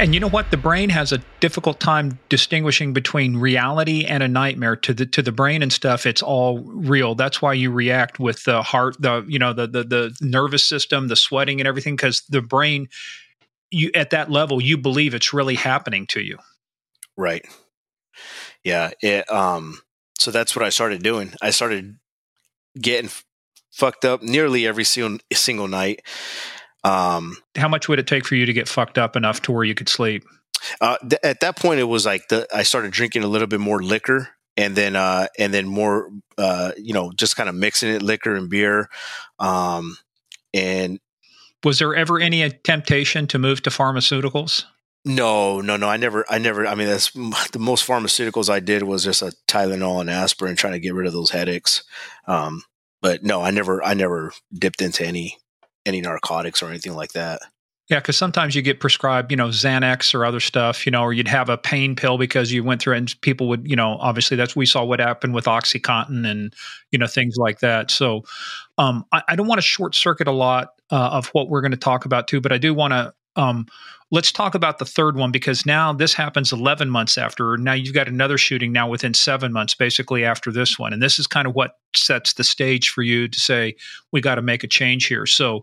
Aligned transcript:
And 0.00 0.14
you 0.14 0.20
know 0.20 0.30
what? 0.30 0.50
The 0.50 0.56
brain 0.56 0.88
has 0.88 1.12
a 1.12 1.18
difficult 1.40 1.78
time 1.78 2.18
distinguishing 2.30 2.94
between 2.94 3.36
reality 3.36 4.06
and 4.06 4.22
a 4.22 4.28
nightmare. 4.28 4.74
To 4.76 4.94
the 4.94 5.04
to 5.04 5.20
the 5.20 5.30
brain 5.30 5.60
and 5.60 5.70
stuff, 5.70 6.06
it's 6.06 6.22
all 6.22 6.60
real. 6.60 7.14
That's 7.14 7.42
why 7.42 7.52
you 7.52 7.70
react 7.70 8.18
with 8.18 8.44
the 8.44 8.62
heart, 8.62 8.96
the 8.98 9.26
you 9.28 9.38
know 9.38 9.52
the 9.52 9.66
the, 9.66 9.84
the 9.84 10.16
nervous 10.22 10.64
system, 10.64 11.08
the 11.08 11.16
sweating, 11.16 11.60
and 11.60 11.68
everything, 11.68 11.96
because 11.96 12.22
the 12.30 12.40
brain, 12.40 12.88
you 13.70 13.90
at 13.94 14.08
that 14.08 14.30
level, 14.30 14.62
you 14.62 14.78
believe 14.78 15.12
it's 15.12 15.34
really 15.34 15.54
happening 15.54 16.06
to 16.06 16.22
you. 16.22 16.38
Right. 17.18 17.44
Yeah. 18.64 18.92
It, 19.02 19.30
um. 19.30 19.82
So 20.18 20.30
that's 20.30 20.56
what 20.56 20.64
I 20.64 20.70
started 20.70 21.02
doing. 21.02 21.34
I 21.42 21.50
started 21.50 21.98
getting 22.80 23.10
fucked 23.70 24.06
up 24.06 24.22
nearly 24.22 24.66
every 24.66 24.84
single 24.84 25.18
single 25.30 25.68
night. 25.68 26.00
Um, 26.84 27.36
How 27.56 27.68
much 27.68 27.88
would 27.88 27.98
it 27.98 28.06
take 28.06 28.26
for 28.26 28.34
you 28.34 28.46
to 28.46 28.52
get 28.52 28.68
fucked 28.68 28.98
up 28.98 29.16
enough 29.16 29.42
to 29.42 29.52
where 29.52 29.64
you 29.64 29.74
could 29.74 29.88
sleep? 29.88 30.24
Uh, 30.80 30.96
th- 30.98 31.20
at 31.22 31.40
that 31.40 31.56
point, 31.56 31.80
it 31.80 31.84
was 31.84 32.06
like 32.06 32.28
the, 32.28 32.46
I 32.54 32.62
started 32.62 32.92
drinking 32.92 33.24
a 33.24 33.28
little 33.28 33.46
bit 33.46 33.60
more 33.60 33.82
liquor, 33.82 34.28
and 34.56 34.76
then 34.76 34.96
uh, 34.96 35.26
and 35.38 35.54
then 35.54 35.66
more, 35.66 36.10
uh, 36.38 36.72
you 36.76 36.92
know, 36.92 37.12
just 37.12 37.36
kind 37.36 37.48
of 37.48 37.54
mixing 37.54 37.90
it, 37.90 38.02
liquor 38.02 38.34
and 38.34 38.50
beer. 38.50 38.88
Um, 39.38 39.96
and 40.52 41.00
was 41.64 41.78
there 41.78 41.94
ever 41.94 42.18
any 42.18 42.48
temptation 42.50 43.26
to 43.28 43.38
move 43.38 43.62
to 43.62 43.70
pharmaceuticals? 43.70 44.64
No, 45.04 45.62
no, 45.62 45.76
no. 45.76 45.88
I 45.88 45.96
never, 45.96 46.24
I 46.28 46.38
never. 46.38 46.66
I 46.66 46.74
mean, 46.74 46.88
that's 46.88 47.10
the 47.52 47.58
most 47.58 47.86
pharmaceuticals 47.86 48.50
I 48.50 48.60
did 48.60 48.82
was 48.82 49.04
just 49.04 49.22
a 49.22 49.32
Tylenol 49.48 50.00
and 50.00 50.10
aspirin, 50.10 50.56
trying 50.56 50.74
to 50.74 50.80
get 50.80 50.94
rid 50.94 51.06
of 51.06 51.12
those 51.12 51.30
headaches. 51.30 51.84
Um, 52.26 52.62
but 53.00 53.22
no, 53.22 53.40
I 53.40 53.50
never, 53.50 53.82
I 53.82 53.94
never 53.94 54.32
dipped 54.52 54.82
into 54.82 55.06
any 55.06 55.38
any 55.90 56.00
narcotics 56.00 56.62
or 56.62 56.68
anything 56.68 56.94
like 56.94 57.12
that. 57.12 57.42
Yeah, 57.88 57.98
because 57.98 58.16
sometimes 58.16 58.54
you 58.54 58.62
get 58.62 58.78
prescribed, 58.78 59.32
you 59.32 59.36
know, 59.36 59.48
Xanax 59.48 60.14
or 60.14 60.24
other 60.24 60.38
stuff, 60.38 60.86
you 60.86 60.92
know, 60.92 61.02
or 61.02 61.12
you'd 61.12 61.26
have 61.26 61.48
a 61.48 61.58
pain 61.58 61.96
pill 61.96 62.18
because 62.18 62.52
you 62.52 62.62
went 62.62 62.80
through 62.80 62.94
it 62.94 62.98
and 62.98 63.20
people 63.20 63.48
would, 63.48 63.68
you 63.68 63.74
know, 63.74 63.96
obviously 63.98 64.36
that's 64.36 64.54
we 64.54 64.64
saw 64.64 64.84
what 64.84 65.00
happened 65.00 65.34
with 65.34 65.46
OxyContin 65.46 66.24
and, 66.24 66.54
you 66.92 67.00
know, 67.00 67.08
things 67.08 67.36
like 67.36 67.58
that. 67.58 67.90
So 67.90 68.22
um, 68.78 69.04
I, 69.10 69.22
I, 69.26 69.34
don't 69.34 69.48
want 69.48 69.58
to 69.58 69.66
short 69.66 69.96
circuit 69.96 70.28
a 70.28 70.32
lot 70.32 70.74
uh, 70.92 71.10
of 71.14 71.26
what 71.30 71.48
we're 71.48 71.62
going 71.62 71.72
to 71.72 71.76
talk 71.76 72.04
about 72.04 72.28
too, 72.28 72.40
but 72.40 72.52
I 72.52 72.58
do 72.58 72.72
want 72.72 72.92
to 72.92 73.12
um, 73.40 73.66
let's 74.10 74.30
talk 74.32 74.54
about 74.54 74.78
the 74.78 74.84
third 74.84 75.16
one 75.16 75.30
because 75.30 75.64
now 75.64 75.92
this 75.92 76.12
happens 76.12 76.52
11 76.52 76.90
months 76.90 77.16
after. 77.16 77.56
Now 77.56 77.72
you've 77.72 77.94
got 77.94 78.08
another 78.08 78.36
shooting 78.36 78.72
now 78.72 78.88
within 78.88 79.14
seven 79.14 79.52
months, 79.52 79.74
basically 79.74 80.24
after 80.24 80.52
this 80.52 80.78
one. 80.78 80.92
And 80.92 81.02
this 81.02 81.18
is 81.18 81.26
kind 81.26 81.46
of 81.46 81.54
what 81.54 81.78
sets 81.96 82.34
the 82.34 82.44
stage 82.44 82.90
for 82.90 83.02
you 83.02 83.28
to 83.28 83.40
say, 83.40 83.76
we 84.12 84.20
got 84.20 84.34
to 84.34 84.42
make 84.42 84.62
a 84.62 84.68
change 84.68 85.06
here. 85.06 85.26
So, 85.26 85.62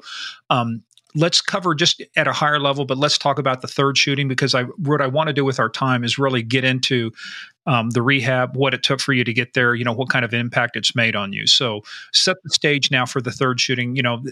um, 0.49 0.83
let's 1.15 1.41
cover 1.41 1.73
just 1.73 2.01
at 2.15 2.27
a 2.27 2.33
higher 2.33 2.59
level, 2.59 2.85
but 2.85 2.97
let's 2.97 3.17
talk 3.17 3.39
about 3.39 3.61
the 3.61 3.67
third 3.67 3.97
shooting 3.97 4.27
because 4.27 4.53
I 4.53 4.63
what 4.63 5.01
I 5.01 5.07
want 5.07 5.27
to 5.27 5.33
do 5.33 5.45
with 5.45 5.59
our 5.59 5.69
time 5.69 6.03
is 6.03 6.19
really 6.19 6.43
get 6.43 6.63
into 6.63 7.11
um, 7.65 7.89
the 7.91 8.01
rehab, 8.01 8.55
what 8.55 8.73
it 8.73 8.83
took 8.83 8.99
for 8.99 9.13
you 9.13 9.23
to 9.23 9.33
get 9.33 9.53
there, 9.53 9.73
you 9.73 9.83
know, 9.83 9.93
what 9.93 10.09
kind 10.09 10.23
of 10.23 10.33
impact 10.33 10.75
it's 10.75 10.95
made 10.95 11.15
on 11.15 11.33
you. 11.33 11.47
So 11.47 11.81
set 12.13 12.37
the 12.43 12.49
stage 12.49 12.91
now 12.91 13.05
for 13.05 13.21
the 13.21 13.31
third 13.31 13.59
shooting. 13.59 13.95
You 13.95 14.03
know, 14.03 14.23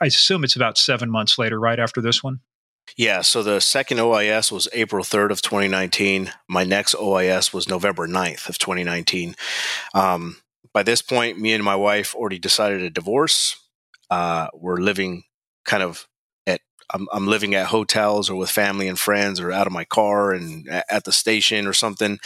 I 0.00 0.06
assume 0.06 0.44
it's 0.44 0.56
about 0.56 0.76
seven 0.76 1.10
months 1.10 1.38
later, 1.38 1.58
right 1.58 1.78
after 1.78 2.02
this 2.02 2.22
one. 2.22 2.40
Yeah, 2.94 3.22
so 3.22 3.42
the 3.42 3.60
second 3.60 3.98
OIS 3.98 4.52
was 4.52 4.68
April 4.72 5.04
3rd 5.04 5.30
of 5.30 5.42
2019. 5.42 6.32
My 6.48 6.64
next 6.64 6.94
OIS 6.94 7.52
was 7.52 7.68
November 7.68 8.06
9th 8.06 8.48
of 8.48 8.58
2019. 8.58 9.34
Um, 9.92 10.36
by 10.72 10.82
this 10.82 11.02
point, 11.02 11.38
me 11.38 11.52
and 11.52 11.64
my 11.64 11.74
wife 11.74 12.14
already 12.14 12.38
decided 12.38 12.82
a 12.82 12.90
divorce. 12.90 13.56
Uh, 14.10 14.48
we're 14.54 14.76
living 14.76 15.24
kind 15.64 15.82
of 15.82 16.06
at 16.46 16.60
I'm, 16.90 17.08
I'm, 17.12 17.26
living 17.26 17.54
at 17.54 17.66
hotels 17.66 18.30
or 18.30 18.36
with 18.36 18.50
family 18.50 18.86
and 18.86 18.98
friends 18.98 19.40
or 19.40 19.50
out 19.50 19.66
of 19.66 19.72
my 19.72 19.84
car 19.84 20.32
and 20.32 20.68
at 20.68 21.04
the 21.04 21.12
station 21.12 21.66
or 21.66 21.72
something. 21.72 22.18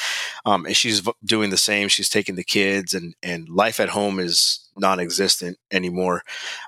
Um, 0.45 0.67
and 0.67 0.77
she's 0.77 1.03
doing 1.25 1.51
the 1.51 1.57
same. 1.57 1.89
She's 1.89 2.11
taking 2.11 2.35
the 2.35 2.45
kids 2.45 2.93
and 2.93 3.15
and 3.23 3.49
life 3.49 3.81
at 3.81 3.91
home 3.91 4.19
is 4.19 4.69
non-existent 4.77 5.57
anymore. 5.71 6.23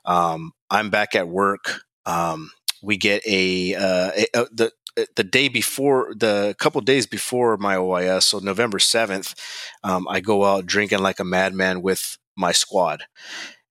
Um, 0.04 0.52
I'm 0.70 0.88
back 0.88 1.14
at 1.14 1.28
work. 1.28 1.82
Um, 2.06 2.50
we 2.82 2.96
get 2.96 3.22
a, 3.26 3.74
uh, 3.74 4.10
a, 4.16 4.26
a 4.34 4.46
the 4.52 4.72
the 5.16 5.24
day 5.24 5.48
before 5.48 6.12
the 6.14 6.54
couple 6.58 6.80
days 6.80 7.06
before 7.06 7.56
my 7.56 7.76
OIS, 7.76 8.24
so 8.24 8.38
November 8.38 8.78
seventh, 8.78 9.34
um, 9.82 10.06
I 10.08 10.20
go 10.20 10.44
out 10.44 10.66
drinking 10.66 10.98
like 10.98 11.18
a 11.18 11.24
madman 11.24 11.82
with 11.82 12.18
my 12.36 12.52
squad, 12.52 13.04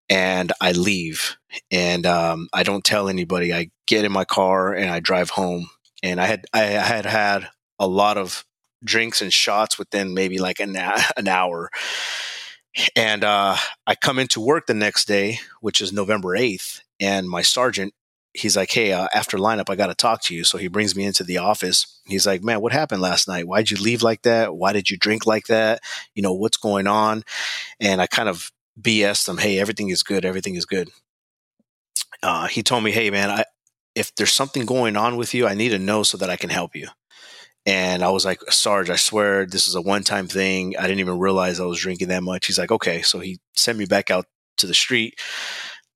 and 0.09 0.51
I 0.59 0.71
leave, 0.71 1.37
and 1.69 2.05
um, 2.05 2.49
I 2.53 2.63
don't 2.63 2.83
tell 2.83 3.07
anybody. 3.07 3.53
I 3.53 3.69
get 3.87 4.05
in 4.05 4.11
my 4.11 4.25
car 4.25 4.73
and 4.73 4.89
I 4.89 4.99
drive 4.99 5.31
home, 5.31 5.69
and 6.01 6.19
I 6.19 6.25
had 6.25 6.45
I 6.53 6.61
had 6.61 7.05
had 7.05 7.49
a 7.77 7.87
lot 7.87 8.17
of 8.17 8.45
drinks 8.83 9.21
and 9.21 9.31
shots 9.31 9.77
within 9.77 10.13
maybe 10.13 10.39
like 10.39 10.59
an 10.59 10.75
an 11.17 11.27
hour. 11.27 11.69
And 12.95 13.23
uh, 13.23 13.57
I 13.85 13.95
come 13.95 14.17
into 14.17 14.39
work 14.39 14.65
the 14.65 14.73
next 14.73 15.05
day, 15.05 15.39
which 15.59 15.81
is 15.81 15.91
November 15.91 16.37
8th, 16.37 16.79
and 17.01 17.29
my 17.29 17.41
sergeant 17.41 17.93
he's 18.33 18.55
like, 18.55 18.71
Hey, 18.71 18.91
uh, 18.93 19.07
after 19.13 19.37
lineup, 19.37 19.69
I 19.69 19.75
got 19.75 19.87
to 19.87 19.95
talk 19.95 20.21
to 20.23 20.35
you. 20.35 20.43
So 20.43 20.57
he 20.57 20.67
brings 20.67 20.95
me 20.95 21.05
into 21.05 21.23
the 21.23 21.37
office. 21.37 21.99
He's 22.05 22.25
like, 22.25 22.43
Man, 22.43 22.61
what 22.61 22.71
happened 22.71 23.01
last 23.01 23.27
night? 23.27 23.47
Why'd 23.47 23.71
you 23.71 23.77
leave 23.77 24.03
like 24.03 24.23
that? 24.23 24.55
Why 24.55 24.73
did 24.73 24.89
you 24.89 24.97
drink 24.97 25.25
like 25.25 25.47
that? 25.47 25.81
You 26.15 26.21
know, 26.21 26.33
what's 26.33 26.57
going 26.57 26.87
on? 26.87 27.23
And 27.79 28.01
I 28.01 28.07
kind 28.07 28.29
of 28.29 28.51
BS 28.79 29.27
him, 29.27 29.37
Hey, 29.37 29.59
everything 29.59 29.89
is 29.89 30.03
good. 30.03 30.25
Everything 30.25 30.55
is 30.55 30.65
good. 30.65 30.89
Uh, 32.23 32.47
he 32.47 32.63
told 32.63 32.83
me, 32.83 32.91
Hey, 32.91 33.09
man, 33.09 33.29
I, 33.29 33.45
if 33.95 34.15
there's 34.15 34.31
something 34.31 34.65
going 34.65 34.95
on 34.95 35.17
with 35.17 35.33
you, 35.33 35.47
I 35.47 35.53
need 35.53 35.69
to 35.69 35.79
know 35.79 36.03
so 36.03 36.17
that 36.17 36.29
I 36.29 36.37
can 36.37 36.49
help 36.49 36.75
you. 36.75 36.87
And 37.65 38.03
I 38.03 38.09
was 38.09 38.25
like, 38.25 38.41
Sarge, 38.49 38.89
I 38.89 38.95
swear 38.95 39.45
this 39.45 39.67
is 39.67 39.75
a 39.75 39.81
one 39.81 40.03
time 40.03 40.27
thing. 40.27 40.75
I 40.77 40.83
didn't 40.83 40.99
even 40.99 41.19
realize 41.19 41.59
I 41.59 41.65
was 41.65 41.79
drinking 41.79 42.07
that 42.07 42.23
much. 42.23 42.47
He's 42.47 42.57
like, 42.57 42.71
okay. 42.71 43.01
So 43.01 43.19
he 43.19 43.39
sent 43.55 43.77
me 43.77 43.85
back 43.85 44.09
out 44.09 44.25
to 44.57 44.67
the 44.67 44.73
street. 44.73 45.19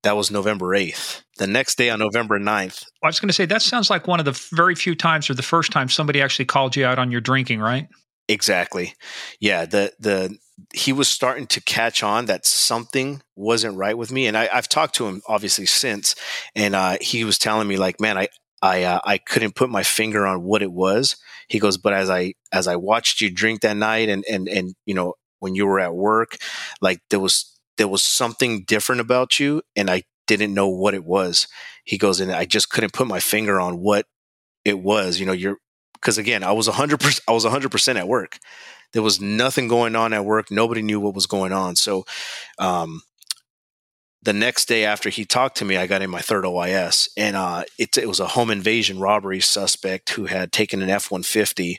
That 0.06 0.16
was 0.16 0.30
November 0.30 0.66
8th. 0.66 1.22
The 1.38 1.48
next 1.48 1.78
day 1.78 1.90
on 1.90 1.98
November 1.98 2.38
9th. 2.38 2.86
I 3.02 3.08
was 3.08 3.18
going 3.18 3.28
to 3.28 3.32
say, 3.32 3.44
that 3.46 3.60
sounds 3.60 3.90
like 3.90 4.06
one 4.06 4.20
of 4.20 4.24
the 4.24 4.40
very 4.52 4.76
few 4.76 4.94
times 4.94 5.28
or 5.28 5.34
the 5.34 5.42
first 5.42 5.72
time 5.72 5.88
somebody 5.88 6.22
actually 6.22 6.44
called 6.44 6.76
you 6.76 6.86
out 6.86 7.00
on 7.00 7.10
your 7.10 7.20
drinking, 7.20 7.58
right? 7.58 7.88
Exactly. 8.28 8.94
Yeah. 9.40 9.66
The, 9.66 9.92
the, 9.98 10.38
he 10.72 10.92
was 10.92 11.08
starting 11.08 11.48
to 11.48 11.60
catch 11.60 12.04
on 12.04 12.26
that 12.26 12.46
something 12.46 13.20
wasn't 13.34 13.76
right 13.76 13.98
with 13.98 14.12
me. 14.12 14.28
And 14.28 14.36
I, 14.36 14.46
have 14.46 14.68
talked 14.68 14.94
to 14.94 15.08
him 15.08 15.22
obviously 15.26 15.66
since, 15.66 16.14
and 16.54 16.76
uh, 16.76 16.98
he 17.00 17.24
was 17.24 17.36
telling 17.36 17.66
me 17.66 17.76
like, 17.76 18.00
man, 18.00 18.16
I, 18.16 18.28
I, 18.62 18.84
uh, 18.84 19.00
I 19.04 19.18
couldn't 19.18 19.56
put 19.56 19.70
my 19.70 19.82
finger 19.82 20.24
on 20.24 20.44
what 20.44 20.62
it 20.62 20.70
was. 20.70 21.16
He 21.48 21.58
goes, 21.58 21.78
but 21.78 21.94
as 21.94 22.10
I, 22.10 22.34
as 22.52 22.68
I 22.68 22.76
watched 22.76 23.20
you 23.20 23.28
drink 23.28 23.62
that 23.62 23.76
night 23.76 24.08
and, 24.08 24.24
and, 24.30 24.46
and, 24.46 24.72
you 24.84 24.94
know, 24.94 25.14
when 25.40 25.56
you 25.56 25.66
were 25.66 25.80
at 25.80 25.96
work, 25.96 26.36
like 26.80 27.00
there 27.10 27.18
was 27.18 27.55
there 27.76 27.88
was 27.88 28.02
something 28.02 28.64
different 28.64 29.00
about 29.00 29.38
you 29.38 29.62
and 29.74 29.90
I 29.90 30.04
didn't 30.26 30.54
know 30.54 30.68
what 30.68 30.94
it 30.94 31.04
was. 31.04 31.46
He 31.84 31.98
goes, 31.98 32.20
and 32.20 32.32
I 32.32 32.44
just 32.44 32.70
couldn't 32.70 32.92
put 32.92 33.06
my 33.06 33.20
finger 33.20 33.60
on 33.60 33.78
what 33.78 34.06
it 34.64 34.78
was. 34.78 35.20
You 35.20 35.26
know, 35.26 35.32
you're, 35.32 35.58
cause 36.00 36.18
again, 36.18 36.42
I 36.42 36.52
was 36.52 36.68
a 36.68 36.72
hundred 36.72 37.00
percent, 37.00 37.24
I 37.28 37.32
was 37.32 37.44
a 37.44 37.50
hundred 37.50 37.70
percent 37.70 37.98
at 37.98 38.08
work. 38.08 38.38
There 38.92 39.02
was 39.02 39.20
nothing 39.20 39.68
going 39.68 39.94
on 39.96 40.12
at 40.12 40.24
work. 40.24 40.50
Nobody 40.50 40.82
knew 40.82 41.00
what 41.00 41.14
was 41.14 41.26
going 41.26 41.52
on. 41.52 41.76
So, 41.76 42.06
um, 42.58 43.02
the 44.22 44.32
next 44.32 44.66
day 44.66 44.84
after 44.84 45.08
he 45.08 45.24
talked 45.24 45.58
to 45.58 45.64
me, 45.64 45.76
I 45.76 45.86
got 45.86 46.02
in 46.02 46.10
my 46.10 46.20
third 46.20 46.44
OIS, 46.44 47.08
and 47.16 47.36
uh, 47.36 47.62
it, 47.78 47.96
it, 47.96 48.08
was 48.08 48.18
a 48.18 48.26
home 48.26 48.50
invasion 48.50 48.98
robbery 48.98 49.38
suspect 49.38 50.10
who 50.10 50.24
had 50.24 50.50
taken 50.50 50.82
an 50.82 50.90
F 50.90 51.12
150 51.12 51.78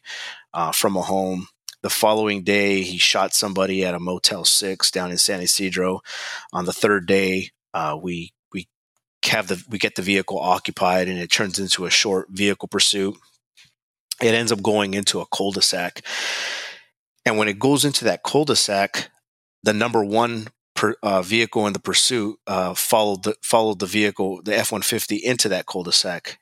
uh, 0.53 0.71
from 0.71 0.95
a 0.95 1.01
home 1.01 1.47
the 1.83 1.89
following 1.89 2.43
day, 2.43 2.81
he 2.81 2.97
shot 2.97 3.33
somebody 3.33 3.85
at 3.85 3.93
a 3.93 3.99
Motel 3.99 4.45
Six 4.45 4.91
down 4.91 5.11
in 5.11 5.17
San 5.17 5.41
Ysidro. 5.41 6.01
On 6.51 6.65
the 6.65 6.73
third 6.73 7.05
day, 7.05 7.51
uh, 7.73 7.97
we 8.01 8.33
we 8.51 8.67
have 9.25 9.47
the 9.47 9.63
we 9.69 9.77
get 9.77 9.95
the 9.95 10.01
vehicle 10.01 10.39
occupied, 10.39 11.07
and 11.07 11.19
it 11.19 11.31
turns 11.31 11.59
into 11.59 11.85
a 11.85 11.89
short 11.89 12.27
vehicle 12.29 12.67
pursuit. 12.67 13.15
It 14.21 14.33
ends 14.33 14.51
up 14.51 14.63
going 14.63 14.95
into 14.95 15.19
a 15.19 15.27
cul-de-sac, 15.27 16.01
and 17.25 17.37
when 17.37 17.47
it 17.47 17.59
goes 17.59 17.85
into 17.85 18.05
that 18.05 18.23
cul-de-sac, 18.23 19.11
the 19.61 19.73
number 19.73 20.03
one 20.03 20.47
per, 20.73 20.95
uh, 21.03 21.21
vehicle 21.21 21.67
in 21.67 21.73
the 21.73 21.79
pursuit 21.79 22.39
uh, 22.47 22.73
followed 22.73 23.23
the 23.23 23.35
followed 23.43 23.77
the 23.77 23.85
vehicle, 23.85 24.41
the 24.41 24.57
F 24.57 24.71
one 24.71 24.81
fifty, 24.81 25.17
into 25.17 25.49
that 25.49 25.67
cul-de-sac. 25.67 26.39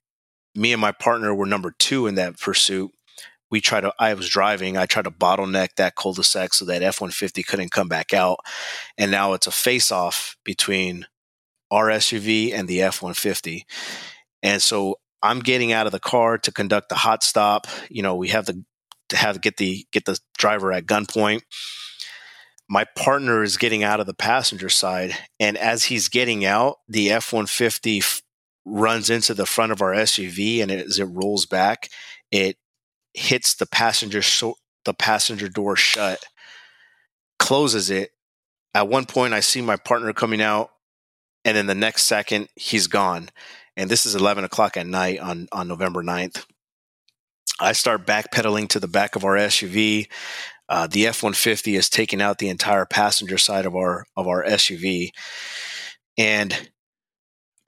Me 0.55 0.71
and 0.71 0.79
my 0.79 0.93
partner 0.93 1.35
were 1.35 1.45
number 1.45 1.75
two 1.77 2.07
in 2.07 2.15
that 2.15 2.39
pursuit 2.39 2.91
we 3.55 3.61
try 3.61 3.79
to 3.79 3.93
i 3.99 4.13
was 4.13 4.27
driving 4.27 4.75
i 4.75 4.85
tried 4.85 5.05
to 5.05 5.09
bottleneck 5.09 5.69
that 5.77 5.95
cul-de-sac 5.95 6.53
so 6.53 6.65
that 6.65 6.83
f-150 6.83 7.45
couldn't 7.47 7.71
come 7.71 7.87
back 7.87 8.13
out. 8.13 8.39
And 8.97 9.11
now 9.11 9.31
it's 9.31 9.47
a 9.47 9.51
face-off 9.51 10.35
between 10.43 11.05
our 11.71 11.87
suv 11.87 12.53
and 12.53 12.67
the 12.67 12.81
f-150 12.81 13.61
and 14.43 14.61
so 14.61 14.99
i'm 15.23 15.39
getting 15.39 15.71
out 15.71 15.85
of 15.85 15.93
the 15.93 16.01
car 16.01 16.37
to 16.37 16.51
conduct 16.51 16.89
the 16.89 16.95
hot 16.95 17.23
stop. 17.23 17.65
You 17.89 18.03
know 18.03 18.17
we 18.17 18.27
have 18.27 18.45
the 18.45 18.61
to 19.07 19.15
have 19.15 19.39
get 19.39 19.55
the 19.55 19.87
get 19.93 20.03
the 20.03 20.19
driver 20.37 20.73
at 20.73 20.85
gunpoint. 20.85 21.43
My 22.67 22.83
partner 22.97 23.41
is 23.41 23.55
getting 23.55 23.83
out 23.83 24.01
of 24.01 24.05
the 24.05 24.13
passenger 24.13 24.67
side 24.67 25.15
and 25.39 25.55
as 25.55 25.85
he's 25.85 26.09
getting 26.09 26.43
out 26.43 26.79
the 26.89 27.09
f-150 27.09 27.99
f- 27.99 28.21
runs 28.65 29.09
into 29.09 29.33
the 29.33 29.45
front 29.45 29.71
of 29.71 29.81
our 29.81 29.93
suv 29.93 30.61
and 30.61 30.71
as 30.71 30.99
it 30.99 31.05
rolls 31.05 31.45
back 31.45 31.87
it 32.31 32.57
hits 33.15 33.55
the 33.55 33.65
passenger 33.65 34.21
so- 34.21 34.57
the 34.83 34.93
passenger 34.93 35.49
door 35.49 35.75
shut, 35.75 36.23
closes 37.39 37.89
it. 37.89 38.11
At 38.73 38.87
one 38.87 39.05
point, 39.05 39.33
I 39.33 39.39
see 39.39 39.61
my 39.61 39.77
partner 39.77 40.13
coming 40.13 40.41
out, 40.41 40.71
and 41.43 41.55
then 41.57 41.67
the 41.67 41.75
next 41.75 42.03
second, 42.03 42.49
he's 42.55 42.87
gone. 42.87 43.29
And 43.77 43.89
this 43.89 44.05
is 44.05 44.15
11 44.15 44.43
o'clock 44.43 44.77
at 44.77 44.87
night 44.87 45.19
on, 45.19 45.47
on 45.51 45.67
November 45.67 46.03
9th. 46.03 46.45
I 47.59 47.71
start 47.71 48.05
backpedaling 48.05 48.69
to 48.69 48.79
the 48.79 48.87
back 48.87 49.15
of 49.15 49.23
our 49.23 49.35
SUV. 49.35 50.07
Uh, 50.67 50.87
the 50.87 51.07
F 51.07 51.23
150 51.23 51.75
is 51.75 51.89
taking 51.89 52.21
out 52.21 52.39
the 52.39 52.49
entire 52.49 52.85
passenger 52.85 53.37
side 53.37 53.65
of 53.65 53.75
our 53.75 54.05
of 54.17 54.27
our 54.27 54.43
SUV, 54.43 55.11
and 56.17 56.69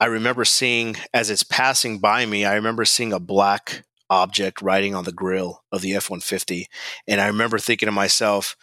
I 0.00 0.06
remember 0.06 0.44
seeing 0.44 0.96
as 1.14 1.30
it's 1.30 1.44
passing 1.44 2.00
by 2.00 2.26
me. 2.26 2.44
I 2.44 2.54
remember 2.54 2.84
seeing 2.84 3.12
a 3.12 3.20
black 3.20 3.84
object 4.10 4.62
riding 4.62 4.94
on 4.94 5.04
the 5.04 5.12
grill 5.12 5.62
of 5.72 5.82
the 5.82 5.94
F 5.94 6.10
150, 6.10 6.68
and 7.06 7.20
I 7.20 7.26
remember 7.26 7.58
thinking 7.58 7.86
to 7.86 7.92
myself, 7.92 8.56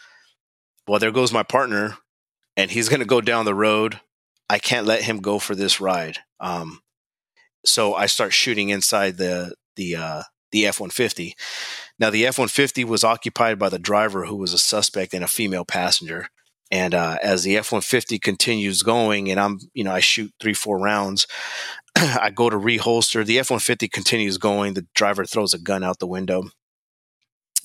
"Well, 0.86 0.98
there 0.98 1.12
goes 1.12 1.32
my 1.32 1.42
partner, 1.42 1.98
and 2.56 2.70
he's 2.70 2.88
going 2.88 3.00
to 3.00 3.06
go 3.06 3.20
down 3.20 3.44
the 3.44 3.54
road. 3.54 4.00
I 4.48 4.58
can't 4.58 4.86
let 4.86 5.02
him 5.02 5.20
go 5.20 5.38
for 5.38 5.54
this 5.54 5.80
ride." 5.80 6.18
Um, 6.40 6.80
so 7.64 7.94
I 7.94 8.06
start 8.06 8.32
shooting 8.32 8.68
inside 8.70 9.16
the 9.18 9.54
the 9.76 9.96
uh, 9.96 10.22
the 10.52 10.66
F 10.66 10.80
150. 10.80 11.34
Now, 11.98 12.10
the 12.10 12.26
F 12.26 12.38
150 12.38 12.84
was 12.84 13.04
occupied 13.04 13.58
by 13.58 13.68
the 13.68 13.78
driver 13.78 14.26
who 14.26 14.36
was 14.36 14.52
a 14.52 14.58
suspect 14.58 15.14
and 15.14 15.24
a 15.24 15.28
female 15.28 15.64
passenger. 15.64 16.28
And 16.70 16.94
uh, 16.94 17.18
as 17.22 17.44
the 17.44 17.56
F 17.56 17.70
150 17.72 18.18
continues 18.18 18.82
going, 18.82 19.30
and 19.30 19.38
I'm, 19.38 19.60
you 19.72 19.84
know, 19.84 19.92
I 19.92 20.00
shoot 20.00 20.32
three, 20.40 20.54
four 20.54 20.78
rounds, 20.78 21.26
I 22.20 22.30
go 22.30 22.50
to 22.50 22.56
reholster. 22.56 23.24
The 23.24 23.38
F 23.38 23.50
150 23.50 23.88
continues 23.88 24.38
going. 24.38 24.74
The 24.74 24.86
driver 24.94 25.24
throws 25.24 25.54
a 25.54 25.58
gun 25.58 25.82
out 25.82 25.98
the 25.98 26.06
window. 26.06 26.44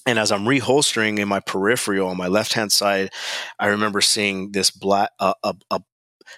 And 0.06 0.18
as 0.18 0.31
I'm 0.31 0.45
reholstering 0.45 1.19
in 1.19 1.28
my 1.28 1.39
peripheral 1.42 2.07
on 2.07 2.18
my 2.18 2.28
left 2.28 2.54
hand 2.54 2.72
side, 2.72 3.12
I 3.60 3.68
remember 3.68 4.01
seeing 4.01 4.51
this 4.51 4.72
black, 4.72 5.12
uh, 5.19 5.33
uh, 5.44 5.54
uh, 5.69 5.80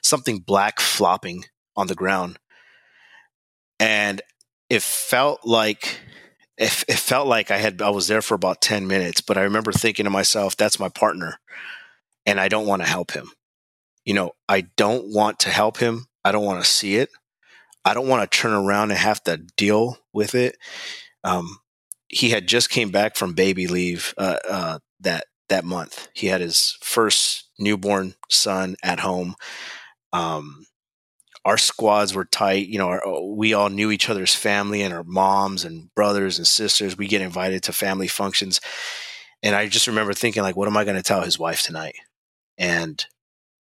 something 0.02 0.40
black 0.40 0.80
flopping 0.82 1.46
on 1.76 1.88
the 1.88 1.96
ground. 1.96 2.40
And 3.80 4.22
it 4.70 4.82
felt 4.82 5.46
like 5.46 6.00
it, 6.58 6.84
it 6.88 6.98
felt 6.98 7.28
like 7.28 7.52
I 7.52 7.58
had 7.58 7.82
I 7.82 7.90
was 7.90 8.08
there 8.08 8.22
for 8.22 8.36
about 8.36 8.62
10 8.62 8.88
minutes, 8.88 9.22
but 9.22 9.38
I 9.38 9.42
remember 9.44 9.72
thinking 9.72 10.04
to 10.06 10.10
myself, 10.10 10.58
that's 10.58 10.80
my 10.80 10.90
partner 10.90 11.40
and 12.26 12.40
I 12.40 12.48
don't 12.48 12.68
want 12.68 12.82
to 12.82 12.88
help 12.88 13.12
him. 13.12 13.32
You 14.06 14.14
know, 14.14 14.32
I 14.50 14.62
don't 14.62 15.14
want 15.14 15.40
to 15.40 15.50
help 15.50 15.78
him. 15.78 16.08
I 16.26 16.32
don't 16.32 16.46
want 16.46 16.64
to 16.64 16.70
see 16.70 16.96
it. 16.96 17.10
I 17.86 17.94
don't 17.94 18.08
want 18.08 18.30
to 18.30 18.38
turn 18.38 18.54
around 18.54 18.92
and 18.92 19.00
have 19.00 19.24
to 19.24 19.38
deal 19.58 19.98
with 20.14 20.36
it. 20.36 20.58
Um, 21.24 21.58
he 22.08 22.30
had 22.30 22.48
just 22.48 22.70
came 22.70 22.92
back 22.92 23.16
from 23.16 23.34
baby 23.34 23.68
leave 23.68 24.14
uh, 24.18 24.38
uh, 24.50 24.80
that 25.02 25.26
that 25.50 25.66
month. 25.66 26.08
He 26.14 26.28
had 26.28 26.42
his 26.42 26.78
first 26.82 27.50
newborn 27.60 28.16
son 28.30 28.76
at 28.84 29.00
home. 29.00 29.36
Um, 30.12 30.66
our 31.46 31.58
squads 31.58 32.14
were 32.14 32.26
tight. 32.26 32.68
You 32.68 32.78
know, 32.78 32.88
our, 32.88 33.06
uh, 33.06 33.20
we 33.22 33.54
all 33.54 33.70
knew 33.70 33.92
each 33.92 34.10
other's 34.10 34.34
family 34.34 34.82
and 34.82 34.94
our 34.94 35.04
moms 35.04 35.66
and 35.66 35.94
brothers 35.94 36.38
and 36.38 36.48
sisters. 36.48 36.98
We 36.98 37.08
get 37.08 37.22
invited 37.22 37.64
to 37.64 37.74
family 37.74 38.08
functions. 38.08 38.62
And 39.42 39.56
I 39.56 39.68
just 39.68 39.88
remember 39.88 40.14
thinking, 40.14 40.42
like, 40.42 40.56
what 40.56 40.70
am 40.70 40.78
I 40.78 40.86
going 40.86 40.96
to 40.96 41.04
tell 41.04 41.22
his 41.22 41.38
wife 41.38 41.64
tonight? 41.64 41.96
And, 42.58 43.04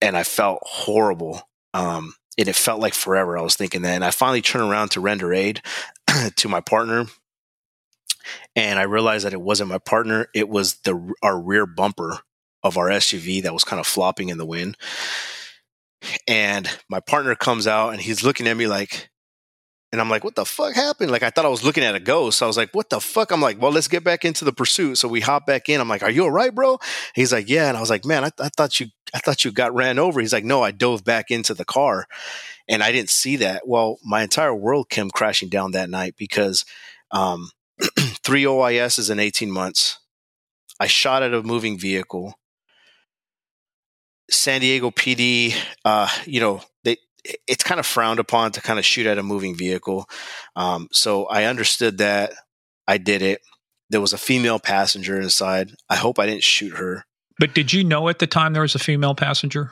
and 0.00 0.16
I 0.16 0.22
felt 0.22 0.61
horrible. 0.62 1.43
Um, 1.72 2.14
and 2.38 2.48
it 2.48 2.56
felt 2.56 2.81
like 2.81 2.94
forever. 2.94 3.38
I 3.38 3.42
was 3.42 3.56
thinking 3.56 3.82
that. 3.82 3.94
And 3.94 4.04
I 4.04 4.10
finally 4.10 4.42
turned 4.42 4.70
around 4.70 4.90
to 4.90 5.00
render 5.00 5.32
aid 5.32 5.62
to 6.36 6.48
my 6.48 6.60
partner. 6.60 7.06
And 8.56 8.78
I 8.78 8.82
realized 8.82 9.26
that 9.26 9.32
it 9.32 9.40
wasn't 9.40 9.70
my 9.70 9.78
partner. 9.78 10.28
It 10.34 10.48
was 10.48 10.76
the, 10.84 11.12
our 11.22 11.38
rear 11.38 11.66
bumper 11.66 12.19
of 12.62 12.78
our 12.78 12.88
SUV 12.88 13.42
that 13.42 13.52
was 13.52 13.64
kind 13.64 13.81
of 13.81 13.86
flopping 13.86 14.31
in 14.31 14.38
the 14.38 14.46
wind 14.46 14.76
and 16.26 16.69
my 16.88 17.00
partner 17.00 17.34
comes 17.34 17.66
out 17.66 17.90
and 17.90 18.00
he's 18.00 18.25
looking 18.25 18.46
at 18.46 18.56
me 18.56 18.66
like 18.66 19.10
and 19.94 20.00
I'm 20.00 20.11
like, 20.11 20.25
what 20.25 20.35
the 20.35 20.44
fuck 20.44 20.75
happened? 20.75 21.12
Like, 21.12 21.23
I 21.23 21.31
thought 21.31 21.44
I 21.44 21.49
was 21.49 21.62
looking 21.62 21.85
at 21.85 21.94
a 21.94 22.00
ghost. 22.00 22.43
I 22.43 22.49
was 22.49 22.56
like, 22.56 22.75
what 22.75 22.91
the 22.91 23.00
fuck? 23.00 23.31
I'm 23.31 23.41
like, 23.41 23.62
well, 23.62 23.70
let's 23.70 23.87
get 23.87 24.02
back 24.02 24.25
into 24.25 24.44
the 24.44 24.52
pursuit. 24.52 24.99
So 24.99 25.06
we 25.06 25.20
hop 25.20 25.46
back 25.46 25.69
in. 25.69 25.81
I'm 25.81 25.88
like, 25.88 26.02
are 26.02 26.11
you 26.11 26.25
all 26.25 26.32
right, 26.32 26.52
bro? 26.52 26.81
He's 27.14 27.32
like, 27.32 27.49
yeah. 27.49 27.69
And 27.69 27.76
I 27.76 27.81
was 27.81 27.91
like, 27.91 28.05
man, 28.05 28.25
I, 28.25 28.31
I 28.41 28.49
thought 28.49 28.81
you, 28.81 28.88
I 29.14 29.20
thought 29.20 29.44
you 29.44 29.52
got 29.52 29.73
ran 29.73 30.00
over. 30.00 30.20
He's 30.20 30.32
like, 30.32 30.43
no, 30.43 30.64
I 30.64 30.73
dove 30.73 31.05
back 31.05 31.31
into 31.31 31.55
the 31.55 31.64
car 31.64 32.08
and 32.69 32.82
I 32.82 32.91
didn't 32.91 33.11
see 33.11 33.37
that. 33.37 33.69
Well, 33.69 34.00
my 34.05 34.23
entire 34.23 34.52
world 34.52 34.91
came 34.91 35.11
crashing 35.11 35.49
down 35.49 35.70
that 35.70 35.88
night 35.88 36.17
because, 36.19 36.64
um, 37.12 37.50
three 38.25 38.43
OISs 38.43 39.12
in 39.12 39.20
18 39.20 39.49
months. 39.49 40.00
I 40.81 40.88
shot 40.88 41.23
at 41.23 41.32
a 41.32 41.44
moving 41.44 41.79
vehicle. 41.79 42.35
San 44.29 44.61
Diego 44.61 44.90
PD, 44.90 45.55
uh, 45.85 46.08
you 46.26 46.40
know, 46.40 46.62
they 46.82 46.97
it's 47.47 47.65
kind 47.65 47.79
of 47.79 47.87
frowned 47.87 48.21
upon 48.21 48.53
to 48.53 48.61
kind 48.61 48.79
of 48.79 48.85
shoot 48.85 49.06
at 49.06 49.19
a 49.19 49.23
moving 49.23 49.56
vehicle. 49.56 50.09
Um, 50.56 50.88
so 50.93 51.26
I 51.26 51.44
understood 51.44 51.99
that. 51.99 52.35
I 52.87 52.99
did 52.99 53.23
it. 53.23 53.41
There 53.91 54.00
was 54.00 54.12
a 54.12 54.19
female 54.19 54.59
passenger 54.59 55.21
inside. 55.21 55.73
I 55.88 55.97
hope 55.97 56.19
I 56.19 56.26
didn't 56.26 56.43
shoot 56.43 56.75
her. 56.76 57.05
But 57.38 57.55
did 57.55 57.73
you 57.73 57.85
know 57.85 58.09
at 58.09 58.19
the 58.19 58.26
time 58.26 58.53
there 58.53 58.62
was 58.62 58.75
a 58.75 58.79
female 58.79 59.15
passenger? 59.15 59.71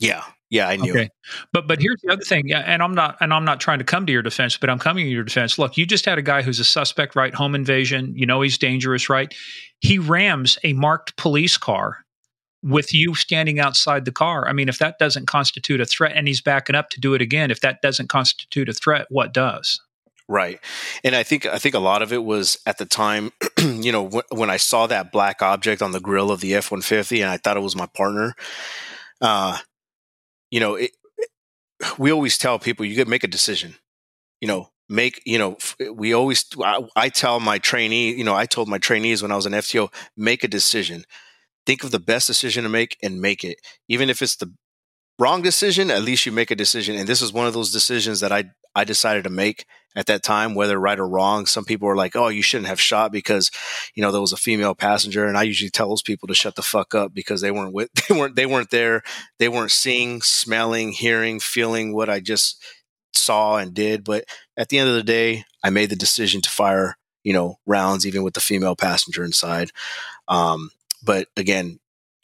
Yeah. 0.00 0.22
Yeah, 0.52 0.68
I 0.68 0.76
knew. 0.76 0.92
Okay. 0.92 1.08
But 1.54 1.66
but 1.66 1.80
here's 1.80 1.98
the 2.02 2.12
other 2.12 2.22
thing. 2.22 2.46
Yeah, 2.46 2.58
and 2.58 2.82
I'm 2.82 2.94
not 2.94 3.16
and 3.20 3.32
I'm 3.32 3.46
not 3.46 3.58
trying 3.58 3.78
to 3.78 3.86
come 3.86 4.04
to 4.04 4.12
your 4.12 4.20
defense, 4.20 4.58
but 4.58 4.68
I'm 4.68 4.78
coming 4.78 5.06
to 5.06 5.10
your 5.10 5.24
defense. 5.24 5.58
Look, 5.58 5.78
you 5.78 5.86
just 5.86 6.04
had 6.04 6.18
a 6.18 6.22
guy 6.22 6.42
who's 6.42 6.60
a 6.60 6.64
suspect, 6.64 7.16
right? 7.16 7.34
Home 7.34 7.54
invasion. 7.54 8.12
You 8.14 8.26
know 8.26 8.42
he's 8.42 8.58
dangerous, 8.58 9.08
right? 9.08 9.34
He 9.80 9.98
rams 9.98 10.58
a 10.62 10.74
marked 10.74 11.16
police 11.16 11.56
car 11.56 12.04
with 12.62 12.94
you 12.94 13.14
standing 13.14 13.58
outside 13.58 14.04
the 14.04 14.12
car. 14.12 14.48
I 14.48 14.52
mean, 14.52 14.68
if 14.68 14.78
that 14.78 14.98
doesn't 14.98 15.26
constitute 15.26 15.80
a 15.80 15.86
threat 15.86 16.12
and 16.14 16.28
he's 16.28 16.40
backing 16.40 16.76
up 16.76 16.90
to 16.90 17.00
do 17.00 17.14
it 17.14 17.22
again, 17.22 17.50
if 17.50 17.60
that 17.60 17.82
doesn't 17.82 18.08
constitute 18.08 18.68
a 18.68 18.72
threat, 18.72 19.06
what 19.10 19.32
does? 19.32 19.80
Right. 20.28 20.60
And 21.02 21.14
I 21.16 21.24
think 21.24 21.46
I 21.46 21.58
think 21.58 21.74
a 21.74 21.80
lot 21.80 22.00
of 22.00 22.12
it 22.12 22.24
was 22.24 22.58
at 22.64 22.78
the 22.78 22.86
time, 22.86 23.32
you 23.58 23.92
know, 23.92 24.04
w- 24.04 24.22
when 24.30 24.50
I 24.50 24.56
saw 24.56 24.86
that 24.86 25.12
black 25.12 25.42
object 25.42 25.82
on 25.82 25.92
the 25.92 26.00
grill 26.00 26.30
of 26.30 26.40
the 26.40 26.52
F150 26.52 27.20
and 27.20 27.28
I 27.28 27.36
thought 27.36 27.56
it 27.56 27.60
was 27.60 27.76
my 27.76 27.86
partner. 27.86 28.34
Uh 29.20 29.58
you 30.50 30.60
know, 30.60 30.74
it, 30.74 30.92
it, 31.18 31.98
we 31.98 32.12
always 32.12 32.38
tell 32.38 32.58
people 32.58 32.86
you 32.86 32.96
could 32.96 33.08
make 33.08 33.24
a 33.24 33.28
decision. 33.28 33.74
You 34.40 34.48
know, 34.48 34.72
make 34.88 35.22
you 35.24 35.38
know 35.38 35.56
we 35.92 36.12
always 36.12 36.44
I, 36.62 36.86
I, 36.94 37.08
tell 37.08 37.40
my 37.40 37.58
trainee 37.58 38.14
you 38.14 38.24
know 38.24 38.34
i 38.34 38.46
told 38.46 38.68
my 38.68 38.78
trainees 38.78 39.22
when 39.22 39.32
i 39.32 39.36
was 39.36 39.46
an 39.46 39.52
fto 39.52 39.92
make 40.16 40.44
a 40.44 40.48
decision 40.48 41.04
think 41.66 41.84
of 41.84 41.90
the 41.90 42.00
best 42.00 42.26
decision 42.26 42.64
to 42.64 42.70
make 42.70 42.96
and 43.02 43.20
make 43.20 43.44
it. 43.44 43.58
Even 43.88 44.10
if 44.10 44.22
it's 44.22 44.36
the 44.36 44.52
wrong 45.18 45.42
decision, 45.42 45.90
at 45.90 46.02
least 46.02 46.26
you 46.26 46.32
make 46.32 46.50
a 46.50 46.56
decision. 46.56 46.96
And 46.96 47.08
this 47.08 47.22
is 47.22 47.32
one 47.32 47.46
of 47.46 47.54
those 47.54 47.72
decisions 47.72 48.20
that 48.20 48.32
I 48.32 48.44
I 48.74 48.84
decided 48.84 49.24
to 49.24 49.30
make 49.30 49.66
at 49.94 50.06
that 50.06 50.22
time, 50.22 50.54
whether 50.54 50.80
right 50.80 50.98
or 50.98 51.06
wrong. 51.06 51.44
Some 51.44 51.64
people 51.66 51.88
are 51.88 51.96
like, 51.96 52.16
"Oh, 52.16 52.28
you 52.28 52.42
shouldn't 52.42 52.68
have 52.68 52.80
shot 52.80 53.12
because, 53.12 53.50
you 53.94 54.02
know, 54.02 54.10
there 54.10 54.20
was 54.20 54.32
a 54.32 54.38
female 54.38 54.74
passenger." 54.74 55.26
And 55.26 55.36
I 55.36 55.42
usually 55.42 55.70
tell 55.70 55.90
those 55.90 56.02
people 56.02 56.26
to 56.28 56.34
shut 56.34 56.56
the 56.56 56.62
fuck 56.62 56.94
up 56.94 57.12
because 57.12 57.42
they 57.42 57.50
weren't 57.50 57.74
with, 57.74 57.90
they 58.08 58.14
weren't 58.14 58.36
they 58.36 58.46
weren't 58.46 58.70
there, 58.70 59.02
they 59.38 59.48
weren't 59.48 59.70
seeing, 59.70 60.22
smelling, 60.22 60.92
hearing, 60.92 61.38
feeling 61.40 61.94
what 61.94 62.08
I 62.08 62.20
just 62.20 62.62
saw 63.12 63.56
and 63.56 63.74
did. 63.74 64.04
But 64.04 64.24
at 64.56 64.70
the 64.70 64.78
end 64.78 64.88
of 64.88 64.94
the 64.94 65.02
day, 65.02 65.44
I 65.62 65.70
made 65.70 65.90
the 65.90 65.96
decision 65.96 66.40
to 66.42 66.50
fire, 66.50 66.96
you 67.22 67.34
know, 67.34 67.56
rounds 67.66 68.06
even 68.06 68.22
with 68.22 68.34
the 68.34 68.40
female 68.40 68.76
passenger 68.76 69.22
inside. 69.24 69.70
Um, 70.28 70.70
but 71.02 71.28
again, 71.36 71.78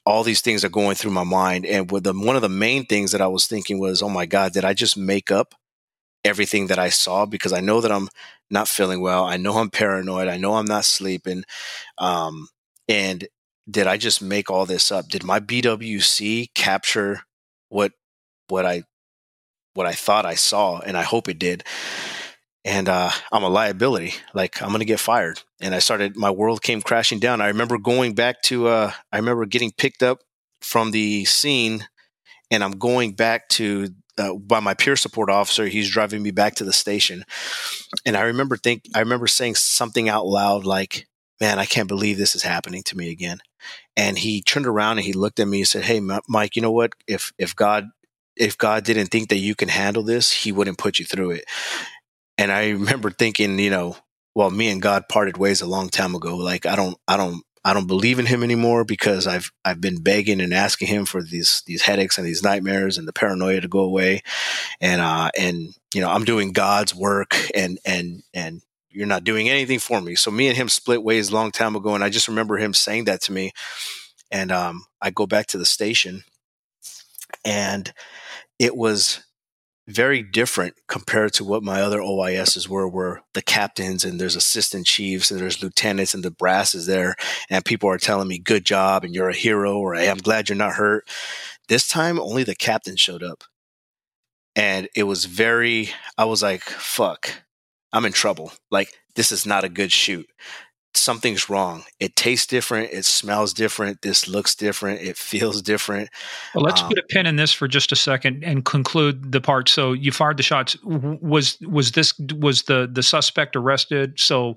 all 0.07 0.25
these 0.25 0.41
things 0.41 0.65
are 0.65 0.71
going 0.71 0.95
through 0.95 1.11
my 1.11 1.25
mind. 1.25 1.67
And 1.67 1.89
the, 1.89 2.15
one 2.15 2.37
of 2.37 2.43
the 2.43 2.49
main 2.49 2.87
things 2.87 3.13
that 3.13 3.21
I 3.21 3.27
was 3.27 3.47
thinking 3.47 3.79
was, 3.79 4.03
oh 4.03 4.09
my 4.09 4.27
God, 4.27 4.53
did 4.53 4.65
I 4.65 4.73
just 4.73 4.97
make 4.97 5.31
up 5.31 5.55
everything 6.25 6.69
that 6.69 6.79
I 6.79 6.89
saw? 6.89 7.27
Because 7.27 7.53
I 7.53 7.61
know 7.61 7.81
that 7.81 7.93
I'm 7.93 8.09
not 8.51 8.69
feeling 8.69 9.01
well. 9.01 9.25
I 9.25 9.37
know 9.37 9.59
I'm 9.59 9.71
paranoid. 9.71 10.29
I 10.29 10.39
know 10.39 10.55
I'm 10.55 10.67
not 10.67 10.87
sleeping. 10.87 11.45
Um, 11.99 12.49
and 12.89 13.29
did 13.71 13.87
I 13.87 13.99
just 13.99 14.23
make 14.23 14.51
all 14.51 14.65
this 14.65 14.91
up? 14.91 15.09
Did 15.09 15.25
my 15.25 15.41
BWC 15.41 16.55
capture 16.55 17.21
what 17.69 17.93
what 18.49 18.65
I 18.65 18.85
what 19.75 19.87
I 19.87 19.93
thought 19.93 20.25
I 20.25 20.37
saw? 20.37 20.79
And 20.79 20.97
I 20.97 21.03
hope 21.03 21.29
it 21.29 21.39
did 21.39 21.65
and 22.65 22.89
uh, 22.89 23.11
I'm 23.33 23.45
a 23.45 23.49
liability. 23.49 24.15
Like 24.35 24.61
I'm 24.63 24.69
going 24.69 24.81
to 24.81 24.85
get 24.85 25.01
fired. 25.01 25.41
And 25.61 25.75
I 25.75 25.79
started, 25.79 26.17
my 26.17 26.31
world 26.31 26.63
came 26.63 26.83
crashing 26.83 27.19
down. 27.19 27.41
I 27.41 27.49
remember 27.49 27.79
going 27.79 28.15
back 28.15 28.43
to, 28.43 28.69
uh, 28.69 28.93
I 29.13 29.17
remember 29.17 29.47
getting 29.47 29.73
picked 29.73 30.03
up 30.03 30.21
from 30.61 30.91
the 30.91 31.25
scene 31.25 31.87
and 32.51 32.65
I'm 32.65 32.73
going 32.73 33.13
back 33.13 33.49
to, 33.51 33.89
uh, 34.19 34.35
by 34.35 34.61
my 34.61 34.75
peer 34.75 34.97
support 34.97 35.31
officer. 35.31 35.67
He's 35.67 35.91
driving 35.91 36.23
me 36.23 36.31
back 36.31 36.57
to 36.57 36.65
the 36.65 36.73
station. 36.73 37.25
And 38.05 38.17
I 38.17 38.23
remember 38.23 38.57
think, 38.57 38.83
I 38.95 39.01
remember 39.01 39.29
saying 39.29 39.55
something 39.55 40.09
out 40.09 40.27
loud 40.27 40.65
like, 40.65 41.07
man, 41.41 41.59
I 41.59 41.67
can't 41.67 41.89
believe 41.89 42.19
this 42.19 42.35
is 42.35 42.43
happening 42.43 42.83
to 42.85 42.97
me 42.97 43.11
again. 43.11 43.39
And 43.97 44.19
he 44.19 44.43
turned 44.43 44.67
around 44.67 44.99
and 44.99 45.07
he 45.07 45.13
looked 45.13 45.41
at 45.41 45.49
me 45.49 45.59
and 45.59 45.69
said, 45.69 45.85
Hey, 45.85 46.01
Mike, 46.29 46.57
you 46.57 46.63
know 46.63 46.73
what? 46.73 46.93
If, 47.07 47.33
if 47.39 47.55
God, 47.55 47.89
if 48.37 48.57
God 48.59 48.85
didn't 48.85 49.07
think 49.07 49.29
that 49.29 49.39
you 49.39 49.55
can 49.55 49.69
handle 49.69 50.03
this, 50.03 50.33
he 50.33 50.53
wouldn't 50.53 50.79
put 50.79 50.99
you 50.99 51.05
through 51.05 51.33
it. 51.33 51.45
And 52.39 52.53
I 52.53 52.71
remember 52.71 53.11
thinking, 53.11 53.59
you 53.59 53.71
know, 53.71 53.97
well, 54.35 54.51
me 54.51 54.71
and 54.71 54.81
God 54.81 55.09
parted 55.09 55.37
ways 55.37 55.61
a 55.61 55.67
long 55.67 55.89
time 55.89 56.15
ago. 56.15 56.37
Like 56.37 56.65
I 56.65 56.77
don't, 56.77 56.97
I 57.09 57.17
don't, 57.17 57.43
I 57.65 57.75
don't 57.75 57.87
believe 57.89 58.19
in 58.19 58.27
him 58.27 58.43
anymore 58.43 58.85
because 58.85 59.27
I've 59.27 59.51
I've 59.65 59.81
been 59.81 60.01
begging 60.03 60.41
and 60.41 60.55
asking 60.55 60.89
him 60.89 61.05
for 61.05 61.23
these 61.23 61.63
these 61.67 61.83
headaches 61.83 62.17
and 62.17 62.27
these 62.27 62.43
nightmares 62.43 62.97
and 62.97 63.07
the 63.07 63.13
paranoia 63.13 63.61
to 63.61 63.69
go 63.69 63.81
away, 63.81 64.23
and 64.81 65.03
uh 65.03 65.31
and 65.39 65.75
you 65.95 66.01
know 66.01 66.09
I'm 66.09 66.25
doing 66.25 66.53
God's 66.53 66.95
work 66.95 67.37
and 67.55 67.79
and 67.85 68.23
and 68.33 68.63
you're 68.91 69.07
not 69.07 69.25
doing 69.25 69.49
anything 69.49 69.81
for 69.81 70.01
me. 70.01 70.15
So 70.15 70.31
me 70.31 70.49
and 70.49 70.57
him 70.57 70.69
split 70.69 71.03
ways 71.03 71.31
a 71.31 71.35
long 71.35 71.51
time 71.51 71.77
ago, 71.77 71.95
and 71.95 72.03
I 72.03 72.09
just 72.09 72.29
remember 72.29 72.57
him 72.57 72.73
saying 72.73 73.05
that 73.05 73.21
to 73.23 73.33
me, 73.33 73.53
and 74.31 74.53
um 74.53 74.85
I 75.03 75.11
go 75.11 75.27
back 75.27 75.49
to 75.49 75.59
the 75.59 75.67
station, 75.67 76.23
and 77.45 77.93
it 78.59 78.77
was 78.77 79.25
very 79.89 80.23
different 80.23 80.75
compared 80.87 81.33
to 81.33 81.45
what 81.45 81.63
my 81.63 81.81
other 81.81 81.99
OISs 81.99 82.69
were, 82.69 82.87
where 82.87 83.23
the 83.33 83.43
captains 83.43 84.05
and 84.05 84.21
there's 84.21 84.37
assistant 84.37 84.87
chiefs 84.87 85.31
and 85.31 85.41
there's 85.41 85.63
lieutenants 85.63 86.13
and 86.15 86.23
the 86.23 86.31
brass 86.31 86.75
is 86.75 86.87
there, 86.87 87.17
and 87.49 87.65
people 87.65 87.89
are 87.89 87.99
telling 87.99 88.29
me, 88.29 88.39
"Good 88.39 88.65
job," 88.67 89.03
and 89.03 89.15
you're 89.15 89.31
a 89.31 89.35
hero, 89.35 89.79
or 89.79 89.95
"Hey, 89.95 90.11
I'm 90.11 90.19
glad 90.19 90.49
you're 90.49 90.57
not 90.57 90.75
hurt." 90.75 91.09
This 91.69 91.89
time, 91.89 92.21
only 92.21 92.45
the 92.45 92.55
captain 92.55 92.97
showed 92.97 93.23
up, 93.23 93.45
and 94.55 94.89
it 94.95 95.05
was 95.05 95.25
very. 95.25 95.91
I 96.19 96.27
was 96.27 96.43
like, 96.43 96.65
"Fuck, 96.65 97.43
I'm 97.93 98.05
in 98.05 98.13
trouble." 98.13 98.53
Like 98.71 98.93
this 99.15 99.33
is 99.33 99.47
not 99.47 99.65
a 99.65 99.69
good 99.69 99.91
shoot 99.91 100.29
something's 100.95 101.49
wrong. 101.49 101.85
It 102.01 102.17
tastes 102.17 102.47
different. 102.47 102.93
It 102.93 103.05
smells 103.05 103.53
different. 103.53 104.03
This 104.03 104.29
looks 104.29 104.55
different. 104.55 105.01
It 105.01 105.17
feels 105.17 105.63
different. 105.63 106.11
Well, 106.55 106.65
let's 106.65 106.83
um, 106.83 106.89
put 106.89 106.99
a 106.99 107.03
pin 107.09 107.27
in 107.27 107.37
this 107.37 107.53
for 107.53 107.69
just 107.69 107.93
a 107.93 107.97
second 107.97 108.45
and 108.45 108.65
conclude 108.65 109.33
the 109.33 109.41
part. 109.41 109.69
So 109.69 109.93
you 109.93 110.13
fired 110.13 110.37
the 110.37 110.43
shots. 110.43 110.77
Was 110.83 111.59
was 111.61 111.93
this 111.93 112.19
was 112.19 112.63
the 112.65 112.89
the 112.91 113.03
suspect 113.03 113.57
arrested? 113.57 114.19
So 114.19 114.57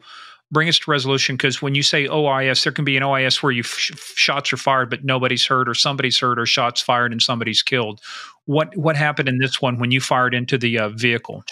bring 0.51 0.67
us 0.67 0.79
to 0.79 0.91
resolution 0.91 1.37
because 1.37 1.61
when 1.61 1.75
you 1.75 1.83
say 1.83 2.07
OIS, 2.07 2.63
there 2.63 2.73
can 2.73 2.85
be 2.85 2.97
an 2.97 3.03
OIS 3.03 3.41
where 3.41 3.51
you 3.51 3.63
shots 3.63 4.51
are 4.51 4.57
fired 4.57 4.89
but 4.89 5.03
nobody's 5.03 5.45
hurt, 5.45 5.69
or 5.69 5.73
somebody's 5.73 6.19
hurt, 6.19 6.39
or 6.39 6.45
shots 6.45 6.81
fired 6.81 7.11
and 7.11 7.21
somebody's 7.21 7.61
killed. 7.61 8.01
What 8.45 8.75
what 8.75 8.95
happened 8.95 9.29
in 9.29 9.37
this 9.37 9.61
one 9.61 9.79
when 9.79 9.91
you 9.91 10.01
fired 10.01 10.33
into 10.33 10.57
the 10.57 10.79
uh, 10.79 10.89
vehicle? 10.89 11.43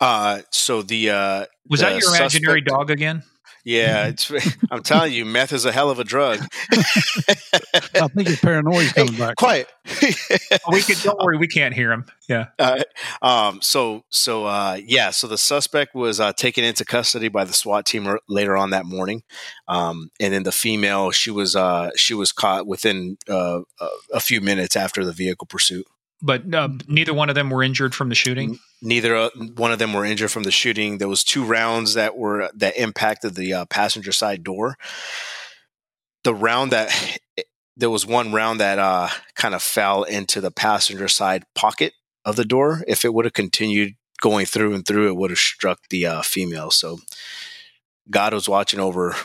Uh, 0.00 0.40
so 0.50 0.82
the 0.82 1.10
uh, 1.10 1.46
was 1.68 1.80
the 1.80 1.86
that 1.86 2.00
your 2.00 2.14
imaginary 2.14 2.60
suspect, 2.60 2.66
dog 2.66 2.90
again? 2.90 3.22
Yeah, 3.64 4.06
it's. 4.08 4.30
I'm 4.70 4.82
telling 4.82 5.12
you, 5.12 5.24
meth 5.24 5.52
is 5.52 5.64
a 5.64 5.72
hell 5.72 5.90
of 5.90 5.98
a 5.98 6.04
drug. 6.04 6.40
I 6.72 8.08
think 8.08 8.28
his 8.28 8.38
paranoia 8.38 8.86
coming 8.90 9.14
hey, 9.14 9.18
back. 9.18 9.36
Quiet. 9.36 9.68
we 10.70 10.82
can. 10.82 10.96
Don't 11.02 11.18
worry, 11.18 11.38
we 11.38 11.48
can't 11.48 11.74
hear 11.74 11.90
him. 11.90 12.04
Yeah. 12.28 12.46
Uh, 12.58 12.82
um. 13.22 13.60
So. 13.62 14.04
So. 14.10 14.44
Uh. 14.44 14.78
Yeah. 14.84 15.10
So 15.10 15.26
the 15.26 15.38
suspect 15.38 15.94
was 15.94 16.20
uh, 16.20 16.32
taken 16.34 16.62
into 16.62 16.84
custody 16.84 17.28
by 17.28 17.44
the 17.44 17.52
SWAT 17.52 17.86
team 17.86 18.16
later 18.28 18.56
on 18.56 18.70
that 18.70 18.84
morning. 18.84 19.22
Um. 19.66 20.10
And 20.20 20.34
then 20.34 20.42
the 20.42 20.52
female, 20.52 21.10
she 21.10 21.30
was. 21.30 21.56
Uh. 21.56 21.90
She 21.96 22.14
was 22.14 22.32
caught 22.32 22.66
within 22.66 23.16
uh, 23.28 23.60
a 24.12 24.20
few 24.20 24.40
minutes 24.40 24.76
after 24.76 25.04
the 25.04 25.12
vehicle 25.12 25.46
pursuit 25.46 25.86
but 26.22 26.54
uh, 26.54 26.68
neither 26.88 27.12
one 27.12 27.28
of 27.28 27.34
them 27.34 27.50
were 27.50 27.62
injured 27.62 27.94
from 27.94 28.08
the 28.08 28.14
shooting. 28.14 28.58
Neither 28.82 29.16
uh, 29.16 29.30
one 29.56 29.72
of 29.72 29.78
them 29.78 29.92
were 29.92 30.04
injured 30.04 30.30
from 30.30 30.44
the 30.44 30.50
shooting. 30.50 30.98
There 30.98 31.08
was 31.08 31.24
two 31.24 31.44
rounds 31.44 31.94
that 31.94 32.16
were 32.16 32.50
that 32.54 32.76
impacted 32.76 33.34
the 33.34 33.52
uh, 33.52 33.64
passenger 33.66 34.12
side 34.12 34.42
door. 34.42 34.76
The 36.22 36.34
round 36.34 36.72
that 36.72 37.18
there 37.76 37.90
was 37.90 38.06
one 38.06 38.32
round 38.32 38.60
that 38.60 38.78
uh, 38.78 39.08
kind 39.34 39.54
of 39.54 39.62
fell 39.62 40.04
into 40.04 40.40
the 40.40 40.50
passenger 40.50 41.08
side 41.08 41.44
pocket 41.54 41.92
of 42.24 42.36
the 42.36 42.44
door. 42.44 42.82
If 42.86 43.04
it 43.04 43.12
would 43.12 43.24
have 43.24 43.34
continued 43.34 43.94
going 44.20 44.46
through 44.46 44.74
and 44.74 44.86
through, 44.86 45.08
it 45.08 45.16
would 45.16 45.30
have 45.30 45.38
struck 45.38 45.80
the 45.90 46.06
uh, 46.06 46.22
female. 46.22 46.70
So 46.70 47.00
God 48.10 48.32
was 48.32 48.48
watching 48.48 48.80
over 48.80 49.16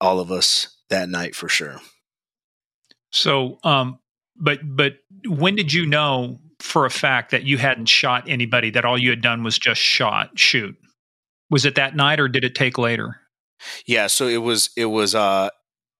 all 0.00 0.20
of 0.20 0.30
us 0.30 0.76
that 0.90 1.08
night 1.08 1.34
for 1.34 1.48
sure. 1.48 1.80
So, 3.10 3.58
um, 3.62 4.00
but 4.36 4.58
but 4.64 4.94
when 5.26 5.54
did 5.54 5.72
you 5.72 5.86
know 5.86 6.38
for 6.60 6.86
a 6.86 6.90
fact 6.90 7.30
that 7.30 7.44
you 7.44 7.58
hadn't 7.58 7.86
shot 7.86 8.28
anybody? 8.28 8.70
That 8.70 8.84
all 8.84 8.98
you 8.98 9.10
had 9.10 9.20
done 9.20 9.42
was 9.42 9.58
just 9.58 9.80
shot 9.80 10.38
shoot. 10.38 10.76
Was 11.50 11.64
it 11.64 11.74
that 11.76 11.94
night 11.94 12.20
or 12.20 12.28
did 12.28 12.44
it 12.44 12.54
take 12.54 12.78
later? 12.78 13.20
Yeah, 13.86 14.06
so 14.08 14.26
it 14.26 14.38
was 14.38 14.70
it 14.76 14.86
was 14.86 15.14
uh 15.14 15.50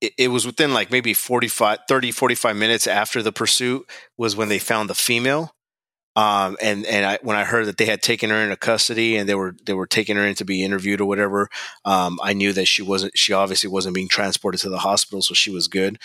it, 0.01 0.13
it 0.19 0.29
was 0.29 0.47
within 0.47 0.75
like 0.75 0.91
maybe 0.91 1.15
45 1.15 1.79
30 1.89 2.11
45 2.11 2.57
minutes 2.57 2.87
after 2.87 3.23
the 3.23 3.33
pursuit 3.33 3.87
was 4.19 4.37
when 4.37 4.49
they 4.49 4.59
found 4.59 4.91
the 4.91 4.95
female 4.95 5.55
um, 6.17 6.57
and 6.63 6.87
and 6.87 7.05
I, 7.05 7.19
when 7.23 7.37
I 7.37 7.45
heard 7.45 7.67
that 7.67 7.77
they 7.77 7.87
had 7.87 8.01
taken 8.01 8.31
her 8.31 8.37
into 8.37 8.57
custody 8.57 9.17
and 9.17 9.29
they 9.29 9.35
were 9.35 9.57
they 9.65 9.75
were 9.75 9.87
taking 9.87 10.17
her 10.17 10.25
in 10.25 10.37
to 10.37 10.45
be 10.45 10.63
interviewed 10.63 11.01
or 11.01 11.07
whatever, 11.07 11.49
um, 11.85 12.21
I 12.23 12.33
knew 12.35 12.53
that 12.53 12.67
she 12.67 12.83
wasn't 12.83 13.19
she 13.19 13.33
obviously 13.33 13.69
wasn't 13.69 13.97
being 13.97 14.09
transported 14.09 14.61
to 14.61 14.69
the 14.69 14.79
hospital, 14.79 15.23
so 15.23 15.35
she 15.35 15.51
was 15.51 15.67
good. 15.67 15.99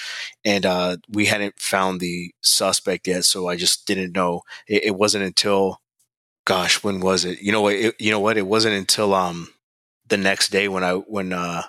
And 0.44 0.66
uh, 0.66 0.98
we 1.10 1.26
hadn't 1.26 1.60
found 1.60 2.00
the 2.00 2.34
suspect 2.42 3.08
yet, 3.08 3.26
so 3.26 3.48
I 3.48 3.56
just 3.56 3.86
didn't 3.86 4.14
know. 4.14 4.42
It, 4.68 4.86
it 4.86 4.96
wasn't 4.96 5.26
until, 5.26 5.80
gosh, 6.46 6.84
when 6.84 7.02
was 7.02 7.24
it? 7.24 7.42
You 7.42 7.52
know 7.52 7.62
what? 7.62 7.76
It, 7.76 7.96
you 8.00 8.10
know 8.10 8.20
what? 8.20 8.38
It 8.38 8.48
wasn't 8.48 8.76
until 8.76 9.14
um, 9.14 9.50
the 10.08 10.18
next 10.18 10.50
day 10.50 10.68
when 10.68 10.84
I 10.84 10.94
when 10.94 11.34
uh, 11.34 11.64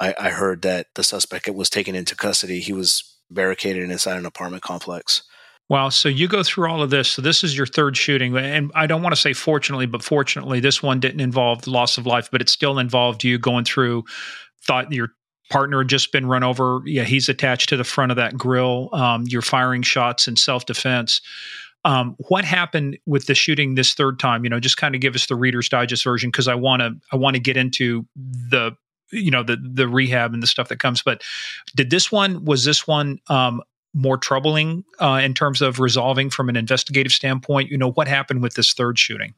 I, 0.00 0.14
I 0.18 0.30
heard 0.30 0.62
that 0.62 0.88
the 0.94 1.04
suspect 1.04 1.48
was 1.48 1.70
taken 1.70 1.94
into 1.94 2.16
custody. 2.16 2.58
He 2.58 2.72
was 2.72 3.16
barricaded 3.30 3.90
inside 3.90 4.18
an 4.18 4.26
apartment 4.26 4.62
complex. 4.62 5.22
Wow. 5.68 5.88
So 5.88 6.08
you 6.08 6.28
go 6.28 6.42
through 6.44 6.70
all 6.70 6.80
of 6.80 6.90
this. 6.90 7.10
So 7.10 7.22
this 7.22 7.42
is 7.42 7.56
your 7.56 7.66
third 7.66 7.96
shooting. 7.96 8.36
And 8.36 8.70
I 8.74 8.86
don't 8.86 9.02
want 9.02 9.14
to 9.14 9.20
say 9.20 9.32
fortunately, 9.32 9.86
but 9.86 10.02
fortunately, 10.02 10.60
this 10.60 10.82
one 10.82 11.00
didn't 11.00 11.20
involve 11.20 11.66
loss 11.66 11.98
of 11.98 12.06
life, 12.06 12.28
but 12.30 12.40
it 12.40 12.48
still 12.48 12.78
involved 12.78 13.24
you 13.24 13.36
going 13.38 13.64
through, 13.64 14.04
thought 14.64 14.92
your 14.92 15.10
partner 15.50 15.78
had 15.78 15.88
just 15.88 16.12
been 16.12 16.26
run 16.26 16.44
over. 16.44 16.80
Yeah, 16.84 17.04
he's 17.04 17.28
attached 17.28 17.68
to 17.70 17.76
the 17.76 17.84
front 17.84 18.12
of 18.12 18.16
that 18.16 18.36
grill. 18.36 18.90
Um, 18.92 19.24
you're 19.26 19.42
firing 19.42 19.82
shots 19.82 20.28
in 20.28 20.36
self 20.36 20.66
defense. 20.66 21.20
Um, 21.84 22.16
what 22.28 22.44
happened 22.44 22.98
with 23.06 23.26
the 23.26 23.34
shooting 23.34 23.74
this 23.74 23.94
third 23.94 24.18
time? 24.18 24.44
You 24.44 24.50
know, 24.50 24.58
just 24.58 24.76
kind 24.76 24.94
of 24.94 25.00
give 25.00 25.14
us 25.14 25.26
the 25.26 25.36
Reader's 25.36 25.68
Digest 25.68 26.02
version 26.04 26.30
because 26.30 26.48
I 26.48 26.54
want 26.54 26.80
to 26.80 26.92
I 27.12 27.16
want 27.16 27.34
to 27.34 27.40
get 27.40 27.56
into 27.56 28.06
the 28.16 28.72
you 29.12 29.30
know 29.30 29.42
the 29.42 29.56
the 29.56 29.88
rehab 29.88 30.34
and 30.34 30.42
the 30.42 30.48
stuff 30.48 30.68
that 30.68 30.78
comes. 30.78 31.02
But 31.02 31.22
did 31.74 31.90
this 31.90 32.10
one 32.10 32.44
was 32.44 32.64
this 32.64 32.86
one 32.86 33.20
um, 33.28 33.62
more 33.96 34.18
troubling 34.18 34.84
uh, 35.00 35.20
in 35.24 35.34
terms 35.34 35.62
of 35.62 35.80
resolving 35.80 36.30
from 36.30 36.48
an 36.48 36.56
investigative 36.56 37.12
standpoint? 37.12 37.70
You 37.70 37.78
know, 37.78 37.90
what 37.90 38.06
happened 38.06 38.42
with 38.42 38.54
this 38.54 38.72
third 38.72 38.98
shooting? 38.98 39.34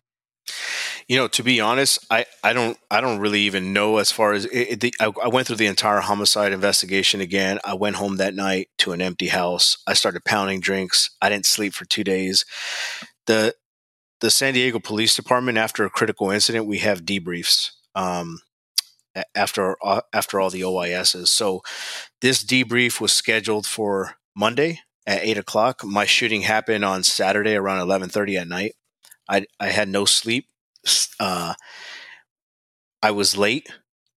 You 1.06 1.16
know, 1.16 1.28
to 1.28 1.42
be 1.42 1.60
honest, 1.60 2.04
I, 2.10 2.26
I 2.44 2.52
don't 2.52 2.76
I 2.90 3.00
don't 3.00 3.18
really 3.18 3.40
even 3.40 3.72
know 3.72 3.96
as 3.96 4.10
far 4.10 4.34
as 4.34 4.44
it, 4.46 4.68
it, 4.68 4.80
the, 4.80 4.94
I, 5.00 5.10
I, 5.24 5.28
went 5.28 5.46
through 5.46 5.56
the 5.56 5.66
entire 5.66 6.00
homicide 6.00 6.52
investigation 6.52 7.22
again. 7.22 7.58
I 7.64 7.74
went 7.74 7.96
home 7.96 8.16
that 8.16 8.34
night 8.34 8.68
to 8.78 8.92
an 8.92 9.00
empty 9.00 9.28
house. 9.28 9.78
I 9.86 9.94
started 9.94 10.24
pounding 10.24 10.60
drinks. 10.60 11.10
I 11.22 11.30
didn't 11.30 11.46
sleep 11.46 11.72
for 11.72 11.86
two 11.86 12.04
days. 12.04 12.44
the 13.26 13.54
The 14.20 14.30
San 14.30 14.52
Diego 14.52 14.80
Police 14.80 15.16
Department, 15.16 15.56
after 15.56 15.84
a 15.84 15.90
critical 15.90 16.30
incident, 16.30 16.66
we 16.66 16.78
have 16.78 17.02
debriefs. 17.02 17.70
Um, 17.94 18.40
after 19.34 19.76
uh, 19.82 20.02
after 20.12 20.40
all 20.40 20.50
the 20.50 20.62
OISs. 20.62 21.28
So 21.28 21.62
this 22.20 22.44
debrief 22.44 23.00
was 23.00 23.12
scheduled 23.12 23.66
for 23.66 24.16
Monday 24.38 24.80
at 25.06 25.22
eight 25.22 25.36
o'clock. 25.36 25.82
My 25.84 26.04
shooting 26.04 26.42
happened 26.42 26.84
on 26.84 27.02
Saturday 27.02 27.54
around 27.54 27.80
eleven 27.80 28.08
thirty 28.08 28.36
at 28.36 28.46
night. 28.48 28.74
I 29.28 29.46
I 29.58 29.68
had 29.68 29.88
no 29.88 30.04
sleep. 30.04 30.46
Uh, 31.18 31.54
I 33.02 33.10
was 33.10 33.36
late 33.36 33.68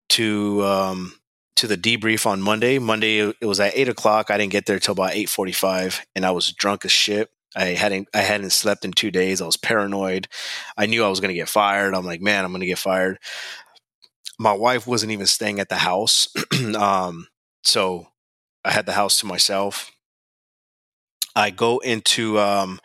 to 0.09 0.63
um, 0.63 1.13
to 1.55 1.67
the 1.67 1.77
debrief 1.77 2.25
on 2.25 2.41
Monday. 2.41 2.77
Monday 2.77 3.19
it 3.19 3.45
was 3.45 3.59
at 3.59 3.75
eight 3.75 3.89
o'clock. 3.89 4.29
I 4.29 4.37
didn't 4.37 4.51
get 4.51 4.67
there 4.67 4.79
till 4.79 4.93
about 4.93 5.13
eight 5.13 5.29
forty 5.29 5.51
five, 5.51 6.05
and 6.15 6.25
I 6.25 6.31
was 6.31 6.51
drunk 6.51 6.85
as 6.85 6.91
shit. 6.91 7.29
I 7.55 7.65
hadn't 7.65 8.07
I 8.13 8.19
hadn't 8.19 8.51
slept 8.51 8.85
in 8.85 8.91
two 8.91 9.11
days. 9.11 9.41
I 9.41 9.45
was 9.45 9.57
paranoid. 9.57 10.27
I 10.77 10.85
knew 10.85 11.03
I 11.03 11.09
was 11.09 11.19
going 11.19 11.29
to 11.29 11.39
get 11.39 11.49
fired. 11.49 11.93
I'm 11.95 12.05
like, 12.05 12.21
man, 12.21 12.45
I'm 12.45 12.51
going 12.51 12.61
to 12.61 12.67
get 12.67 12.77
fired. 12.79 13.17
My 14.39 14.53
wife 14.53 14.87
wasn't 14.87 15.11
even 15.11 15.27
staying 15.27 15.59
at 15.59 15.69
the 15.69 15.75
house, 15.75 16.29
um, 16.75 17.27
so 17.63 18.07
I 18.63 18.71
had 18.71 18.85
the 18.85 18.93
house 18.93 19.19
to 19.19 19.25
myself. 19.25 19.91
I 21.35 21.49
go 21.49 21.79
into 21.79 22.39
um, 22.39 22.79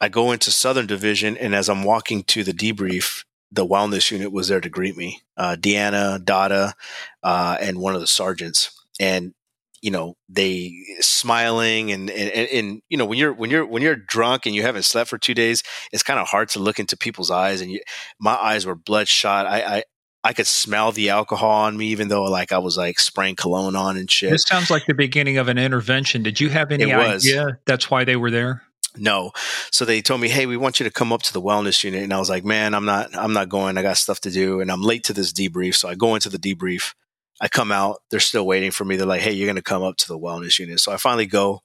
I 0.00 0.08
go 0.08 0.32
into 0.32 0.50
Southern 0.50 0.86
Division, 0.86 1.36
and 1.36 1.54
as 1.54 1.68
I'm 1.68 1.84
walking 1.84 2.22
to 2.24 2.44
the 2.44 2.52
debrief, 2.52 3.24
the 3.50 3.66
wellness 3.66 4.10
unit 4.10 4.32
was 4.32 4.48
there 4.48 4.60
to 4.60 4.68
greet 4.68 4.96
me. 4.96 5.22
Uh, 5.36 5.56
Deanna, 5.58 6.22
Dada, 6.22 6.74
uh, 7.22 7.56
and 7.60 7.78
one 7.78 7.94
of 7.94 8.00
the 8.00 8.06
sergeants, 8.06 8.70
and 9.00 9.34
you 9.82 9.90
know 9.90 10.16
they 10.28 10.72
smiling 11.00 11.92
and, 11.92 12.10
and, 12.10 12.48
and 12.48 12.82
you 12.88 12.96
know 12.96 13.04
when 13.04 13.18
you're 13.18 13.32
when 13.32 13.50
you're 13.50 13.66
when 13.66 13.82
you're 13.82 13.96
drunk 13.96 14.46
and 14.46 14.54
you 14.54 14.62
haven't 14.62 14.84
slept 14.84 15.08
for 15.10 15.18
two 15.18 15.34
days, 15.34 15.62
it's 15.92 16.02
kind 16.02 16.18
of 16.18 16.28
hard 16.28 16.48
to 16.50 16.58
look 16.58 16.78
into 16.78 16.96
people's 16.96 17.30
eyes. 17.30 17.60
And 17.60 17.70
you, 17.70 17.80
my 18.18 18.34
eyes 18.34 18.66
were 18.66 18.74
bloodshot. 18.74 19.46
I, 19.46 19.78
I 19.78 19.82
I 20.26 20.32
could 20.32 20.48
smell 20.48 20.90
the 20.90 21.10
alcohol 21.10 21.50
on 21.50 21.76
me, 21.76 21.86
even 21.86 22.08
though 22.08 22.24
like 22.24 22.50
I 22.50 22.58
was 22.58 22.76
like 22.76 22.98
spraying 22.98 23.36
cologne 23.36 23.76
on 23.76 23.96
and 23.96 24.10
shit. 24.10 24.32
This 24.32 24.42
sounds 24.42 24.72
like 24.72 24.84
the 24.86 24.94
beginning 24.94 25.38
of 25.38 25.46
an 25.46 25.56
intervention. 25.56 26.24
Did 26.24 26.40
you 26.40 26.48
have 26.48 26.72
any 26.72 26.92
idea 26.92 27.60
that's 27.64 27.90
why 27.92 28.02
they 28.02 28.16
were 28.16 28.32
there? 28.32 28.62
no. 28.98 29.30
So 29.70 29.84
they 29.84 30.02
told 30.02 30.20
me, 30.20 30.28
"Hey, 30.28 30.46
we 30.46 30.56
want 30.56 30.80
you 30.80 30.84
to 30.84 30.90
come 30.90 31.12
up 31.12 31.22
to 31.22 31.32
the 31.32 31.40
wellness 31.40 31.84
unit." 31.84 32.02
And 32.02 32.12
I 32.12 32.18
was 32.18 32.28
like, 32.28 32.44
"Man, 32.44 32.74
I'm 32.74 32.84
not 32.84 33.16
I'm 33.16 33.34
not 33.34 33.48
going. 33.48 33.78
I 33.78 33.82
got 33.82 33.98
stuff 33.98 34.20
to 34.22 34.30
do 34.32 34.60
and 34.60 34.72
I'm 34.72 34.82
late 34.82 35.04
to 35.04 35.12
this 35.12 35.32
debrief." 35.32 35.76
So 35.76 35.88
I 35.88 35.94
go 35.94 36.14
into 36.14 36.28
the 36.28 36.38
debrief. 36.38 36.94
I 37.40 37.46
come 37.46 37.70
out, 37.70 38.02
they're 38.10 38.18
still 38.18 38.46
waiting 38.46 38.70
for 38.72 38.84
me. 38.84 38.96
They're 38.96 39.06
like, 39.06 39.20
"Hey, 39.20 39.32
you're 39.32 39.46
going 39.46 39.56
to 39.56 39.62
come 39.62 39.82
up 39.84 39.96
to 39.98 40.08
the 40.08 40.18
wellness 40.18 40.58
unit." 40.58 40.80
So 40.80 40.92
I 40.92 40.96
finally 40.96 41.26
go. 41.26 41.62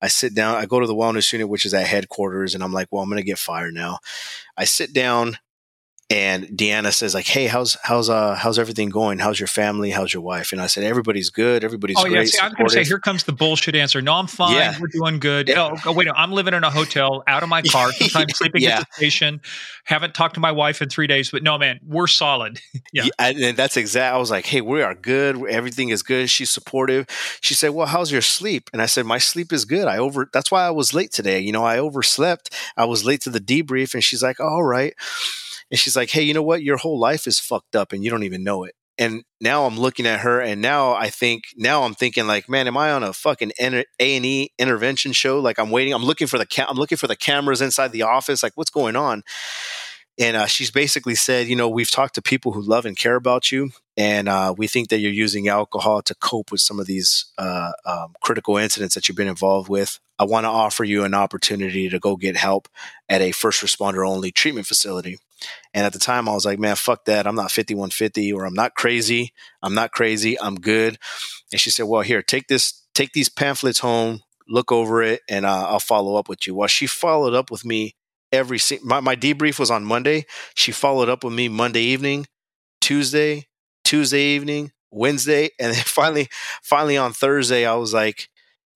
I 0.00 0.08
sit 0.08 0.34
down, 0.34 0.56
I 0.56 0.66
go 0.66 0.80
to 0.80 0.86
the 0.86 0.94
wellness 0.94 1.32
unit 1.32 1.48
which 1.48 1.64
is 1.64 1.72
at 1.72 1.86
headquarters 1.86 2.54
and 2.54 2.62
I'm 2.62 2.72
like, 2.72 2.88
"Well, 2.92 3.02
I'm 3.02 3.08
going 3.08 3.20
to 3.20 3.26
get 3.26 3.38
fired 3.38 3.74
now." 3.74 3.98
I 4.56 4.66
sit 4.66 4.92
down 4.92 5.38
and 6.14 6.44
Deanna 6.44 6.92
says 6.92 7.12
like, 7.12 7.26
"Hey, 7.26 7.48
how's 7.48 7.76
how's 7.82 8.08
uh 8.08 8.36
how's 8.36 8.56
everything 8.56 8.88
going? 8.88 9.18
How's 9.18 9.40
your 9.40 9.48
family? 9.48 9.90
How's 9.90 10.14
your 10.14 10.22
wife?" 10.22 10.52
And 10.52 10.60
I 10.60 10.68
said, 10.68 10.84
"Everybody's 10.84 11.28
good. 11.28 11.64
Everybody's 11.64 11.96
oh, 11.98 12.04
great." 12.04 12.32
Yeah, 12.32 12.44
I'm 12.44 12.52
going 12.52 12.68
to 12.68 12.72
say, 12.72 12.84
here 12.84 13.00
comes 13.00 13.24
the 13.24 13.32
bullshit 13.32 13.74
answer. 13.74 14.00
No, 14.00 14.12
I'm 14.12 14.28
fine. 14.28 14.54
Yeah. 14.54 14.76
We're 14.80 14.86
doing 14.86 15.18
good. 15.18 15.48
Yeah. 15.48 15.70
Oh, 15.72 15.76
oh, 15.86 15.92
wait, 15.92 16.06
I'm 16.14 16.30
living 16.30 16.54
in 16.54 16.62
a 16.62 16.70
hotel, 16.70 17.24
out 17.26 17.42
of 17.42 17.48
my 17.48 17.62
car, 17.68 17.90
sometimes 17.90 18.38
sleeping 18.38 18.62
yeah. 18.62 18.78
at 18.78 18.88
the 18.90 18.94
station. 18.94 19.40
Haven't 19.82 20.14
talked 20.14 20.34
to 20.34 20.40
my 20.40 20.52
wife 20.52 20.80
in 20.80 20.88
three 20.88 21.08
days, 21.08 21.32
but 21.32 21.42
no, 21.42 21.58
man, 21.58 21.80
we're 21.84 22.06
solid. 22.06 22.60
yeah, 22.92 23.08
and 23.18 23.56
that's 23.56 23.76
exact. 23.76 24.14
I 24.14 24.18
was 24.18 24.30
like, 24.30 24.46
"Hey, 24.46 24.60
we 24.60 24.82
are 24.82 24.94
good. 24.94 25.44
Everything 25.48 25.88
is 25.88 26.04
good." 26.04 26.30
She's 26.30 26.50
supportive. 26.50 27.08
She 27.40 27.54
said, 27.54 27.70
"Well, 27.70 27.88
how's 27.88 28.12
your 28.12 28.22
sleep?" 28.22 28.70
And 28.72 28.80
I 28.80 28.86
said, 28.86 29.04
"My 29.04 29.18
sleep 29.18 29.52
is 29.52 29.64
good. 29.64 29.88
I 29.88 29.98
over. 29.98 30.30
That's 30.32 30.52
why 30.52 30.64
I 30.64 30.70
was 30.70 30.94
late 30.94 31.10
today. 31.10 31.40
You 31.40 31.50
know, 31.50 31.64
I 31.64 31.78
overslept. 31.78 32.54
I 32.76 32.84
was 32.84 33.04
late 33.04 33.22
to 33.22 33.30
the 33.30 33.40
debrief." 33.40 33.94
And 33.94 34.04
she's 34.04 34.22
like, 34.22 34.38
"All 34.38 34.62
right." 34.62 34.94
And 35.74 35.78
she's 35.80 35.96
like, 35.96 36.10
hey, 36.10 36.22
you 36.22 36.34
know 36.34 36.40
what? 36.40 36.62
Your 36.62 36.76
whole 36.76 37.00
life 37.00 37.26
is 37.26 37.40
fucked 37.40 37.74
up 37.74 37.92
and 37.92 38.04
you 38.04 38.08
don't 38.08 38.22
even 38.22 38.44
know 38.44 38.62
it. 38.62 38.76
And 38.96 39.24
now 39.40 39.66
I'm 39.66 39.76
looking 39.76 40.06
at 40.06 40.20
her, 40.20 40.40
and 40.40 40.62
now 40.62 40.94
I 40.94 41.10
think, 41.10 41.42
now 41.56 41.82
I'm 41.82 41.94
thinking, 41.94 42.28
like, 42.28 42.48
man, 42.48 42.68
am 42.68 42.76
I 42.76 42.92
on 42.92 43.02
a 43.02 43.12
fucking 43.12 43.50
A 43.58 43.84
and 43.98 44.24
E 44.24 44.52
intervention 44.56 45.10
show? 45.10 45.40
Like, 45.40 45.58
I'm 45.58 45.72
waiting, 45.72 45.92
I'm 45.92 46.04
looking 46.04 46.28
for 46.28 46.38
the, 46.38 46.46
ca- 46.46 46.66
I'm 46.68 46.76
looking 46.76 46.96
for 46.96 47.08
the 47.08 47.16
cameras 47.16 47.60
inside 47.60 47.90
the 47.90 48.02
office. 48.02 48.40
Like, 48.40 48.52
what's 48.54 48.70
going 48.70 48.94
on? 48.94 49.24
And 50.16 50.36
uh, 50.36 50.46
she's 50.46 50.70
basically 50.70 51.16
said, 51.16 51.48
you 51.48 51.56
know, 51.56 51.68
we've 51.68 51.90
talked 51.90 52.14
to 52.14 52.22
people 52.22 52.52
who 52.52 52.62
love 52.62 52.86
and 52.86 52.96
care 52.96 53.16
about 53.16 53.50
you, 53.50 53.70
and 53.96 54.28
uh, 54.28 54.54
we 54.56 54.68
think 54.68 54.90
that 54.90 54.98
you're 55.00 55.10
using 55.10 55.48
alcohol 55.48 56.00
to 56.02 56.14
cope 56.14 56.52
with 56.52 56.60
some 56.60 56.78
of 56.78 56.86
these 56.86 57.32
uh, 57.36 57.72
um, 57.84 58.14
critical 58.22 58.56
incidents 58.58 58.94
that 58.94 59.08
you've 59.08 59.16
been 59.16 59.26
involved 59.26 59.68
with. 59.68 59.98
I 60.20 60.24
want 60.24 60.44
to 60.44 60.50
offer 60.50 60.84
you 60.84 61.02
an 61.02 61.14
opportunity 61.14 61.88
to 61.88 61.98
go 61.98 62.14
get 62.14 62.36
help 62.36 62.68
at 63.08 63.20
a 63.20 63.32
first 63.32 63.60
responder 63.60 64.08
only 64.08 64.30
treatment 64.30 64.68
facility. 64.68 65.18
And 65.72 65.86
at 65.86 65.92
the 65.92 65.98
time, 65.98 66.28
I 66.28 66.32
was 66.32 66.44
like, 66.44 66.58
man, 66.58 66.76
fuck 66.76 67.04
that. 67.06 67.26
I'm 67.26 67.34
not 67.34 67.50
5150 67.50 68.32
or 68.32 68.44
I'm 68.44 68.54
not 68.54 68.74
crazy. 68.74 69.32
I'm 69.62 69.74
not 69.74 69.92
crazy. 69.92 70.40
I'm 70.40 70.56
good. 70.56 70.98
And 71.52 71.60
she 71.60 71.70
said, 71.70 71.86
well, 71.86 72.02
here, 72.02 72.22
take 72.22 72.48
this, 72.48 72.82
take 72.94 73.12
these 73.12 73.28
pamphlets 73.28 73.80
home, 73.80 74.20
look 74.48 74.70
over 74.72 75.02
it, 75.02 75.22
and 75.28 75.44
uh, 75.46 75.66
I'll 75.68 75.80
follow 75.80 76.16
up 76.16 76.28
with 76.28 76.46
you. 76.46 76.54
Well, 76.54 76.68
she 76.68 76.86
followed 76.86 77.34
up 77.34 77.50
with 77.50 77.64
me 77.64 77.94
every, 78.32 78.58
my, 78.82 79.00
my 79.00 79.16
debrief 79.16 79.58
was 79.58 79.70
on 79.70 79.84
Monday. 79.84 80.26
She 80.54 80.72
followed 80.72 81.08
up 81.08 81.24
with 81.24 81.34
me 81.34 81.48
Monday 81.48 81.82
evening, 81.82 82.26
Tuesday, 82.80 83.46
Tuesday 83.84 84.34
evening, 84.34 84.72
Wednesday. 84.90 85.50
And 85.58 85.74
then 85.74 85.82
finally, 85.84 86.28
finally 86.62 86.96
on 86.96 87.12
Thursday, 87.12 87.66
I 87.66 87.74
was 87.74 87.92
like, 87.92 88.28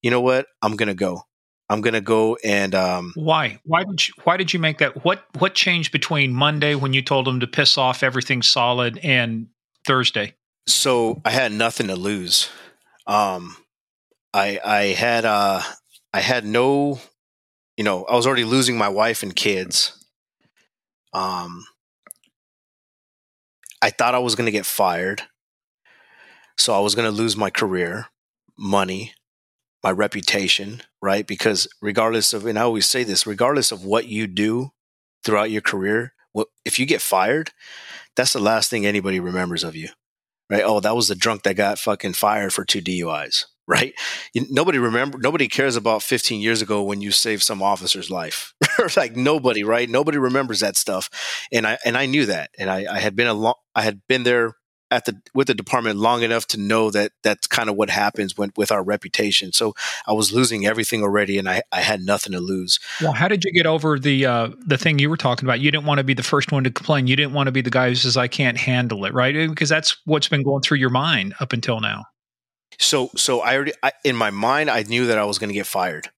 you 0.03 0.11
know 0.11 0.21
what? 0.21 0.47
I'm 0.63 0.77
going 0.77 0.89
to 0.89 0.95
go. 0.95 1.23
I'm 1.71 1.83
gonna 1.83 2.01
go 2.01 2.37
and 2.43 2.75
um, 2.75 3.13
why? 3.15 3.61
Why 3.65 3.85
did 3.85 4.09
you 4.09 4.15
why 4.25 4.37
did 4.37 4.53
you 4.53 4.59
make 4.59 4.79
that? 4.79 5.05
What 5.05 5.25
what 5.39 5.55
changed 5.55 5.93
between 5.93 6.33
Monday 6.33 6.75
when 6.75 6.93
you 6.93 7.03
told 7.03 7.27
them 7.27 7.41
to 7.41 7.47
piss 7.47 7.77
off 7.77 8.03
everything 8.03 8.43
solid 8.43 8.99
and 9.03 9.49
Thursday? 9.85 10.35
So 10.67 11.21
I 11.25 11.31
had 11.31 11.53
nothing 11.53 11.89
to 11.89 11.97
lose. 11.97 12.49
Um, 13.07 13.57
I 14.33 14.59
I 14.65 14.83
had 14.87 15.27
uh 15.27 15.63
I 16.15 16.21
had 16.21 16.47
no, 16.47 17.01
you 17.77 17.85
know, 17.85 18.05
I 18.05 18.15
was 18.15 18.27
already 18.27 18.45
losing 18.45 18.79
my 18.79 18.89
wife 18.89 19.23
and 19.23 19.37
kids. 19.37 19.93
Um, 21.13 21.67
I 23.83 23.91
thought 23.91 24.15
I 24.15 24.21
was 24.21 24.35
gonna 24.35 24.51
get 24.51 24.65
fired, 24.65 25.23
so 26.57 26.75
I 26.75 26.81
was 26.81 26.95
gonna 26.95 27.11
lose 27.11 27.37
my 27.37 27.51
career, 27.51 28.07
money, 28.57 29.13
my 29.83 29.91
reputation, 29.91 30.83
right? 31.01 31.27
Because 31.27 31.69
regardless 31.81 32.33
of, 32.33 32.47
and 32.47 32.59
I 32.59 32.63
always 32.63 32.87
say 32.87 33.05
this, 33.05 33.27
regardless 33.27 33.73
of 33.73 33.85
what 33.85 34.07
you 34.07 34.27
do 34.27 34.71
throughout 35.25 35.51
your 35.51 35.63
career, 35.63 36.15
if 36.65 36.79
you 36.79 36.87
get 36.87 37.03
fired, 37.03 37.51
that's 38.17 38.33
the 38.33 38.41
last 38.41 38.71
thing 38.71 38.87
anybody 38.87 39.21
remembers 39.21 39.65
of 39.65 39.77
you, 39.77 39.89
right? 40.51 40.63
Oh, 40.65 40.81
that 40.81 40.97
was 40.97 41.09
the 41.09 41.15
drunk 41.15 41.43
that 41.45 41.55
got 41.55 41.79
fucking 41.79 42.15
fired 42.15 42.53
for 42.53 42.65
two 42.65 42.81
DUIs, 42.81 43.45
right? 43.69 43.95
Nobody 44.35 44.79
remember, 44.79 45.19
nobody 45.19 45.49
cares 45.49 45.77
about 45.77 46.03
15 46.03 46.41
years 46.41 46.63
ago 46.63 46.83
when 46.83 47.01
you 47.01 47.13
saved 47.13 47.43
some 47.43 47.63
officer's 47.63 48.11
life. 48.11 48.55
like 48.97 49.17
nobody, 49.17 49.65
right? 49.65 49.89
Nobody 49.89 50.19
remembers 50.19 50.61
that 50.61 50.77
stuff, 50.77 51.09
and 51.53 51.67
I 51.67 51.79
and 51.85 51.97
I 51.97 52.07
knew 52.07 52.27
that, 52.27 52.51
and 52.59 52.71
I, 52.71 52.87
I 52.91 53.01
had 53.01 53.17
been 53.17 53.27
a 53.27 53.35
long, 53.35 53.55
I 53.75 53.83
had 53.83 54.01
been 54.09 54.23
there 54.23 54.55
at 54.91 55.05
the 55.05 55.21
with 55.35 55.47
the 55.47 55.55
department 55.55 55.99
long 55.99 56.23
enough 56.23 56.47
to 56.49 56.59
know 56.59 56.91
that 56.91 57.13
that's 57.23 57.47
kind 57.47 57.69
of 57.69 57.77
what 57.77 57.91
happens 57.91 58.37
when, 58.37 58.53
with 58.57 58.73
our 58.73 58.83
reputation. 58.83 59.53
So 59.53 59.75
I 60.07 60.13
was 60.13 60.33
losing 60.33 60.67
everything 60.67 61.03
already, 61.03 61.39
and 61.39 61.49
I, 61.49 61.63
I 61.73 61.81
had 61.81 62.01
nothing 62.01 62.33
to 62.33 62.41
lose. 62.41 62.79
Well, 63.01 63.13
how 63.13 63.29
did 63.29 63.45
you 63.45 63.53
get 63.53 63.67
over 63.67 63.99
the 63.99 64.27
uh, 64.27 64.49
the 64.67 64.79
thing 64.79 64.99
you 64.99 65.11
were 65.11 65.17
talking 65.17 65.47
about? 65.47 65.61
You 65.61 65.71
didn't 65.71 65.87
want 65.87 65.99
to 65.99 66.05
be 66.05 66.15
the 66.15 66.23
first 66.23 66.53
one 66.53 66.65
to 66.65 66.71
complain. 66.71 67.07
You 67.07 67.17
didn't 67.17 67.33
want 67.33 67.47
to 67.49 67.53
be 67.53 67.61
the 67.61 67.71
guy 67.71 67.89
who 67.89 67.95
says 67.95 68.17
I 68.17 68.29
can't 68.29 68.57
handle 68.57 69.05
it, 69.05 69.13
right? 69.13 69.49
Because 69.49 69.69
that's 69.69 69.97
what's 70.05 70.29
been 70.29 70.43
going 70.43 70.63
through 70.63 70.79
your 70.79 70.91
mind 70.91 71.35
up 71.41 71.53
until 71.53 71.81
now. 71.81 72.07
So 72.79 73.11
so 73.17 73.41
I 73.41 73.55
already 73.57 73.73
I, 73.83 73.93
in 74.05 74.17
my 74.17 74.31
mind 74.31 74.71
I 74.71 74.83
knew 74.83 75.07
that 75.07 75.19
I 75.19 75.25
was 75.25 75.39
going 75.39 75.51
to 75.51 75.55
get 75.55 75.67
fired. 75.67 76.11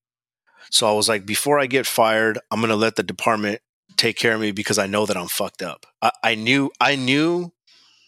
So 0.69 0.87
I 0.87 0.93
was 0.93 1.09
like, 1.09 1.25
before 1.25 1.59
I 1.59 1.65
get 1.65 1.85
fired, 1.85 2.39
I'm 2.49 2.61
going 2.61 2.69
to 2.69 2.77
let 2.77 2.95
the 2.95 3.03
department 3.03 3.59
take 3.97 4.15
care 4.15 4.33
of 4.33 4.39
me 4.39 4.51
because 4.51 4.77
I 4.77 4.87
know 4.87 5.05
that 5.05 5.17
I'm 5.17 5.27
fucked 5.27 5.61
up. 5.61 5.85
I, 6.01 6.11
I 6.23 6.35
knew 6.35 6.71
I 6.79 6.95
knew 6.95 7.51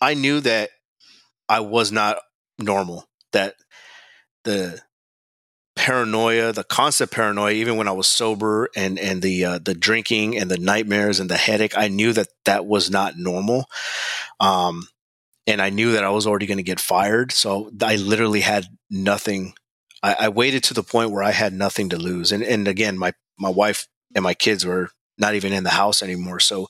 I 0.04 0.16
knew 0.16 0.42
that 0.42 0.70
I 1.48 1.62
was 1.62 1.92
not 1.92 2.18
normal. 2.60 3.08
That 3.32 3.56
the 4.44 4.82
paranoia, 5.78 6.52
the 6.52 6.66
constant 6.66 7.10
paranoia, 7.10 7.54
even 7.54 7.78
when 7.78 7.88
I 7.88 7.94
was 7.94 8.08
sober, 8.08 8.70
and 8.76 9.00
and 9.00 9.22
the 9.22 9.46
uh, 9.46 9.60
the 9.60 9.74
drinking 9.74 10.38
and 10.38 10.52
the 10.52 10.58
nightmares 10.58 11.22
and 11.22 11.30
the 11.30 11.38
headache, 11.38 11.78
I 11.78 11.88
knew 11.88 12.12
that 12.14 12.28
that 12.44 12.66
was 12.66 12.92
not 12.92 13.18
normal. 13.18 13.66
Um, 14.42 14.90
and 15.48 15.62
I 15.62 15.70
knew 15.70 15.94
that 15.94 16.04
I 16.04 16.10
was 16.10 16.28
already 16.28 16.48
going 16.48 16.58
to 16.58 16.64
get 16.64 16.82
fired, 16.82 17.32
so 17.32 17.72
I 17.82 17.96
literally 17.96 18.42
had 18.42 18.66
nothing. 18.90 19.54
I, 20.02 20.16
I 20.20 20.30
waited 20.30 20.66
to 20.66 20.74
the 20.74 20.84
point 20.84 21.12
where 21.12 21.24
I 21.24 21.32
had 21.32 21.54
nothing 21.54 21.90
to 21.90 21.98
lose, 21.98 22.34
and 22.34 22.44
and 22.44 22.68
again, 22.68 22.98
my 22.98 23.14
my 23.40 23.50
wife 23.50 23.88
and 24.14 24.24
my 24.24 24.34
kids 24.34 24.66
were 24.66 24.90
not 25.18 25.36
even 25.36 25.54
in 25.54 25.64
the 25.64 25.70
house 25.70 26.04
anymore, 26.04 26.42
so 26.42 26.68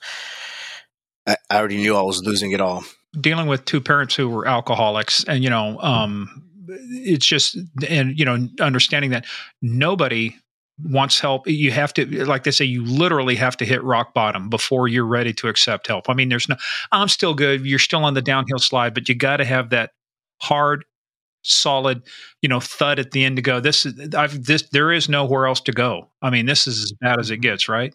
I, 1.26 1.38
I 1.50 1.58
already 1.58 1.78
knew 1.78 1.96
I 1.96 2.04
was 2.04 2.24
losing 2.24 2.52
it 2.52 2.62
all 2.62 2.84
dealing 3.20 3.48
with 3.48 3.66
two 3.66 3.82
parents 3.82 4.16
who 4.16 4.30
were 4.30 4.48
alcoholics 4.48 5.24
and 5.26 5.44
you 5.44 5.50
know 5.50 5.80
um, 5.82 6.44
it's 6.68 7.26
just 7.26 7.58
and 7.88 8.18
you 8.18 8.26
know 8.26 8.48
understanding 8.60 9.12
that 9.12 9.26
nobody 9.62 10.36
wants 10.84 11.20
help. 11.20 11.48
You 11.48 11.72
have 11.72 11.94
to 11.94 12.26
like 12.26 12.44
they 12.44 12.52
say 12.52 12.66
you 12.66 12.84
literally 12.84 13.36
have 13.36 13.56
to 13.58 13.66
hit 13.66 13.84
rock 13.84 14.14
bottom 14.14 14.50
before 14.50 14.88
you're 14.88 15.06
ready 15.06 15.34
to 15.34 15.48
accept 15.48 15.88
help. 15.88 16.10
I 16.10 16.14
mean 16.14 16.30
there's 16.30 16.50
no 16.50 16.56
i'm 16.92 17.08
still 17.08 17.34
good. 17.34 17.66
You're 17.66 17.80
still 17.80 18.04
on 18.04 18.14
the 18.14 18.22
downhill 18.22 18.60
slide 18.60 18.94
but 18.94 19.08
you 19.08 19.16
got 19.16 19.38
to 19.38 19.46
have 19.46 19.70
that 19.70 19.92
hard 20.42 20.84
solid 21.46 22.02
you 22.42 22.48
know 22.48 22.60
thud 22.60 23.00
at 23.00 23.12
the 23.12 23.24
end 23.26 23.36
to 23.36 23.42
go 23.42 23.60
this 23.60 23.86
is 23.86 24.16
i've 24.16 24.46
this 24.46 24.64
there 24.72 24.94
is 24.94 25.10
nowhere 25.10 25.46
else 25.46 25.62
to 25.62 25.72
go. 25.72 26.10
I 26.22 26.30
mean 26.30 26.46
this 26.46 26.68
is 26.68 26.84
as 26.84 26.94
bad 27.02 27.20
as 27.20 27.32
it 27.32 27.38
gets 27.38 27.70
right 27.70 27.94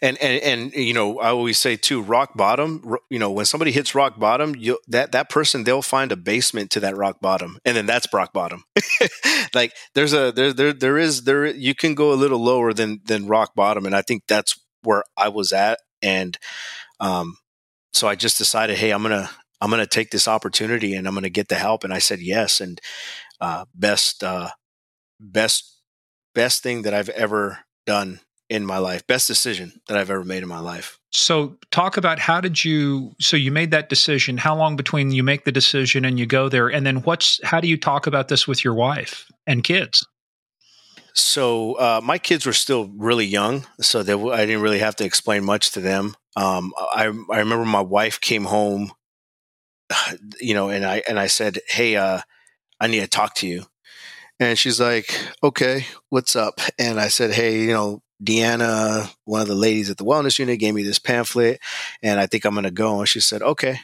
and 0.00 0.16
and 0.18 0.42
and 0.42 0.74
you 0.74 0.94
know 0.94 1.18
i 1.18 1.28
always 1.28 1.58
say 1.58 1.76
too 1.76 2.00
rock 2.00 2.36
bottom 2.36 2.96
you 3.10 3.18
know 3.18 3.30
when 3.30 3.44
somebody 3.44 3.72
hits 3.72 3.94
rock 3.94 4.18
bottom 4.18 4.54
you 4.56 4.78
that 4.86 5.12
that 5.12 5.28
person 5.28 5.64
they'll 5.64 5.82
find 5.82 6.12
a 6.12 6.16
basement 6.16 6.70
to 6.70 6.80
that 6.80 6.96
rock 6.96 7.20
bottom 7.20 7.58
and 7.64 7.76
then 7.76 7.86
that's 7.86 8.06
rock 8.12 8.32
bottom. 8.32 8.64
Like 9.54 9.72
there's 9.94 10.12
a 10.12 10.30
there 10.32 10.52
there 10.52 10.72
there 10.72 10.98
is 10.98 11.22
there 11.24 11.46
you 11.46 11.74
can 11.74 11.94
go 11.94 12.12
a 12.12 12.14
little 12.14 12.38
lower 12.42 12.72
than 12.72 13.00
than 13.06 13.26
rock 13.26 13.54
bottom 13.54 13.86
and 13.86 13.94
i 13.94 14.02
think 14.02 14.24
that's 14.28 14.58
where 14.82 15.02
i 15.16 15.28
was 15.28 15.52
at 15.52 15.78
and 16.02 16.38
um 17.00 17.36
so 17.92 18.08
i 18.08 18.14
just 18.14 18.38
decided 18.38 18.76
hey 18.76 18.90
i'm 18.90 19.02
gonna 19.02 19.30
i'm 19.60 19.70
gonna 19.70 19.86
take 19.86 20.10
this 20.10 20.28
opportunity 20.28 20.94
and 20.94 21.08
i'm 21.08 21.14
gonna 21.14 21.30
get 21.30 21.48
the 21.48 21.54
help 21.54 21.84
and 21.84 21.92
i 21.92 21.98
said 21.98 22.20
yes 22.20 22.60
and 22.60 22.80
uh 23.40 23.64
best 23.74 24.22
uh 24.24 24.50
best 25.20 25.80
best 26.34 26.62
thing 26.62 26.82
that 26.82 26.94
i've 26.94 27.10
ever 27.10 27.60
done 27.86 28.20
in 28.50 28.64
my 28.64 28.78
life. 28.78 29.06
Best 29.06 29.26
decision 29.26 29.80
that 29.88 29.96
I've 29.96 30.10
ever 30.10 30.24
made 30.24 30.42
in 30.42 30.48
my 30.48 30.60
life. 30.60 30.98
So, 31.10 31.56
talk 31.70 31.96
about 31.96 32.18
how 32.18 32.40
did 32.40 32.64
you? 32.64 33.14
So, 33.20 33.36
you 33.36 33.50
made 33.50 33.70
that 33.70 33.88
decision. 33.88 34.36
How 34.36 34.56
long 34.56 34.76
between 34.76 35.10
you 35.10 35.22
make 35.22 35.44
the 35.44 35.52
decision 35.52 36.04
and 36.04 36.18
you 36.18 36.26
go 36.26 36.48
there, 36.48 36.68
and 36.68 36.86
then 36.86 37.02
what's? 37.02 37.40
How 37.44 37.60
do 37.60 37.68
you 37.68 37.76
talk 37.76 38.06
about 38.06 38.28
this 38.28 38.46
with 38.46 38.64
your 38.64 38.74
wife 38.74 39.30
and 39.46 39.64
kids? 39.64 40.06
So, 41.14 41.74
uh, 41.74 42.00
my 42.02 42.18
kids 42.18 42.46
were 42.46 42.52
still 42.52 42.90
really 42.96 43.26
young, 43.26 43.66
so 43.80 44.02
they, 44.02 44.12
I 44.12 44.46
didn't 44.46 44.62
really 44.62 44.78
have 44.78 44.96
to 44.96 45.04
explain 45.04 45.44
much 45.44 45.72
to 45.72 45.80
them. 45.80 46.14
Um, 46.36 46.72
I 46.78 47.04
I 47.04 47.38
remember 47.38 47.64
my 47.64 47.80
wife 47.80 48.20
came 48.20 48.44
home, 48.44 48.92
you 50.40 50.54
know, 50.54 50.68
and 50.68 50.84
I 50.84 51.02
and 51.08 51.18
I 51.18 51.26
said, 51.26 51.58
"Hey, 51.68 51.96
uh, 51.96 52.20
I 52.80 52.86
need 52.86 53.00
to 53.00 53.08
talk 53.08 53.34
to 53.36 53.46
you." 53.46 53.64
And 54.38 54.58
she's 54.58 54.80
like, 54.80 55.18
"Okay, 55.42 55.86
what's 56.10 56.36
up?" 56.36 56.60
And 56.78 57.00
I 57.00 57.08
said, 57.08 57.32
"Hey, 57.32 57.62
you 57.62 57.72
know, 57.72 58.02
Deanna, 58.22 59.12
one 59.24 59.40
of 59.40 59.48
the 59.48 59.54
ladies 59.54 59.90
at 59.90 59.96
the 59.96 60.04
wellness 60.04 60.38
unit, 60.38 60.58
gave 60.58 60.74
me 60.74 60.82
this 60.82 60.98
pamphlet, 60.98 61.60
and 62.02 62.18
I 62.18 62.26
think 62.26 62.44
I'm 62.44 62.54
going 62.54 62.64
to 62.64 62.70
go. 62.70 62.98
And 63.00 63.08
she 63.08 63.20
said, 63.20 63.42
okay. 63.42 63.80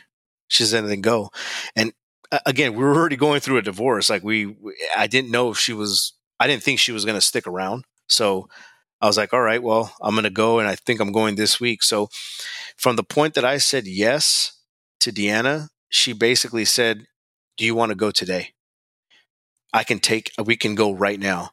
She 0.49 0.65
said, 0.65 0.87
then 0.87 1.01
go. 1.01 1.31
And 1.75 1.93
uh, 2.33 2.39
again, 2.47 2.75
we 2.75 2.83
were 2.83 2.95
already 2.95 3.17
going 3.17 3.41
through 3.41 3.59
a 3.59 3.63
divorce. 3.63 4.11
Like 4.11 4.25
we, 4.25 4.47
we 4.47 4.75
I 4.97 5.07
didn't 5.07 5.31
know 5.31 5.51
if 5.51 5.59
she 5.59 5.73
was. 5.73 6.13
I 6.41 6.47
didn't 6.47 6.63
think 6.63 6.81
she 6.81 6.93
was 6.93 7.05
going 7.05 7.17
to 7.17 7.21
stick 7.21 7.47
around. 7.47 7.85
So 8.09 8.49
I 9.01 9.07
was 9.07 9.17
like, 9.17 9.33
all 9.33 9.41
right, 9.41 9.63
well, 9.63 9.95
I'm 10.03 10.15
going 10.15 10.25
to 10.25 10.31
go, 10.31 10.59
and 10.59 10.69
I 10.69 10.75
think 10.75 11.01
I'm 11.01 11.13
going 11.13 11.37
this 11.37 11.61
week. 11.61 11.83
So 11.83 12.09
from 12.77 12.97
the 12.97 13.05
point 13.05 13.35
that 13.35 13.45
I 13.45 13.59
said 13.59 13.87
yes 13.87 14.59
to 15.01 15.13
Deanna, 15.13 15.69
she 15.89 16.13
basically 16.13 16.65
said, 16.65 17.07
"Do 17.57 17.65
you 17.65 17.75
want 17.75 17.91
to 17.91 17.97
go 17.97 18.11
today? 18.11 18.51
I 19.73 19.85
can 19.85 19.99
take. 19.99 20.33
We 20.45 20.57
can 20.57 20.75
go 20.75 20.93
right 20.93 21.21
now." 21.21 21.51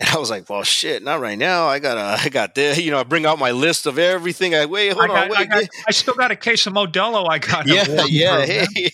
And 0.00 0.08
I 0.10 0.18
was 0.18 0.30
like, 0.30 0.48
well, 0.48 0.62
shit, 0.62 1.02
not 1.02 1.20
right 1.20 1.36
now. 1.36 1.66
I 1.66 1.80
got 1.80 1.94
to 1.94 2.00
I 2.26 2.28
got 2.28 2.54
this, 2.54 2.78
you 2.78 2.90
know, 2.90 3.00
I 3.00 3.02
bring 3.02 3.26
out 3.26 3.38
my 3.38 3.50
list 3.50 3.86
of 3.86 3.98
everything. 3.98 4.54
I 4.54 4.66
wait, 4.66 4.92
hold 4.92 5.04
I 5.04 5.06
got, 5.08 5.24
on, 5.24 5.30
wait. 5.30 5.38
I, 5.38 5.44
got, 5.44 5.68
I, 5.88 5.90
still 5.90 6.14
got 6.14 6.30
a 6.30 6.36
case 6.36 6.66
of 6.66 6.72
Modelo. 6.72 7.28
I 7.28 7.38
got. 7.38 7.66
Yeah, 7.68 8.04
yeah. 8.06 8.46
Hey. 8.46 8.90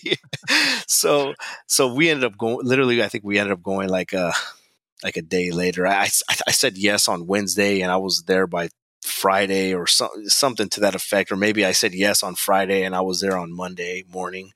so, 0.87 1.33
so 1.67 1.93
we 1.93 2.09
ended 2.09 2.25
up 2.25 2.37
going, 2.37 2.65
literally, 2.65 3.03
I 3.03 3.07
think 3.07 3.23
we 3.23 3.37
ended 3.37 3.53
up 3.53 3.63
going 3.63 3.89
like 3.89 4.13
a, 4.13 4.33
like 5.03 5.17
a 5.17 5.21
day 5.21 5.51
later. 5.51 5.85
I, 5.85 6.09
I 6.47 6.51
said 6.51 6.77
yes 6.77 7.07
on 7.07 7.27
Wednesday 7.27 7.81
and 7.81 7.91
I 7.91 7.97
was 7.97 8.23
there 8.23 8.47
by 8.47 8.69
Friday 9.03 9.73
or 9.73 9.87
so, 9.87 10.09
something 10.25 10.67
to 10.69 10.79
that 10.81 10.95
effect. 10.95 11.31
Or 11.31 11.35
maybe 11.35 11.63
I 11.63 11.71
said 11.71 11.93
yes 11.93 12.23
on 12.23 12.35
Friday 12.35 12.83
and 12.83 12.95
I 12.95 13.01
was 13.01 13.21
there 13.21 13.37
on 13.37 13.55
Monday 13.55 14.03
morning. 14.11 14.51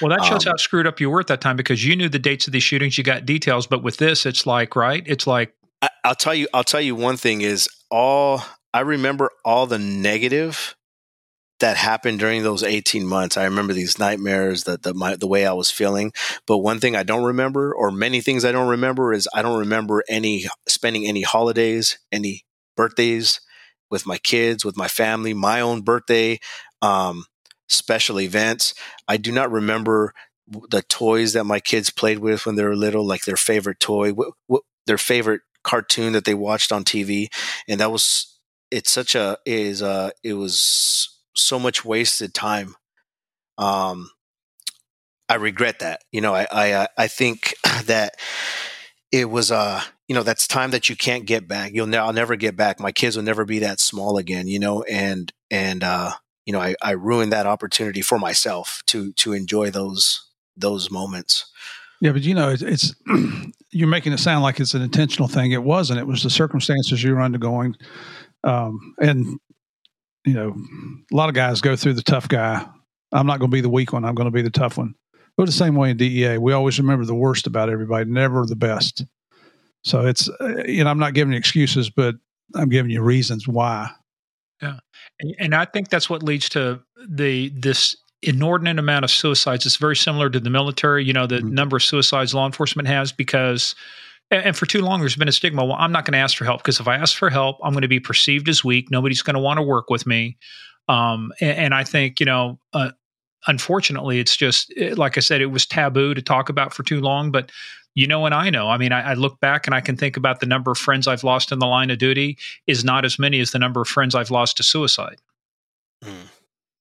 Well, 0.00 0.10
that 0.10 0.24
shows 0.24 0.46
um, 0.46 0.52
how 0.52 0.56
screwed 0.56 0.86
up 0.86 1.00
you 1.00 1.10
were 1.10 1.20
at 1.20 1.26
that 1.28 1.40
time 1.40 1.56
because 1.56 1.84
you 1.84 1.96
knew 1.96 2.08
the 2.08 2.18
dates 2.18 2.46
of 2.46 2.52
these 2.52 2.62
shootings, 2.62 2.98
you 2.98 3.04
got 3.04 3.24
details. 3.24 3.66
But 3.66 3.82
with 3.82 3.96
this, 3.96 4.26
it's 4.26 4.46
like, 4.46 4.76
right? 4.76 5.02
It's 5.06 5.26
like, 5.26 5.54
I, 5.54 5.63
I'll 6.04 6.14
tell 6.14 6.34
you. 6.34 6.48
I'll 6.52 6.64
tell 6.64 6.80
you 6.80 6.94
one 6.94 7.16
thing 7.16 7.40
is 7.40 7.68
all 7.90 8.42
I 8.72 8.80
remember 8.80 9.30
all 9.44 9.66
the 9.66 9.78
negative 9.78 10.76
that 11.60 11.76
happened 11.76 12.18
during 12.18 12.42
those 12.42 12.62
18 12.62 13.06
months. 13.06 13.36
I 13.36 13.44
remember 13.44 13.72
these 13.72 13.98
nightmares, 13.98 14.64
that 14.64 14.82
the 14.82 14.92
my, 14.92 15.16
the 15.16 15.26
way 15.26 15.46
I 15.46 15.52
was 15.52 15.70
feeling. 15.70 16.12
But 16.46 16.58
one 16.58 16.80
thing 16.80 16.94
I 16.96 17.04
don't 17.04 17.24
remember, 17.24 17.74
or 17.74 17.90
many 17.90 18.20
things 18.20 18.44
I 18.44 18.52
don't 18.52 18.68
remember, 18.68 19.12
is 19.14 19.28
I 19.34 19.42
don't 19.42 19.58
remember 19.58 20.02
any 20.08 20.46
spending 20.68 21.06
any 21.06 21.22
holidays, 21.22 21.98
any 22.12 22.44
birthdays 22.76 23.40
with 23.90 24.06
my 24.06 24.18
kids, 24.18 24.64
with 24.64 24.76
my 24.76 24.88
family, 24.88 25.32
my 25.32 25.60
own 25.60 25.82
birthday, 25.82 26.38
um, 26.82 27.24
special 27.68 28.20
events. 28.20 28.74
I 29.08 29.16
do 29.16 29.32
not 29.32 29.50
remember 29.50 30.12
the 30.70 30.82
toys 30.82 31.32
that 31.32 31.44
my 31.44 31.60
kids 31.60 31.88
played 31.88 32.18
with 32.18 32.44
when 32.44 32.56
they 32.56 32.64
were 32.64 32.76
little, 32.76 33.06
like 33.06 33.24
their 33.24 33.36
favorite 33.36 33.80
toy, 33.80 34.12
their 34.86 34.98
favorite 34.98 35.40
cartoon 35.64 36.12
that 36.12 36.24
they 36.24 36.34
watched 36.34 36.70
on 36.70 36.84
TV, 36.84 37.28
and 37.66 37.80
that 37.80 37.90
was 37.90 38.38
it's 38.70 38.90
such 38.90 39.14
a 39.14 39.38
is 39.44 39.82
uh 39.82 40.10
it 40.22 40.34
was 40.34 41.18
so 41.34 41.58
much 41.58 41.84
wasted 41.84 42.34
time. 42.34 42.76
Um, 43.58 44.10
I 45.28 45.36
regret 45.36 45.80
that. 45.80 46.02
You 46.12 46.20
know, 46.20 46.34
I 46.34 46.46
I 46.52 46.72
uh, 46.72 46.86
I 46.96 47.08
think 47.08 47.54
that 47.84 48.14
it 49.10 49.30
was 49.30 49.50
uh 49.50 49.82
you 50.08 50.14
know 50.14 50.22
that's 50.22 50.46
time 50.46 50.70
that 50.72 50.88
you 50.88 50.96
can't 50.96 51.26
get 51.26 51.48
back. 51.48 51.72
You'll 51.72 51.86
ne- 51.86 51.98
I'll 51.98 52.12
never 52.12 52.36
get 52.36 52.56
back. 52.56 52.78
My 52.80 52.92
kids 52.92 53.16
will 53.16 53.24
never 53.24 53.44
be 53.44 53.60
that 53.60 53.80
small 53.80 54.18
again. 54.18 54.48
You 54.48 54.58
know, 54.58 54.82
and 54.84 55.32
and 55.50 55.82
uh 55.82 56.12
you 56.46 56.52
know 56.52 56.60
I 56.60 56.74
I 56.82 56.92
ruined 56.92 57.32
that 57.32 57.46
opportunity 57.46 58.02
for 58.02 58.18
myself 58.18 58.82
to 58.86 59.12
to 59.14 59.32
enjoy 59.32 59.70
those 59.70 60.28
those 60.56 60.90
moments. 60.90 61.46
Yeah, 62.00 62.12
but 62.12 62.22
you 62.22 62.34
know, 62.34 62.50
it's, 62.50 62.62
it's 62.62 62.94
you're 63.74 63.88
making 63.88 64.12
it 64.12 64.18
sound 64.18 64.42
like 64.42 64.60
it's 64.60 64.74
an 64.74 64.82
intentional 64.82 65.28
thing. 65.28 65.52
It 65.52 65.62
wasn't. 65.62 65.98
It 65.98 66.06
was 66.06 66.22
the 66.22 66.30
circumstances 66.30 67.02
you 67.02 67.12
were 67.14 67.20
undergoing, 67.20 67.74
um, 68.44 68.94
and 69.00 69.38
you 70.24 70.32
know, 70.32 70.54
a 71.12 71.14
lot 71.14 71.28
of 71.28 71.34
guys 71.34 71.60
go 71.60 71.76
through 71.76 71.94
the 71.94 72.02
tough 72.02 72.28
guy. 72.28 72.66
I'm 73.12 73.26
not 73.26 73.40
going 73.40 73.50
to 73.50 73.54
be 73.54 73.60
the 73.60 73.68
weak 73.68 73.92
one. 73.92 74.04
I'm 74.04 74.14
going 74.14 74.26
to 74.26 74.32
be 74.32 74.42
the 74.42 74.50
tough 74.50 74.78
one. 74.78 74.94
But 75.36 75.46
the 75.46 75.52
same 75.52 75.74
way 75.74 75.90
in 75.90 75.96
DEA, 75.96 76.38
we 76.38 76.52
always 76.52 76.78
remember 76.78 77.04
the 77.04 77.14
worst 77.14 77.46
about 77.46 77.68
everybody, 77.68 78.08
never 78.08 78.46
the 78.46 78.56
best. 78.56 79.04
So 79.82 80.06
it's 80.06 80.28
uh, 80.28 80.62
you 80.66 80.84
know, 80.84 80.90
I'm 80.90 80.98
not 80.98 81.14
giving 81.14 81.32
you 81.32 81.38
excuses, 81.38 81.90
but 81.90 82.14
I'm 82.54 82.68
giving 82.68 82.90
you 82.90 83.02
reasons 83.02 83.48
why. 83.48 83.90
Yeah, 84.62 84.78
and, 85.20 85.34
and 85.38 85.54
I 85.54 85.64
think 85.64 85.90
that's 85.90 86.08
what 86.08 86.22
leads 86.22 86.48
to 86.50 86.80
the 87.08 87.50
this 87.50 87.96
inordinate 88.26 88.78
amount 88.78 89.04
of 89.04 89.10
suicides. 89.10 89.66
It's 89.66 89.76
very 89.76 89.96
similar 89.96 90.30
to 90.30 90.40
the 90.40 90.50
military, 90.50 91.04
you 91.04 91.12
know, 91.12 91.26
the 91.26 91.36
mm-hmm. 91.38 91.54
number 91.54 91.76
of 91.76 91.82
suicides 91.82 92.34
law 92.34 92.46
enforcement 92.46 92.88
has 92.88 93.12
because 93.12 93.74
and 94.30 94.56
for 94.56 94.66
too 94.66 94.80
long 94.80 95.00
there's 95.00 95.16
been 95.16 95.28
a 95.28 95.32
stigma 95.32 95.64
well 95.64 95.76
i'm 95.78 95.92
not 95.92 96.04
going 96.04 96.12
to 96.12 96.18
ask 96.18 96.36
for 96.36 96.44
help 96.44 96.60
because 96.60 96.80
if 96.80 96.88
i 96.88 96.96
ask 96.96 97.16
for 97.16 97.30
help 97.30 97.58
i'm 97.62 97.72
going 97.72 97.82
to 97.82 97.88
be 97.88 98.00
perceived 98.00 98.48
as 98.48 98.64
weak 98.64 98.90
nobody's 98.90 99.22
going 99.22 99.34
to 99.34 99.40
want 99.40 99.58
to 99.58 99.62
work 99.62 99.90
with 99.90 100.06
me 100.06 100.36
um, 100.88 101.32
and, 101.40 101.58
and, 101.58 101.74
i 101.74 101.84
think 101.84 102.20
you 102.20 102.26
know 102.26 102.58
uh, 102.72 102.90
unfortunately 103.46 104.18
it's 104.18 104.36
just 104.36 104.72
eh, 104.76 104.94
like 104.96 105.16
i 105.16 105.20
said 105.20 105.40
it 105.40 105.46
was 105.46 105.66
taboo 105.66 106.14
to 106.14 106.22
talk 106.22 106.48
about 106.48 106.72
for 106.72 106.82
too 106.82 107.00
long 107.00 107.30
but 107.30 107.50
you 107.94 108.06
know 108.06 108.24
and 108.26 108.34
i 108.34 108.50
know 108.50 108.68
i 108.68 108.76
mean 108.76 108.92
I, 108.92 109.10
I, 109.10 109.14
look 109.14 109.40
back 109.40 109.66
and 109.66 109.74
i 109.74 109.80
can 109.80 109.96
think 109.96 110.16
about 110.16 110.40
the 110.40 110.46
number 110.46 110.70
of 110.70 110.78
friends 110.78 111.06
i've 111.06 111.24
lost 111.24 111.52
in 111.52 111.58
the 111.58 111.66
line 111.66 111.90
of 111.90 111.98
duty 111.98 112.38
is 112.66 112.84
not 112.84 113.04
as 113.04 113.18
many 113.18 113.40
as 113.40 113.50
the 113.50 113.58
number 113.58 113.80
of 113.80 113.88
friends 113.88 114.14
i've 114.14 114.30
lost 114.30 114.56
to 114.58 114.62
suicide 114.62 115.18
mm. 116.02 116.28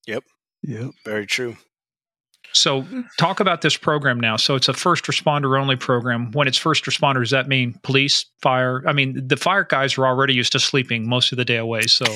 yep 0.07 0.23
yeah. 0.63 0.89
Very 1.05 1.25
true. 1.27 1.57
So, 2.53 2.85
talk 3.17 3.39
about 3.39 3.61
this 3.61 3.75
program 3.77 4.19
now. 4.19 4.37
So, 4.37 4.55
it's 4.55 4.67
a 4.67 4.73
first 4.73 5.05
responder 5.05 5.59
only 5.59 5.75
program. 5.75 6.31
When 6.31 6.47
it's 6.47 6.57
first 6.57 6.85
responders, 6.85 7.23
does 7.23 7.31
that 7.31 7.47
mean 7.47 7.79
police, 7.83 8.25
fire? 8.41 8.83
I 8.87 8.93
mean, 8.93 9.27
the 9.27 9.37
fire 9.37 9.63
guys 9.63 9.97
are 9.97 10.05
already 10.05 10.33
used 10.33 10.51
to 10.53 10.59
sleeping 10.59 11.07
most 11.07 11.31
of 11.31 11.37
the 11.37 11.45
day 11.45 11.57
away. 11.57 11.83
So, 11.83 12.05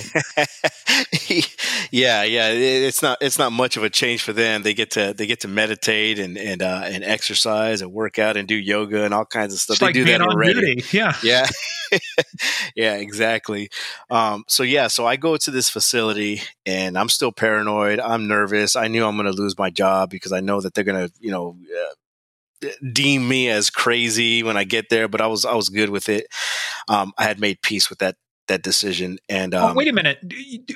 yeah, 1.91 2.23
yeah, 2.23 2.49
it's 2.49 3.01
not 3.01 3.17
it's 3.21 3.39
not 3.39 3.51
much 3.51 3.77
of 3.77 3.83
a 3.83 3.89
change 3.89 4.21
for 4.21 4.33
them. 4.33 4.63
They 4.63 4.73
get 4.73 4.91
to 4.91 5.13
they 5.13 5.27
get 5.27 5.41
to 5.41 5.47
meditate 5.47 6.19
and 6.19 6.37
and 6.37 6.61
uh, 6.61 6.83
and 6.85 7.03
exercise 7.03 7.81
and 7.81 7.91
work 7.91 8.19
out 8.19 8.37
and 8.37 8.47
do 8.47 8.55
yoga 8.55 9.03
and 9.03 9.13
all 9.13 9.25
kinds 9.25 9.53
of 9.53 9.59
stuff. 9.59 9.75
It's 9.75 9.79
they 9.79 9.85
like 9.87 9.93
do 9.95 10.05
that 10.05 10.21
already. 10.21 10.75
Duty. 10.75 10.97
Yeah, 10.97 11.13
yeah, 11.23 11.47
yeah, 12.75 12.95
exactly. 12.95 13.69
Um, 14.09 14.43
so 14.47 14.63
yeah, 14.63 14.87
so 14.87 15.05
I 15.05 15.15
go 15.15 15.37
to 15.37 15.51
this 15.51 15.69
facility 15.69 16.41
and 16.65 16.97
I'm 16.97 17.09
still 17.09 17.31
paranoid. 17.31 17.99
I'm 17.99 18.27
nervous. 18.27 18.75
I 18.75 18.87
knew 18.87 19.05
I'm 19.05 19.15
going 19.15 19.31
to 19.31 19.41
lose 19.41 19.57
my 19.57 19.69
job 19.69 20.09
because 20.09 20.26
I 20.31 20.39
know 20.39 20.61
that 20.61 20.73
they're 20.73 20.83
going 20.83 21.07
to 21.07 21.13
you 21.19 21.31
know. 21.31 21.57
Uh, 21.71 21.93
deem 22.91 23.27
me 23.27 23.49
as 23.49 23.69
crazy 23.69 24.41
when 24.41 24.57
I 24.57 24.63
get 24.63 24.89
there, 24.89 25.07
but 25.07 25.21
I 25.21 25.27
was 25.27 25.45
I 25.45 25.53
was 25.53 25.69
good 25.69 25.91
with 25.91 26.09
it. 26.09 26.25
Um, 26.87 27.13
I 27.15 27.23
had 27.23 27.39
made 27.39 27.61
peace 27.61 27.87
with 27.87 27.99
that 27.99 28.15
that 28.47 28.63
decision. 28.63 29.19
And 29.29 29.53
um, 29.53 29.71
oh, 29.71 29.73
wait 29.73 29.87
a 29.87 29.93
minute, 29.93 30.19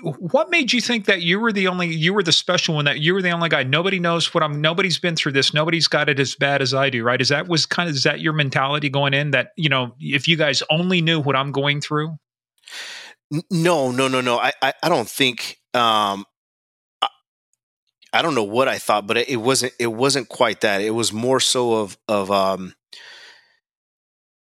what 0.02 0.50
made 0.50 0.72
you 0.72 0.82
think 0.82 1.06
that 1.06 1.22
you 1.22 1.40
were 1.40 1.52
the 1.52 1.68
only, 1.68 1.88
you 1.88 2.14
were 2.14 2.24
the 2.24 2.32
special 2.32 2.76
one, 2.76 2.86
that 2.86 3.00
you 3.00 3.14
were 3.14 3.22
the 3.22 3.32
only 3.32 3.50
guy? 3.50 3.64
Nobody 3.64 4.00
knows 4.00 4.34
what 4.34 4.44
I'm. 4.44 4.62
Nobody's 4.62 5.00
been 5.00 5.16
through 5.16 5.32
this. 5.34 5.54
Nobody's 5.54 5.88
got 5.88 6.10
it 6.10 6.20
as 6.20 6.36
bad 6.36 6.62
as 6.62 6.74
I 6.74 6.90
do. 6.90 7.04
Right? 7.04 7.20
Is 7.20 7.30
that 7.30 7.48
was 7.48 7.66
kind 7.66 7.90
of 7.90 7.96
is 7.96 8.04
that 8.04 8.20
your 8.20 8.34
mentality 8.34 8.90
going 8.90 9.14
in? 9.14 9.32
That 9.32 9.50
you 9.58 9.70
know, 9.70 9.96
if 10.00 10.28
you 10.28 10.38
guys 10.38 10.64
only 10.70 11.02
knew 11.02 11.20
what 11.20 11.36
I'm 11.36 11.52
going 11.52 11.82
through. 11.82 12.18
No, 13.50 13.92
no, 13.92 14.10
no, 14.10 14.20
no. 14.20 14.40
I, 14.40 14.52
I, 14.62 14.74
I 14.84 14.90
don't 14.90 15.08
think. 15.08 15.58
Um, 15.74 16.26
I 18.14 18.22
don't 18.22 18.36
know 18.36 18.44
what 18.44 18.68
I 18.68 18.78
thought, 18.78 19.08
but 19.08 19.18
it, 19.18 19.38
wasn't. 19.38 19.74
It 19.80 19.88
wasn't 19.88 20.28
quite 20.30 20.62
that. 20.62 20.82
It 20.82 20.92
was 20.92 21.14
more 21.14 21.40
so 21.40 21.76
of 21.76 21.98
of 22.08 22.30
um 22.32 22.74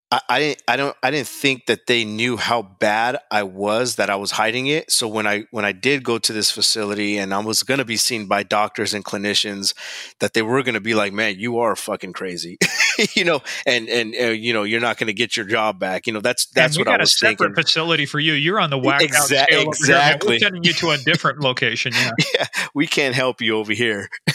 I, 0.09 0.21
I 0.29 0.39
didn't 0.39 0.63
I 0.69 0.77
don't 0.77 0.95
I 1.03 1.11
didn't 1.11 1.27
think 1.27 1.65
that 1.65 1.87
they 1.87 2.05
knew 2.05 2.37
how 2.37 2.61
bad 2.61 3.17
I 3.29 3.43
was 3.43 3.97
that 3.97 4.09
I 4.09 4.15
was 4.15 4.31
hiding 4.31 4.67
it. 4.67 4.89
So 4.89 5.05
when 5.05 5.27
I 5.27 5.45
when 5.51 5.65
I 5.65 5.73
did 5.73 6.03
go 6.03 6.17
to 6.17 6.31
this 6.31 6.49
facility 6.49 7.17
and 7.17 7.33
I 7.33 7.39
was 7.39 7.63
going 7.63 7.79
to 7.79 7.85
be 7.85 7.97
seen 7.97 8.25
by 8.25 8.43
doctors 8.43 8.93
and 8.93 9.03
clinicians, 9.03 9.73
that 10.19 10.33
they 10.33 10.41
were 10.41 10.63
going 10.63 10.75
to 10.75 10.81
be 10.81 10.93
like, 10.93 11.11
"Man, 11.11 11.37
you 11.37 11.59
are 11.59 11.75
fucking 11.75 12.13
crazy," 12.13 12.57
you 13.15 13.25
know, 13.25 13.41
and 13.65 13.89
and 13.89 14.15
uh, 14.15 14.27
you 14.27 14.53
know 14.53 14.63
you're 14.63 14.79
not 14.79 14.97
going 14.97 15.07
to 15.07 15.13
get 15.13 15.35
your 15.35 15.45
job 15.45 15.77
back. 15.77 16.07
You 16.07 16.13
know 16.13 16.21
that's 16.21 16.45
that's 16.47 16.77
what 16.77 16.87
I 16.87 16.97
was 16.97 17.19
thinking. 17.19 17.35
got 17.35 17.45
a 17.45 17.55
separate 17.55 17.67
facility 17.67 18.05
for 18.05 18.19
you. 18.19 18.31
You're 18.31 18.61
on 18.61 18.69
the 18.69 18.77
whack 18.77 19.01
Exa- 19.01 19.41
out 19.41 19.51
exactly. 19.51 20.35
We're 20.35 20.39
sending 20.39 20.63
you 20.63 20.71
to 20.73 20.91
a 20.91 20.97
different 21.05 21.41
location. 21.41 21.91
Yeah. 21.93 22.11
yeah, 22.33 22.45
we 22.73 22.87
can't 22.87 23.13
help 23.13 23.41
you 23.41 23.57
over 23.57 23.73
here. 23.73 24.09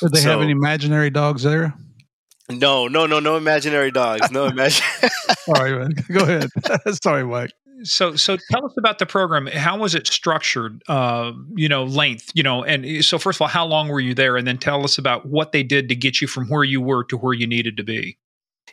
Did 0.00 0.12
they 0.12 0.20
so, 0.20 0.30
have 0.30 0.42
any 0.42 0.52
imaginary 0.52 1.10
dogs 1.10 1.42
there? 1.42 1.74
No, 2.50 2.86
no, 2.88 3.06
no, 3.06 3.18
no 3.20 3.36
imaginary 3.36 3.90
dogs. 3.90 4.30
No 4.30 4.44
imaginary. 4.46 5.10
Sorry, 5.40 5.78
man. 5.78 5.94
Go 6.12 6.20
ahead. 6.20 6.50
Sorry, 7.02 7.24
Mike. 7.24 7.52
So, 7.82 8.16
so 8.16 8.38
tell 8.50 8.64
us 8.64 8.72
about 8.78 8.98
the 8.98 9.06
program. 9.06 9.46
How 9.48 9.78
was 9.78 9.94
it 9.94 10.06
structured? 10.06 10.82
Uh, 10.88 11.32
you 11.54 11.68
know, 11.68 11.84
length. 11.84 12.30
You 12.34 12.42
know, 12.42 12.64
and 12.64 13.04
so 13.04 13.18
first 13.18 13.36
of 13.36 13.42
all, 13.42 13.48
how 13.48 13.66
long 13.66 13.88
were 13.88 14.00
you 14.00 14.14
there? 14.14 14.36
And 14.36 14.46
then 14.46 14.58
tell 14.58 14.82
us 14.82 14.96
about 14.96 15.26
what 15.26 15.52
they 15.52 15.62
did 15.62 15.88
to 15.90 15.94
get 15.94 16.20
you 16.20 16.26
from 16.26 16.48
where 16.48 16.64
you 16.64 16.80
were 16.80 17.04
to 17.04 17.16
where 17.16 17.34
you 17.34 17.46
needed 17.46 17.76
to 17.76 17.82
be. 17.82 18.18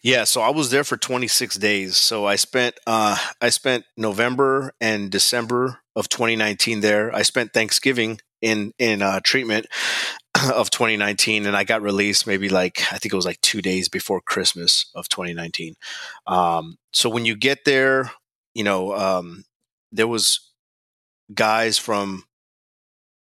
Yeah, 0.01 0.23
so 0.23 0.41
I 0.41 0.49
was 0.49 0.69
there 0.71 0.83
for 0.83 0.97
26 0.97 1.55
days. 1.57 1.97
So 1.97 2.25
I 2.25 2.35
spent 2.35 2.75
uh, 2.87 3.17
I 3.41 3.49
spent 3.49 3.85
November 3.97 4.73
and 4.81 5.11
December 5.11 5.79
of 5.95 6.09
2019 6.09 6.81
there. 6.81 7.13
I 7.13 7.21
spent 7.21 7.53
Thanksgiving 7.53 8.19
in 8.41 8.73
in 8.79 9.01
uh, 9.01 9.19
treatment 9.23 9.67
of 10.53 10.69
2019, 10.69 11.45
and 11.45 11.55
I 11.55 11.63
got 11.63 11.81
released 11.81 12.27
maybe 12.27 12.49
like 12.49 12.81
I 12.91 12.97
think 12.97 13.13
it 13.13 13.15
was 13.15 13.25
like 13.25 13.41
two 13.41 13.61
days 13.61 13.89
before 13.89 14.21
Christmas 14.21 14.89
of 14.95 15.09
2019. 15.09 15.75
Um, 16.27 16.77
so 16.91 17.09
when 17.09 17.25
you 17.25 17.35
get 17.35 17.65
there, 17.65 18.11
you 18.53 18.63
know 18.63 18.95
um, 18.95 19.45
there 19.91 20.07
was 20.07 20.51
guys 21.33 21.77
from 21.77 22.23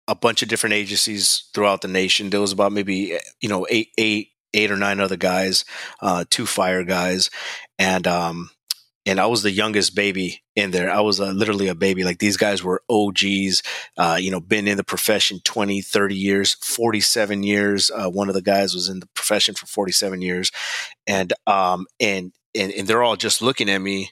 a 0.06 0.14
bunch 0.14 0.42
of 0.42 0.48
different 0.48 0.74
agencies 0.74 1.48
throughout 1.52 1.82
the 1.82 1.88
nation. 1.88 2.30
There 2.30 2.40
was 2.40 2.52
about 2.52 2.72
maybe 2.72 3.18
you 3.40 3.48
know 3.48 3.66
eight 3.70 3.90
eight 3.98 4.30
eight 4.54 4.70
or 4.70 4.76
nine 4.76 5.00
other 5.00 5.16
guys, 5.16 5.64
uh, 6.00 6.24
two 6.30 6.46
fire 6.46 6.84
guys, 6.84 7.30
and 7.78 8.06
um, 8.06 8.50
and 9.08 9.18
I 9.18 9.24
was 9.24 9.42
the 9.42 9.50
youngest 9.50 9.94
baby 9.94 10.42
in 10.54 10.70
there. 10.70 10.90
I 10.90 11.00
was 11.00 11.18
uh, 11.18 11.30
literally 11.30 11.68
a 11.68 11.74
baby. 11.74 12.04
Like 12.04 12.18
these 12.18 12.36
guys 12.36 12.62
were 12.62 12.82
OGs, 12.90 13.62
uh, 13.96 14.18
you 14.20 14.30
know, 14.30 14.38
been 14.38 14.68
in 14.68 14.76
the 14.76 14.84
profession 14.84 15.40
20, 15.44 15.80
30 15.80 16.14
years, 16.14 16.54
47 16.62 17.42
years. 17.42 17.90
Uh, 17.90 18.10
one 18.10 18.28
of 18.28 18.34
the 18.34 18.42
guys 18.42 18.74
was 18.74 18.90
in 18.90 19.00
the 19.00 19.08
profession 19.14 19.54
for 19.54 19.64
47 19.64 20.20
years. 20.20 20.52
And, 21.06 21.32
um, 21.46 21.86
and, 21.98 22.32
and, 22.54 22.70
and 22.70 22.86
they're 22.86 23.02
all 23.02 23.16
just 23.16 23.40
looking 23.40 23.70
at 23.70 23.78
me, 23.78 24.10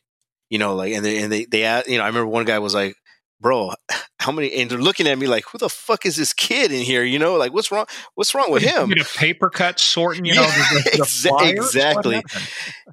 you 0.48 0.58
know, 0.58 0.74
like, 0.74 0.94
and 0.94 1.04
they, 1.04 1.22
and 1.22 1.30
they, 1.30 1.44
they, 1.44 1.82
you 1.86 1.98
know, 1.98 2.04
I 2.04 2.06
remember 2.06 2.28
one 2.28 2.46
guy 2.46 2.58
was 2.58 2.74
like, 2.74 2.96
bro, 3.40 3.72
how 4.18 4.32
many? 4.32 4.52
And 4.54 4.70
they're 4.70 4.78
looking 4.78 5.06
at 5.06 5.18
me 5.18 5.26
like, 5.26 5.44
who 5.44 5.58
the 5.58 5.68
fuck 5.68 6.06
is 6.06 6.16
this 6.16 6.32
kid 6.32 6.72
in 6.72 6.82
here? 6.82 7.04
You 7.04 7.18
know, 7.18 7.36
like 7.36 7.52
what's 7.52 7.70
wrong? 7.70 7.86
What's 8.14 8.34
wrong 8.34 8.50
with 8.50 8.62
him? 8.62 8.90
You 8.90 9.02
a 9.02 9.04
paper 9.04 9.50
cut 9.50 9.78
sorting, 9.78 10.24
you 10.24 10.34
know, 10.34 10.42
the, 10.42 10.80
the 10.84 10.90
exa- 11.02 11.50
exactly, 11.50 12.22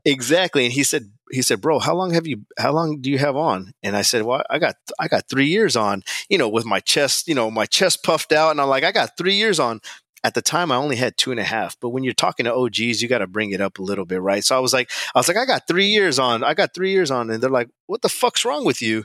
exactly. 0.05 0.65
And 0.65 0.73
he 0.73 0.83
said, 0.83 1.11
he 1.31 1.41
said, 1.41 1.61
bro, 1.61 1.79
how 1.79 1.95
long 1.95 2.13
have 2.13 2.27
you? 2.27 2.45
How 2.57 2.71
long 2.71 2.99
do 3.01 3.09
you 3.09 3.17
have 3.17 3.35
on? 3.35 3.73
And 3.81 3.95
I 3.95 4.01
said, 4.03 4.23
well, 4.23 4.43
I 4.49 4.59
got, 4.59 4.75
I 4.99 5.07
got 5.07 5.27
three 5.29 5.47
years 5.47 5.75
on. 5.75 6.03
You 6.29 6.37
know, 6.37 6.49
with 6.49 6.65
my 6.65 6.79
chest, 6.79 7.27
you 7.27 7.35
know, 7.35 7.49
my 7.49 7.65
chest 7.65 8.03
puffed 8.03 8.31
out, 8.31 8.51
and 8.51 8.61
I'm 8.61 8.69
like, 8.69 8.83
I 8.83 8.91
got 8.91 9.17
three 9.17 9.35
years 9.35 9.59
on 9.59 9.81
at 10.23 10.33
the 10.33 10.41
time 10.41 10.71
I 10.71 10.75
only 10.75 10.95
had 10.95 11.17
two 11.17 11.31
and 11.31 11.39
a 11.39 11.43
half. 11.43 11.77
But 11.79 11.89
when 11.89 12.03
you're 12.03 12.13
talking 12.13 12.45
to 12.45 12.53
OGs, 12.53 13.01
you 13.01 13.07
got 13.07 13.19
to 13.19 13.27
bring 13.27 13.51
it 13.51 13.61
up 13.61 13.79
a 13.79 13.83
little 13.83 14.05
bit, 14.05 14.21
right? 14.21 14.43
So 14.43 14.55
I 14.55 14.59
was 14.59 14.73
like, 14.73 14.89
I 15.13 15.19
was 15.19 15.27
like, 15.27 15.37
I 15.37 15.45
got 15.45 15.67
three 15.67 15.87
years 15.87 16.19
on. 16.19 16.43
I 16.43 16.53
got 16.53 16.73
three 16.73 16.91
years 16.91 17.11
on, 17.11 17.29
and 17.29 17.41
they're 17.41 17.49
like, 17.49 17.69
"What 17.87 18.01
the 18.01 18.09
fuck's 18.09 18.45
wrong 18.45 18.65
with 18.65 18.81
you?" 18.81 19.03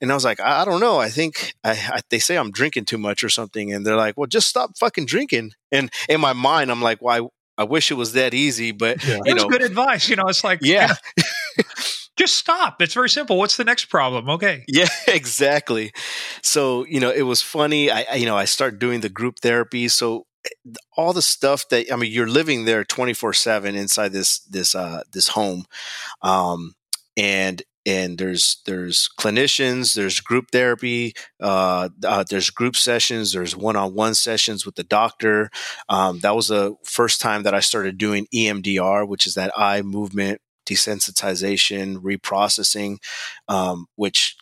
And 0.00 0.10
I 0.10 0.14
was 0.14 0.24
like, 0.24 0.40
I, 0.40 0.62
I 0.62 0.64
don't 0.64 0.80
know. 0.80 0.98
I 0.98 1.08
think 1.08 1.54
I, 1.64 1.72
I, 1.72 2.00
they 2.10 2.18
say 2.18 2.36
I'm 2.36 2.50
drinking 2.50 2.84
too 2.84 2.98
much 2.98 3.24
or 3.24 3.28
something, 3.28 3.72
and 3.72 3.86
they're 3.86 3.96
like, 3.96 4.16
"Well, 4.16 4.26
just 4.26 4.48
stop 4.48 4.76
fucking 4.78 5.06
drinking." 5.06 5.52
And 5.72 5.90
in 6.08 6.20
my 6.20 6.32
mind, 6.32 6.70
I'm 6.70 6.82
like, 6.82 7.00
"Why?" 7.00 7.20
I 7.56 7.64
wish 7.64 7.90
it 7.90 7.94
was 7.94 8.12
that 8.12 8.34
easy, 8.34 8.70
but 8.70 9.04
yeah. 9.04 9.18
you 9.24 9.34
know, 9.34 9.48
good 9.48 9.62
advice. 9.62 10.08
You 10.08 10.14
know, 10.14 10.28
it's 10.28 10.44
like, 10.44 10.60
yeah. 10.62 10.94
just 12.16 12.36
stop. 12.36 12.80
It's 12.80 12.94
very 12.94 13.10
simple. 13.10 13.36
What's 13.36 13.56
the 13.56 13.64
next 13.64 13.86
problem? 13.86 14.30
Okay. 14.30 14.64
Yeah, 14.68 14.86
exactly. 15.08 15.92
So, 16.40 16.86
you 16.86 17.00
know, 17.00 17.10
it 17.10 17.22
was 17.22 17.42
funny. 17.42 17.90
I, 17.90 18.06
I, 18.12 18.14
you 18.14 18.26
know, 18.26 18.36
I 18.36 18.44
start 18.44 18.78
doing 18.78 19.00
the 19.00 19.08
group 19.08 19.40
therapy. 19.40 19.88
So 19.88 20.26
all 20.96 21.12
the 21.12 21.22
stuff 21.22 21.68
that 21.70 21.92
I 21.92 21.96
mean, 21.96 22.12
you're 22.12 22.28
living 22.28 22.64
there 22.64 22.84
24 22.84 23.32
seven 23.32 23.74
inside 23.74 24.12
this 24.12 24.40
this 24.40 24.74
uh, 24.74 25.02
this 25.12 25.28
home, 25.28 25.64
um, 26.22 26.74
and 27.16 27.62
and 27.86 28.18
there's 28.18 28.60
there's 28.66 29.08
clinicians, 29.18 29.94
there's 29.94 30.20
group 30.20 30.50
therapy, 30.52 31.14
uh, 31.40 31.88
uh, 32.04 32.24
there's 32.28 32.50
group 32.50 32.76
sessions, 32.76 33.32
there's 33.32 33.56
one-on-one 33.56 34.14
sessions 34.14 34.66
with 34.66 34.74
the 34.74 34.84
doctor. 34.84 35.50
Um, 35.88 36.20
that 36.20 36.36
was 36.36 36.48
the 36.48 36.74
first 36.84 37.20
time 37.20 37.44
that 37.44 37.54
I 37.54 37.60
started 37.60 37.96
doing 37.96 38.26
EMDR, 38.34 39.08
which 39.08 39.26
is 39.26 39.34
that 39.34 39.52
eye 39.56 39.82
movement 39.82 40.40
desensitization 40.68 41.96
reprocessing, 42.02 42.98
um, 43.48 43.86
which 43.96 44.36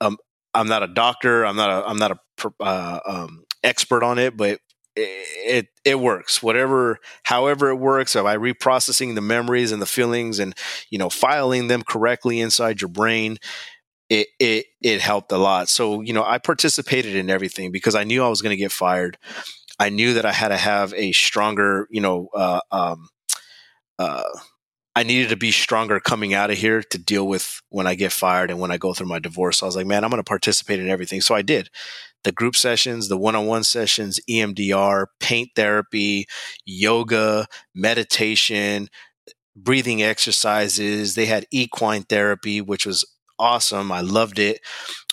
um, 0.00 0.16
I'm 0.54 0.68
not 0.68 0.84
a 0.84 0.86
doctor, 0.86 1.44
I'm 1.44 1.56
not 1.56 1.70
a 1.70 1.88
I'm 1.88 1.98
not 1.98 2.12
a 2.12 2.18
uh, 2.60 3.00
um, 3.06 3.44
expert 3.64 4.04
on 4.04 4.18
it, 4.18 4.36
but 4.36 4.60
it 4.96 5.68
it 5.84 5.98
works. 6.00 6.42
Whatever 6.42 6.98
however 7.24 7.70
it 7.70 7.76
works 7.76 8.14
by 8.14 8.36
reprocessing 8.36 9.14
the 9.14 9.20
memories 9.20 9.72
and 9.72 9.82
the 9.82 9.86
feelings 9.86 10.38
and 10.38 10.54
you 10.90 10.98
know 10.98 11.10
filing 11.10 11.68
them 11.68 11.82
correctly 11.82 12.40
inside 12.40 12.80
your 12.80 12.88
brain? 12.88 13.38
It 14.10 14.28
it 14.38 14.66
it 14.82 15.00
helped 15.00 15.32
a 15.32 15.38
lot. 15.38 15.68
So 15.68 16.00
you 16.02 16.12
know 16.12 16.24
i 16.24 16.38
participated 16.38 17.16
in 17.16 17.30
everything 17.30 17.72
because 17.72 17.94
i 17.94 18.04
knew 18.04 18.22
i 18.24 18.28
was 18.28 18.42
going 18.42 18.50
to 18.50 18.56
get 18.56 18.72
fired. 18.72 19.18
I 19.78 19.88
knew 19.88 20.14
that 20.14 20.26
i 20.26 20.32
had 20.32 20.48
to 20.48 20.56
have 20.56 20.94
a 20.94 21.12
stronger 21.12 21.88
you 21.90 22.00
know 22.00 22.28
uh, 22.34 22.60
um, 22.70 23.08
uh, 23.98 24.22
I 24.96 25.02
needed 25.02 25.30
to 25.30 25.36
be 25.36 25.50
stronger 25.50 25.98
coming 25.98 26.34
out 26.34 26.50
of 26.50 26.58
here 26.58 26.82
to 26.82 26.98
deal 26.98 27.26
with 27.26 27.60
when 27.70 27.86
I 27.86 27.96
get 27.96 28.12
fired 28.12 28.50
and 28.50 28.60
when 28.60 28.70
I 28.70 28.76
go 28.78 28.94
through 28.94 29.08
my 29.08 29.18
divorce. 29.18 29.58
So 29.58 29.66
I 29.66 29.68
was 29.68 29.76
like, 29.76 29.86
man, 29.86 30.04
I'm 30.04 30.10
going 30.10 30.22
to 30.22 30.28
participate 30.28 30.78
in 30.78 30.88
everything. 30.88 31.20
So 31.20 31.34
I 31.34 31.42
did 31.42 31.68
the 32.24 32.32
group 32.32 32.56
sessions, 32.56 33.08
the 33.08 33.16
one 33.16 33.34
on 33.34 33.46
one 33.46 33.64
sessions, 33.64 34.18
EMDR, 34.28 35.06
paint 35.20 35.50
therapy, 35.54 36.26
yoga, 36.64 37.46
meditation, 37.74 38.88
breathing 39.56 40.02
exercises. 40.02 41.14
They 41.14 41.26
had 41.26 41.46
equine 41.50 42.02
therapy, 42.02 42.60
which 42.60 42.86
was 42.86 43.04
awesome. 43.38 43.92
I 43.92 44.00
loved 44.00 44.38
it. 44.38 44.60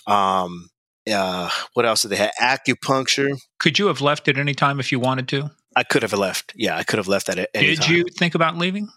Um, 0.07 0.69
uh, 1.11 1.49
what 1.73 1.85
else 1.85 2.03
did 2.03 2.09
they 2.09 2.15
have? 2.17 2.31
Acupuncture. 2.41 3.37
Could 3.59 3.79
you 3.79 3.87
have 3.87 4.01
left 4.01 4.27
at 4.27 4.37
any 4.37 4.53
time 4.53 4.79
if 4.79 4.91
you 4.91 4.99
wanted 4.99 5.27
to? 5.29 5.51
I 5.75 5.83
could 5.83 6.01
have 6.01 6.13
left. 6.13 6.53
Yeah, 6.55 6.77
I 6.77 6.83
could 6.83 6.97
have 6.97 7.07
left 7.07 7.29
at 7.29 7.37
any 7.37 7.47
time. 7.53 7.63
Did 7.63 7.81
time. 7.81 7.95
you 7.95 8.05
think 8.17 8.35
about 8.35 8.57
leaving? 8.57 8.89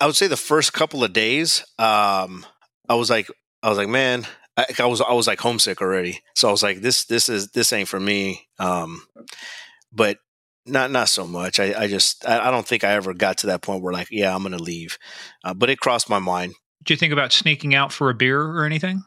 I 0.00 0.06
would 0.06 0.16
say 0.16 0.26
the 0.26 0.36
first 0.36 0.72
couple 0.72 1.04
of 1.04 1.12
days, 1.12 1.64
um, 1.78 2.44
I 2.88 2.94
was 2.94 3.10
like, 3.10 3.28
I 3.62 3.68
was 3.68 3.78
like, 3.78 3.88
man, 3.88 4.26
I, 4.58 4.66
I, 4.80 4.86
was 4.86 5.00
I 5.00 5.12
was 5.12 5.28
like 5.28 5.38
homesick 5.38 5.80
already. 5.80 6.20
So 6.34 6.48
I 6.48 6.50
was 6.50 6.64
like, 6.64 6.80
this 6.80 7.04
this 7.04 7.28
is 7.28 7.50
this 7.52 7.72
ain't 7.72 7.88
for 7.88 8.00
me. 8.00 8.48
Um, 8.58 9.02
but 9.92 10.18
not 10.66 10.90
not 10.90 11.08
so 11.08 11.26
much. 11.26 11.60
I, 11.60 11.82
I 11.82 11.86
just 11.86 12.28
I, 12.28 12.48
I, 12.48 12.50
don't 12.50 12.66
think 12.66 12.82
I 12.82 12.92
ever 12.92 13.14
got 13.14 13.38
to 13.38 13.46
that 13.48 13.62
point 13.62 13.82
where 13.82 13.92
like, 13.92 14.08
yeah, 14.10 14.34
I'm 14.34 14.42
gonna 14.42 14.58
leave. 14.58 14.98
Uh, 15.44 15.54
but 15.54 15.70
it 15.70 15.78
crossed 15.78 16.10
my 16.10 16.18
mind. 16.18 16.54
Do 16.82 16.92
you 16.92 16.98
think 16.98 17.12
about 17.12 17.32
sneaking 17.32 17.74
out 17.74 17.92
for 17.92 18.10
a 18.10 18.14
beer 18.14 18.42
or 18.42 18.64
anything? 18.64 19.04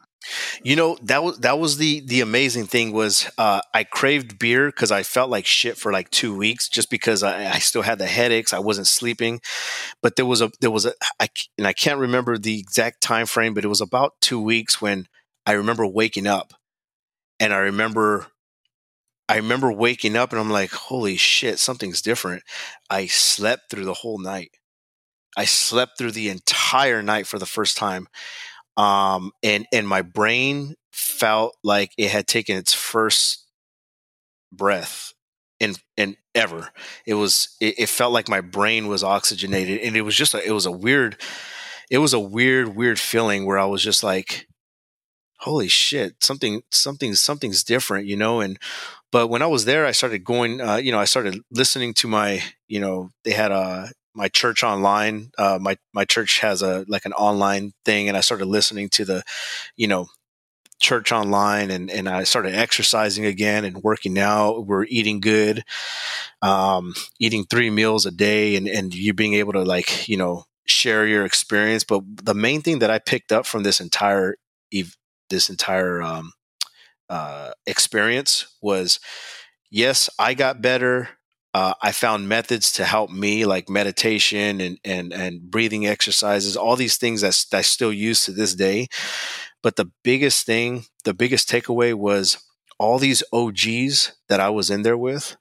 You 0.62 0.76
know 0.76 0.96
that 1.02 1.22
was 1.22 1.38
that 1.40 1.58
was 1.58 1.76
the 1.76 2.00
the 2.00 2.20
amazing 2.22 2.66
thing 2.66 2.92
was 2.92 3.28
uh, 3.36 3.60
I 3.74 3.84
craved 3.84 4.38
beer 4.38 4.68
because 4.68 4.90
I 4.90 5.02
felt 5.02 5.28
like 5.28 5.44
shit 5.44 5.76
for 5.76 5.92
like 5.92 6.10
two 6.10 6.34
weeks 6.34 6.68
just 6.68 6.90
because 6.90 7.22
I, 7.22 7.50
I, 7.50 7.58
still 7.58 7.82
had 7.82 7.98
the 7.98 8.06
headaches 8.06 8.52
I 8.52 8.60
wasn't 8.60 8.86
sleeping, 8.86 9.40
but 10.00 10.14
there 10.14 10.24
was 10.24 10.40
a 10.40 10.50
there 10.60 10.70
was 10.70 10.86
a 10.86 10.94
I, 11.20 11.28
and 11.58 11.66
I 11.66 11.72
can't 11.72 11.98
remember 11.98 12.38
the 12.38 12.58
exact 12.58 13.00
time 13.00 13.26
frame 13.26 13.52
but 13.52 13.64
it 13.64 13.68
was 13.68 13.80
about 13.80 14.14
two 14.20 14.40
weeks 14.40 14.80
when 14.80 15.08
I 15.46 15.52
remember 15.52 15.86
waking 15.86 16.26
up 16.26 16.54
and 17.40 17.52
I 17.52 17.58
remember 17.58 18.26
I 19.28 19.36
remember 19.36 19.72
waking 19.72 20.16
up 20.16 20.32
and 20.32 20.40
I'm 20.40 20.50
like 20.50 20.70
holy 20.70 21.16
shit 21.16 21.58
something's 21.58 22.02
different. 22.02 22.42
I 22.90 23.06
slept 23.06 23.70
through 23.70 23.84
the 23.84 23.94
whole 23.94 24.18
night. 24.18 24.52
I 25.36 25.46
slept 25.46 25.96
through 25.96 26.12
the 26.12 26.28
entire 26.28 27.02
night 27.02 27.26
for 27.26 27.38
the 27.38 27.46
first 27.46 27.76
time 27.76 28.08
um, 28.76 29.32
and 29.42 29.66
and 29.72 29.86
my 29.86 30.02
brain 30.02 30.74
felt 30.92 31.56
like 31.62 31.92
it 31.98 32.10
had 32.10 32.26
taken 32.26 32.56
its 32.56 32.72
first 32.72 33.44
breath 34.50 35.12
in 35.60 35.74
in 35.96 36.16
ever. 36.34 36.70
It 37.06 37.14
was 37.14 37.54
it, 37.60 37.78
it, 37.78 37.88
felt 37.88 38.12
like 38.12 38.28
my 38.28 38.40
brain 38.40 38.88
was 38.88 39.04
oxygenated, 39.04 39.80
and 39.80 39.96
it 39.96 40.02
was 40.02 40.16
just 40.16 40.34
a, 40.34 40.44
it 40.44 40.52
was 40.52 40.66
a 40.66 40.72
weird 40.72 41.20
it 41.90 41.98
was 41.98 42.14
a 42.14 42.20
weird 42.20 42.74
weird 42.74 42.98
feeling 42.98 43.46
where 43.46 43.58
I 43.58 43.66
was 43.66 43.82
just 43.82 44.02
like, 44.02 44.46
holy 45.42 45.68
shit, 45.68 46.22
something 46.22 46.62
something 46.70 47.14
something's 47.14 47.64
different, 47.64 48.06
you 48.06 48.16
know, 48.16 48.40
and. 48.40 48.58
But 49.10 49.28
when 49.28 49.42
I 49.42 49.46
was 49.46 49.66
there, 49.66 49.84
I 49.84 49.90
started 49.90 50.24
going. 50.24 50.62
Uh, 50.62 50.76
you 50.76 50.90
know, 50.90 50.98
I 50.98 51.04
started 51.04 51.38
listening 51.50 51.92
to 51.94 52.08
my. 52.08 52.42
You 52.66 52.80
know, 52.80 53.10
they 53.24 53.32
had 53.32 53.52
a 53.52 53.92
my 54.14 54.28
church 54.28 54.62
online. 54.62 55.32
Uh, 55.38 55.58
my 55.60 55.76
my 55.92 56.04
church 56.04 56.40
has 56.40 56.62
a 56.62 56.84
like 56.88 57.04
an 57.04 57.12
online 57.12 57.72
thing, 57.84 58.08
and 58.08 58.16
I 58.16 58.20
started 58.20 58.46
listening 58.46 58.88
to 58.90 59.04
the, 59.04 59.22
you 59.76 59.86
know, 59.86 60.06
church 60.80 61.12
online, 61.12 61.70
and 61.70 61.90
and 61.90 62.08
I 62.08 62.24
started 62.24 62.54
exercising 62.54 63.24
again 63.24 63.64
and 63.64 63.82
working 63.82 64.18
out. 64.18 64.66
We're 64.66 64.84
eating 64.84 65.20
good, 65.20 65.64
um, 66.42 66.94
eating 67.18 67.44
three 67.44 67.70
meals 67.70 68.06
a 68.06 68.10
day, 68.10 68.56
and 68.56 68.68
and 68.68 68.94
you 68.94 69.14
being 69.14 69.34
able 69.34 69.52
to 69.54 69.62
like 69.62 70.08
you 70.08 70.16
know 70.16 70.44
share 70.66 71.06
your 71.06 71.24
experience. 71.24 71.84
But 71.84 72.02
the 72.22 72.34
main 72.34 72.62
thing 72.62 72.80
that 72.80 72.90
I 72.90 72.98
picked 72.98 73.32
up 73.32 73.46
from 73.46 73.62
this 73.62 73.80
entire 73.80 74.36
this 75.32 75.50
entire 75.50 76.00
um, 76.00 76.32
uh, 77.08 77.50
experience 77.66 78.56
was, 78.62 79.00
yes, 79.70 80.08
I 80.18 80.34
got 80.34 80.62
better 80.62 81.08
uh, 81.54 81.74
I 81.82 81.92
found 81.92 82.28
methods 82.28 82.72
to 82.72 82.84
help 82.84 83.10
me, 83.10 83.44
like 83.44 83.68
meditation 83.68 84.60
and 84.60 84.78
and 84.84 85.12
and 85.12 85.50
breathing 85.50 85.86
exercises, 85.86 86.56
all 86.56 86.76
these 86.76 86.96
things 86.96 87.20
that, 87.20 87.44
I 87.52 87.62
still 87.62 87.92
use 87.92 88.24
to 88.24 88.32
this 88.32 88.54
day. 88.54 88.88
But 89.62 89.76
the 89.76 89.90
biggest 90.02 90.46
thing, 90.46 90.86
the 91.04 91.14
biggest 91.14 91.48
takeaway 91.48 91.94
was 91.94 92.42
all 92.78 92.98
these 92.98 93.22
OGs 93.32 94.12
that 94.28 94.40
I 94.40 94.48
was 94.48 94.70
in 94.70 94.82
there 94.82 94.96
with. 94.96 95.36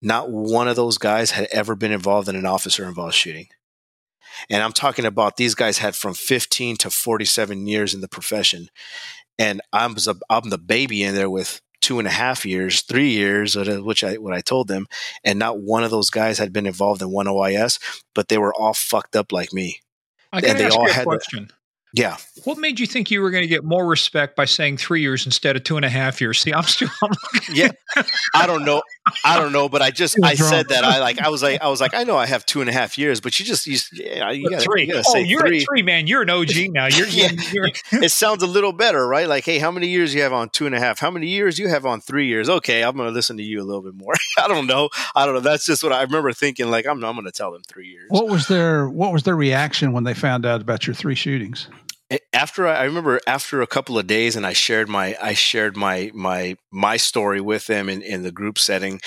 Not 0.00 0.30
one 0.30 0.68
of 0.68 0.76
those 0.76 0.96
guys 0.96 1.32
had 1.32 1.48
ever 1.52 1.74
been 1.74 1.92
involved 1.92 2.28
in 2.28 2.36
an 2.36 2.46
officer 2.46 2.86
involved 2.86 3.14
shooting. 3.14 3.48
And 4.50 4.62
I'm 4.62 4.72
talking 4.72 5.04
about 5.04 5.36
these 5.36 5.54
guys 5.54 5.78
had 5.78 5.94
from 5.94 6.14
15 6.14 6.76
to 6.78 6.90
47 6.90 7.66
years 7.66 7.94
in 7.94 8.00
the 8.00 8.08
profession. 8.08 8.68
And 9.38 9.60
I'm, 9.72 9.96
I'm 10.30 10.50
the 10.50 10.58
baby 10.58 11.02
in 11.02 11.14
there 11.14 11.30
with 11.30 11.60
two 11.80 11.98
and 11.98 12.08
a 12.08 12.12
half 12.12 12.44
years, 12.44 12.82
three 12.82 13.10
years, 13.10 13.56
which 13.56 14.02
I 14.02 14.14
what 14.18 14.34
I 14.34 14.40
told 14.40 14.68
them, 14.68 14.86
and 15.24 15.38
not 15.38 15.60
one 15.60 15.84
of 15.84 15.90
those 15.90 16.10
guys 16.10 16.38
had 16.38 16.52
been 16.52 16.66
involved 16.66 17.02
in 17.02 17.10
one 17.10 17.26
OIS, 17.26 17.78
but 18.14 18.28
they 18.28 18.38
were 18.38 18.52
all 18.54 18.74
fucked 18.74 19.16
up 19.16 19.32
like 19.32 19.52
me. 19.52 19.80
I 20.32 20.40
and 20.40 20.58
they 20.58 20.68
all 20.68 20.88
had 20.88 21.04
question. 21.04 21.50
Yeah. 21.94 22.18
What 22.44 22.58
made 22.58 22.78
you 22.78 22.86
think 22.86 23.10
you 23.10 23.22
were 23.22 23.30
going 23.30 23.42
to 23.42 23.48
get 23.48 23.64
more 23.64 23.86
respect 23.86 24.36
by 24.36 24.44
saying 24.44 24.76
three 24.76 25.00
years 25.00 25.24
instead 25.24 25.56
of 25.56 25.64
two 25.64 25.76
and 25.76 25.86
a 25.86 25.88
half 25.88 26.20
years? 26.20 26.38
See, 26.40 26.52
I'm 26.52 26.64
still. 26.64 26.90
I'm 27.02 27.12
yeah, 27.54 27.70
I 28.34 28.46
don't 28.46 28.64
know. 28.64 28.82
I 29.24 29.38
don't 29.38 29.52
know, 29.52 29.68
but 29.68 29.82
I 29.82 29.90
just 29.90 30.16
I 30.22 30.34
said 30.34 30.68
that 30.68 30.84
I 30.84 30.98
like 30.98 31.20
I 31.20 31.28
was 31.28 31.42
like 31.42 31.60
I 31.60 31.68
was 31.68 31.80
like 31.80 31.94
I 31.94 32.04
know 32.04 32.16
I 32.16 32.26
have 32.26 32.44
two 32.46 32.60
and 32.60 32.68
a 32.68 32.72
half 32.72 32.98
years, 32.98 33.20
but 33.20 33.38
you 33.38 33.44
just 33.44 33.66
you, 33.66 33.78
yeah, 33.92 34.30
you 34.30 34.48
gotta, 34.48 34.62
three. 34.62 34.86
You 34.86 34.94
gotta 34.94 35.04
oh, 35.08 35.16
you're 35.18 35.40
three. 35.40 35.60
three, 35.60 35.82
man. 35.82 36.06
You're 36.06 36.22
an 36.22 36.30
OG 36.30 36.50
now. 36.70 36.86
You're, 36.86 37.08
yeah. 37.08 37.30
You're, 37.52 37.68
it 38.02 38.10
sounds 38.10 38.42
a 38.42 38.46
little 38.46 38.72
better, 38.72 39.06
right? 39.06 39.28
Like, 39.28 39.44
hey, 39.44 39.58
how 39.58 39.70
many 39.70 39.88
years 39.88 40.14
you 40.14 40.22
have 40.22 40.32
on 40.32 40.48
two 40.48 40.66
and 40.66 40.74
a 40.74 40.80
half? 40.80 40.98
How 40.98 41.10
many 41.10 41.28
years 41.28 41.58
you 41.58 41.68
have 41.68 41.86
on 41.86 42.00
three 42.00 42.26
years? 42.26 42.48
Okay, 42.48 42.82
I'm 42.82 42.96
going 42.96 43.08
to 43.08 43.14
listen 43.14 43.36
to 43.36 43.42
you 43.42 43.60
a 43.60 43.64
little 43.64 43.82
bit 43.82 43.94
more. 43.94 44.14
I 44.38 44.48
don't 44.48 44.66
know. 44.66 44.90
I 45.14 45.26
don't 45.26 45.34
know. 45.34 45.40
That's 45.40 45.66
just 45.66 45.82
what 45.82 45.92
I 45.92 46.02
remember 46.02 46.32
thinking. 46.32 46.70
Like, 46.70 46.86
I'm 46.86 47.02
I'm 47.04 47.14
going 47.14 47.24
to 47.24 47.32
tell 47.32 47.52
them 47.52 47.62
three 47.66 47.88
years. 47.88 48.06
What 48.08 48.28
was 48.28 48.48
their 48.48 48.88
What 48.88 49.12
was 49.12 49.22
their 49.22 49.36
reaction 49.36 49.92
when 49.92 50.04
they 50.04 50.14
found 50.14 50.46
out 50.46 50.60
about 50.60 50.86
your 50.86 50.94
three 50.94 51.14
shootings? 51.14 51.68
After 52.32 52.66
I, 52.66 52.76
I, 52.76 52.84
remember 52.84 53.20
after 53.26 53.60
a 53.60 53.66
couple 53.66 53.98
of 53.98 54.06
days 54.06 54.36
and 54.36 54.46
I 54.46 54.52
shared 54.52 54.88
my 54.88 55.16
I 55.20 55.34
shared 55.34 55.76
my 55.76 56.10
my 56.14 56.56
my 56.70 56.96
story 56.96 57.40
with 57.40 57.66
them 57.66 57.88
in, 57.88 58.02
in 58.02 58.22
the 58.22 58.32
group 58.32 58.58
setting, 58.58 59.00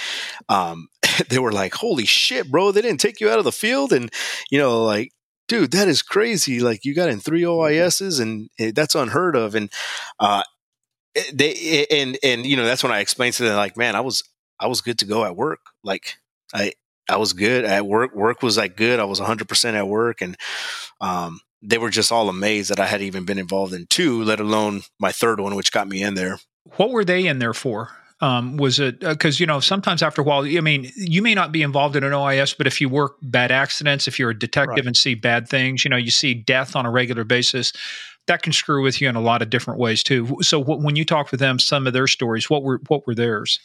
um, 0.49 0.87
they 1.29 1.39
were 1.39 1.51
like, 1.51 1.73
Holy 1.75 2.05
shit, 2.05 2.51
bro, 2.51 2.71
they 2.71 2.81
didn't 2.81 2.99
take 2.99 3.19
you 3.19 3.29
out 3.29 3.39
of 3.39 3.45
the 3.45 3.51
field 3.51 3.91
and 3.91 4.11
you 4.49 4.59
know, 4.59 4.83
like, 4.83 5.11
dude, 5.47 5.71
that 5.71 5.87
is 5.87 6.01
crazy. 6.01 6.59
Like 6.59 6.85
you 6.85 6.93
got 6.93 7.09
in 7.09 7.19
three 7.19 7.41
OISs 7.41 8.19
and 8.21 8.49
eh, 8.59 8.71
that's 8.73 8.95
unheard 8.95 9.35
of. 9.35 9.55
And 9.55 9.71
uh 10.19 10.43
eh, 11.15 11.23
they 11.33 11.53
eh, 11.53 11.85
and 11.91 12.17
and 12.23 12.45
you 12.45 12.55
know, 12.55 12.65
that's 12.65 12.83
when 12.83 12.91
I 12.91 12.99
explained 12.99 13.33
to 13.35 13.43
them 13.43 13.55
like, 13.55 13.77
man, 13.77 13.95
I 13.95 14.01
was 14.01 14.23
I 14.59 14.67
was 14.67 14.81
good 14.81 14.99
to 14.99 15.05
go 15.05 15.25
at 15.25 15.35
work. 15.35 15.61
Like 15.83 16.17
I 16.53 16.73
I 17.09 17.17
was 17.17 17.33
good 17.33 17.65
at 17.65 17.85
work. 17.85 18.15
Work 18.15 18.41
was 18.41 18.57
like 18.57 18.77
good. 18.77 18.99
I 18.99 19.05
was 19.05 19.19
100% 19.19 19.73
at 19.73 19.87
work. 19.87 20.21
And, 20.21 20.37
um, 21.01 21.41
they 21.61 21.77
were 21.77 21.89
just 21.89 22.11
all 22.11 22.29
amazed 22.29 22.69
that 22.69 22.79
I 22.79 22.87
had 22.87 23.01
even 23.01 23.25
been 23.25 23.37
involved 23.37 23.73
in 23.73 23.85
two, 23.87 24.23
let 24.23 24.39
alone 24.39 24.81
my 24.99 25.11
third 25.11 25.39
one, 25.39 25.55
which 25.55 25.71
got 25.71 25.87
me 25.87 26.01
in 26.01 26.15
there. 26.15 26.39
What 26.77 26.91
were 26.91 27.05
they 27.05 27.27
in 27.27 27.39
there 27.39 27.53
for? 27.53 27.89
Um, 28.21 28.57
was 28.57 28.79
it 28.79 28.99
because 28.99 29.39
uh, 29.39 29.41
you 29.41 29.47
know 29.47 29.59
sometimes 29.59 30.03
after 30.03 30.21
a 30.21 30.23
while, 30.23 30.45
I 30.45 30.61
mean, 30.61 30.91
you 30.95 31.23
may 31.23 31.33
not 31.33 31.51
be 31.51 31.63
involved 31.63 31.95
in 31.95 32.03
an 32.03 32.11
OIS, 32.11 32.55
but 32.55 32.67
if 32.67 32.79
you 32.79 32.87
work 32.87 33.15
bad 33.23 33.51
accidents, 33.51 34.07
if 34.07 34.19
you're 34.19 34.29
a 34.29 34.37
detective 34.37 34.75
right. 34.77 34.87
and 34.87 34.95
see 34.95 35.15
bad 35.15 35.49
things, 35.49 35.83
you 35.83 35.89
know, 35.89 35.97
you 35.97 36.11
see 36.11 36.35
death 36.35 36.75
on 36.75 36.85
a 36.85 36.91
regular 36.91 37.23
basis, 37.23 37.73
that 38.27 38.43
can 38.43 38.53
screw 38.53 38.83
with 38.83 39.01
you 39.01 39.09
in 39.09 39.15
a 39.15 39.21
lot 39.21 39.41
of 39.41 39.49
different 39.49 39.79
ways 39.79 40.03
too. 40.03 40.37
So 40.41 40.59
when 40.59 40.95
you 40.95 41.03
talk 41.03 41.31
with 41.31 41.39
them, 41.39 41.57
some 41.57 41.87
of 41.87 41.93
their 41.93 42.07
stories, 42.07 42.47
what 42.47 42.61
were 42.61 42.79
what 42.87 43.07
were 43.07 43.15
theirs? 43.15 43.59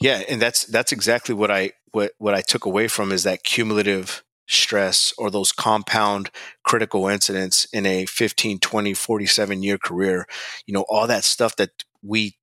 Yeah, 0.00 0.22
and 0.28 0.40
that's 0.40 0.64
that's 0.64 0.92
exactly 0.92 1.34
what 1.34 1.50
I 1.50 1.72
what 1.90 2.12
what 2.18 2.34
I 2.34 2.40
took 2.40 2.64
away 2.64 2.88
from 2.88 3.12
is 3.12 3.24
that 3.24 3.44
cumulative 3.44 4.22
stress 4.52 5.12
or 5.18 5.30
those 5.30 5.52
compound 5.52 6.30
critical 6.64 7.08
incidents 7.08 7.66
in 7.72 7.86
a 7.86 8.06
15 8.06 8.58
20 8.58 8.94
47 8.94 9.62
year 9.62 9.78
career 9.78 10.26
you 10.66 10.74
know 10.74 10.84
all 10.88 11.06
that 11.06 11.24
stuff 11.24 11.56
that 11.56 11.70
we 12.02 12.36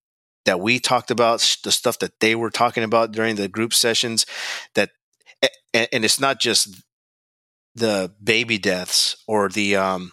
that 0.45 0.59
we 0.59 0.79
talked 0.79 1.11
about 1.11 1.39
the 1.63 1.71
stuff 1.71 1.99
that 1.99 2.19
they 2.19 2.35
were 2.35 2.49
talking 2.49 2.83
about 2.83 3.11
during 3.11 3.35
the 3.35 3.47
group 3.47 3.73
sessions 3.73 4.25
that 4.75 4.89
and, 5.73 6.03
it's 6.03 6.19
not 6.19 6.39
just 6.39 6.81
the 7.75 8.11
baby 8.23 8.57
deaths 8.57 9.15
or 9.27 9.49
the 9.49 9.75
um 9.75 10.11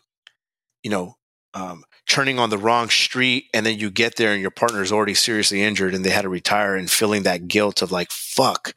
you 0.82 0.90
know 0.90 1.14
um 1.54 1.84
turning 2.06 2.38
on 2.38 2.50
the 2.50 2.58
wrong 2.58 2.88
street 2.88 3.46
and 3.54 3.64
then 3.66 3.78
you 3.78 3.90
get 3.90 4.16
there 4.16 4.32
and 4.32 4.40
your 4.40 4.50
partner 4.50 4.82
is 4.82 4.92
already 4.92 5.14
seriously 5.14 5.62
injured 5.62 5.94
and 5.94 6.04
they 6.04 6.10
had 6.10 6.22
to 6.22 6.28
retire 6.28 6.76
and 6.76 6.90
feeling 6.90 7.22
that 7.24 7.48
guilt 7.48 7.82
of 7.82 7.90
like 7.90 8.10
fuck 8.10 8.74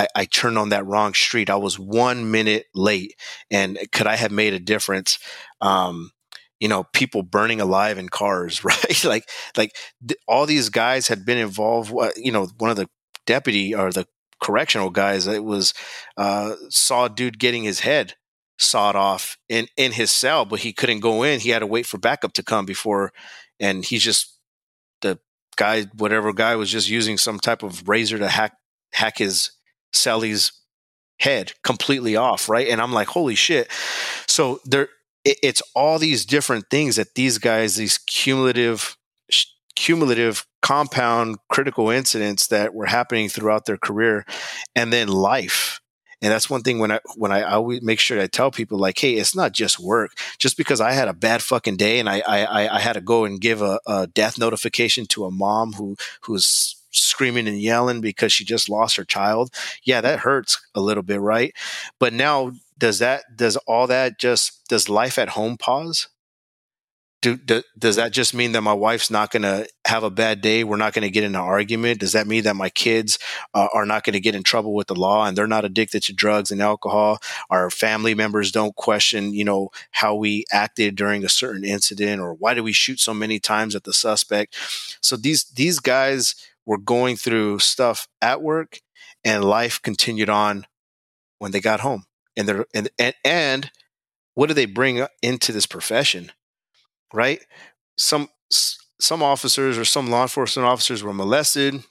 I, 0.00 0.06
I 0.14 0.24
turned 0.24 0.56
on 0.56 0.70
that 0.70 0.86
wrong 0.86 1.12
street. 1.12 1.50
I 1.50 1.56
was 1.56 1.78
one 1.78 2.30
minute 2.30 2.66
late, 2.74 3.14
and 3.50 3.78
could 3.92 4.06
I 4.06 4.16
have 4.16 4.32
made 4.32 4.54
a 4.54 4.58
difference? 4.58 5.18
Um, 5.60 6.10
you 6.58 6.68
know, 6.68 6.84
people 6.84 7.22
burning 7.22 7.60
alive 7.60 7.98
in 7.98 8.08
cars, 8.08 8.64
right? 8.64 9.04
like, 9.04 9.28
like 9.56 9.76
th- 10.06 10.20
all 10.26 10.46
these 10.46 10.70
guys 10.70 11.08
had 11.08 11.26
been 11.26 11.38
involved. 11.38 11.92
You 12.16 12.32
know, 12.32 12.48
one 12.58 12.70
of 12.70 12.76
the 12.76 12.88
deputy 13.26 13.74
or 13.74 13.92
the 13.92 14.06
correctional 14.42 14.88
guys, 14.88 15.26
it 15.26 15.44
was 15.44 15.74
uh, 16.16 16.54
saw 16.70 17.04
a 17.04 17.10
dude 17.10 17.38
getting 17.38 17.62
his 17.62 17.80
head 17.80 18.14
sawed 18.58 18.96
off 18.96 19.36
in 19.50 19.66
in 19.76 19.92
his 19.92 20.10
cell, 20.10 20.46
but 20.46 20.60
he 20.60 20.72
couldn't 20.72 21.00
go 21.00 21.22
in. 21.22 21.40
He 21.40 21.50
had 21.50 21.58
to 21.58 21.66
wait 21.66 21.84
for 21.84 21.98
backup 21.98 22.32
to 22.34 22.42
come 22.42 22.64
before, 22.64 23.12
and 23.58 23.84
he's 23.84 24.02
just 24.02 24.38
the 25.02 25.18
guy, 25.56 25.84
whatever 25.94 26.32
guy 26.32 26.56
was 26.56 26.70
just 26.70 26.88
using 26.88 27.18
some 27.18 27.38
type 27.38 27.62
of 27.62 27.86
razor 27.86 28.18
to 28.18 28.28
hack 28.28 28.54
hack 28.92 29.18
his 29.18 29.50
Sally's 29.92 30.52
head 31.18 31.52
completely 31.62 32.16
off, 32.16 32.48
right? 32.48 32.68
And 32.68 32.80
I'm 32.80 32.92
like, 32.92 33.08
holy 33.08 33.34
shit. 33.34 33.70
So 34.26 34.60
there, 34.64 34.88
it, 35.24 35.38
it's 35.42 35.62
all 35.74 35.98
these 35.98 36.24
different 36.24 36.66
things 36.70 36.96
that 36.96 37.14
these 37.14 37.38
guys, 37.38 37.76
these 37.76 37.98
cumulative, 37.98 38.96
cumulative 39.76 40.46
compound 40.62 41.36
critical 41.48 41.90
incidents 41.90 42.48
that 42.48 42.74
were 42.74 42.86
happening 42.86 43.28
throughout 43.28 43.66
their 43.66 43.78
career, 43.78 44.24
and 44.74 44.92
then 44.92 45.08
life. 45.08 45.80
And 46.22 46.30
that's 46.30 46.50
one 46.50 46.62
thing 46.62 46.78
when 46.78 46.92
I 46.92 47.00
when 47.16 47.32
I, 47.32 47.40
I 47.40 47.52
always 47.52 47.80
make 47.82 47.98
sure 47.98 48.20
I 48.20 48.26
tell 48.26 48.50
people 48.50 48.78
like, 48.78 48.98
hey, 48.98 49.14
it's 49.14 49.34
not 49.34 49.52
just 49.52 49.80
work. 49.80 50.12
Just 50.38 50.58
because 50.58 50.80
I 50.80 50.92
had 50.92 51.08
a 51.08 51.14
bad 51.14 51.42
fucking 51.42 51.76
day 51.76 51.98
and 51.98 52.08
I 52.08 52.22
I, 52.26 52.76
I 52.76 52.78
had 52.78 52.92
to 52.92 53.00
go 53.00 53.24
and 53.24 53.40
give 53.40 53.62
a, 53.62 53.80
a 53.86 54.06
death 54.06 54.38
notification 54.38 55.06
to 55.06 55.24
a 55.24 55.30
mom 55.30 55.72
who 55.74 55.96
who's 56.22 56.76
screaming 56.90 57.48
and 57.48 57.60
yelling 57.60 58.00
because 58.00 58.32
she 58.32 58.44
just 58.44 58.68
lost 58.68 58.96
her 58.96 59.04
child. 59.04 59.54
Yeah, 59.84 60.00
that 60.00 60.20
hurts 60.20 60.60
a 60.74 60.80
little 60.80 61.02
bit, 61.02 61.20
right? 61.20 61.54
But 61.98 62.12
now 62.12 62.52
does 62.80 62.98
that 62.98 63.36
does 63.36 63.56
all 63.58 63.86
that 63.86 64.18
just 64.18 64.66
does 64.68 64.88
life 64.88 65.18
at 65.18 65.30
home 65.30 65.56
pause? 65.56 66.08
Do, 67.22 67.36
do, 67.36 67.62
does 67.78 67.96
that 67.96 68.12
just 68.12 68.32
mean 68.32 68.52
that 68.52 68.62
my 68.62 68.72
wife's 68.72 69.10
not 69.10 69.30
going 69.30 69.42
to 69.42 69.68
have 69.86 70.04
a 70.04 70.10
bad 70.10 70.40
day? 70.40 70.64
We're 70.64 70.76
not 70.76 70.94
going 70.94 71.02
to 71.02 71.10
get 71.10 71.22
in 71.22 71.34
an 71.34 71.40
argument. 71.40 72.00
Does 72.00 72.12
that 72.12 72.26
mean 72.26 72.44
that 72.44 72.56
my 72.56 72.70
kids 72.70 73.18
uh, 73.52 73.68
are 73.74 73.84
not 73.84 74.04
going 74.04 74.14
to 74.14 74.20
get 74.20 74.34
in 74.34 74.42
trouble 74.42 74.72
with 74.72 74.86
the 74.86 74.94
law 74.94 75.26
and 75.26 75.36
they're 75.36 75.46
not 75.46 75.66
addicted 75.66 76.02
to 76.04 76.14
drugs 76.14 76.50
and 76.50 76.62
alcohol? 76.62 77.18
Our 77.50 77.68
family 77.68 78.14
members 78.14 78.50
don't 78.50 78.74
question, 78.74 79.34
you 79.34 79.44
know, 79.44 79.68
how 79.90 80.14
we 80.14 80.46
acted 80.50 80.96
during 80.96 81.22
a 81.22 81.28
certain 81.28 81.62
incident 81.62 82.22
or 82.22 82.32
why 82.32 82.54
did 82.54 82.62
we 82.62 82.72
shoot 82.72 83.00
so 83.00 83.12
many 83.12 83.38
times 83.38 83.76
at 83.76 83.84
the 83.84 83.92
suspect? 83.92 84.56
So 85.02 85.14
these 85.14 85.44
these 85.44 85.78
guys 85.78 86.34
were 86.66 86.78
going 86.78 87.16
through 87.16 87.58
stuff 87.58 88.08
at 88.20 88.42
work 88.42 88.80
and 89.24 89.44
life 89.44 89.80
continued 89.82 90.30
on 90.30 90.66
when 91.38 91.52
they 91.52 91.60
got 91.60 91.80
home. 91.80 92.04
And 92.36 92.48
they're 92.48 92.66
and 92.74 92.88
and, 92.98 93.14
and 93.24 93.70
what 94.34 94.46
do 94.46 94.54
they 94.54 94.66
bring 94.66 95.04
into 95.22 95.52
this 95.52 95.66
profession? 95.66 96.32
Right? 97.12 97.44
Some 97.98 98.28
some 99.00 99.22
officers 99.22 99.78
or 99.78 99.84
some 99.84 100.08
law 100.10 100.22
enforcement 100.22 100.66
officers 100.66 101.02
were 101.02 101.12
molested. 101.12 101.82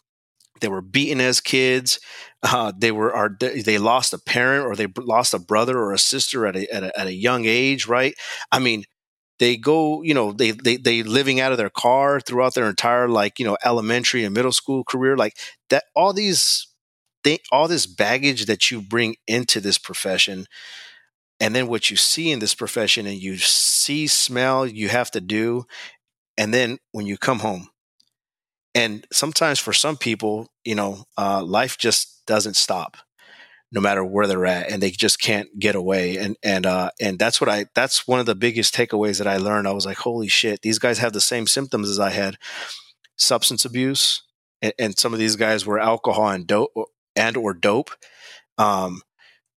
They 0.62 0.68
were 0.68 0.82
beaten 0.82 1.22
as 1.22 1.40
kids. 1.40 2.00
Uh, 2.44 2.72
they 2.78 2.92
were 2.92 3.14
are 3.14 3.38
they 3.40 3.78
lost 3.78 4.14
a 4.14 4.18
parent 4.18 4.66
or 4.66 4.76
they 4.76 4.88
lost 4.98 5.34
a 5.34 5.40
brother 5.40 5.78
or 5.78 5.94
a 5.94 6.00
sister 6.00 6.46
at 6.46 6.56
a, 6.56 6.74
at 6.74 6.84
a 6.84 7.00
at 7.00 7.08
a 7.08 7.14
young 7.14 7.46
age. 7.46 7.88
Right? 7.88 8.16
I 8.52 8.60
mean, 8.60 8.86
they 9.40 9.58
go, 9.58 10.02
you 10.04 10.14
know, 10.14 10.32
they 10.34 10.52
they 10.52 10.78
they 10.78 11.04
living 11.04 11.40
out 11.40 11.52
of 11.52 11.58
their 11.58 11.70
car 11.70 12.20
throughout 12.20 12.54
their 12.56 12.70
entire 12.70 13.08
like, 13.08 13.40
you 13.40 13.46
know, 13.46 13.58
elementary 13.66 14.24
and 14.24 14.36
middle 14.36 14.52
school 14.52 14.84
career, 14.84 15.18
like 15.18 15.38
that 15.70 15.86
all 15.96 16.14
these 16.14 16.68
they, 17.24 17.40
all 17.52 17.68
this 17.68 17.86
baggage 17.86 18.46
that 18.46 18.72
you 18.72 18.82
bring 18.82 19.16
into 19.28 19.60
this 19.60 19.78
profession 19.78 20.46
and 21.40 21.56
then 21.56 21.68
what 21.68 21.90
you 21.90 21.98
see 21.98 22.32
in 22.32 22.40
this 22.40 22.56
profession 22.56 23.06
and 23.08 23.18
you 23.22 23.38
see 23.38 24.08
smell 24.08 24.66
you 24.66 24.90
have 24.90 25.12
to 25.12 25.22
do 25.22 25.66
and 26.38 26.54
then 26.54 26.78
when 26.92 27.06
you 27.06 27.18
come 27.18 27.40
home. 27.40 27.70
And 28.76 29.06
sometimes 29.12 29.60
for 29.60 29.74
some 29.74 29.98
people 29.98 30.48
you 30.64 30.76
know 30.76 31.06
uh, 31.18 31.44
life 31.44 31.78
just 31.78 32.26
doesn't 32.26 32.56
stop 32.56 32.98
no 33.72 33.82
matter 33.82 34.04
where 34.04 34.28
they're 34.28 34.46
at 34.46 34.72
and 34.72 34.82
they 34.82 34.90
just 34.90 35.22
can't 35.22 35.60
get 35.60 35.76
away. 35.76 36.18
And 36.18 36.38
and 36.44 36.66
uh 36.66 36.92
and 37.00 37.20
that's 37.20 37.40
what 37.40 37.50
i 37.50 37.66
that's 37.76 38.08
one 38.08 38.20
of 38.20 38.26
the 38.26 38.36
biggest 38.36 38.74
takeaways 38.74 39.18
that 39.20 39.28
i 39.28 39.38
learned. 39.38 39.68
I 39.68 39.74
was 39.74 39.86
like 39.86 39.98
holy 39.98 40.28
shit 40.28 40.62
these 40.62 40.80
guys 40.80 41.00
have 41.00 41.14
the 41.14 41.22
same 41.22 41.48
symptoms 41.48 41.90
as 41.90 42.00
i 42.00 42.10
had. 42.10 42.38
Substance 43.18 43.66
abuse 43.66 44.24
and, 44.62 44.74
and 44.80 44.98
some 44.98 45.14
of 45.14 45.20
these 45.20 45.36
guys 45.36 45.66
were 45.66 45.80
alcohol 45.80 46.30
and 46.30 46.48
dope 46.48 46.72
and 47.16 47.38
or 47.38 47.54
dope. 47.54 47.92
Um, 48.58 49.02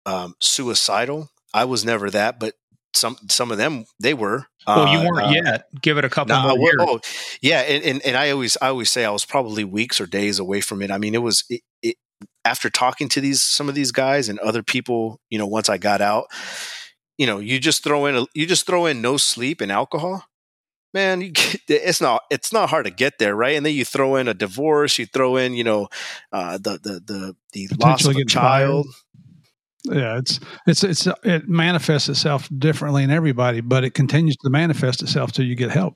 um 0.07 0.35
suicidal. 0.41 1.31
I 1.53 1.65
was 1.65 1.85
never 1.85 2.11
that 2.11 2.41
but 2.41 2.55
some 2.93 3.17
some 3.29 3.53
of 3.53 3.59
them 3.59 3.85
they 4.01 4.15
were. 4.15 4.47
Well 4.67 4.89
you 4.93 4.99
uh, 4.99 5.05
weren't 5.05 5.27
uh, 5.27 5.43
yet. 5.45 5.67
Give 5.81 5.99
it 5.99 6.05
a 6.05 6.09
couple 6.09 6.35
nah, 6.35 6.49
more 6.49 6.59
years. 6.59 6.77
Oh, 6.81 7.01
yeah 7.41 7.61
and, 7.61 7.85
and, 7.85 8.03
and 8.05 8.17
i 8.17 8.31
always 8.31 8.57
i 8.61 8.69
always 8.69 8.91
say 8.91 9.05
i 9.05 9.11
was 9.11 9.25
probably 9.25 9.63
weeks 9.63 10.01
or 10.01 10.07
days 10.07 10.41
away 10.41 10.61
from 10.61 10.83
it. 10.83 10.91
I 10.91 10.99
mean 10.99 11.15
it 11.15 11.23
was 11.23 11.45
it, 11.49 11.63
it, 11.83 11.97
after 12.45 12.71
talking 12.71 13.09
to 13.11 13.21
these 13.21 13.43
some 13.43 13.69
of 13.69 13.75
these 13.75 13.93
guys 13.93 14.29
and 14.29 14.39
other 14.41 14.63
people, 14.63 15.21
you 15.29 15.39
know, 15.39 15.47
once 15.47 15.69
I 15.69 15.79
got 15.79 16.01
out, 16.01 16.27
you 17.19 17.27
know, 17.27 17.39
you 17.39 17.59
just 17.59 17.85
throw 17.85 18.07
in 18.07 18.17
a, 18.17 18.27
you 18.35 18.47
just 18.47 18.67
throw 18.67 18.87
in 18.87 19.03
no 19.03 19.17
sleep 19.17 19.61
and 19.61 19.71
alcohol. 19.71 20.25
Man, 20.93 21.21
you, 21.21 21.31
get, 21.31 21.61
it's 21.69 22.01
not 22.01 22.23
it's 22.31 22.53
not 22.53 22.71
hard 22.71 22.87
to 22.87 22.91
get 22.91 23.19
there, 23.19 23.35
right? 23.35 23.57
And 23.57 23.65
then 23.65 23.75
you 23.75 23.85
throw 23.85 24.17
in 24.17 24.29
a 24.29 24.35
divorce, 24.35 24.99
you 24.99 25.07
throw 25.07 25.37
in, 25.37 25.55
you 25.55 25.65
know, 25.65 25.89
uh, 26.33 26.59
the 26.59 26.79
the 26.83 27.01
the 27.07 27.37
the 27.53 27.77
loss 27.79 28.07
of 28.07 28.17
a 28.17 28.25
child. 28.25 28.87
Yeah, 29.85 30.19
it's 30.19 30.41
it's 30.67 30.85
it's 30.85 31.09
it 31.25 31.49
manifests 31.49 32.09
itself 32.09 32.49
differently 32.57 33.03
in 33.03 33.11
everybody, 33.11 33.61
but 33.61 33.85
it 33.85 33.95
continues 33.95 34.37
to 34.39 34.51
manifest 34.51 35.03
itself 35.03 35.33
till 35.33 35.45
you 35.45 35.55
get 35.55 35.71
help. 35.71 35.95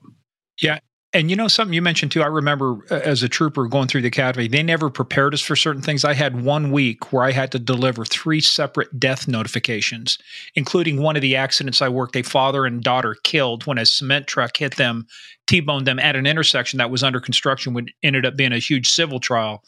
Yeah, 0.61 0.79
and 1.15 1.29
you 1.29 1.35
know 1.37 1.47
something 1.47 1.73
you 1.73 1.81
mentioned 1.81 2.11
too. 2.11 2.21
I 2.21 2.27
remember 2.27 2.85
uh, 2.91 2.95
as 2.95 3.23
a 3.23 3.29
trooper 3.29 3.67
going 3.67 3.87
through 3.87 4.01
the 4.01 4.09
academy, 4.09 4.49
they 4.49 4.61
never 4.61 4.89
prepared 4.89 5.33
us 5.33 5.39
for 5.39 5.55
certain 5.55 5.81
things. 5.81 6.03
I 6.03 6.13
had 6.13 6.43
one 6.43 6.71
week 6.71 7.13
where 7.13 7.23
I 7.23 7.31
had 7.31 7.53
to 7.53 7.59
deliver 7.59 8.03
three 8.03 8.41
separate 8.41 8.99
death 8.99 9.25
notifications, 9.25 10.19
including 10.55 11.01
one 11.01 11.15
of 11.15 11.21
the 11.21 11.37
accidents 11.37 11.81
I 11.81 11.87
worked. 11.87 12.17
A 12.17 12.21
father 12.21 12.65
and 12.65 12.83
daughter 12.83 13.15
killed 13.23 13.65
when 13.65 13.77
a 13.77 13.85
cement 13.85 14.27
truck 14.27 14.57
hit 14.57 14.75
them, 14.75 15.07
t-boned 15.47 15.87
them 15.87 15.99
at 15.99 16.17
an 16.17 16.27
intersection 16.27 16.77
that 16.79 16.91
was 16.91 17.01
under 17.01 17.21
construction, 17.21 17.73
Would 17.73 17.93
ended 18.03 18.25
up 18.25 18.35
being 18.35 18.51
a 18.53 18.59
huge 18.59 18.89
civil 18.89 19.21
trial. 19.21 19.63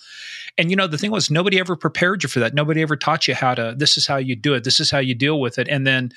And 0.58 0.70
you 0.70 0.76
know 0.76 0.88
the 0.88 0.98
thing 0.98 1.12
was, 1.12 1.32
nobody 1.32 1.60
ever 1.60 1.78
prepared 1.78 2.24
you 2.24 2.30
for 2.30 2.42
that. 2.42 2.54
Nobody 2.54 2.82
ever 2.82 2.98
taught 2.98 3.26
you 3.26 3.36
how 3.36 3.56
to. 3.56 3.74
This 3.78 3.96
is 3.96 4.06
how 4.06 4.18
you 4.18 4.36
do 4.36 4.54
it. 4.54 4.66
This 4.66 4.82
is 4.82 4.92
how 4.92 5.00
you 5.00 5.16
deal 5.16 5.40
with 5.40 5.58
it. 5.58 5.70
And 5.70 5.88
then 5.88 6.12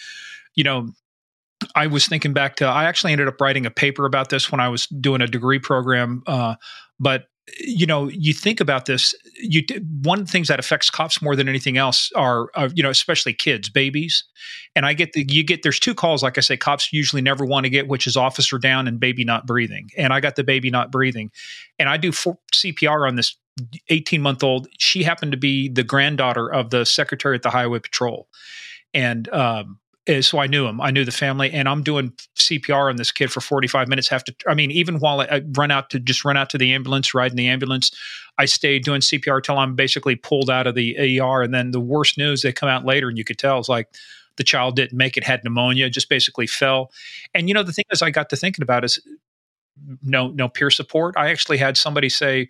you 0.57 0.65
know, 0.65 0.89
I 1.75 1.87
was 1.87 2.07
thinking 2.07 2.33
back 2.33 2.57
to 2.57 2.67
I 2.67 2.85
actually 2.85 3.13
ended 3.13 3.29
up 3.29 3.41
writing 3.41 3.67
a 3.67 3.71
paper 3.71 4.07
about 4.07 4.31
this 4.31 4.51
when 4.51 4.61
I 4.61 4.69
was 4.69 4.87
doing 4.87 5.21
a 5.21 5.27
degree 5.27 5.59
program. 5.59 6.23
Uh, 6.27 6.57
but 6.99 7.27
you 7.59 7.87
know, 7.87 8.09
you 8.09 8.33
think 8.33 8.61
about 8.61 8.87
this. 8.87 9.15
You 9.37 9.65
one 10.03 10.21
of 10.21 10.27
the 10.27 10.33
things 10.33 10.49
that 10.49 10.59
affects 10.59 10.91
cops 10.91 11.21
more 11.21 11.35
than 11.35 11.49
anything 11.49 11.79
else 11.79 12.11
are, 12.15 12.49
uh, 12.55 12.69
you 12.75 12.83
know, 12.83 12.91
especially 12.91 13.33
kids, 13.33 13.69
babies. 13.69 14.25
And 14.77 14.87
I 14.87 14.93
get 14.93 15.15
the 15.15 15.27
you 15.29 15.43
get 15.43 15.63
there's 15.63 15.81
two 15.81 15.95
calls, 15.95 16.23
like 16.23 16.39
I 16.39 16.43
say, 16.43 16.57
cops 16.57 16.93
usually 16.93 17.23
never 17.23 17.45
want 17.45 17.65
to 17.65 17.71
get, 17.71 17.89
which 17.89 18.07
is 18.07 18.17
officer 18.17 18.59
down 18.59 18.87
and 18.87 19.01
baby 19.01 19.25
not 19.25 19.47
breathing. 19.47 19.91
And 19.97 20.13
I 20.13 20.21
got 20.21 20.37
the 20.37 20.45
baby 20.45 20.71
not 20.71 20.93
breathing, 20.93 21.31
and 21.79 21.89
I 21.89 21.97
do 21.97 22.13
CPR 22.13 23.07
on 23.07 23.17
this 23.17 23.37
18 23.89 24.23
month 24.23 24.43
old. 24.45 24.69
She 24.79 25.03
happened 25.03 25.33
to 25.33 25.39
be 25.39 25.69
the 25.69 25.85
granddaughter 25.85 26.53
of 26.53 26.71
the 26.71 26.85
secretary 26.85 27.35
at 27.35 27.43
the 27.43 27.51
Highway 27.51 27.81
Patrol, 27.81 28.29
and 28.95 29.29
um, 29.31 29.80
so 30.23 30.39
I 30.39 30.47
knew 30.47 30.67
him. 30.67 30.81
I 30.81 30.91
knew 30.91 31.05
the 31.05 31.13
family, 31.13 31.51
and 31.51 31.69
I'm 31.69 31.83
doing 31.83 32.13
CPR 32.39 32.89
on 32.89 32.97
this 32.97 33.13
kid 33.13 33.31
for 33.31 33.41
45 33.41 33.89
minutes. 33.89 34.09
Have 34.09 34.25
to, 34.25 34.35
I 34.49 34.55
mean, 34.55 34.71
even 34.71 34.99
while 34.99 35.21
I, 35.21 35.25
I 35.27 35.43
run 35.57 35.71
out 35.71 35.91
to 35.91 36.01
just 36.01 36.25
run 36.25 36.37
out 36.37 36.51
to 36.51 36.59
the 36.59 36.73
ambulance, 36.73 37.15
ride 37.15 37.31
in 37.31 37.37
the 37.37 37.49
ambulance, 37.49 37.91
I 38.39 38.47
stayed 38.47 38.85
doing 38.85 39.01
CPR 39.01 39.43
till 39.43 39.59
I'm 39.59 39.75
basically 39.75 40.17
pulled 40.17 40.51
out 40.51 40.67
of 40.67 40.75
the 40.75 41.21
ER. 41.21 41.43
And 41.43 41.53
then 41.53 41.71
the 41.71 41.81
worst 41.81 42.19
news, 42.19 42.43
they 42.43 42.53
come 42.53 42.69
out 42.69 42.85
later, 42.85 43.09
and 43.09 43.19
you 43.19 43.25
could 43.25 43.39
tell 43.39 43.61
is 43.61 43.69
like 43.69 43.89
the 44.37 44.45
child 44.45 44.77
didn't 44.77 44.97
make 44.97 45.17
it, 45.17 45.25
had 45.25 45.45
pneumonia, 45.45 45.91
just 45.91 46.09
basically 46.09 46.47
fell. 46.47 46.91
And 47.35 47.49
you 47.49 47.55
know, 47.55 47.63
the 47.63 47.73
thing 47.73 47.85
is, 47.91 48.03
I 48.03 48.11
got 48.11 48.31
to 48.31 48.37
thinking 48.37 48.63
about 48.63 48.85
is 48.85 48.99
no 50.03 50.29
no 50.29 50.49
peer 50.49 50.71
support. 50.71 51.15
I 51.17 51.31
actually 51.31 51.59
had 51.59 51.77
somebody 51.77 52.09
say 52.09 52.49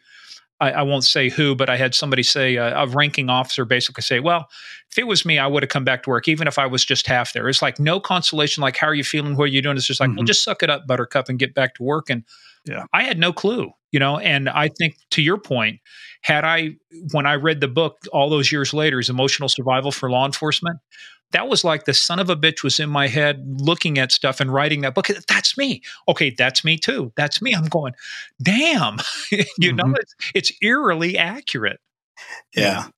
I, 0.61 0.73
I, 0.73 0.83
won't 0.83 1.05
say 1.05 1.31
who, 1.31 1.55
but 1.55 1.71
I 1.71 1.77
had 1.77 1.95
somebody 1.95 2.23
say, 2.23 2.59
uh, 2.59 2.85
a 2.85 2.87
ranking 2.87 3.31
officer 3.31 3.65
basically 3.65 4.03
say, 4.03 4.21
well, 4.21 4.49
if 4.91 4.99
it 4.99 5.07
was 5.07 5.25
me, 5.25 5.39
I 5.39 5.47
would 5.47 5.63
have 5.63 5.71
come 5.71 5.85
back 5.85 6.03
to 6.03 6.11
work, 6.11 6.29
even 6.29 6.47
if 6.47 6.59
I 6.59 6.67
was 6.67 6.85
just 6.85 7.07
half 7.07 7.33
there. 7.33 7.49
It's 7.49 7.63
like 7.63 7.79
no 7.79 8.01
consolation, 8.01 8.61
like, 8.61 8.77
how 8.77 8.87
are 8.87 8.95
you 8.95 9.05
feeling? 9.05 9.37
What 9.37 9.45
are 9.45 9.47
you 9.49 9.63
doing? 9.63 9.77
It's 9.77 9.87
just 9.87 10.01
like, 10.01 10.11
mm-hmm. 10.11 10.19
well, 10.19 10.27
just 10.27 10.45
suck 10.45 10.63
it 10.63 10.71
up, 10.71 10.87
buttercup, 10.87 11.29
and 11.29 11.39
get 11.39 11.55
back 11.55 11.75
to 11.77 11.83
work. 11.83 12.11
And 12.11 12.25
yeah. 12.67 12.85
I 12.93 13.05
had 13.05 13.19
no 13.19 13.33
clue, 13.33 13.71
you 13.91 14.01
know, 14.01 14.19
and 14.19 14.49
I 14.49 14.69
think 14.69 14.97
to 15.13 15.23
your 15.23 15.39
point, 15.39 15.81
had 16.23 16.45
I, 16.45 16.73
when 17.13 17.25
I 17.25 17.37
read 17.37 17.61
the 17.61 17.69
book 17.69 17.99
all 18.13 18.29
those 18.29 18.53
years 18.53 18.75
later, 18.75 18.99
is 18.99 19.09
emotional 19.09 19.49
survival 19.49 19.91
for 19.91 20.11
law 20.11 20.27
enforcement, 20.27 20.79
that 21.33 21.49
was 21.49 21.65
like 21.65 21.85
the 21.85 21.95
son 21.95 22.19
of 22.19 22.29
a 22.29 22.37
bitch 22.37 22.63
was 22.63 22.81
in 22.81 22.91
my 22.91 23.07
head 23.07 23.45
looking 23.61 23.99
at 23.99 24.13
stuff 24.13 24.41
and 24.41 24.53
writing 24.53 24.81
that 24.83 24.95
book. 24.95 25.09
That's 25.29 25.57
me. 25.57 25.83
Okay, 26.09 26.31
that's 26.37 26.65
me 26.65 26.77
too. 26.77 27.13
That's 27.17 27.41
me. 27.41 27.55
I'm 27.55 27.67
going, 27.67 27.95
damn. 28.43 28.99
you 29.31 29.39
mm-hmm. 29.39 29.77
know, 29.77 29.95
it's, 29.99 30.15
it's 30.35 30.53
eerily 30.63 31.17
accurate. 31.17 31.81
Yeah. 32.55 32.89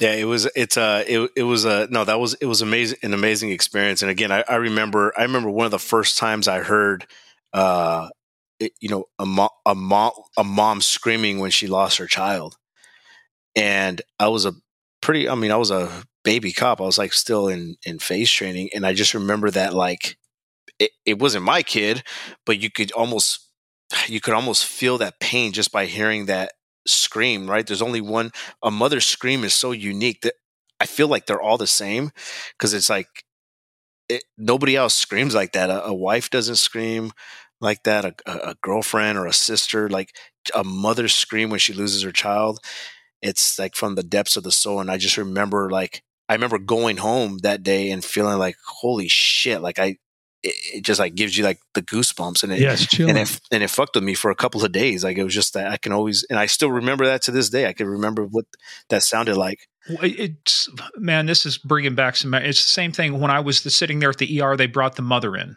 Yeah, 0.00 0.12
it 0.12 0.24
was. 0.24 0.48
It's 0.56 0.76
uh, 0.76 1.04
it 1.06 1.30
it 1.36 1.42
was 1.44 1.64
a 1.64 1.70
uh, 1.70 1.86
no. 1.90 2.04
That 2.04 2.18
was 2.18 2.34
it 2.34 2.46
was 2.46 2.60
amazing, 2.60 2.98
an 3.02 3.14
amazing 3.14 3.50
experience. 3.50 4.02
And 4.02 4.10
again, 4.10 4.32
I, 4.32 4.42
I 4.48 4.56
remember, 4.56 5.12
I 5.16 5.22
remember 5.22 5.48
one 5.48 5.64
of 5.64 5.70
the 5.70 5.78
first 5.78 6.18
times 6.18 6.48
I 6.48 6.58
heard, 6.58 7.06
uh, 7.52 8.08
it, 8.58 8.72
you 8.80 8.88
know, 8.88 9.04
a 9.20 9.24
mom, 9.24 9.50
a 9.64 9.76
mom, 9.76 10.10
a 10.36 10.42
mom 10.42 10.80
screaming 10.80 11.38
when 11.38 11.52
she 11.52 11.68
lost 11.68 11.98
her 11.98 12.08
child, 12.08 12.56
and 13.54 14.02
I 14.18 14.26
was 14.26 14.44
a 14.44 14.54
pretty. 15.00 15.28
I 15.28 15.36
mean, 15.36 15.52
I 15.52 15.56
was 15.56 15.70
a 15.70 15.88
baby 16.26 16.52
cop. 16.52 16.80
I 16.80 16.84
was 16.84 16.98
like 16.98 17.12
still 17.12 17.46
in 17.46 17.76
in 17.86 18.00
phase 18.00 18.30
training, 18.30 18.70
and 18.74 18.84
I 18.84 18.92
just 18.92 19.14
remember 19.14 19.48
that 19.52 19.72
like 19.72 20.18
it, 20.80 20.90
it 21.06 21.18
wasn't 21.20 21.44
my 21.44 21.62
kid, 21.62 22.02
but 22.44 22.58
you 22.58 22.68
could 22.68 22.90
almost 22.92 23.48
you 24.08 24.20
could 24.20 24.34
almost 24.34 24.66
feel 24.66 24.98
that 24.98 25.20
pain 25.20 25.52
just 25.52 25.70
by 25.70 25.86
hearing 25.86 26.26
that 26.26 26.52
scream. 26.86 27.48
Right? 27.48 27.64
There's 27.64 27.80
only 27.80 28.00
one. 28.00 28.32
A 28.60 28.72
mother's 28.72 29.06
scream 29.06 29.44
is 29.44 29.54
so 29.54 29.70
unique 29.70 30.22
that 30.22 30.34
I 30.80 30.86
feel 30.86 31.06
like 31.06 31.26
they're 31.26 31.40
all 31.40 31.58
the 31.58 31.66
same 31.68 32.10
because 32.58 32.74
it's 32.74 32.90
like 32.90 33.24
it, 34.08 34.24
nobody 34.36 34.74
else 34.74 34.94
screams 34.94 35.34
like 35.34 35.52
that. 35.52 35.70
A, 35.70 35.86
a, 35.86 35.94
wife 35.94 36.28
doesn't 36.28 36.56
scream 36.56 37.12
like 37.60 37.84
that. 37.84 38.04
A, 38.04 38.14
a, 38.26 38.54
girlfriend 38.62 39.16
or 39.16 39.26
a 39.26 39.32
sister, 39.32 39.88
like 39.88 40.14
a 40.54 40.64
mother 40.64 41.08
scream 41.08 41.50
when 41.50 41.60
she 41.60 41.72
loses 41.72 42.02
her 42.02 42.12
child. 42.12 42.58
It's 43.22 43.58
like 43.58 43.74
from 43.74 43.94
the 43.94 44.02
depths 44.02 44.36
of 44.36 44.42
the 44.44 44.52
soul. 44.52 44.80
And 44.80 44.90
I 44.90 44.98
just 44.98 45.16
remember 45.16 45.70
like 45.70 46.02
I 46.28 46.34
remember 46.34 46.58
going 46.58 46.96
home 46.96 47.38
that 47.38 47.62
day 47.62 47.90
and 47.90 48.04
feeling 48.04 48.38
like, 48.38 48.56
holy 48.64 49.08
shit, 49.08 49.60
like 49.60 49.78
I, 49.78 49.98
it, 50.42 50.54
it 50.74 50.84
just 50.84 50.98
like 50.98 51.14
gives 51.14 51.36
you 51.36 51.44
like 51.44 51.60
the 51.74 51.82
goosebumps 51.82 52.42
and 52.42 52.52
it, 52.52 52.60
yes, 52.60 52.98
and 52.98 53.16
it, 53.16 53.40
and 53.50 53.62
it 53.62 53.70
fucked 53.70 53.94
with 53.94 54.04
me 54.04 54.14
for 54.14 54.30
a 54.30 54.34
couple 54.34 54.64
of 54.64 54.72
days. 54.72 55.04
Like 55.04 55.18
it 55.18 55.24
was 55.24 55.34
just 55.34 55.54
that 55.54 55.68
I 55.68 55.76
can 55.76 55.92
always, 55.92 56.24
and 56.28 56.38
I 56.38 56.46
still 56.46 56.70
remember 56.70 57.06
that 57.06 57.22
to 57.22 57.30
this 57.30 57.48
day. 57.50 57.66
I 57.66 57.72
can 57.72 57.86
remember 57.86 58.24
what 58.24 58.46
that 58.88 59.02
sounded 59.02 59.36
like. 59.36 59.68
It's 59.88 60.68
man, 60.96 61.26
this 61.26 61.46
is 61.46 61.58
bringing 61.58 61.94
back 61.94 62.16
some. 62.16 62.34
It's 62.34 62.64
the 62.64 62.68
same 62.68 62.90
thing 62.90 63.20
when 63.20 63.30
I 63.30 63.40
was 63.40 63.62
the, 63.62 63.70
sitting 63.70 64.00
there 64.00 64.10
at 64.10 64.18
the 64.18 64.42
ER. 64.42 64.56
They 64.56 64.66
brought 64.66 64.96
the 64.96 65.02
mother 65.02 65.36
in, 65.36 65.56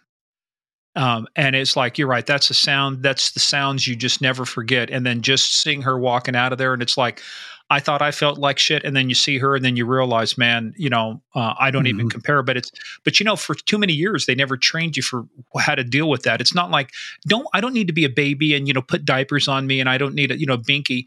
um, 0.96 1.28
and 1.36 1.56
it's 1.56 1.76
like 1.76 1.98
you're 1.98 2.08
right. 2.08 2.26
That's 2.26 2.52
a 2.52 2.54
sound. 2.54 3.02
That's 3.02 3.32
the 3.32 3.40
sounds 3.40 3.88
you 3.88 3.96
just 3.96 4.22
never 4.22 4.46
forget. 4.46 4.92
And 4.92 5.04
then 5.04 5.24
just 5.24 5.56
seeing 5.56 5.82
her 5.82 5.98
walking 5.98 6.36
out 6.36 6.52
of 6.52 6.60
there, 6.60 6.74
and 6.74 6.82
it's 6.84 6.96
like 6.96 7.24
I 7.72 7.80
thought 7.80 8.02
I 8.02 8.12
felt 8.12 8.40
like 8.40 8.58
shit, 8.58 8.84
and 8.84 8.96
then 8.96 9.10
you 9.10 9.16
see 9.16 9.38
her, 9.38 9.56
and 9.56 9.64
then 9.64 9.76
you 9.76 9.86
realize, 9.86 10.38
man, 10.38 10.74
you 10.76 10.90
know, 10.90 11.22
uh, 11.36 11.54
I 11.60 11.70
don't 11.70 11.84
mm-hmm. 11.84 12.00
even 12.00 12.10
compare. 12.10 12.42
But 12.42 12.58
it's, 12.58 12.72
but 13.04 13.20
you 13.20 13.24
know, 13.24 13.36
for 13.36 13.54
too 13.54 13.78
many 13.78 13.94
years 13.94 14.26
they 14.26 14.34
never 14.34 14.58
trained 14.58 14.98
you 14.98 15.04
for 15.04 15.28
how 15.58 15.76
to 15.76 15.84
deal 15.84 16.10
with 16.10 16.24
that. 16.24 16.42
It's 16.42 16.56
not 16.56 16.72
like 16.72 16.92
don't 17.28 17.48
I 17.54 17.62
don't 17.62 17.74
need 17.74 17.88
to 17.88 17.94
be 17.94 18.06
a 18.06 18.10
baby 18.10 18.56
and 18.56 18.68
you 18.68 18.74
know 18.74 18.82
put 18.82 19.06
diapers 19.06 19.48
on 19.48 19.68
me, 19.68 19.80
and 19.80 19.88
I 19.88 20.00
don't 20.00 20.16
need 20.16 20.32
a 20.32 20.40
you 20.40 20.48
know 20.48 20.58
binky. 20.58 21.06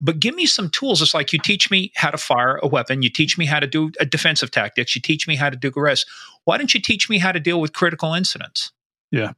But 0.00 0.20
give 0.20 0.34
me 0.34 0.46
some 0.46 0.68
tools. 0.68 1.02
It's 1.02 1.14
like 1.14 1.32
you 1.32 1.38
teach 1.38 1.70
me 1.70 1.90
how 1.96 2.10
to 2.10 2.18
fire 2.18 2.60
a 2.62 2.68
weapon. 2.68 3.02
You 3.02 3.10
teach 3.10 3.38
me 3.38 3.46
how 3.46 3.58
to 3.58 3.66
do 3.66 3.90
a 3.98 4.04
defensive 4.04 4.50
tactics. 4.50 4.94
You 4.94 5.00
teach 5.00 5.26
me 5.26 5.34
how 5.34 5.50
to 5.50 5.56
do 5.56 5.72
arrest. 5.76 6.06
Why 6.44 6.58
don't 6.58 6.74
you 6.74 6.80
teach 6.80 7.08
me 7.08 7.18
how 7.18 7.32
to 7.32 7.40
deal 7.40 7.60
with 7.60 7.72
critical 7.72 8.14
incidents? 8.14 8.70
Yeah, 9.10 9.32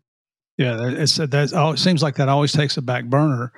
yeah. 0.59 0.91
It's 0.91 1.17
that. 1.17 1.53
It 1.55 1.79
seems 1.79 2.03
like 2.03 2.17
that 2.17 2.29
always 2.29 2.53
takes 2.53 2.77
a 2.77 2.83
back 2.83 3.07
burner 3.07 3.53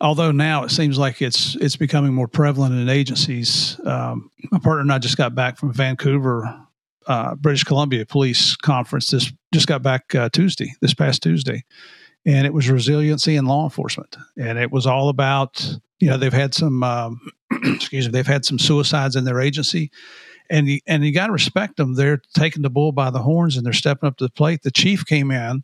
although 0.00 0.32
now 0.32 0.64
it 0.64 0.70
seems 0.70 0.98
like 0.98 1.20
it's 1.20 1.56
it's 1.56 1.76
becoming 1.76 2.14
more 2.14 2.28
prevalent 2.28 2.74
in 2.74 2.88
agencies. 2.88 3.78
Um, 3.84 4.30
my 4.50 4.58
partner 4.58 4.80
and 4.80 4.92
I 4.92 4.98
just 4.98 5.16
got 5.16 5.34
back 5.34 5.58
from 5.58 5.72
Vancouver, 5.72 6.66
uh, 7.06 7.34
British 7.34 7.64
Columbia 7.64 8.06
Police 8.06 8.56
Conference. 8.56 9.10
This 9.10 9.32
just 9.52 9.66
got 9.66 9.82
back 9.82 10.14
uh, 10.14 10.28
Tuesday, 10.30 10.74
this 10.80 10.94
past 10.94 11.22
Tuesday, 11.22 11.64
and 12.24 12.46
it 12.46 12.54
was 12.54 12.70
resiliency 12.70 13.36
in 13.36 13.46
law 13.46 13.64
enforcement, 13.64 14.16
and 14.38 14.58
it 14.58 14.70
was 14.70 14.86
all 14.86 15.08
about 15.08 15.78
you 15.98 16.08
know 16.08 16.16
they've 16.16 16.32
had 16.32 16.54
some 16.54 16.82
um, 16.82 17.20
excuse 17.64 18.06
me 18.06 18.12
they've 18.12 18.26
had 18.26 18.44
some 18.44 18.58
suicides 18.58 19.16
in 19.16 19.24
their 19.24 19.40
agency. 19.40 19.90
And 20.52 20.66
you, 20.66 20.80
and 20.88 21.04
you 21.04 21.12
got 21.12 21.28
to 21.28 21.32
respect 21.32 21.76
them. 21.76 21.94
They're 21.94 22.20
taking 22.34 22.62
the 22.62 22.70
bull 22.70 22.90
by 22.90 23.10
the 23.10 23.22
horns 23.22 23.56
and 23.56 23.64
they're 23.64 23.72
stepping 23.72 24.08
up 24.08 24.16
to 24.16 24.24
the 24.24 24.32
plate. 24.32 24.62
The 24.62 24.72
chief 24.72 25.06
came 25.06 25.30
in 25.30 25.62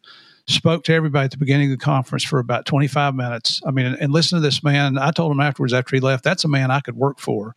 spoke 0.49 0.84
to 0.84 0.94
everybody 0.94 1.24
at 1.24 1.30
the 1.32 1.38
beginning 1.38 1.72
of 1.72 1.78
the 1.78 1.84
conference 1.84 2.24
for 2.24 2.38
about 2.38 2.66
25 2.66 3.14
minutes. 3.14 3.61
I 3.66 3.70
mean, 3.70 3.86
and, 3.86 3.97
and 4.01 4.12
listen 4.12 4.36
to 4.36 4.42
this 4.42 4.62
man. 4.62 4.99
I 4.99 5.11
told 5.11 5.32
him 5.32 5.40
afterwards, 5.40 5.72
after 5.72 5.97
he 5.97 6.01
left, 6.01 6.24
that's 6.24 6.44
a 6.44 6.49
man 6.49 6.70
I 6.70 6.80
could 6.80 6.97
work 6.97 7.18
for 7.18 7.55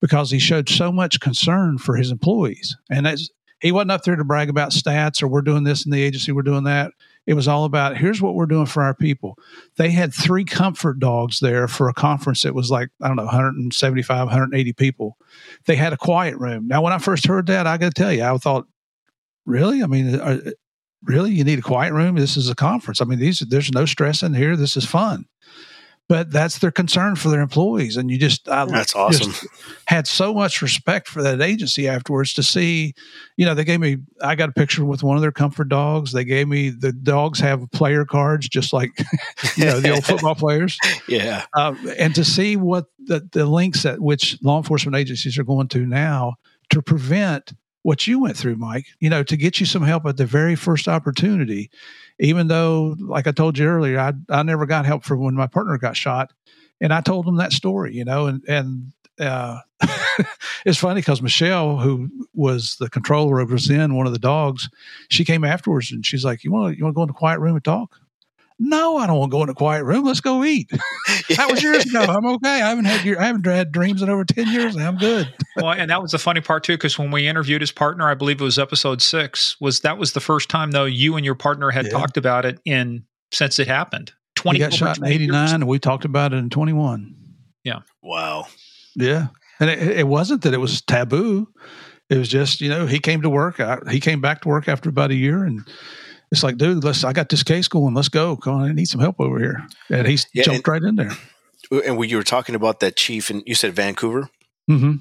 because 0.00 0.30
he 0.30 0.38
showed 0.38 0.68
so 0.68 0.92
much 0.92 1.20
concern 1.20 1.78
for 1.78 1.96
his 1.96 2.10
employees. 2.10 2.76
And 2.90 3.06
he 3.60 3.72
wasn't 3.72 3.90
up 3.90 4.02
there 4.02 4.16
to 4.16 4.24
brag 4.24 4.48
about 4.48 4.70
stats 4.70 5.22
or 5.22 5.28
we're 5.28 5.42
doing 5.42 5.64
this 5.64 5.84
in 5.84 5.92
the 5.92 6.02
agency, 6.02 6.32
we're 6.32 6.42
doing 6.42 6.64
that. 6.64 6.92
It 7.26 7.34
was 7.34 7.48
all 7.48 7.64
about 7.64 7.96
here's 7.96 8.22
what 8.22 8.36
we're 8.36 8.46
doing 8.46 8.66
for 8.66 8.82
our 8.82 8.94
people. 8.94 9.36
They 9.76 9.90
had 9.90 10.14
three 10.14 10.44
comfort 10.44 11.00
dogs 11.00 11.40
there 11.40 11.66
for 11.66 11.88
a 11.88 11.94
conference 11.94 12.42
that 12.42 12.54
was 12.54 12.70
like, 12.70 12.90
I 13.02 13.08
don't 13.08 13.16
know, 13.16 13.24
175, 13.24 14.26
180 14.26 14.72
people. 14.74 15.16
They 15.64 15.74
had 15.74 15.92
a 15.92 15.96
quiet 15.96 16.36
room. 16.36 16.68
Now, 16.68 16.82
when 16.82 16.92
I 16.92 16.98
first 16.98 17.26
heard 17.26 17.46
that, 17.46 17.66
I 17.66 17.78
got 17.78 17.94
to 17.94 18.00
tell 18.00 18.12
you, 18.12 18.22
I 18.22 18.36
thought, 18.36 18.68
really? 19.44 19.82
I 19.82 19.86
mean, 19.86 20.20
really 21.04 21.32
you 21.32 21.44
need 21.44 21.58
a 21.58 21.62
quiet 21.62 21.92
room 21.92 22.16
this 22.16 22.36
is 22.36 22.48
a 22.48 22.54
conference 22.54 23.00
i 23.00 23.04
mean 23.04 23.18
these 23.18 23.40
there's 23.40 23.72
no 23.72 23.84
stress 23.84 24.22
in 24.22 24.34
here 24.34 24.56
this 24.56 24.76
is 24.76 24.84
fun 24.84 25.26
but 26.08 26.30
that's 26.30 26.58
their 26.60 26.70
concern 26.70 27.16
for 27.16 27.30
their 27.30 27.40
employees. 27.40 27.96
And 27.96 28.10
you 28.10 28.18
just, 28.18 28.48
I 28.48 28.64
that's 28.66 28.94
awesome. 28.94 29.32
Had 29.88 30.06
so 30.06 30.32
much 30.32 30.62
respect 30.62 31.08
for 31.08 31.20
that 31.22 31.40
agency 31.40 31.88
afterwards 31.88 32.32
to 32.34 32.44
see, 32.44 32.94
you 33.36 33.44
know, 33.44 33.54
they 33.54 33.64
gave 33.64 33.80
me, 33.80 33.98
I 34.22 34.36
got 34.36 34.48
a 34.48 34.52
picture 34.52 34.84
with 34.84 35.02
one 35.02 35.16
of 35.16 35.22
their 35.22 35.32
comfort 35.32 35.68
dogs. 35.68 36.12
They 36.12 36.24
gave 36.24 36.46
me 36.46 36.70
the 36.70 36.92
dogs 36.92 37.40
have 37.40 37.68
player 37.72 38.04
cards, 38.04 38.48
just 38.48 38.72
like, 38.72 38.96
you 39.56 39.64
know, 39.64 39.80
the 39.80 39.90
old 39.90 40.04
football 40.04 40.34
players. 40.36 40.78
Yeah. 41.08 41.44
Um, 41.54 41.90
and 41.98 42.14
to 42.14 42.24
see 42.24 42.56
what 42.56 42.86
the, 42.98 43.28
the 43.32 43.46
links 43.46 43.84
at 43.84 43.98
which 43.98 44.38
law 44.42 44.58
enforcement 44.58 44.96
agencies 44.96 45.36
are 45.38 45.44
going 45.44 45.66
to 45.68 45.86
now 45.86 46.34
to 46.70 46.82
prevent 46.82 47.52
what 47.86 48.06
you 48.06 48.18
went 48.20 48.36
through, 48.36 48.56
Mike, 48.56 48.86
you 48.98 49.08
know, 49.08 49.22
to 49.22 49.36
get 49.36 49.60
you 49.60 49.66
some 49.66 49.82
help 49.82 50.04
at 50.06 50.16
the 50.16 50.26
very 50.26 50.56
first 50.56 50.88
opportunity 50.88 51.70
even 52.18 52.48
though, 52.48 52.96
like 52.98 53.26
I 53.26 53.32
told 53.32 53.58
you 53.58 53.66
earlier, 53.66 53.98
I, 53.98 54.12
I 54.30 54.42
never 54.42 54.66
got 54.66 54.86
help 54.86 55.04
from 55.04 55.20
when 55.20 55.34
my 55.34 55.46
partner 55.46 55.76
got 55.78 55.96
shot. 55.96 56.32
And 56.80 56.92
I 56.92 57.00
told 57.00 57.26
him 57.26 57.36
that 57.36 57.52
story, 57.52 57.94
you 57.94 58.04
know, 58.04 58.26
and, 58.26 58.42
and, 58.48 58.92
uh, 59.18 59.60
it's 60.66 60.78
funny 60.78 61.00
because 61.00 61.22
Michelle, 61.22 61.78
who 61.78 62.10
was 62.34 62.76
the 62.80 62.90
controller 62.90 63.40
of 63.40 63.58
Zen, 63.58 63.94
one 63.94 64.06
of 64.06 64.12
the 64.12 64.18
dogs, 64.18 64.68
she 65.08 65.24
came 65.24 65.44
afterwards 65.44 65.90
and 65.90 66.04
she's 66.04 66.24
like, 66.24 66.44
"You 66.44 66.52
want 66.52 66.72
to 66.72 66.78
you 66.78 66.84
want 66.84 66.94
to 66.94 66.96
go 66.96 67.02
in 67.02 67.06
the 67.06 67.14
quiet 67.14 67.40
room 67.40 67.56
and 67.56 67.64
talk?" 67.64 67.98
No, 68.58 68.96
I 68.96 69.06
don't 69.06 69.18
want 69.18 69.30
to 69.30 69.36
go 69.36 69.42
in 69.42 69.48
a 69.50 69.54
quiet 69.54 69.84
room. 69.84 70.04
Let's 70.04 70.20
go 70.20 70.42
eat. 70.42 70.70
that 71.36 71.50
was 71.50 71.62
years 71.62 71.84
ago. 71.84 72.00
I'm 72.00 72.24
okay. 72.24 72.62
I 72.62 72.70
haven't 72.70 72.86
had 72.86 73.04
your, 73.04 73.20
I 73.20 73.26
haven't 73.26 73.44
had 73.44 73.70
dreams 73.70 74.00
in 74.00 74.08
over 74.08 74.24
ten 74.24 74.48
years. 74.48 74.76
I'm 74.76 74.96
good. 74.96 75.32
well, 75.56 75.72
and 75.72 75.90
that 75.90 76.00
was 76.00 76.12
the 76.12 76.18
funny 76.18 76.40
part 76.40 76.64
too, 76.64 76.74
because 76.74 76.98
when 76.98 77.10
we 77.10 77.28
interviewed 77.28 77.60
his 77.60 77.70
partner, 77.70 78.08
I 78.08 78.14
believe 78.14 78.40
it 78.40 78.44
was 78.44 78.58
episode 78.58 79.02
six. 79.02 79.60
Was 79.60 79.80
that 79.80 79.98
was 79.98 80.14
the 80.14 80.20
first 80.20 80.48
time 80.48 80.70
though 80.70 80.86
you 80.86 81.16
and 81.16 81.24
your 81.24 81.34
partner 81.34 81.70
had 81.70 81.86
yeah. 81.86 81.92
talked 81.92 82.16
about 82.16 82.46
it 82.46 82.58
in 82.64 83.04
since 83.30 83.58
it 83.58 83.68
happened. 83.68 84.12
Twenty. 84.36 84.58
He 84.58 84.64
got 84.64 84.72
shot 84.72 84.98
in 84.98 85.04
'89, 85.04 85.54
and 85.54 85.68
we 85.68 85.78
talked 85.78 86.06
about 86.06 86.32
it 86.32 86.36
in 86.36 86.48
21. 86.48 87.14
Yeah. 87.64 87.80
Wow. 88.02 88.46
Yeah, 88.94 89.28
and 89.60 89.68
it, 89.68 89.78
it 89.80 90.08
wasn't 90.08 90.42
that 90.42 90.54
it 90.54 90.58
was 90.58 90.80
taboo. 90.80 91.48
It 92.08 92.16
was 92.16 92.28
just 92.28 92.62
you 92.62 92.70
know 92.70 92.86
he 92.86 92.98
came 92.98 93.20
to 93.20 93.28
work. 93.28 93.60
I, 93.60 93.78
he 93.90 94.00
came 94.00 94.22
back 94.22 94.40
to 94.42 94.48
work 94.48 94.68
after 94.68 94.88
about 94.88 95.10
a 95.10 95.14
year 95.14 95.44
and 95.44 95.66
it's 96.32 96.42
like, 96.42 96.56
dude, 96.56 96.82
let's. 96.82 97.04
I 97.04 97.12
got 97.12 97.28
this 97.28 97.42
case 97.42 97.68
going. 97.68 97.94
Let's 97.94 98.08
go. 98.08 98.36
Come 98.36 98.54
on, 98.54 98.68
I 98.68 98.72
need 98.72 98.86
some 98.86 99.00
help 99.00 99.20
over 99.20 99.38
here. 99.38 99.66
And 99.90 100.06
he 100.06 100.18
yeah, 100.32 100.42
jumped 100.42 100.66
and, 100.66 100.68
right 100.68 100.82
in 100.82 100.96
there. 100.96 101.12
And 101.84 101.96
when 101.96 102.08
you 102.08 102.16
were 102.16 102.24
talking 102.24 102.54
about 102.54 102.80
that 102.80 102.96
chief, 102.96 103.30
and 103.30 103.42
you 103.46 103.54
said 103.54 103.74
Vancouver, 103.74 104.28
mm-hmm. 104.68 104.96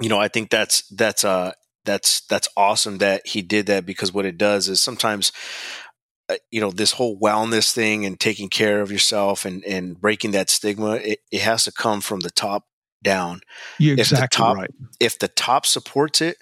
you 0.00 0.08
know, 0.08 0.18
I 0.18 0.28
think 0.28 0.50
that's 0.50 0.82
that's 0.88 1.24
uh 1.24 1.52
that's 1.84 2.22
that's 2.22 2.48
awesome 2.56 2.98
that 2.98 3.26
he 3.26 3.42
did 3.42 3.66
that 3.66 3.86
because 3.86 4.12
what 4.12 4.26
it 4.26 4.36
does 4.36 4.68
is 4.68 4.80
sometimes 4.80 5.32
uh, 6.28 6.36
you 6.50 6.60
know 6.60 6.70
this 6.70 6.92
whole 6.92 7.18
wellness 7.18 7.72
thing 7.72 8.04
and 8.04 8.18
taking 8.20 8.48
care 8.48 8.80
of 8.80 8.92
yourself 8.92 9.44
and 9.44 9.64
and 9.64 10.00
breaking 10.00 10.32
that 10.32 10.50
stigma 10.50 10.92
it, 10.96 11.20
it 11.30 11.40
has 11.40 11.64
to 11.64 11.72
come 11.72 12.00
from 12.00 12.20
the 12.20 12.30
top 12.30 12.66
down 13.02 13.40
You're 13.78 13.94
exactly 13.94 14.24
if 14.24 14.30
the 14.30 14.36
top, 14.36 14.56
right 14.56 14.70
if 15.00 15.18
the 15.18 15.28
top 15.28 15.64
supports 15.64 16.20
it 16.20 16.36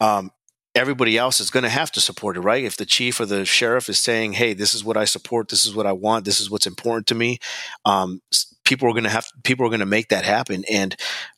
um, 0.00 0.30
everybody 0.76 1.16
else 1.16 1.40
is 1.40 1.50
going 1.50 1.64
to 1.64 1.70
have 1.70 1.90
to 1.92 2.00
support 2.00 2.36
it, 2.36 2.40
right? 2.40 2.62
If 2.62 2.76
the 2.76 2.86
chief 2.86 3.18
or 3.18 3.26
the 3.26 3.44
sheriff 3.44 3.88
is 3.88 3.98
saying, 3.98 4.34
"Hey, 4.34 4.52
this 4.52 4.74
is 4.74 4.84
what 4.84 4.96
I 4.96 5.04
support. 5.04 5.48
This 5.48 5.66
is 5.66 5.74
what 5.74 5.86
I 5.86 5.92
want. 5.92 6.24
This 6.24 6.40
is 6.40 6.50
what's 6.50 6.66
important 6.66 7.06
to 7.08 7.14
me," 7.14 7.38
um, 7.84 8.20
people 8.64 8.88
are 8.88 8.92
going 8.92 9.04
to 9.04 9.10
have 9.10 9.26
people 9.42 9.66
are 9.66 9.70
going 9.70 9.80
to 9.80 9.86
make 9.86 10.08
that 10.08 10.24
happen. 10.24 10.64
And 10.70 10.94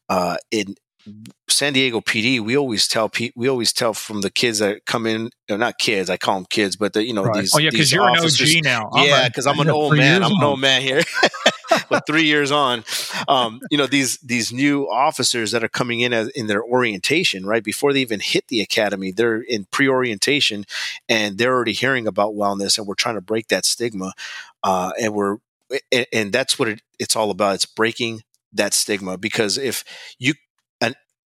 uh, 0.08 0.36
in 0.50 0.74
San 1.48 1.72
Diego 1.72 2.00
PD, 2.00 2.40
we 2.40 2.56
always 2.56 2.88
tell 2.88 3.10
we 3.36 3.48
always 3.48 3.72
tell 3.72 3.94
from 3.94 4.20
the 4.20 4.30
kids 4.30 4.58
that 4.58 4.84
come 4.84 5.06
in, 5.06 5.30
not 5.48 5.78
kids, 5.78 6.10
I 6.10 6.16
call 6.16 6.36
them 6.36 6.46
kids, 6.50 6.76
but 6.76 6.92
the, 6.92 7.06
you 7.06 7.14
know 7.14 7.24
right. 7.24 7.40
these. 7.40 7.54
Oh 7.54 7.58
yeah, 7.58 7.70
because 7.70 7.92
you're 7.92 8.08
officers, 8.08 8.54
an 8.54 8.58
OG 8.58 8.64
now. 8.64 8.90
yeah, 8.96 9.28
because 9.28 9.46
I'm 9.46 9.60
an 9.60 9.70
old 9.70 9.96
man. 9.96 10.22
I'm 10.22 10.32
an 10.32 10.42
old 10.42 10.60
man 10.60 10.82
here. 10.82 11.02
but 11.88 12.06
three 12.06 12.24
years 12.24 12.50
on, 12.50 12.84
um, 13.28 13.60
you 13.70 13.78
know 13.78 13.86
these 13.86 14.18
these 14.18 14.52
new 14.52 14.88
officers 14.90 15.52
that 15.52 15.64
are 15.64 15.68
coming 15.68 16.00
in 16.00 16.12
as, 16.12 16.28
in 16.28 16.46
their 16.46 16.62
orientation, 16.62 17.46
right 17.46 17.62
before 17.64 17.92
they 17.92 18.00
even 18.00 18.20
hit 18.20 18.48
the 18.48 18.60
academy, 18.60 19.12
they're 19.12 19.40
in 19.40 19.66
pre-orientation, 19.70 20.64
and 21.08 21.38
they're 21.38 21.54
already 21.54 21.72
hearing 21.72 22.06
about 22.06 22.34
wellness, 22.34 22.78
and 22.78 22.86
we're 22.86 22.94
trying 22.94 23.16
to 23.16 23.20
break 23.20 23.48
that 23.48 23.64
stigma, 23.64 24.12
uh, 24.62 24.92
and 25.00 25.14
we're 25.14 25.38
and, 25.92 26.06
and 26.12 26.32
that's 26.32 26.58
what 26.58 26.68
it, 26.68 26.82
it's 26.98 27.16
all 27.16 27.30
about. 27.30 27.56
It's 27.56 27.66
breaking 27.66 28.22
that 28.52 28.74
stigma 28.74 29.18
because 29.18 29.58
if 29.58 29.84
you 30.18 30.34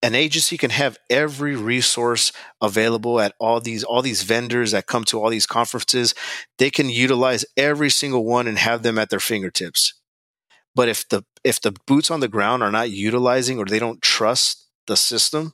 an 0.04 0.16
agency 0.16 0.58
can 0.58 0.72
have 0.72 0.98
every 1.10 1.56
resource 1.56 2.32
available 2.60 3.20
at 3.20 3.34
all 3.40 3.60
these 3.60 3.84
all 3.84 4.02
these 4.02 4.24
vendors 4.24 4.72
that 4.72 4.88
come 4.88 5.04
to 5.06 5.22
all 5.22 5.30
these 5.30 5.46
conferences 5.46 6.16
they 6.58 6.70
can 6.70 6.90
utilize 6.90 7.46
every 7.56 7.90
single 7.90 8.26
one 8.26 8.48
and 8.48 8.58
have 8.58 8.84
them 8.84 8.98
at 8.98 9.10
their 9.10 9.20
fingertips 9.20 9.94
but 10.76 10.90
if 10.90 11.08
the 11.10 11.24
if 11.44 11.62
the 11.62 11.74
boots 11.88 12.12
on 12.12 12.20
the 12.20 12.28
ground 12.28 12.64
are 12.64 12.72
not 12.72 12.92
utilizing 12.92 13.58
or 13.60 13.66
they 13.66 13.80
don't 13.80 14.02
trust 14.02 14.68
the 14.88 14.98
system 14.98 15.54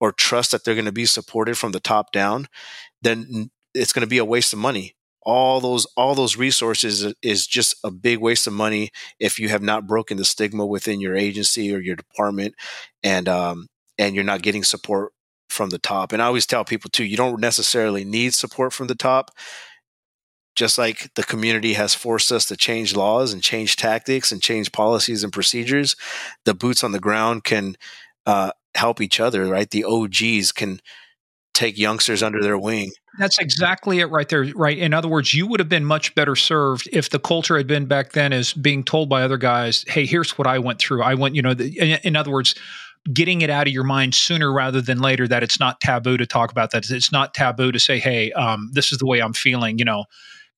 or 0.00 0.12
trust 0.12 0.50
that 0.52 0.64
they're 0.64 0.74
going 0.74 0.84
to 0.84 0.92
be 0.92 1.06
supported 1.06 1.56
from 1.56 1.72
the 1.72 1.80
top 1.80 2.12
down 2.12 2.48
then 3.02 3.50
it's 3.74 3.92
going 3.92 4.02
to 4.02 4.08
be 4.08 4.18
a 4.18 4.24
waste 4.24 4.52
of 4.52 4.58
money. 4.58 4.94
All 5.22 5.60
those 5.60 5.86
all 5.96 6.14
those 6.14 6.36
resources 6.36 7.12
is 7.20 7.46
just 7.46 7.74
a 7.84 7.90
big 7.90 8.18
waste 8.18 8.46
of 8.46 8.52
money 8.52 8.90
if 9.18 9.38
you 9.38 9.48
have 9.48 9.62
not 9.62 9.86
broken 9.86 10.16
the 10.16 10.24
stigma 10.24 10.64
within 10.64 11.00
your 11.00 11.16
agency 11.16 11.74
or 11.74 11.80
your 11.80 11.96
department 11.96 12.54
and 13.02 13.28
um, 13.28 13.66
and 13.98 14.14
you're 14.14 14.24
not 14.24 14.42
getting 14.42 14.62
support 14.62 15.12
from 15.50 15.70
the 15.70 15.78
top. 15.78 16.12
And 16.12 16.22
i 16.22 16.26
always 16.26 16.46
tell 16.46 16.64
people 16.64 16.90
too 16.90 17.04
you 17.04 17.16
don't 17.16 17.40
necessarily 17.40 18.04
need 18.04 18.34
support 18.34 18.72
from 18.72 18.86
the 18.86 18.94
top 18.94 19.32
just 20.56 20.78
like 20.78 21.12
the 21.14 21.22
community 21.22 21.74
has 21.74 21.94
forced 21.94 22.32
us 22.32 22.46
to 22.46 22.56
change 22.56 22.96
laws 22.96 23.32
and 23.32 23.42
change 23.42 23.76
tactics 23.76 24.32
and 24.32 24.42
change 24.42 24.72
policies 24.72 25.22
and 25.22 25.32
procedures 25.32 25.94
the 26.44 26.54
boots 26.54 26.82
on 26.82 26.92
the 26.92 27.00
ground 27.00 27.44
can 27.44 27.76
uh, 28.26 28.50
help 28.74 29.00
each 29.00 29.20
other 29.20 29.46
right 29.46 29.70
the 29.70 29.84
og's 29.84 30.52
can 30.52 30.80
take 31.54 31.78
youngsters 31.78 32.22
under 32.22 32.42
their 32.42 32.58
wing 32.58 32.90
that's 33.18 33.38
exactly 33.38 34.00
it 34.00 34.10
right 34.10 34.28
there. 34.28 34.44
Right. 34.54 34.76
In 34.76 34.92
other 34.92 35.08
words, 35.08 35.32
you 35.32 35.46
would 35.46 35.60
have 35.60 35.68
been 35.68 35.84
much 35.84 36.14
better 36.14 36.36
served 36.36 36.88
if 36.92 37.10
the 37.10 37.18
culture 37.18 37.56
had 37.56 37.66
been 37.66 37.86
back 37.86 38.12
then 38.12 38.32
as 38.32 38.52
being 38.52 38.84
told 38.84 39.08
by 39.08 39.22
other 39.22 39.38
guys, 39.38 39.84
hey, 39.88 40.06
here's 40.06 40.36
what 40.36 40.46
I 40.46 40.58
went 40.58 40.78
through. 40.78 41.02
I 41.02 41.14
went, 41.14 41.34
you 41.34 41.42
know, 41.42 41.54
the, 41.54 41.78
in, 41.78 41.98
in 42.04 42.16
other 42.16 42.30
words, 42.30 42.54
getting 43.12 43.40
it 43.40 43.50
out 43.50 43.66
of 43.66 43.72
your 43.72 43.84
mind 43.84 44.14
sooner 44.14 44.52
rather 44.52 44.80
than 44.80 45.00
later 45.00 45.26
that 45.28 45.42
it's 45.42 45.60
not 45.60 45.80
taboo 45.80 46.16
to 46.16 46.26
talk 46.26 46.50
about 46.50 46.72
that. 46.72 46.90
It's 46.90 47.12
not 47.12 47.34
taboo 47.34 47.72
to 47.72 47.78
say, 47.78 47.98
hey, 47.98 48.32
um, 48.32 48.70
this 48.72 48.92
is 48.92 48.98
the 48.98 49.06
way 49.06 49.20
I'm 49.20 49.32
feeling, 49.32 49.78
you 49.78 49.84
know. 49.84 50.04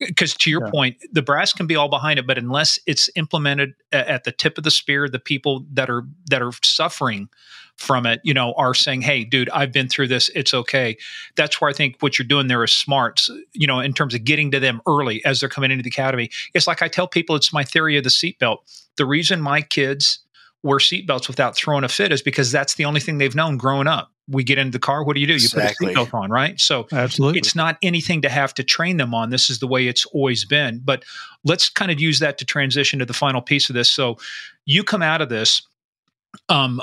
Because 0.00 0.34
to 0.34 0.50
your 0.50 0.64
yeah. 0.64 0.70
point, 0.70 0.96
the 1.12 1.22
brass 1.22 1.52
can 1.52 1.66
be 1.66 1.74
all 1.74 1.88
behind 1.88 2.18
it, 2.18 2.26
but 2.26 2.38
unless 2.38 2.78
it's 2.86 3.10
implemented 3.16 3.74
at 3.90 4.24
the 4.24 4.32
tip 4.32 4.56
of 4.56 4.64
the 4.64 4.70
spear, 4.70 5.08
the 5.08 5.18
people 5.18 5.66
that 5.72 5.90
are 5.90 6.04
that 6.30 6.40
are 6.40 6.52
suffering 6.62 7.28
from 7.76 8.06
it, 8.06 8.20
you 8.22 8.34
know, 8.34 8.52
are 8.54 8.74
saying, 8.74 9.02
"Hey, 9.02 9.24
dude, 9.24 9.50
I've 9.50 9.72
been 9.72 9.88
through 9.88 10.08
this. 10.08 10.30
It's 10.34 10.54
okay." 10.54 10.96
That's 11.36 11.60
where 11.60 11.70
I 11.70 11.72
think 11.72 11.96
what 12.00 12.18
you're 12.18 12.28
doing 12.28 12.46
there 12.46 12.62
is 12.62 12.72
smart. 12.72 13.26
You 13.54 13.66
know, 13.66 13.80
in 13.80 13.92
terms 13.92 14.14
of 14.14 14.24
getting 14.24 14.50
to 14.52 14.60
them 14.60 14.80
early 14.86 15.24
as 15.24 15.40
they're 15.40 15.48
coming 15.48 15.70
into 15.70 15.82
the 15.82 15.90
academy. 15.90 16.30
It's 16.54 16.66
like 16.66 16.82
I 16.82 16.88
tell 16.88 17.08
people, 17.08 17.34
it's 17.34 17.52
my 17.52 17.64
theory 17.64 17.96
of 17.96 18.04
the 18.04 18.10
seatbelt. 18.10 18.58
The 18.96 19.06
reason 19.06 19.40
my 19.40 19.62
kids 19.62 20.20
wear 20.62 20.78
seatbelts 20.78 21.28
without 21.28 21.56
throwing 21.56 21.84
a 21.84 21.88
fit 21.88 22.12
is 22.12 22.22
because 22.22 22.50
that's 22.52 22.74
the 22.74 22.84
only 22.84 23.00
thing 23.00 23.18
they've 23.18 23.34
known 23.34 23.56
growing 23.56 23.86
up. 23.86 24.12
We 24.28 24.44
get 24.44 24.58
into 24.58 24.72
the 24.72 24.78
car. 24.78 25.04
What 25.04 25.14
do 25.14 25.20
you 25.20 25.26
do? 25.26 25.34
You 25.34 25.36
exactly. 25.36 25.94
put 25.94 25.96
a 25.96 26.00
seatbelt 26.06 26.14
on, 26.14 26.30
right? 26.30 26.60
So 26.60 26.86
absolutely, 26.92 27.38
it's 27.38 27.54
not 27.54 27.78
anything 27.82 28.22
to 28.22 28.28
have 28.28 28.54
to 28.54 28.64
train 28.64 28.96
them 28.96 29.14
on. 29.14 29.30
This 29.30 29.48
is 29.50 29.58
the 29.58 29.66
way 29.66 29.86
it's 29.86 30.04
always 30.06 30.44
been. 30.44 30.80
But 30.84 31.04
let's 31.44 31.68
kind 31.68 31.90
of 31.90 32.00
use 32.00 32.18
that 32.18 32.38
to 32.38 32.44
transition 32.44 32.98
to 32.98 33.06
the 33.06 33.14
final 33.14 33.40
piece 33.40 33.70
of 33.70 33.74
this. 33.74 33.88
So 33.88 34.18
you 34.66 34.84
come 34.84 35.02
out 35.02 35.22
of 35.22 35.28
this 35.28 35.62
um, 36.48 36.80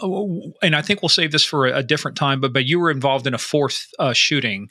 and 0.62 0.76
I 0.76 0.82
think 0.82 1.02
we'll 1.02 1.10
save 1.10 1.32
this 1.32 1.44
for 1.44 1.68
a, 1.68 1.78
a, 1.78 1.84
different 1.84 2.18
time. 2.18 2.42
But 2.42 2.54
but 2.54 2.66
you 2.66 2.80
were 2.80 2.92
involved 2.92 3.28
in 3.28 3.34
a 3.34 3.38
fourth 3.38 3.88
uh, 4.00 4.14
shooting, 4.14 4.70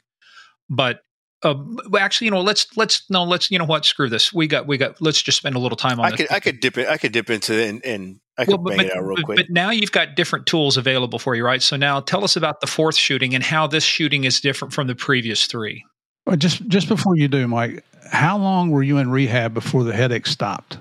but 0.69 1.05
uh, 1.45 1.55
actually, 1.99 2.27
you 2.27 2.31
know, 2.31 2.41
let's 2.41 2.67
let's 2.77 3.09
no, 3.11 3.23
let's 3.23 3.51
you 3.51 3.59
know 3.59 3.65
what, 3.65 3.85
screw 3.85 4.09
this. 4.09 4.33
We 4.33 4.47
got 4.47 4.67
we 4.67 4.79
got. 4.79 5.01
Let's 5.01 5.23
just 5.23 5.39
spend 5.39 5.55
a 5.55 5.59
little 5.59 5.77
time 5.77 6.01
on. 6.01 6.07
I 6.07 6.11
this. 6.11 6.21
could 6.21 6.33
I 6.33 6.41
could 6.41 6.61
dip 6.61 6.79
it. 6.79 6.89
I 6.89 6.97
could 6.97 7.13
dip 7.13 7.31
into 7.31 7.53
it 7.53 7.69
and, 7.69 7.85
and 7.85 8.21
I 8.39 8.45
could 8.45 8.63
well, 8.63 8.77
bang 8.77 8.79
but, 8.79 8.87
it 8.87 8.97
out 8.97 9.05
real 9.05 9.17
but, 9.17 9.25
quick. 9.25 9.37
But 9.37 9.51
now 9.51 9.71
you've 9.71 9.93
got 9.93 10.17
different 10.17 10.47
tools 10.47 10.77
available 10.77 11.19
for 11.19 11.35
you, 11.35 11.45
right? 11.45 11.63
So 11.63 11.77
now 11.77 12.01
tell 12.01 12.25
us 12.25 12.37
about 12.37 12.61
the 12.61 12.67
fourth 12.67 12.97
shooting 12.97 13.35
and 13.35 13.45
how 13.45 13.67
this 13.67 13.85
shooting 13.85 14.25
is 14.25 14.41
different 14.41 14.73
from 14.73 14.87
the 14.87 14.95
previous 14.95 15.47
three. 15.47 15.85
Well, 16.27 16.37
just 16.37 16.67
just 16.69 16.89
before 16.89 17.17
you 17.17 17.29
do, 17.29 17.47
Mike, 17.47 17.85
how 18.11 18.39
long 18.39 18.71
were 18.71 18.83
you 18.83 18.99
in 18.99 19.11
rehab 19.11 19.53
before 19.53 19.85
the 19.85 19.93
headache 19.93 20.27
stopped? 20.27 20.79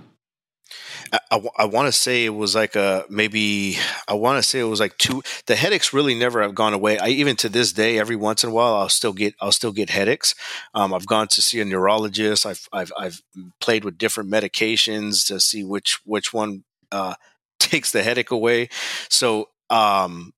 I, 1.14 1.42
I, 1.58 1.66
want 1.66 1.88
to 1.88 1.92
say 1.92 2.26
it 2.26 2.34
was 2.34 2.56
like 2.56 2.76
a 2.76 3.06
maybe 3.08 3.78
I 4.08 4.14
want 4.16 4.42
to 4.42 4.44
say 4.44 4.60
it 4.60 4.64
was 4.64 4.80
like 4.80 4.98
two. 4.98 5.22
The 5.46 5.56
headaches 5.56 5.94
really 5.94 6.16
never 6.16 6.42
have 6.42 6.56
gone 6.56 6.74
away. 6.74 6.98
I 6.98 7.10
even 7.10 7.36
to 7.38 7.50
this 7.50 7.72
day, 7.72 8.00
every 8.00 8.16
once 8.16 8.44
in 8.44 8.50
a 8.50 8.54
while, 8.54 8.74
I'll 8.74 8.90
still 8.90 9.14
get 9.14 9.36
I'll 9.40 9.52
still 9.52 9.72
get 9.72 9.92
headaches. 9.92 10.34
Um, 10.74 10.92
I've 10.92 11.06
gone 11.06 11.28
to 11.30 11.42
see 11.42 11.62
a 11.62 11.66
neurologist. 11.66 12.48
I've 12.48 12.68
I've 12.74 12.92
I've 12.98 13.22
played 13.62 13.86
with 13.86 14.00
different 14.00 14.32
medications 14.32 15.28
to 15.28 15.40
see 15.40 15.64
which 15.64 16.00
which 16.04 16.34
one 16.34 16.64
uh, 16.92 17.14
takes 17.60 17.92
the 17.92 18.02
headache 18.02 18.32
away. 18.32 18.70
So 19.10 19.50
um, 19.70 20.34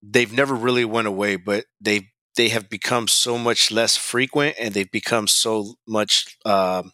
they've 0.00 0.32
never 0.32 0.54
really 0.54 0.84
went 0.84 1.08
away, 1.08 1.36
but 1.36 1.64
they 1.80 2.10
they 2.36 2.50
have 2.50 2.70
become 2.70 3.08
so 3.08 3.36
much 3.36 3.72
less 3.72 3.96
frequent, 3.96 4.54
and 4.60 4.74
they've 4.74 4.90
become 4.90 5.26
so 5.26 5.74
much. 5.88 6.36
Uh, 6.44 6.84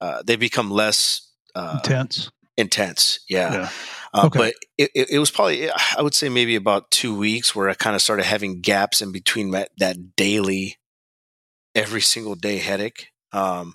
uh, 0.00 0.22
they 0.22 0.36
become 0.36 0.70
less 0.70 1.30
uh, 1.54 1.80
intense 1.82 2.30
intense. 2.56 3.20
Yeah. 3.28 3.52
yeah. 3.52 3.68
Uh, 4.12 4.26
okay. 4.26 4.38
But 4.38 4.54
it, 4.78 4.90
it, 4.94 5.10
it, 5.12 5.18
was 5.18 5.30
probably, 5.30 5.70
I 5.70 6.00
would 6.00 6.14
say 6.14 6.28
maybe 6.28 6.54
about 6.56 6.90
two 6.90 7.16
weeks 7.16 7.54
where 7.54 7.68
I 7.68 7.74
kind 7.74 7.96
of 7.96 8.02
started 8.02 8.24
having 8.24 8.60
gaps 8.60 9.02
in 9.02 9.12
between 9.12 9.50
that, 9.50 9.70
that 9.78 10.16
daily, 10.16 10.76
every 11.74 12.00
single 12.00 12.36
day 12.36 12.58
headache. 12.58 13.08
Um, 13.32 13.74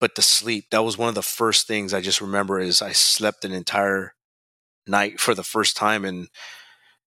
but 0.00 0.14
the 0.14 0.22
sleep, 0.22 0.66
that 0.70 0.84
was 0.84 0.98
one 0.98 1.08
of 1.08 1.14
the 1.14 1.22
first 1.22 1.66
things 1.66 1.94
I 1.94 2.00
just 2.00 2.20
remember 2.20 2.58
is 2.58 2.82
I 2.82 2.92
slept 2.92 3.44
an 3.44 3.52
entire 3.52 4.14
night 4.86 5.20
for 5.20 5.34
the 5.34 5.44
first 5.44 5.76
time 5.76 6.04
in, 6.04 6.28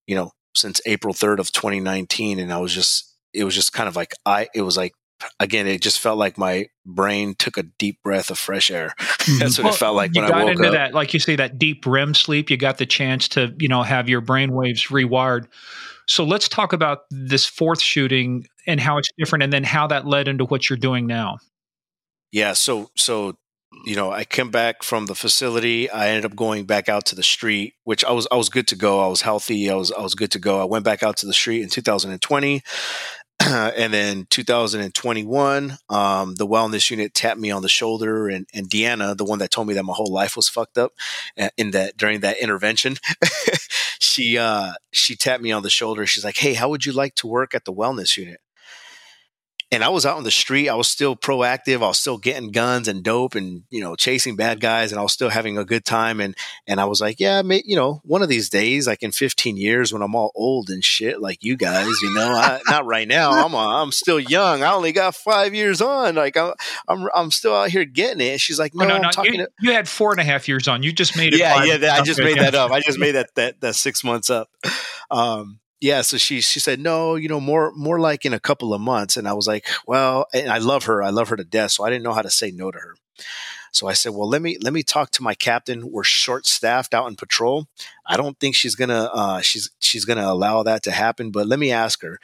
you 0.08 0.16
know, 0.16 0.32
since 0.56 0.82
April 0.86 1.14
3rd 1.14 1.40
of 1.40 1.52
2019. 1.52 2.40
And 2.40 2.52
I 2.52 2.58
was 2.60 2.74
just, 2.74 3.16
it 3.34 3.44
was 3.44 3.56
just 3.56 3.74
kind 3.74 3.88
of 3.90 3.96
like, 3.96 4.14
I, 4.26 4.48
it 4.54 4.62
was 4.62 4.78
like 4.78 4.94
again, 5.40 5.68
it 5.68 5.82
just 5.82 6.00
felt 6.00 6.18
like 6.18 6.38
my 6.38 6.68
brain 6.86 7.36
took 7.38 7.58
a 7.58 7.64
deep 7.64 8.02
breath 8.04 8.30
of 8.30 8.38
fresh 8.38 8.72
air. 8.72 8.94
Mm-hmm. 9.22 9.38
That's 9.38 9.60
what 9.60 9.66
well, 9.66 9.74
it 9.76 9.78
felt 9.78 9.96
like 9.96 10.16
you 10.16 10.22
when 10.24 10.32
got 10.32 10.42
I 10.42 10.44
woke 10.46 10.54
into 10.54 10.68
up. 10.70 10.74
that, 10.74 10.94
like 10.96 11.14
you 11.14 11.20
say, 11.20 11.36
that 11.36 11.60
deep 11.60 11.86
REM 11.86 12.16
sleep. 12.16 12.50
You 12.50 12.58
got 12.58 12.80
the 12.80 12.88
chance 12.88 13.28
to, 13.30 13.54
you 13.60 13.68
know, 13.68 13.84
have 13.84 14.10
your 14.10 14.20
brain 14.20 14.52
waves 14.52 14.88
rewired. 14.88 15.46
So 16.08 16.24
let's 16.24 16.50
talk 16.50 16.74
about 16.74 17.02
this 17.12 17.46
fourth 17.46 17.80
shooting 17.80 18.48
and 18.66 18.80
how 18.80 18.98
it's 18.98 19.10
different, 19.20 19.44
and 19.44 19.54
then 19.54 19.64
how 19.64 19.86
that 19.88 20.08
led 20.08 20.28
into 20.28 20.46
what 20.46 20.72
you're 20.72 20.78
doing 20.78 21.06
now. 21.06 21.38
Yeah. 22.32 22.54
So, 22.54 22.90
so 22.96 23.38
you 23.86 23.96
know, 23.96 24.12
I 24.12 24.26
came 24.26 24.52
back 24.52 24.84
from 24.84 25.06
the 25.06 25.16
facility. 25.16 25.90
I 25.90 26.10
ended 26.10 26.26
up 26.26 26.36
going 26.36 26.66
back 26.66 26.90
out 26.90 27.06
to 27.08 27.16
the 27.16 27.24
street, 27.24 27.76
which 27.84 28.04
I 28.04 28.12
was 28.12 28.28
I 28.32 28.36
was 28.36 28.50
good 28.50 28.68
to 28.68 28.76
go. 28.76 29.04
I 29.04 29.08
was 29.08 29.22
healthy. 29.22 29.70
I 29.70 29.76
was 29.76 29.92
I 29.92 30.02
was 30.02 30.14
good 30.14 30.32
to 30.32 30.40
go. 30.40 30.62
I 30.62 30.66
went 30.66 30.86
back 30.86 31.04
out 31.04 31.18
to 31.18 31.26
the 31.26 31.34
street 31.34 31.62
in 31.62 31.70
2020. 31.70 32.62
and 33.48 33.94
then 33.94 34.28
2021, 34.30 35.78
um, 35.90 36.36
the 36.36 36.46
wellness 36.46 36.90
unit 36.90 37.14
tapped 37.14 37.40
me 37.40 37.50
on 37.50 37.62
the 37.62 37.70
shoulder, 37.70 38.28
and, 38.28 38.46
and 38.54 38.70
Deanna, 38.70 39.18
the 39.18 39.26
one 39.26 39.40
that 39.40 39.52
told 39.52 39.68
me 39.68 39.74
that 39.74 39.84
my 39.84 39.94
whole 39.94 40.12
life 40.12 40.36
was 40.36 40.50
fucked 40.50 40.78
up, 40.78 40.92
uh, 41.40 41.50
in 41.58 41.72
that 41.72 41.98
during 41.98 42.20
that 42.20 42.38
intervention, 42.40 42.98
she 44.00 44.38
uh, 44.38 44.74
she 44.92 45.16
tapped 45.16 45.42
me 45.42 45.52
on 45.52 45.64
the 45.64 45.70
shoulder. 45.70 46.06
She's 46.06 46.26
like, 46.26 46.38
"Hey, 46.38 46.54
how 46.54 46.70
would 46.70 46.86
you 46.86 46.92
like 46.92 47.16
to 47.16 47.28
work 47.28 47.56
at 47.56 47.66
the 47.66 47.74
wellness 47.74 48.18
unit?" 48.18 48.41
And 49.72 49.86
I 49.86 49.90
was 49.90 50.06
out 50.06 50.18
on 50.18 50.24
the 50.24 50.32
street. 50.32 50.68
I 50.68 50.76
was 50.76 50.90
still 50.90 51.16
proactive. 51.16 51.78
I 51.78 51.88
was 51.88 51.98
still 51.98 52.18
getting 52.18 52.52
guns 52.52 52.90
and 52.90 53.04
dope 53.04 53.36
and, 53.36 53.64
you 53.70 53.80
know, 53.80 53.96
chasing 53.96 54.36
bad 54.36 54.60
guys 54.60 54.92
and 54.92 55.00
I 55.00 55.02
was 55.02 55.14
still 55.14 55.30
having 55.30 55.58
a 55.58 55.64
good 55.64 55.86
time. 55.86 56.20
And, 56.20 56.36
and 56.68 56.82
I 56.82 56.86
was 56.86 57.00
like, 57.00 57.22
yeah, 57.22 57.42
you 57.42 57.78
know, 57.78 58.02
one 58.04 58.22
of 58.22 58.28
these 58.28 58.50
days, 58.50 58.86
like 58.86 59.02
in 59.02 59.14
15 59.14 59.56
years 59.56 59.94
when 59.94 60.02
I'm 60.02 60.14
all 60.14 60.34
old 60.36 60.70
and 60.70 60.84
shit, 60.84 61.22
like 61.22 61.42
you 61.42 61.56
guys, 61.56 61.88
you 62.02 62.14
know, 62.14 62.32
I, 62.34 62.60
not 62.70 62.86
right 62.86 63.08
now. 63.08 63.32
I'm, 63.32 63.54
a, 63.54 63.82
I'm 63.82 63.94
still 63.94 64.20
young. 64.20 64.62
I 64.62 64.74
only 64.74 64.92
got 64.92 65.16
five 65.16 65.56
years 65.56 65.82
on. 65.82 66.16
Like 66.16 66.36
I'm, 66.36 66.54
I'm, 66.90 67.08
I'm 67.16 67.32
still 67.32 67.56
out 67.56 67.70
here 67.70 67.86
getting 67.86 68.20
it. 68.20 68.42
She's 68.42 68.60
like, 68.60 68.76
no, 68.76 68.84
oh, 68.84 68.88
no, 68.90 68.96
I'm 68.96 69.02
no, 69.04 69.10
talking 69.12 69.36
you, 69.36 69.46
to- 69.46 69.52
you 69.62 69.72
had 69.72 69.88
four 69.88 70.12
and 70.12 70.20
a 70.20 70.26
half 70.26 70.50
years 70.50 70.68
on. 70.68 70.84
You 70.84 70.92
just 70.92 71.16
made 71.16 71.34
it. 71.34 71.40
Yeah. 71.40 71.64
Yeah. 71.64 71.94
I 71.94 72.02
just 72.02 72.20
made 72.20 72.38
that 72.40 72.56
up. 72.56 72.72
I 72.72 72.82
just 72.82 73.00
made 73.00 73.14
that, 73.14 73.34
that, 73.36 73.62
that 73.62 73.76
six 73.76 74.04
months 74.04 74.30
up. 74.30 74.50
Um, 75.10 75.60
yeah 75.82 76.02
so 76.02 76.18
she 76.18 76.42
she 76.42 76.60
said 76.60 76.80
no 76.80 77.16
you 77.16 77.28
know 77.28 77.40
more 77.42 77.72
more 77.76 78.00
like 78.00 78.26
in 78.26 78.34
a 78.34 78.40
couple 78.40 78.74
of 78.74 78.82
months. 78.82 79.18
And 79.18 79.28
i 79.28 79.34
was 79.34 79.48
like 79.48 79.68
well 79.88 80.28
and 80.34 80.50
i 80.50 80.60
love 80.60 80.86
her 80.86 81.04
i 81.04 81.10
love 81.10 81.30
her 81.30 81.36
to 81.36 81.44
death 81.44 81.72
so 81.72 81.84
i 81.84 81.90
didn't 81.90 82.04
know 82.04 82.14
how 82.14 82.22
to 82.22 82.30
say 82.30 82.52
no 82.52 82.72
to 82.72 82.80
her. 82.80 82.96
So 83.72 83.88
i 83.88 83.94
said 83.94 84.14
well 84.14 84.30
let 84.30 84.42
me 84.42 84.58
let 84.62 84.74
me 84.74 84.84
talk 84.84 85.12
to 85.12 85.24
my 85.24 85.34
captain. 85.36 85.92
We're 85.92 86.04
short 86.04 86.46
staffed 86.48 86.94
out 86.94 87.08
in 87.08 87.16
patrol. 87.16 87.68
I 88.08 88.18
don't 88.18 88.40
think 88.40 88.56
she's 88.56 88.76
gonna 88.76 89.10
uh, 89.14 89.42
she's 89.42 89.72
she's 89.82 90.06
gonna 90.06 90.28
allow 90.28 90.64
that 90.64 90.84
to 90.84 90.92
happen 90.92 91.32
but 91.32 91.48
let 91.48 91.60
me 91.60 91.72
ask 91.72 92.02
her. 92.04 92.20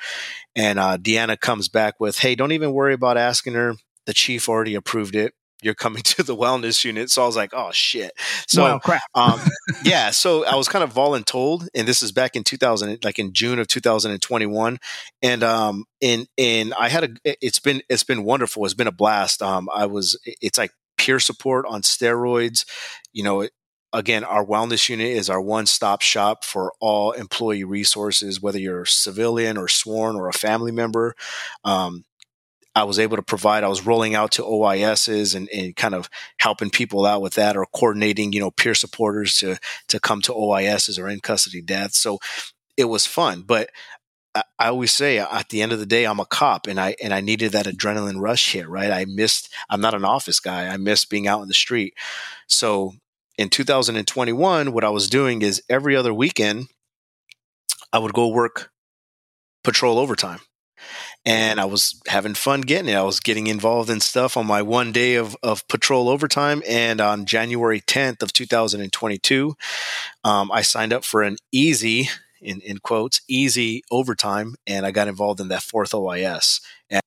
And 0.56 0.80
uh, 0.80 0.98
deanna 0.98 1.40
comes 1.40 1.70
back 1.70 2.00
with 2.00 2.20
hey 2.20 2.36
don't 2.36 2.54
even 2.54 2.74
worry 2.74 2.94
about 2.94 3.18
asking 3.18 3.54
her. 3.56 3.76
The 4.06 4.14
chief 4.14 4.50
already 4.50 4.76
approved 4.76 5.16
it 5.16 5.34
you're 5.62 5.76
coming 5.76 6.02
to 6.04 6.24
the 6.24 6.36
wellness 6.36 6.84
unit. 6.84 7.10
So 7.10 7.24
I 7.24 7.26
was 7.26 7.36
like, 7.36 7.54
oh 7.54 7.72
shit. 7.72 8.12
So 8.48 8.64
wow, 8.64 8.80
crap. 8.80 9.02
um, 9.16 9.40
yeah, 9.84 10.12
so 10.12 10.46
I 10.46 10.56
was 10.56 10.68
kind 10.68 10.84
of 10.84 10.94
voluntold, 10.94 11.68
and 11.74 11.88
this 11.88 12.02
is 12.02 12.12
back 12.12 12.36
in 12.36 12.44
2000, 12.44 13.04
like 13.04 13.20
in 13.20 13.34
June 13.34 13.60
of 13.60 13.68
2021, 13.68 14.80
and 15.22 15.44
um, 15.44 15.86
and 16.02 16.28
and 16.38 16.74
I 16.74 16.90
had 16.90 17.04
a. 17.26 17.36
It's 17.42 17.60
been 17.60 17.82
it's 17.90 18.04
been 18.04 18.24
wonderful. 18.24 18.66
It's 18.66 18.74
been 18.74 18.88
a 18.88 18.92
blast. 18.92 19.42
Um, 19.42 19.70
I 19.74 19.86
was. 19.86 20.20
It's 20.26 20.58
like 20.58 20.72
peer 20.98 21.20
support 21.20 21.66
on 21.68 21.82
steroids. 21.82 22.66
You 23.14 23.24
know, 23.24 23.48
again, 23.94 24.24
our 24.24 24.46
wellness 24.46 24.90
unit 24.90 25.08
is 25.08 25.30
our 25.30 25.42
one 25.42 25.66
stop 25.66 26.02
shop 26.02 26.44
for 26.44 26.74
all 26.80 27.12
employee 27.12 27.64
resources, 27.64 28.42
whether 28.42 28.60
you're 28.60 28.84
a 28.84 28.88
civilian 28.88 29.58
or 29.58 29.68
sworn 29.68 30.16
or 30.16 30.28
a 30.28 30.34
family 30.34 30.72
member. 30.72 31.16
Um, 31.64 32.04
I 32.78 32.84
was 32.84 33.00
able 33.00 33.18
to 33.18 33.24
provide. 33.24 33.64
I 33.64 33.70
was 33.70 33.88
rolling 33.88 34.14
out 34.14 34.34
to 34.34 34.44
OISs 34.44 35.34
and, 35.34 35.50
and 35.50 35.76
kind 35.76 35.96
of 35.96 36.12
helping 36.38 36.70
people 36.70 37.08
out 37.08 37.24
with 37.24 37.34
that, 37.34 37.58
or 37.58 37.66
coordinating, 37.66 38.34
you 38.34 38.40
know, 38.40 38.52
peer 38.52 38.76
supporters 38.76 39.36
to 39.40 39.58
to 39.88 40.00
come 40.00 40.22
to 40.22 40.32
OISs 40.32 41.00
or 41.00 41.10
in 41.10 41.20
custody 41.20 41.60
deaths. 41.60 41.98
So 41.98 42.20
it 42.78 42.86
was 42.86 43.08
fun, 43.08 43.42
but 43.42 43.72
I, 44.36 44.68
always 44.68 44.92
say 44.92 45.18
at 45.18 45.50
the 45.50 45.64
end 45.64 45.72
of 45.72 45.80
the 45.80 45.88
day, 45.88 46.06
I'm 46.06 46.20
a 46.20 46.26
cop, 46.26 46.68
and 46.68 46.80
I 46.80 46.96
and 47.02 47.16
I 47.16 47.22
needed 47.22 47.54
that 47.54 47.66
adrenaline 47.66 48.22
rush 48.22 48.52
here, 48.52 48.70
Right, 48.70 48.92
I 48.92 49.06
missed. 49.06 49.52
I'm 49.72 49.82
not 49.82 49.96
an 49.96 50.06
office 50.06 50.40
guy. 50.40 50.68
I 50.68 50.78
miss 50.78 51.04
being 51.04 51.28
out 51.28 51.42
in 51.42 51.48
the 51.48 51.56
street. 51.56 51.96
So 52.46 52.94
in 53.40 53.50
2021, 53.50 54.72
what 54.72 54.84
I 54.84 54.90
was 54.90 55.10
doing 55.10 55.42
is 55.42 55.64
every 55.68 55.96
other 55.96 56.14
weekend, 56.14 56.68
I 57.92 57.98
would 57.98 58.14
go 58.14 58.28
work 58.28 58.70
patrol 59.64 59.98
overtime 59.98 60.42
and 61.28 61.60
I 61.60 61.66
was 61.66 62.02
having 62.08 62.36
fun 62.36 62.62
getting 62.62 62.88
it. 62.88 62.96
I 62.96 63.04
was 63.04 63.20
getting 63.20 63.48
involved 63.48 63.90
in 63.90 64.00
stuff 64.00 64.38
on 64.38 64.48
my 64.48 64.62
one 64.62 64.94
day 64.94 65.16
of, 65.16 65.36
of 65.44 65.68
patrol 65.68 66.08
overtime. 66.08 66.64
And 66.66 67.02
on 67.02 67.26
January 67.26 67.82
10th 67.82 68.24
of 68.24 68.32
2022, 68.32 69.58
um, 70.24 70.50
I 70.54 70.62
signed 70.62 70.94
up 70.94 71.04
for 71.04 71.24
an 71.24 71.36
easy, 71.52 72.08
in, 72.42 72.62
in 72.62 72.78
quotes, 72.78 73.20
easy 73.28 73.84
overtime, 73.92 74.56
and 74.66 74.86
I 74.86 74.92
got 74.92 75.10
involved 75.10 75.42
in 75.42 75.50
that 75.50 75.64
fourth 75.64 75.92
OIS. 75.92 76.62
And 76.90 77.02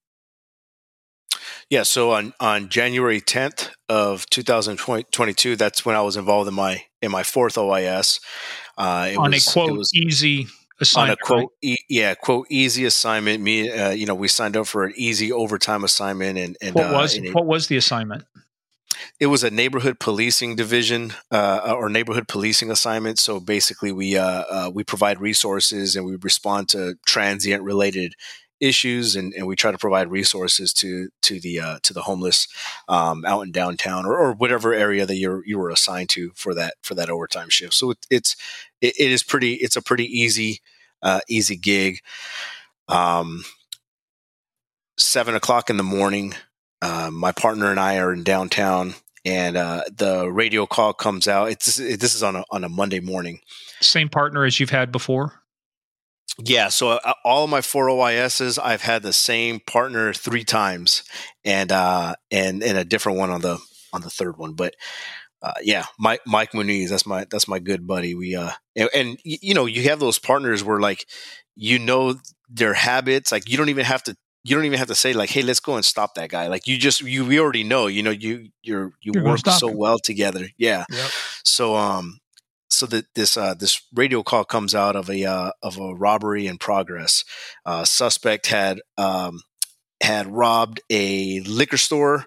yeah, 1.71 1.85
so 1.85 2.11
on, 2.11 2.35
on 2.41 2.68
January 2.68 3.23
10th 3.23 3.71
of 3.89 4.29
2022, 4.29 5.57
that's 5.57 5.87
when 5.87 5.97
I 5.97 6.03
was 6.03 6.18
involved 6.18 6.47
in 6.47 6.55
my 6.55 6.85
in 7.01 7.11
my 7.11 7.23
fourth 7.23 7.55
OIS. 7.55 8.21
Uh, 8.77 9.12
on 9.16 9.31
was, 9.31 9.49
a 9.49 9.51
quote 9.51 9.79
was, 9.79 9.95
easy 9.95 10.47
on 10.97 11.11
a 11.11 11.16
quote, 11.16 11.39
right? 11.39 11.49
e- 11.62 11.85
yeah, 11.89 12.14
quote 12.14 12.47
easy 12.51 12.85
assignment. 12.85 13.43
Me, 13.43 13.70
uh, 13.70 13.91
you 13.91 14.07
know, 14.07 14.14
we 14.14 14.28
signed 14.28 14.57
up 14.57 14.66
for 14.66 14.85
an 14.85 14.93
easy 14.97 15.33
overtime 15.33 15.85
assignment, 15.85 16.39
and, 16.39 16.57
and 16.61 16.74
what 16.74 16.91
was 16.91 17.18
uh, 17.18 17.22
what 17.33 17.47
was 17.47 17.68
the 17.68 17.76
assignment? 17.76 18.24
It 19.18 19.26
was 19.26 19.45
a 19.45 19.51
neighborhood 19.51 19.99
policing 20.01 20.57
division 20.57 21.12
uh, 21.31 21.74
or 21.76 21.89
neighborhood 21.89 22.28
policing 22.28 22.70
assignment. 22.70 23.18
So 23.18 23.41
basically, 23.41 23.93
we 23.93 24.16
uh, 24.16 24.45
uh, 24.51 24.70
we 24.72 24.85
provide 24.85 25.20
resources 25.20 25.97
and 25.97 26.07
we 26.07 26.16
respond 26.16 26.68
to 26.70 26.97
transient 27.07 27.62
related 27.62 28.14
issues 28.61 29.16
and, 29.16 29.33
and 29.33 29.47
we 29.47 29.57
try 29.57 29.70
to 29.70 29.78
provide 29.78 30.11
resources 30.11 30.72
to 30.74 31.09
to 31.22 31.41
the 31.41 31.59
uh, 31.59 31.78
to 31.83 31.93
the 31.93 32.03
homeless 32.03 32.47
um, 32.89 33.24
out 33.24 33.41
in 33.41 33.51
downtown 33.51 34.05
or, 34.05 34.16
or 34.16 34.35
whatever 34.35 34.74
area 34.74 35.07
that 35.07 35.16
you 35.16 35.43
you 35.47 35.59
were 35.59 35.70
assigned 35.70 36.11
to 36.11 36.31
for 36.35 36.55
that 36.55 36.74
for 36.83 36.95
that 36.95 37.11
overtime 37.11 37.49
shift. 37.49 37.74
So 37.74 37.93
it, 37.93 38.07
it's 38.11 38.37
it, 38.81 38.95
it 38.99 39.11
is 39.11 39.22
pretty 39.22 39.55
it's 39.55 39.76
a 39.76 39.83
pretty 39.83 40.05
easy 40.05 40.61
uh, 41.03 41.20
easy 41.28 41.57
gig. 41.57 42.01
Um, 42.88 43.44
seven 44.98 45.34
o'clock 45.34 45.70
in 45.70 45.76
the 45.76 45.82
morning, 45.82 46.34
uh, 46.82 47.11
my 47.12 47.32
partner 47.32 47.70
and 47.70 47.80
I 47.80 47.98
are 47.98 48.12
in 48.12 48.24
downtown, 48.24 48.94
and 49.24 49.57
uh, 49.57 49.84
the 49.94 50.30
radio 50.30 50.66
call 50.66 50.92
comes 50.92 51.28
out. 51.28 51.51
It's 51.51 51.76
this 51.76 52.14
is 52.14 52.22
on 52.22 52.36
a 52.36 52.44
on 52.51 52.64
a 52.64 52.68
Monday 52.68 53.01
morning. 53.01 53.40
Same 53.80 54.09
partner 54.09 54.44
as 54.44 54.61
you've 54.61 54.70
had 54.70 54.92
before. 54.92 55.40
Yeah, 56.38 56.68
so 56.68 56.90
uh, 56.90 57.12
all 57.24 57.44
of 57.44 57.51
my 57.51 57.61
four 57.61 57.88
OISs, 57.88 58.59
I've 58.62 58.82
had 58.82 59.03
the 59.03 59.12
same 59.12 59.61
partner 59.61 60.12
three 60.12 60.44
times, 60.44 61.03
and 61.44 61.70
uh, 61.70 62.14
and 62.30 62.62
and 62.62 62.78
a 62.78 62.84
different 62.84 63.18
one 63.18 63.30
on 63.30 63.40
the 63.40 63.59
on 63.92 64.01
the 64.03 64.11
third 64.11 64.36
one. 64.38 64.55
But 64.55 64.74
uh, 65.43 65.55
yeah, 65.62 65.84
Mike 65.99 66.20
Mike 66.26 66.53
Muniz, 66.53 66.91
that's 66.91 67.07
my 67.07 67.26
that's 67.30 67.49
my 67.49 67.59
good 67.59 67.86
buddy. 67.86 68.14
We 68.14 68.36
uh 68.36 68.51
and, 68.76 68.91
and 68.95 69.18
you 69.24 69.55
know 69.55 69.66
you 69.66 69.84
have 69.84 70.01
those 70.01 70.18
partners 70.18 70.62
where 70.62 70.80
like 70.80 71.07
you 71.57 71.78
know 71.78 72.16
their 72.49 72.74
habits, 72.74 73.32
like 73.32 73.49
you 73.49 73.57
don't 73.57 73.68
even 73.68 73.84
have 73.84 74.03
to 74.05 74.16
you 74.43 74.57
don't 74.57 74.64
even 74.64 74.78
have 74.78 74.88
to 74.88 74.95
say 74.95 75.12
like, 75.12 75.30
"Hey, 75.30 75.43
let's 75.43 75.61
go 75.61 75.76
and 75.76 75.84
stop 75.84 76.14
that 76.14 76.30
guy." 76.30 76.49
Like 76.49 76.66
you 76.66 76.76
just 76.78 77.01
you 77.03 77.24
we 77.24 77.41
already 77.41 77.64
know. 77.64 77.86
You 77.86 78.03
know 78.03 78.11
you 78.11 78.49
you're 78.62 78.93
you 79.01 79.12
you're 79.14 79.24
work 79.24 79.41
so 79.47 79.68
him. 79.68 79.76
well 79.76 79.99
together. 79.99 80.49
Yeah. 80.59 80.84
Yep. 80.91 81.11
So 81.45 81.74
um 81.74 82.20
so 82.70 82.86
that 82.86 83.07
this 83.14 83.36
uh, 83.36 83.55
this 83.55 83.82
radio 83.95 84.22
call 84.22 84.45
comes 84.45 84.74
out 84.74 84.97
of 84.97 85.11
a 85.11 85.24
uh, 85.24 85.51
of 85.62 85.78
a 85.78 85.95
robbery 85.95 86.47
in 86.47 86.57
progress. 86.57 87.24
Uh, 87.66 87.84
suspect 87.84 88.47
had 88.47 88.80
um, 88.97 89.41
had 90.01 90.28
robbed 90.28 90.80
a 90.88 91.41
liquor 91.41 91.76
store 91.76 92.26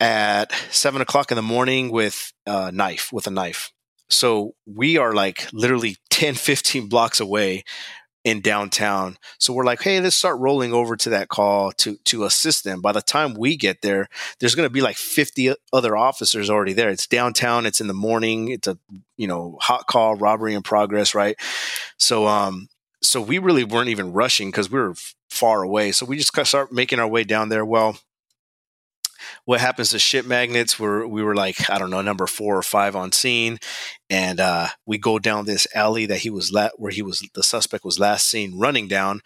at 0.00 0.52
seven 0.70 1.00
o'clock 1.00 1.30
in 1.30 1.36
the 1.36 1.42
morning 1.42 1.90
with 1.90 2.32
a 2.46 2.72
knife 2.72 3.12
with 3.12 3.26
a 3.26 3.30
knife. 3.30 3.72
So 4.08 4.54
we 4.66 4.98
are 4.98 5.12
like 5.12 5.48
literally 5.52 5.96
10, 6.10 6.34
15 6.34 6.88
blocks 6.88 7.20
away 7.20 7.64
in 8.24 8.40
downtown. 8.40 9.16
So 9.38 9.52
we're 9.52 9.64
like, 9.64 9.82
hey, 9.82 10.00
let's 10.00 10.16
start 10.16 10.40
rolling 10.40 10.72
over 10.72 10.96
to 10.96 11.10
that 11.10 11.28
call 11.28 11.70
to 11.72 11.96
to 12.06 12.24
assist 12.24 12.64
them. 12.64 12.80
By 12.80 12.90
the 12.90 13.00
time 13.00 13.34
we 13.34 13.56
get 13.56 13.82
there, 13.82 14.08
there's 14.40 14.56
going 14.56 14.66
to 14.66 14.72
be 14.72 14.80
like 14.80 14.96
50 14.96 15.54
other 15.72 15.96
officers 15.96 16.50
already 16.50 16.72
there. 16.72 16.90
It's 16.90 17.06
downtown. 17.06 17.66
It's 17.66 17.80
in 17.80 17.86
the 17.86 17.94
morning. 17.94 18.48
It's 18.48 18.66
a 18.66 18.78
you 19.16 19.28
know 19.28 19.58
hot 19.60 19.86
call, 19.86 20.16
robbery 20.16 20.54
in 20.54 20.62
progress, 20.62 21.14
right? 21.14 21.36
So 21.98 22.26
um, 22.26 22.68
so 23.00 23.20
we 23.20 23.38
really 23.38 23.64
weren't 23.64 23.90
even 23.90 24.12
rushing 24.12 24.50
because 24.50 24.70
we 24.70 24.80
were 24.80 24.94
far 25.30 25.62
away. 25.62 25.92
So 25.92 26.04
we 26.04 26.16
just 26.16 26.36
start 26.48 26.72
making 26.72 26.98
our 26.98 27.08
way 27.08 27.22
down 27.22 27.48
there. 27.48 27.64
Well, 27.64 27.96
what 29.44 29.60
happens 29.60 29.90
to 29.90 29.98
ship 29.98 30.26
magnets 30.26 30.78
where 30.78 31.06
we 31.06 31.22
were 31.22 31.34
like 31.34 31.68
i 31.70 31.78
don't 31.78 31.90
know 31.90 32.02
number 32.02 32.26
four 32.26 32.56
or 32.56 32.62
five 32.62 32.96
on 32.96 33.12
scene 33.12 33.58
and 34.08 34.38
uh, 34.38 34.68
we 34.86 34.98
go 34.98 35.18
down 35.18 35.44
this 35.44 35.66
alley 35.74 36.06
that 36.06 36.18
he 36.18 36.30
was 36.30 36.52
la- 36.52 36.70
where 36.76 36.92
he 36.92 37.02
was 37.02 37.26
the 37.34 37.42
suspect 37.42 37.84
was 37.84 37.98
last 37.98 38.28
seen 38.28 38.58
running 38.58 38.88
down 38.88 39.20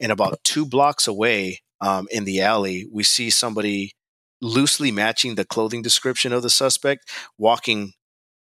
and 0.00 0.12
about 0.12 0.42
two 0.44 0.66
blocks 0.66 1.06
away 1.06 1.60
um, 1.80 2.06
in 2.10 2.24
the 2.24 2.40
alley 2.40 2.86
we 2.92 3.02
see 3.02 3.30
somebody 3.30 3.92
loosely 4.42 4.92
matching 4.92 5.34
the 5.34 5.44
clothing 5.44 5.82
description 5.82 6.32
of 6.32 6.42
the 6.42 6.50
suspect 6.50 7.10
walking 7.38 7.92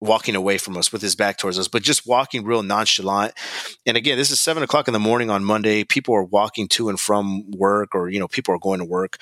walking 0.02 0.36
away 0.36 0.58
from 0.58 0.76
us 0.76 0.92
with 0.92 1.02
his 1.02 1.16
back 1.16 1.38
towards 1.38 1.60
us, 1.60 1.68
but 1.68 1.84
just 1.84 2.08
walking 2.08 2.44
real 2.44 2.64
nonchalant. 2.64 3.34
And 3.86 3.96
again, 3.96 4.18
this 4.18 4.32
is 4.32 4.42
seven 4.42 4.64
o'clock 4.64 4.88
in 4.88 4.94
the 4.94 5.00
morning 5.00 5.30
on 5.30 5.46
Monday. 5.46 5.84
People 5.84 6.16
are 6.16 6.24
walking 6.24 6.68
to 6.70 6.90
and 6.90 7.00
from 7.00 7.52
work, 7.52 7.94
or 7.94 8.10
you 8.10 8.20
know, 8.20 8.28
people 8.28 8.54
are 8.54 8.60
going 8.60 8.80
to 8.80 8.86
work. 8.86 9.18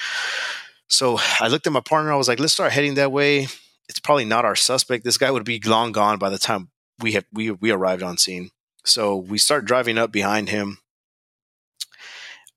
So 0.89 1.19
I 1.39 1.47
looked 1.47 1.67
at 1.67 1.73
my 1.73 1.81
partner. 1.81 2.11
I 2.11 2.17
was 2.17 2.27
like, 2.27 2.39
let's 2.39 2.53
start 2.53 2.71
heading 2.71 2.95
that 2.95 3.11
way. 3.11 3.47
It's 3.87 3.99
probably 3.99 4.25
not 4.25 4.45
our 4.45 4.55
suspect. 4.55 5.03
This 5.03 5.17
guy 5.17 5.31
would 5.31 5.45
be 5.45 5.59
long 5.65 5.91
gone 5.91 6.17
by 6.19 6.29
the 6.29 6.37
time 6.37 6.69
we 6.99 7.13
have 7.13 7.25
we 7.31 7.51
we 7.51 7.71
arrived 7.71 8.03
on 8.03 8.17
scene. 8.17 8.51
So 8.85 9.15
we 9.15 9.37
start 9.37 9.65
driving 9.65 9.97
up 9.97 10.11
behind 10.11 10.49
him, 10.49 10.79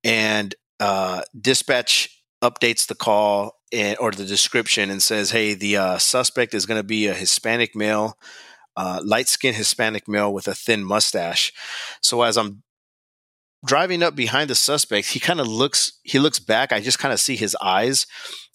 and 0.05 0.55
uh, 0.81 1.23
dispatch 1.39 2.09
updates 2.43 2.87
the 2.87 2.95
call 2.95 3.61
and, 3.73 3.97
or 3.99 4.11
the 4.11 4.25
description 4.25 4.91
and 4.91 5.03
says, 5.03 5.31
"Hey, 5.31 5.55
the 5.55 5.77
uh, 5.77 5.99
suspect 5.99 6.55
is 6.55 6.67
going 6.67 6.79
to 6.81 6.87
be 6.87 7.07
a 7.07 7.15
Hispanic 7.15 7.75
male, 7.77 8.19
uh, 8.77 9.01
light 9.05 9.29
skinned 9.29 9.57
Hispanic 9.57 10.09
male 10.09 10.33
with 10.33 10.49
a 10.49 10.55
thin 10.55 10.85
mustache." 10.85 11.53
So 12.01 12.23
as 12.23 12.37
I'm 12.37 12.63
driving 13.65 14.03
up 14.03 14.15
behind 14.15 14.51
the 14.51 14.55
suspect, 14.55 15.09
he 15.09 15.21
kind 15.21 15.41
of 15.41 15.47
looks 15.47 15.93
he 16.03 16.19
looks 16.19 16.39
back. 16.39 16.73
I 16.73 16.81
just 16.81 16.99
kind 16.99 17.13
of 17.13 17.21
see 17.21 17.37
his 17.37 17.57
eyes. 17.61 18.07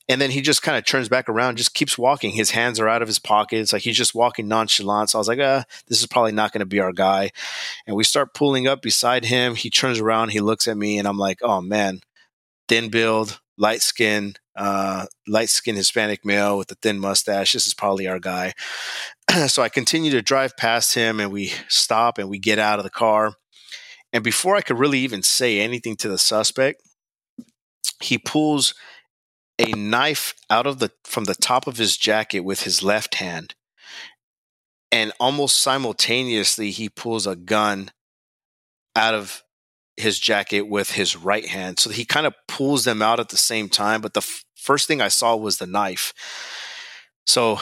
And 0.10 0.22
then 0.22 0.32
he 0.32 0.40
just 0.40 0.64
kind 0.64 0.78
of 0.78 0.86
turns 0.86 1.10
back 1.10 1.28
around, 1.28 1.58
just 1.58 1.74
keeps 1.74 1.98
walking. 1.98 2.32
His 2.32 2.52
hands 2.52 2.80
are 2.80 2.88
out 2.88 3.02
of 3.02 3.10
his 3.10 3.20
pockets. 3.20 3.74
Like 3.74 3.82
he's 3.82 3.98
just 3.98 4.16
walking 4.16 4.48
nonchalant. 4.48 5.10
So 5.10 5.18
I 5.18 5.20
was 5.20 5.28
like, 5.28 5.40
uh, 5.40 5.64
this 5.88 6.00
is 6.00 6.08
probably 6.08 6.32
not 6.32 6.54
going 6.54 6.62
to 6.62 6.66
be 6.66 6.80
our 6.80 6.94
guy. 6.94 7.32
And 7.86 7.96
we 7.96 8.06
start 8.06 8.34
pulling 8.34 8.68
up 8.68 8.82
beside 8.82 9.26
him. 9.26 9.56
He 9.56 9.70
turns 9.70 10.00
around, 10.00 10.30
he 10.30 10.40
looks 10.40 10.66
at 10.66 10.78
me, 10.78 10.98
and 10.98 11.10
I'm 11.10 11.18
like, 11.18 11.40
oh 11.42 11.60
man, 11.60 12.00
thin 12.70 12.88
build, 12.90 13.42
light 13.58 13.82
skin, 13.82 14.36
uh, 14.56 15.08
light 15.28 15.50
skin 15.50 15.76
Hispanic 15.76 16.24
male 16.24 16.58
with 16.58 16.72
a 16.72 16.76
thin 16.76 17.00
mustache. 17.00 17.52
This 17.52 17.68
is 17.68 17.74
probably 17.74 18.08
our 18.08 18.20
guy. 18.20 18.54
so 19.48 19.62
I 19.62 19.68
continue 19.68 20.12
to 20.12 20.22
drive 20.22 20.56
past 20.56 20.94
him 20.94 21.20
and 21.20 21.34
we 21.34 21.52
stop 21.68 22.18
and 22.18 22.30
we 22.30 22.40
get 22.40 22.60
out 22.60 22.80
of 22.80 22.84
the 22.84 22.90
car. 22.90 23.34
And 24.14 24.24
before 24.24 24.56
I 24.56 24.62
could 24.62 24.80
really 24.80 25.00
even 25.00 25.22
say 25.22 25.60
anything 25.60 25.96
to 25.98 26.10
the 26.10 26.18
suspect, 26.18 26.82
he 28.02 28.18
pulls 28.18 28.74
a 29.60 29.72
knife 29.72 30.34
out 30.50 30.68
of 30.68 30.80
the 30.80 30.92
from 31.04 31.26
the 31.26 31.36
top 31.36 31.68
of 31.68 31.78
his 31.78 31.98
jacket 31.98 32.42
with 32.42 32.64
his 32.64 32.84
left 32.84 33.16
hand. 33.16 33.56
And 34.92 35.12
almost 35.20 35.60
simultaneously 35.60 36.72
he 36.72 36.90
pulls 36.90 37.28
a 37.28 37.36
gun 37.36 37.92
out 38.96 39.14
of 39.14 39.44
his 39.98 40.20
jacket 40.20 40.62
with 40.62 40.92
his 40.92 41.16
right 41.16 41.48
hand. 41.48 41.80
So 41.80 41.90
he 41.90 42.06
kind 42.06 42.28
of 42.28 42.34
pulls 42.48 42.86
them 42.86 43.02
out 43.02 43.20
at 43.20 43.30
the 43.30 43.38
same 43.38 43.68
time, 43.68 44.00
but 44.00 44.14
the 44.14 44.20
f- 44.20 44.46
first 44.56 44.88
thing 44.88 45.02
I 45.02 45.08
saw 45.08 45.36
was 45.36 45.58
the 45.58 45.66
knife. 45.66 46.14
So 47.26 47.60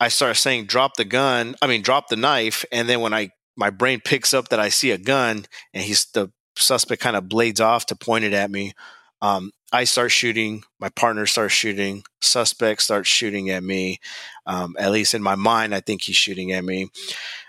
I 0.00 0.08
started 0.08 0.36
saying 0.36 0.66
drop 0.66 0.96
the 0.96 1.04
gun, 1.04 1.56
I 1.60 1.66
mean 1.66 1.82
drop 1.82 2.08
the 2.08 2.16
knife, 2.16 2.64
and 2.70 2.88
then 2.88 3.00
when 3.00 3.12
I 3.12 3.30
my 3.58 3.70
brain 3.70 4.00
picks 4.02 4.32
up 4.32 4.48
that 4.48 4.60
I 4.60 4.68
see 4.68 4.92
a 4.92 4.98
gun 4.98 5.44
and 5.74 5.82
he's 5.82 6.06
the 6.06 6.30
suspect 6.56 7.02
kind 7.02 7.16
of 7.16 7.28
blades 7.28 7.60
off 7.60 7.86
to 7.86 7.96
point 7.96 8.24
it 8.24 8.32
at 8.32 8.50
me. 8.50 8.72
Um, 9.20 9.50
I 9.72 9.84
start 9.84 10.12
shooting. 10.12 10.62
My 10.78 10.88
partner 10.90 11.26
starts 11.26 11.52
shooting. 11.52 12.04
Suspect 12.22 12.80
starts 12.80 13.08
shooting 13.08 13.50
at 13.50 13.64
me. 13.64 13.98
Um, 14.46 14.76
at 14.78 14.92
least 14.92 15.12
in 15.12 15.22
my 15.22 15.34
mind, 15.34 15.74
I 15.74 15.80
think 15.80 16.02
he's 16.02 16.16
shooting 16.16 16.52
at 16.52 16.64
me. 16.64 16.88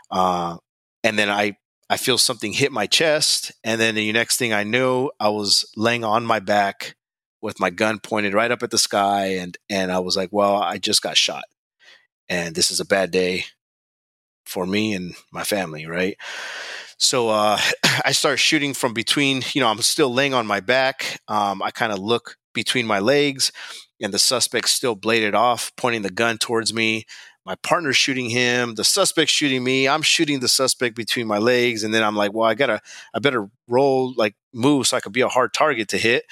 Uh, 0.10 0.58
and 1.04 1.18
then 1.18 1.30
I 1.30 1.56
I 1.92 1.98
feel 1.98 2.18
something 2.18 2.54
hit 2.54 2.72
my 2.72 2.86
chest, 2.86 3.52
and 3.64 3.82
then 3.82 3.96
the 3.96 4.12
next 4.12 4.38
thing 4.38 4.54
I 4.54 4.64
knew, 4.64 5.10
I 5.20 5.30
was 5.30 5.66
laying 5.76 6.04
on 6.04 6.24
my 6.24 6.40
back 6.40 6.96
with 7.42 7.60
my 7.60 7.72
gun 7.72 7.98
pointed 7.98 8.36
right 8.36 8.52
up 8.52 8.62
at 8.62 8.70
the 8.70 8.78
sky, 8.78 9.28
and 9.38 9.58
and 9.70 9.92
I 9.92 10.00
was 10.00 10.16
like, 10.16 10.30
well, 10.32 10.56
I 10.56 10.78
just 10.78 11.02
got 11.02 11.18
shot, 11.18 11.46
and 12.28 12.54
this 12.54 12.70
is 12.70 12.80
a 12.80 12.86
bad 12.86 13.10
day 13.12 13.46
for 14.50 14.66
me 14.66 14.94
and 14.94 15.14
my 15.32 15.44
family, 15.44 15.86
right? 15.86 16.18
So 16.98 17.30
uh, 17.30 17.58
I 18.06 18.12
start 18.12 18.40
shooting 18.40 18.74
from 18.74 18.94
between, 18.94 19.44
you 19.54 19.62
know, 19.62 19.68
I'm 19.68 19.82
still 19.82 20.14
laying 20.14 20.34
on 20.34 20.48
my 20.48 20.60
back. 20.60 21.22
Um, 21.28 21.62
I 21.62 21.72
kind 21.72 21.94
of 21.94 22.00
look 22.00 22.36
between 22.54 22.88
my 22.88 23.00
legs, 23.00 23.52
and 24.02 24.14
the 24.14 24.20
suspect 24.20 24.70
still 24.70 24.96
bladed 24.96 25.36
off, 25.36 25.72
pointing 25.78 26.02
the 26.02 26.10
gun 26.10 26.38
towards 26.38 26.74
me. 26.74 27.06
My 27.46 27.56
partner's 27.64 27.96
shooting 27.96 28.30
him. 28.30 28.76
The 28.76 28.84
suspect's 28.84 29.32
shooting 29.32 29.64
me. 29.64 29.88
I'm 29.88 30.02
shooting 30.02 30.40
the 30.40 30.48
suspect 30.48 30.96
between 30.96 31.28
my 31.28 31.38
legs, 31.38 31.84
and 31.84 31.94
then 31.94 32.04
I'm 32.04 32.16
like, 32.16 32.34
well, 32.34 32.50
I 32.50 32.54
gotta, 32.54 32.82
I 33.14 33.20
better 33.20 33.50
roll, 33.68 34.14
like 34.18 34.36
move, 34.54 34.88
so 34.88 34.98
I 34.98 35.00
could 35.00 35.14
be 35.14 35.22
a 35.22 35.30
hard 35.30 35.54
target 35.54 35.88
to 35.90 35.98
hit. 35.98 36.26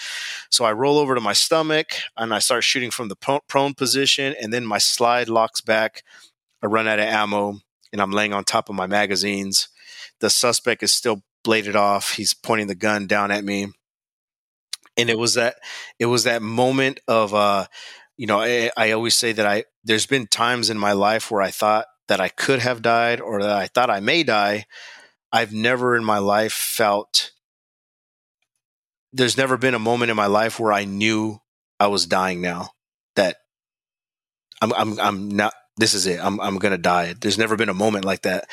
So 0.50 0.66
I 0.66 0.74
roll 0.74 0.98
over 0.98 1.16
to 1.16 1.22
my 1.22 1.34
stomach, 1.34 1.94
and 2.18 2.34
I 2.34 2.40
start 2.40 2.64
shooting 2.64 2.92
from 2.92 3.10
the 3.10 3.42
prone 3.48 3.74
position, 3.74 4.36
and 4.42 4.52
then 4.52 4.66
my 4.66 4.80
slide 4.80 5.30
locks 5.30 5.62
back. 5.62 6.04
I 6.64 6.66
run 6.66 6.88
out 6.88 7.00
of 7.00 7.06
ammo 7.06 7.62
and 7.92 8.02
I'm 8.02 8.12
laying 8.12 8.34
on 8.34 8.44
top 8.44 8.70
of 8.70 8.76
my 8.76 8.88
magazines. 8.88 9.70
The 10.20 10.30
suspect 10.30 10.84
is 10.84 10.94
still 10.94 11.24
bladed 11.44 11.76
off. 11.76 12.14
He's 12.14 12.34
pointing 12.34 12.68
the 12.68 12.76
gun 12.76 13.08
down 13.08 13.32
at 13.32 13.44
me. 13.44 13.68
And 14.98 15.10
it 15.10 15.18
was 15.18 15.36
that 15.36 15.58
it 16.00 16.08
was 16.08 16.24
that 16.24 16.42
moment 16.42 17.00
of 17.08 17.34
uh 17.34 17.68
you 18.18 18.26
know, 18.26 18.42
I, 18.42 18.72
I 18.76 18.92
always 18.92 19.16
say 19.16 19.32
that 19.32 19.46
I 19.46 19.66
there's 19.84 20.08
been 20.08 20.28
times 20.28 20.70
in 20.70 20.78
my 20.78 20.94
life 20.94 21.30
where 21.30 21.42
I 21.42 21.52
thought 21.52 21.86
that 22.08 22.20
I 22.20 22.30
could 22.30 22.60
have 22.60 22.82
died 22.82 23.22
or 23.22 23.42
that 23.42 23.56
I 23.56 23.68
thought 23.68 23.90
I 23.90 24.00
may 24.00 24.24
die. 24.24 24.66
I've 25.32 25.54
never 25.54 25.96
in 25.96 26.04
my 26.04 26.18
life 26.18 26.54
felt 26.54 27.32
there's 29.14 29.38
never 29.38 29.58
been 29.58 29.74
a 29.74 29.80
moment 29.80 30.12
in 30.12 30.18
my 30.18 30.26
life 30.26 30.60
where 30.60 30.74
I 30.74 30.86
knew 30.86 31.40
I 31.80 31.88
was 31.88 32.06
dying 32.06 32.42
now. 32.42 32.72
That 33.16 33.38
I'm 34.62 34.74
I'm 34.74 35.00
I'm 35.00 35.30
not 35.30 35.54
this 35.78 35.94
is 35.94 36.06
it. 36.08 36.20
I'm 36.22 36.40
I'm 36.42 36.58
gonna 36.58 36.78
die. 36.78 37.14
There's 37.14 37.38
never 37.38 37.56
been 37.56 37.70
a 37.70 37.74
moment 37.74 38.06
like 38.06 38.24
that, 38.24 38.50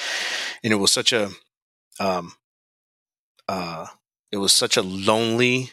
and 0.62 0.72
it 0.72 0.77
was 0.77 0.93
such 0.93 1.12
a, 1.12 1.31
um, 1.99 2.33
uh, 3.49 3.87
it 4.31 4.37
was 4.37 4.53
such 4.53 4.77
a 4.77 4.83
lonely, 4.83 5.70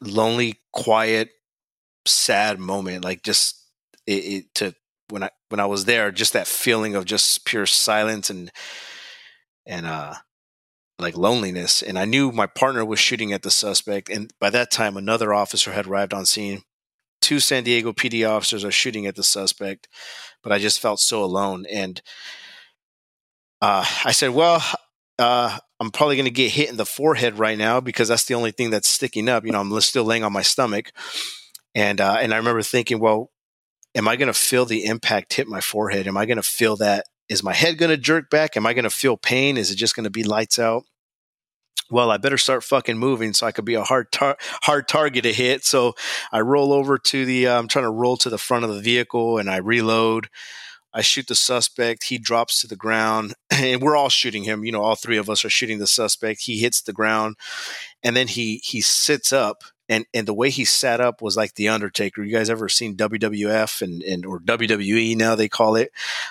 lonely, 0.00 0.58
quiet, 0.72 1.30
sad 2.06 2.58
moment. 2.58 3.04
Like 3.04 3.22
just 3.22 3.62
it, 4.06 4.24
it 4.24 4.54
to 4.56 4.74
when 5.10 5.22
I 5.24 5.30
when 5.50 5.60
I 5.60 5.66
was 5.66 5.84
there, 5.84 6.10
just 6.10 6.32
that 6.32 6.46
feeling 6.46 6.94
of 6.94 7.04
just 7.04 7.44
pure 7.44 7.66
silence 7.66 8.30
and 8.30 8.50
and 9.66 9.86
uh 9.86 10.14
like 10.98 11.16
loneliness. 11.16 11.82
And 11.82 11.98
I 11.98 12.06
knew 12.06 12.32
my 12.32 12.46
partner 12.46 12.84
was 12.84 12.98
shooting 12.98 13.32
at 13.32 13.42
the 13.42 13.50
suspect, 13.50 14.08
and 14.08 14.32
by 14.40 14.50
that 14.50 14.70
time, 14.70 14.96
another 14.96 15.34
officer 15.34 15.72
had 15.72 15.86
arrived 15.86 16.14
on 16.14 16.26
scene 16.26 16.62
two 17.22 17.40
San 17.40 17.64
Diego 17.64 17.92
PD 17.92 18.28
officers 18.28 18.64
are 18.64 18.70
shooting 18.70 19.06
at 19.06 19.16
the 19.16 19.22
suspect, 19.22 19.88
but 20.42 20.52
I 20.52 20.58
just 20.58 20.80
felt 20.80 21.00
so 21.00 21.24
alone. 21.24 21.64
And 21.70 22.02
uh, 23.62 23.84
I 24.04 24.12
said, 24.12 24.30
well, 24.30 24.62
uh, 25.18 25.58
I'm 25.80 25.90
probably 25.90 26.16
going 26.16 26.26
to 26.26 26.30
get 26.30 26.50
hit 26.50 26.68
in 26.68 26.76
the 26.76 26.84
forehead 26.84 27.38
right 27.38 27.56
now 27.56 27.80
because 27.80 28.08
that's 28.08 28.24
the 28.24 28.34
only 28.34 28.50
thing 28.50 28.70
that's 28.70 28.88
sticking 28.88 29.28
up. 29.28 29.46
You 29.46 29.52
know, 29.52 29.60
I'm 29.60 29.80
still 29.80 30.04
laying 30.04 30.24
on 30.24 30.32
my 30.32 30.42
stomach. 30.42 30.90
And, 31.74 32.00
uh, 32.00 32.16
and 32.20 32.34
I 32.34 32.36
remember 32.36 32.62
thinking, 32.62 32.98
well, 32.98 33.30
am 33.94 34.08
I 34.08 34.16
going 34.16 34.32
to 34.32 34.38
feel 34.38 34.64
the 34.64 34.84
impact 34.84 35.34
hit 35.34 35.46
my 35.46 35.60
forehead? 35.60 36.06
Am 36.06 36.16
I 36.16 36.26
going 36.26 36.36
to 36.36 36.42
feel 36.42 36.76
that? 36.76 37.06
Is 37.28 37.42
my 37.42 37.54
head 37.54 37.78
going 37.78 37.90
to 37.90 37.96
jerk 37.96 38.30
back? 38.30 38.56
Am 38.56 38.66
I 38.66 38.74
going 38.74 38.84
to 38.84 38.90
feel 38.90 39.16
pain? 39.16 39.56
Is 39.56 39.70
it 39.70 39.76
just 39.76 39.96
going 39.96 40.04
to 40.04 40.10
be 40.10 40.24
lights 40.24 40.58
out? 40.58 40.84
Well, 41.90 42.10
I 42.10 42.16
better 42.16 42.38
start 42.38 42.64
fucking 42.64 42.98
moving 42.98 43.34
so 43.34 43.46
I 43.46 43.52
could 43.52 43.66
be 43.66 43.74
a 43.74 43.84
hard 43.84 44.10
tar- 44.12 44.38
hard 44.62 44.88
target 44.88 45.24
to 45.24 45.32
hit. 45.32 45.64
So 45.64 45.94
I 46.32 46.40
roll 46.40 46.72
over 46.72 46.98
to 46.98 47.24
the, 47.24 47.48
uh, 47.48 47.58
I'm 47.58 47.68
trying 47.68 47.84
to 47.84 47.90
roll 47.90 48.16
to 48.18 48.30
the 48.30 48.38
front 48.38 48.64
of 48.64 48.74
the 48.74 48.80
vehicle 48.80 49.38
and 49.38 49.50
I 49.50 49.58
reload. 49.58 50.28
I 50.94 51.02
shoot 51.02 51.26
the 51.26 51.34
suspect. 51.34 52.04
He 52.04 52.18
drops 52.18 52.60
to 52.60 52.66
the 52.66 52.76
ground 52.76 53.34
and 53.50 53.82
we're 53.82 53.96
all 53.96 54.08
shooting 54.08 54.44
him. 54.44 54.64
You 54.64 54.72
know, 54.72 54.82
all 54.82 54.94
three 54.94 55.18
of 55.18 55.28
us 55.28 55.44
are 55.44 55.50
shooting 55.50 55.78
the 55.78 55.86
suspect. 55.86 56.42
He 56.42 56.58
hits 56.58 56.82
the 56.82 56.92
ground 56.92 57.36
and 58.02 58.16
then 58.16 58.28
he, 58.28 58.60
he 58.64 58.80
sits 58.80 59.32
up 59.32 59.62
and, 59.88 60.06
and 60.14 60.26
the 60.26 60.34
way 60.34 60.48
he 60.48 60.64
sat 60.64 61.00
up 61.00 61.20
was 61.20 61.36
like 61.36 61.54
the 61.54 61.68
Undertaker. 61.68 62.22
You 62.22 62.32
guys 62.32 62.48
ever 62.48 62.68
seen 62.68 62.96
WWF 62.96 63.82
and, 63.82 64.02
and 64.02 64.24
or 64.24 64.40
WWE 64.40 65.16
now 65.16 65.34
they 65.34 65.48
call 65.48 65.76
it, 65.76 65.90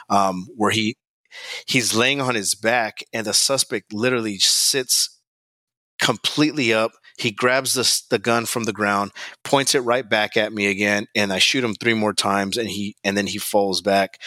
um, 0.10 0.48
where 0.56 0.72
he 0.72 0.98
he's 1.68 1.96
laying 1.96 2.22
on 2.22 2.34
his 2.34 2.56
back, 2.56 3.04
and 3.14 3.28
the 3.28 3.34
suspect 3.34 3.94
literally 3.94 4.38
sits 4.40 5.21
completely 6.02 6.74
up. 6.74 6.92
He 7.18 7.32
grabs 7.32 7.76
the, 7.76 8.02
the 8.10 8.20
gun 8.20 8.46
from 8.46 8.64
the 8.64 8.74
ground, 8.74 9.12
points 9.44 9.76
it 9.76 9.82
right 9.82 10.08
back 10.08 10.36
at 10.36 10.52
me 10.52 10.68
again, 10.68 11.06
and 11.16 11.32
I 11.32 11.40
shoot 11.40 11.64
him 11.64 11.76
three 11.76 11.94
more 11.94 12.14
times, 12.14 12.58
and 12.58 12.68
he 12.68 12.96
and 13.04 13.16
then 13.16 13.28
he 13.28 13.38
falls 13.38 13.82
back, 13.82 14.20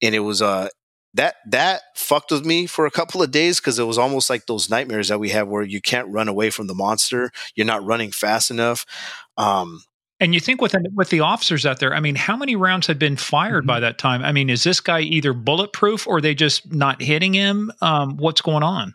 and 0.00 0.14
it 0.14 0.20
was 0.20 0.42
uh 0.42 0.68
that 1.14 1.36
that 1.48 1.82
fucked 1.94 2.30
with 2.30 2.44
me 2.44 2.66
for 2.66 2.86
a 2.86 2.90
couple 2.90 3.22
of 3.22 3.30
days 3.30 3.60
because 3.60 3.78
it 3.78 3.84
was 3.84 3.98
almost 3.98 4.30
like 4.30 4.46
those 4.46 4.70
nightmares 4.70 5.08
that 5.08 5.20
we 5.20 5.30
have 5.30 5.48
where 5.48 5.62
you 5.62 5.80
can't 5.80 6.08
run 6.08 6.28
away 6.28 6.50
from 6.50 6.66
the 6.66 6.74
monster, 6.74 7.30
you're 7.54 7.66
not 7.66 7.84
running 7.84 8.10
fast 8.10 8.50
enough. 8.50 8.86
Um, 9.36 9.82
and 10.20 10.34
you 10.34 10.40
think 10.40 10.60
with 10.60 10.74
with 10.94 11.10
the 11.10 11.20
officers 11.20 11.66
out 11.66 11.80
there, 11.80 11.94
I 11.94 12.00
mean, 12.00 12.14
how 12.14 12.36
many 12.36 12.54
rounds 12.54 12.86
had 12.86 12.98
been 12.98 13.16
fired 13.16 13.62
mm-hmm. 13.62 13.68
by 13.68 13.80
that 13.80 13.98
time? 13.98 14.22
I 14.22 14.32
mean, 14.32 14.50
is 14.50 14.62
this 14.62 14.80
guy 14.80 15.00
either 15.00 15.32
bulletproof 15.32 16.06
or 16.06 16.20
they 16.20 16.34
just 16.34 16.72
not 16.72 17.02
hitting 17.02 17.34
him? 17.34 17.72
Um, 17.80 18.16
what's 18.16 18.40
going 18.40 18.62
on? 18.62 18.94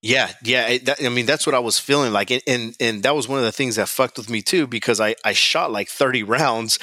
Yeah, 0.00 0.30
yeah. 0.44 0.78
That, 0.78 1.04
I 1.04 1.08
mean, 1.08 1.26
that's 1.26 1.44
what 1.44 1.56
I 1.56 1.58
was 1.58 1.78
feeling 1.78 2.12
like, 2.12 2.30
and, 2.30 2.42
and, 2.46 2.76
and 2.78 3.02
that 3.02 3.16
was 3.16 3.26
one 3.26 3.40
of 3.40 3.44
the 3.44 3.52
things 3.52 3.76
that 3.76 3.88
fucked 3.88 4.16
with 4.16 4.30
me 4.30 4.42
too 4.42 4.66
because 4.66 5.00
I 5.00 5.16
I 5.24 5.32
shot 5.32 5.72
like 5.72 5.88
thirty 5.88 6.22
rounds, 6.22 6.78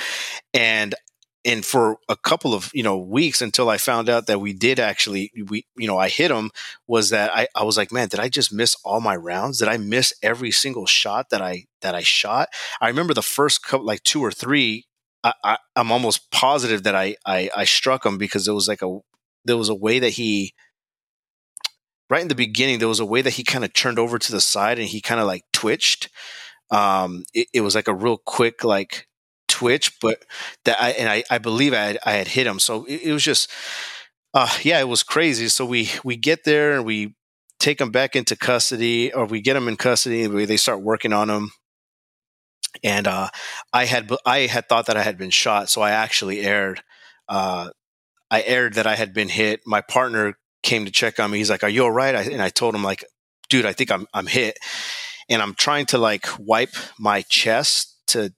and 0.54 0.94
and 1.46 1.64
for 1.64 1.98
a 2.10 2.18
couple 2.18 2.54
of 2.54 2.72
you 2.74 2.84
know 2.84 2.98
weeks 2.98 3.42
until 3.42 3.70
I 3.70 3.78
found 3.78 4.10
out 4.10 4.28
that 4.28 4.42
we 4.42 4.52
did 4.52 4.80
actually 4.80 5.32
we 5.48 5.66
you 5.78 5.88
know 5.88 5.98
I 5.98 6.10
hit 6.10 6.32
him 6.32 6.52
was 6.88 7.12
that 7.12 7.32
I 7.34 7.48
I 7.56 7.64
was 7.64 7.78
like 7.78 7.92
man 7.92 8.10
did 8.10 8.20
I 8.20 8.28
just 8.28 8.52
miss 8.52 8.76
all 8.84 9.00
my 9.00 9.16
rounds 9.16 9.60
did 9.60 9.68
I 9.68 9.78
miss 9.78 10.12
every 10.24 10.52
single 10.52 10.88
shot 10.88 11.30
that 11.30 11.42
I 11.42 11.66
that 11.82 11.96
I 11.96 12.02
shot 12.02 12.50
I 12.82 12.88
remember 12.88 13.14
the 13.14 13.22
first 13.22 13.64
couple 13.64 13.86
like 13.86 14.04
two 14.04 14.22
or 14.22 14.32
three 14.32 14.86
I, 15.24 15.58
am 15.76 15.92
almost 15.92 16.30
positive 16.32 16.84
that 16.84 16.96
I, 16.96 17.16
I 17.26 17.50
I 17.56 17.66
struck 17.66 18.06
him 18.06 18.18
because 18.18 18.48
it 18.48 18.52
was 18.54 18.68
like 18.68 18.82
a 18.82 19.00
there 19.46 19.58
was 19.58 19.70
a 19.70 19.76
way 19.76 20.00
that 20.00 20.12
he 20.12 20.54
right 22.10 22.22
in 22.22 22.28
the 22.28 22.36
beginning, 22.36 22.80
there 22.80 22.88
was 22.88 23.00
a 23.00 23.06
way 23.06 23.22
that 23.22 23.34
he 23.34 23.44
kind 23.44 23.64
of 23.64 23.74
turned 23.74 24.00
over 24.00 24.20
to 24.20 24.32
the 24.32 24.42
side 24.42 24.80
and 24.80 24.88
he 24.88 25.02
kind 25.02 25.20
of 25.20 25.28
like 25.28 25.44
twitched. 25.54 26.10
Um, 26.72 27.24
it, 27.34 27.48
it, 27.54 27.62
was 27.62 27.76
like 27.76 27.88
a 27.88 27.94
real 27.94 28.18
quick 28.18 28.64
like 28.64 29.08
twitch, 29.48 30.00
but 30.02 30.24
that 30.66 30.82
I 30.82 30.90
and 30.92 31.10
I, 31.10 31.24
I 31.30 31.38
believe 31.38 31.74
I 31.74 31.78
had, 31.78 32.00
I 32.06 32.12
had 32.14 32.28
hit 32.28 32.48
him. 32.48 32.60
So 32.60 32.86
it, 32.86 33.04
it 33.04 33.14
was 33.14 33.24
just, 33.24 33.50
uh, 34.34 34.50
yeah, 34.64 34.80
it 34.80 34.88
was 34.88 35.04
crazy. 35.04 35.48
So 35.48 35.66
we 35.66 35.90
we 36.04 36.16
get 36.16 36.44
there 36.44 36.76
and 36.76 36.86
we 36.86 37.16
take 37.60 37.80
him 37.80 37.92
back 37.92 38.16
into 38.16 38.36
custody, 38.36 39.14
or 39.14 39.26
we 39.26 39.42
get 39.42 39.56
him 39.56 39.68
in 39.68 39.78
custody. 39.78 40.28
They 40.28 40.58
start 40.58 40.82
working 40.82 41.14
on 41.14 41.30
him. 41.30 41.52
And 42.84 43.08
uh, 43.08 43.30
I 43.72 43.86
had 43.86 44.12
I 44.26 44.40
had 44.40 44.68
thought 44.68 44.88
that 44.88 44.98
I 44.98 45.04
had 45.04 45.18
been 45.18 45.30
shot, 45.30 45.70
so 45.70 45.82
I 45.82 45.92
actually 45.92 46.42
aired. 46.42 46.84
Uh, 47.28 47.70
I 48.30 48.42
aired 48.42 48.74
that 48.74 48.88
I 48.88 48.96
had 48.96 49.14
been 49.14 49.30
hit. 49.30 49.62
My 49.66 49.82
partner 49.82 50.38
came 50.66 50.86
to 50.86 50.92
check 50.92 51.20
on 51.20 51.32
me. 51.32 51.38
He's 51.38 51.50
like, 51.50 51.64
"Are 51.64 51.70
you 51.70 51.84
all 51.84 51.92
right?" 51.92 52.16
I, 52.16 52.24
and 52.24 52.42
I 52.42 52.50
told 52.50 52.76
him 52.76 52.84
like, 52.84 53.06
"Dude, 53.50 53.66
I 53.66 53.74
think 53.74 53.92
I'm 53.92 54.08
I'm 54.14 54.28
hit." 54.28 54.58
And 55.30 55.42
I'm 55.42 55.54
trying 55.54 55.86
to 55.88 55.98
like 55.98 56.28
wipe 56.38 56.76
my 57.00 57.22
chest 57.24 57.96
to 58.08 58.34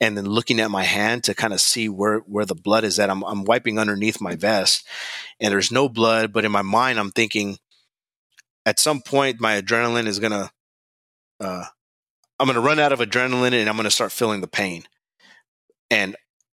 and 0.00 0.16
then 0.16 0.26
looking 0.26 0.60
at 0.60 0.70
my 0.70 0.84
hand 0.84 1.24
to 1.24 1.34
kind 1.34 1.52
of 1.52 1.60
see 1.60 1.88
where 1.88 2.18
where 2.20 2.44
the 2.44 2.54
blood 2.54 2.84
is 2.84 2.98
at. 2.98 3.10
I'm 3.10 3.22
I'm 3.22 3.44
wiping 3.44 3.78
underneath 3.78 4.20
my 4.20 4.34
vest 4.34 4.86
and 5.40 5.52
there's 5.52 5.72
no 5.72 5.88
blood, 5.88 6.32
but 6.32 6.44
in 6.44 6.52
my 6.52 6.62
mind 6.62 6.98
I'm 6.98 7.10
thinking 7.10 7.58
at 8.66 8.78
some 8.78 9.00
point 9.00 9.40
my 9.40 9.60
adrenaline 9.60 10.06
is 10.06 10.18
to 10.32 10.50
uh 11.40 11.64
I'm 12.38 12.46
to 12.56 12.60
run 12.60 12.78
out 12.78 12.92
of 12.92 13.00
adrenaline 13.00 13.52
and 13.52 13.68
I'm 13.68 13.76
to 13.84 13.90
start 13.90 14.12
feeling 14.12 14.40
the 14.40 14.46
pain. 14.46 14.84
And 15.90 16.16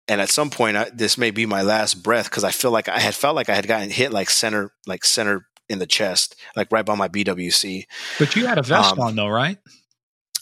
and 0.08 0.20
at 0.20 0.30
some 0.30 0.50
point 0.50 0.76
I, 0.76 0.90
this 0.92 1.18
may 1.18 1.30
be 1.30 1.46
my 1.46 1.62
last 1.62 2.02
breath 2.02 2.30
because 2.30 2.44
I 2.44 2.50
feel 2.50 2.70
like 2.70 2.88
I 2.88 2.98
had 2.98 3.14
felt 3.14 3.36
like 3.36 3.48
I 3.48 3.54
had 3.54 3.66
gotten 3.66 3.90
hit 3.90 4.12
like 4.12 4.30
center 4.30 4.72
like 4.86 5.04
center 5.04 5.46
in 5.68 5.78
the 5.78 5.86
chest, 5.86 6.34
like 6.56 6.72
right 6.72 6.84
by 6.84 6.94
my 6.94 7.08
BWC. 7.08 7.84
But 8.18 8.34
you 8.34 8.46
had 8.46 8.58
a 8.58 8.62
vest 8.62 8.92
um, 8.92 9.00
on 9.00 9.16
though, 9.16 9.28
right? 9.28 9.58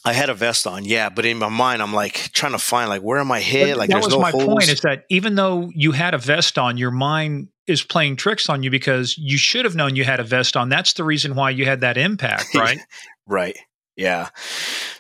I 0.05 0.13
had 0.13 0.31
a 0.31 0.35
vest 0.35 0.69
on, 0.69 0.85
yeah, 0.85 1.09
but 1.09 1.27
in 1.27 1.39
my 1.39 1.49
mind, 1.49 1.83
I'm 1.83 1.93
like 1.93 2.31
trying 2.33 2.53
to 2.53 2.59
find 2.59 2.89
like 2.89 3.03
where 3.03 3.19
am 3.19 3.33
I 3.33 3.41
hit? 3.41 3.77
Like 3.77 3.89
that 3.89 3.95
there's 3.95 4.07
was 4.07 4.15
no 4.15 4.21
my 4.21 4.31
holes. 4.31 4.45
point 4.45 4.69
is 4.69 4.81
that 4.83 5.05
even 5.11 5.35
though 5.35 5.71
you 5.75 5.91
had 5.93 6.15
a 6.15 6.19
vest 6.19 6.59
on, 6.59 6.77
your 6.77 6.93
mind 6.93 7.49
is 7.67 7.83
playing 7.83 8.15
tricks 8.15 8.49
on 8.49 8.63
you 8.63 8.71
because 8.71 9.19
you 9.19 9.37
should 9.37 9.65
have 9.65 9.75
known 9.75 9.97
you 9.97 10.05
had 10.05 10.21
a 10.21 10.25
vest 10.25 10.57
on. 10.57 10.69
That's 10.69 10.93
the 10.93 11.03
reason 11.03 11.35
why 11.35 11.51
you 11.51 11.65
had 11.65 11.81
that 11.81 11.97
impact, 11.97 12.47
right? 12.55 12.79
right. 13.27 13.59
Yeah. 13.97 14.29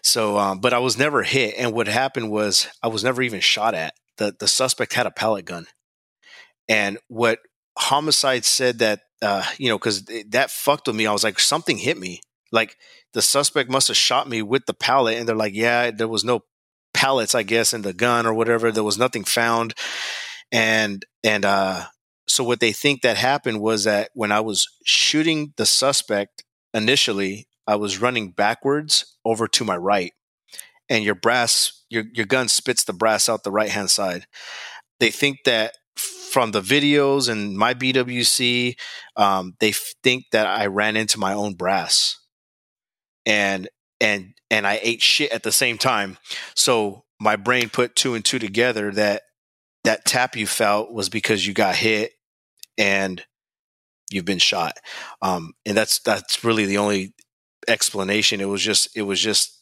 So, 0.03 0.39
um, 0.39 0.61
but 0.61 0.73
I 0.73 0.81
was 0.81 0.99
never 0.99 1.23
hit, 1.23 1.55
and 1.57 1.73
what 1.73 1.87
happened 1.87 2.31
was 2.31 2.67
I 2.83 2.89
was 2.89 3.05
never 3.05 3.23
even 3.23 3.41
shot 3.41 3.75
at 3.75 3.95
the 4.19 4.35
the 4.39 4.49
suspect 4.49 4.95
had 4.95 5.07
a 5.07 5.11
pellet 5.11 5.45
gun, 5.45 5.67
and 6.69 6.99
what 7.09 7.41
homicide 7.79 8.45
said 8.45 8.79
that 8.79 9.01
uh, 9.23 9.45
you 9.59 9.69
know 9.69 9.79
because 9.79 10.05
that 10.29 10.51
fucked 10.51 10.87
with 10.87 10.97
me. 10.97 11.07
I 11.07 11.12
was 11.12 11.25
like, 11.25 11.39
something 11.39 11.79
hit 11.79 11.99
me. 11.99 12.21
Like 12.53 12.77
the 13.12 13.23
suspect 13.23 13.71
must 13.71 13.89
have 13.89 13.97
shot 13.97 14.29
me 14.29 14.43
with 14.43 14.67
the 14.67 14.75
pellet, 14.75 15.17
and 15.19 15.29
they're 15.29 15.37
like, 15.37 15.55
yeah, 15.55 15.91
there 15.91 16.09
was 16.09 16.25
no 16.25 16.41
pellets, 16.95 17.35
I 17.35 17.43
guess, 17.43 17.73
in 17.73 17.83
the 17.83 17.93
gun 17.93 18.27
or 18.27 18.35
whatever. 18.35 18.71
There 18.71 18.85
was 18.85 18.99
nothing 18.99 19.25
found, 19.25 19.75
and 20.53 21.05
and 21.25 21.45
uh, 21.45 21.85
so 22.29 22.45
what 22.45 22.61
they 22.61 22.73
think 22.73 23.03
that 23.03 23.17
happened 23.17 23.61
was 23.61 23.85
that 23.85 24.11
when 24.14 24.33
I 24.33 24.41
was 24.41 24.67
shooting 24.85 25.53
the 25.57 25.67
suspect 25.67 26.45
initially, 26.75 27.47
I 27.67 27.77
was 27.77 28.01
running 28.01 28.31
backwards 28.31 29.17
over 29.25 29.49
to 29.49 29.64
my 29.64 29.77
right, 29.77 30.12
and 30.89 31.05
your 31.05 31.14
brass 31.14 31.84
your 31.89 32.05
your 32.12 32.26
gun 32.26 32.49
spits 32.49 32.84
the 32.84 32.93
brass 32.93 33.28
out 33.28 33.45
the 33.45 33.51
right 33.51 33.70
hand 33.70 33.91
side. 33.91 34.26
They 35.01 35.11
think 35.11 35.45
that 35.45 35.74
from 35.97 36.51
the 36.51 36.61
videos 36.61 37.28
and 37.28 37.57
my 37.57 37.74
BWC, 37.74 38.76
um, 39.16 39.55
they 39.61 39.72
think 39.72 40.24
that 40.32 40.47
I 40.47 40.66
ran 40.66 40.97
into 40.97 41.18
my 41.18 41.32
own 41.32 41.55
brass, 41.55 42.18
and 43.24 43.68
and 44.01 44.34
and 44.51 44.66
I 44.66 44.80
ate 44.82 45.03
shit 45.03 45.32
at 45.32 45.43
the 45.43 45.53
same 45.53 45.78
time. 45.78 46.18
So 46.55 47.05
my 47.20 47.37
brain 47.37 47.68
put 47.70 47.97
two 47.97 48.14
and 48.14 48.24
two 48.24 48.39
together 48.39 48.91
that 48.93 49.22
that 49.84 50.05
tap 50.05 50.37
you 50.37 50.47
felt 50.47 50.93
was 50.93 51.09
because 51.09 51.47
you 51.47 51.55
got 51.55 51.76
hit 51.76 52.12
and 52.76 53.24
you've 54.11 54.24
been 54.24 54.39
shot. 54.39 54.76
Um, 55.22 55.55
and 55.64 55.76
that's 55.76 56.01
that's 56.01 56.45
really 56.45 56.66
the 56.66 56.78
only 56.78 57.14
explanation. 57.68 58.41
It 58.41 58.49
was 58.49 58.62
just 58.62 58.95
it 58.97 59.03
was 59.03 59.20
just 59.20 59.55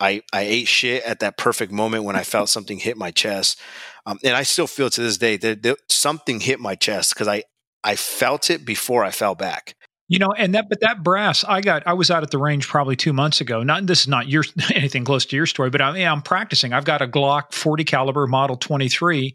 I, 0.00 0.22
I 0.32 0.42
ate 0.42 0.68
shit 0.68 1.02
at 1.04 1.20
that 1.20 1.36
perfect 1.36 1.72
moment 1.72 2.04
when 2.04 2.16
I 2.16 2.22
felt 2.22 2.48
something 2.48 2.78
hit 2.78 2.96
my 2.96 3.10
chest. 3.10 3.60
Um, 4.06 4.18
and 4.22 4.36
I 4.36 4.42
still 4.42 4.66
feel 4.66 4.90
to 4.90 5.00
this 5.00 5.18
day 5.18 5.36
that, 5.38 5.76
something 5.88 6.40
hit 6.40 6.60
my 6.60 6.74
chest 6.74 7.14
because 7.14 7.28
I, 7.28 7.44
I 7.82 7.96
felt 7.96 8.50
it 8.50 8.64
before 8.64 9.04
I 9.04 9.10
fell 9.10 9.34
back. 9.34 9.74
You 10.06 10.18
know, 10.18 10.32
and 10.36 10.54
that, 10.54 10.68
but 10.68 10.80
that 10.80 11.02
brass, 11.02 11.44
I 11.44 11.62
got, 11.62 11.86
I 11.86 11.94
was 11.94 12.10
out 12.10 12.22
at 12.22 12.30
the 12.30 12.36
range 12.36 12.68
probably 12.68 12.94
two 12.94 13.14
months 13.14 13.40
ago. 13.40 13.62
Not, 13.62 13.86
this 13.86 14.02
is 14.02 14.08
not 14.08 14.28
your, 14.28 14.44
anything 14.74 15.04
close 15.04 15.24
to 15.26 15.36
your 15.36 15.46
story, 15.46 15.70
but 15.70 15.80
I, 15.80 15.96
I'm 16.04 16.20
practicing. 16.20 16.74
I've 16.74 16.84
got 16.84 17.00
a 17.00 17.06
Glock 17.06 17.52
40 17.52 17.84
caliber 17.84 18.26
model 18.26 18.56
23 18.56 19.34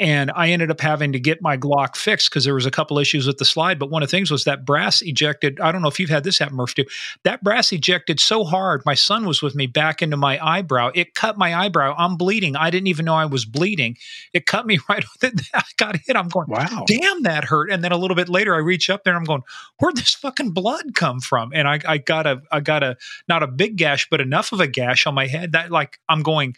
and 0.00 0.32
I 0.34 0.48
ended 0.48 0.70
up 0.70 0.80
having 0.80 1.12
to 1.12 1.20
get 1.20 1.42
my 1.42 1.58
Glock 1.58 1.94
fixed 1.94 2.30
because 2.30 2.44
there 2.44 2.54
was 2.54 2.64
a 2.64 2.70
couple 2.70 2.98
issues 2.98 3.26
with 3.26 3.36
the 3.36 3.44
slide. 3.44 3.78
But 3.78 3.90
one 3.90 4.02
of 4.02 4.08
the 4.08 4.16
things 4.16 4.30
was 4.30 4.44
that 4.44 4.64
brass 4.64 5.02
ejected. 5.02 5.60
I 5.60 5.70
don't 5.70 5.82
know 5.82 5.88
if 5.88 6.00
you've 6.00 6.08
had 6.08 6.24
this 6.24 6.38
happen, 6.38 6.56
Murph, 6.56 6.74
too. 6.74 6.86
That 7.24 7.44
brass 7.44 7.70
ejected 7.70 8.18
so 8.18 8.44
hard. 8.44 8.82
My 8.86 8.94
son 8.94 9.26
was 9.26 9.42
with 9.42 9.54
me 9.54 9.66
back 9.66 10.00
into 10.00 10.16
my 10.16 10.42
eyebrow. 10.42 10.90
It 10.94 11.14
cut 11.14 11.36
my 11.36 11.54
eyebrow. 11.54 11.94
I'm 11.98 12.16
bleeding. 12.16 12.56
I 12.56 12.70
didn't 12.70 12.86
even 12.86 13.04
know 13.04 13.14
I 13.14 13.26
was 13.26 13.44
bleeding. 13.44 13.98
It 14.32 14.46
cut 14.46 14.66
me 14.66 14.78
right. 14.88 15.04
I 15.54 15.62
got 15.76 15.96
hit. 15.98 16.16
I'm 16.16 16.28
going, 16.28 16.48
wow, 16.48 16.86
damn, 16.86 17.24
that 17.24 17.44
hurt. 17.44 17.70
And 17.70 17.84
then 17.84 17.92
a 17.92 17.98
little 17.98 18.16
bit 18.16 18.30
later, 18.30 18.54
I 18.54 18.58
reach 18.58 18.88
up 18.88 19.04
there. 19.04 19.14
I'm 19.14 19.24
going, 19.24 19.42
where'd 19.80 19.96
this 19.96 20.14
fucking 20.14 20.52
blood 20.52 20.94
come 20.94 21.20
from? 21.20 21.52
And 21.54 21.68
I, 21.68 21.78
I 21.86 21.98
got 21.98 22.26
a, 22.26 22.40
I 22.50 22.60
got 22.60 22.82
a, 22.82 22.96
not 23.28 23.42
a 23.42 23.46
big 23.46 23.76
gash, 23.76 24.08
but 24.10 24.22
enough 24.22 24.52
of 24.52 24.60
a 24.60 24.66
gash 24.66 25.06
on 25.06 25.14
my 25.14 25.26
head 25.26 25.52
that 25.52 25.70
like 25.70 26.00
I'm 26.08 26.22
going 26.22 26.56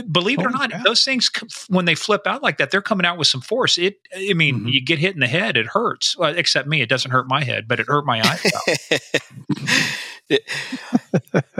believe 0.00 0.38
it 0.38 0.46
or 0.46 0.50
not, 0.50 0.70
yeah. 0.70 0.82
those 0.84 1.04
things 1.04 1.30
when 1.68 1.84
they 1.84 1.94
flip 1.94 2.26
out 2.26 2.42
like 2.42 2.58
that, 2.58 2.70
they're 2.70 2.82
coming 2.82 3.04
out 3.04 3.18
with 3.18 3.26
some 3.26 3.40
force. 3.40 3.78
It, 3.78 3.96
I 4.14 4.32
mean, 4.32 4.60
mm-hmm. 4.60 4.68
you 4.68 4.84
get 4.84 4.98
hit 4.98 5.14
in 5.14 5.20
the 5.20 5.26
head, 5.26 5.56
it 5.56 5.66
hurts. 5.66 6.16
Well, 6.16 6.36
except 6.36 6.68
me, 6.68 6.80
it 6.80 6.88
doesn't 6.88 7.10
hurt 7.10 7.28
my 7.28 7.44
head, 7.44 7.68
but 7.68 7.80
it 7.80 7.86
hurt 7.88 8.06
my 8.06 8.20
eye. 8.22 8.38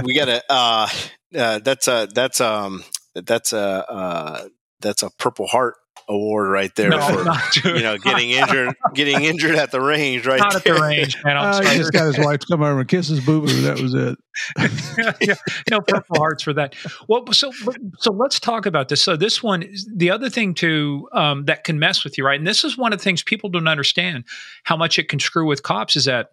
we 0.03 0.15
got 0.15 0.27
to. 0.27 0.43
Uh, 0.49 0.89
uh, 1.37 1.59
that's 1.61 1.89
a 1.89 2.09
that's 2.13 2.41
um 2.41 2.85
that's 3.15 3.53
a 3.53 3.91
uh, 3.91 4.49
that's 4.81 5.03
a 5.03 5.11
Purple 5.11 5.47
Heart 5.47 5.75
award 6.09 6.51
right 6.51 6.75
there 6.75 6.91
no, 6.91 7.01
for 7.01 7.69
you 7.69 7.83
know 7.83 7.97
getting 7.97 8.31
injured 8.31 8.75
getting 8.95 9.23
injured 9.23 9.55
at 9.55 9.71
the 9.71 9.81
range 9.81 10.27
right 10.27 10.41
not 10.41 10.65
there. 10.65 10.75
at 10.75 10.81
the 10.81 10.83
range 10.83 11.17
man 11.25 11.37
I'm 11.37 11.65
uh, 11.65 11.71
he 11.71 11.77
just 11.77 11.93
got 11.93 12.07
his 12.07 12.19
wife 12.19 12.41
to 12.41 12.47
come 12.47 12.63
over 12.63 12.81
and 12.81 12.89
kiss 12.89 13.09
his 13.09 13.25
boo 13.25 13.41
boo 13.41 13.61
that 13.63 13.81
was 13.81 13.95
it 13.95 14.19
yeah, 15.21 15.35
no 15.71 15.81
purple 15.81 16.17
hearts 16.17 16.43
for 16.43 16.53
that 16.55 16.75
well 17.09 17.25
so 17.33 17.53
so 17.99 18.13
let's 18.13 18.41
talk 18.41 18.67
about 18.67 18.89
this 18.89 19.03
so 19.03 19.17
this 19.17 19.43
one 19.43 19.65
the 19.95 20.11
other 20.11 20.29
thing 20.29 20.55
too 20.55 21.09
um, 21.13 21.45
that 21.45 21.65
can 21.65 21.79
mess 21.79 22.05
with 22.05 22.19
you 22.19 22.25
right 22.25 22.39
and 22.39 22.47
this 22.47 22.65
is 22.65 22.77
one 22.77 22.93
of 22.93 22.99
the 22.99 23.05
things 23.05 23.23
people 23.23 23.49
don't 23.49 23.69
understand 23.69 24.25
how 24.65 24.77
much 24.77 24.99
it 24.99 25.09
can 25.09 25.21
screw 25.21 25.47
with 25.47 25.63
cops 25.63 25.95
is 25.95 26.07
that 26.07 26.31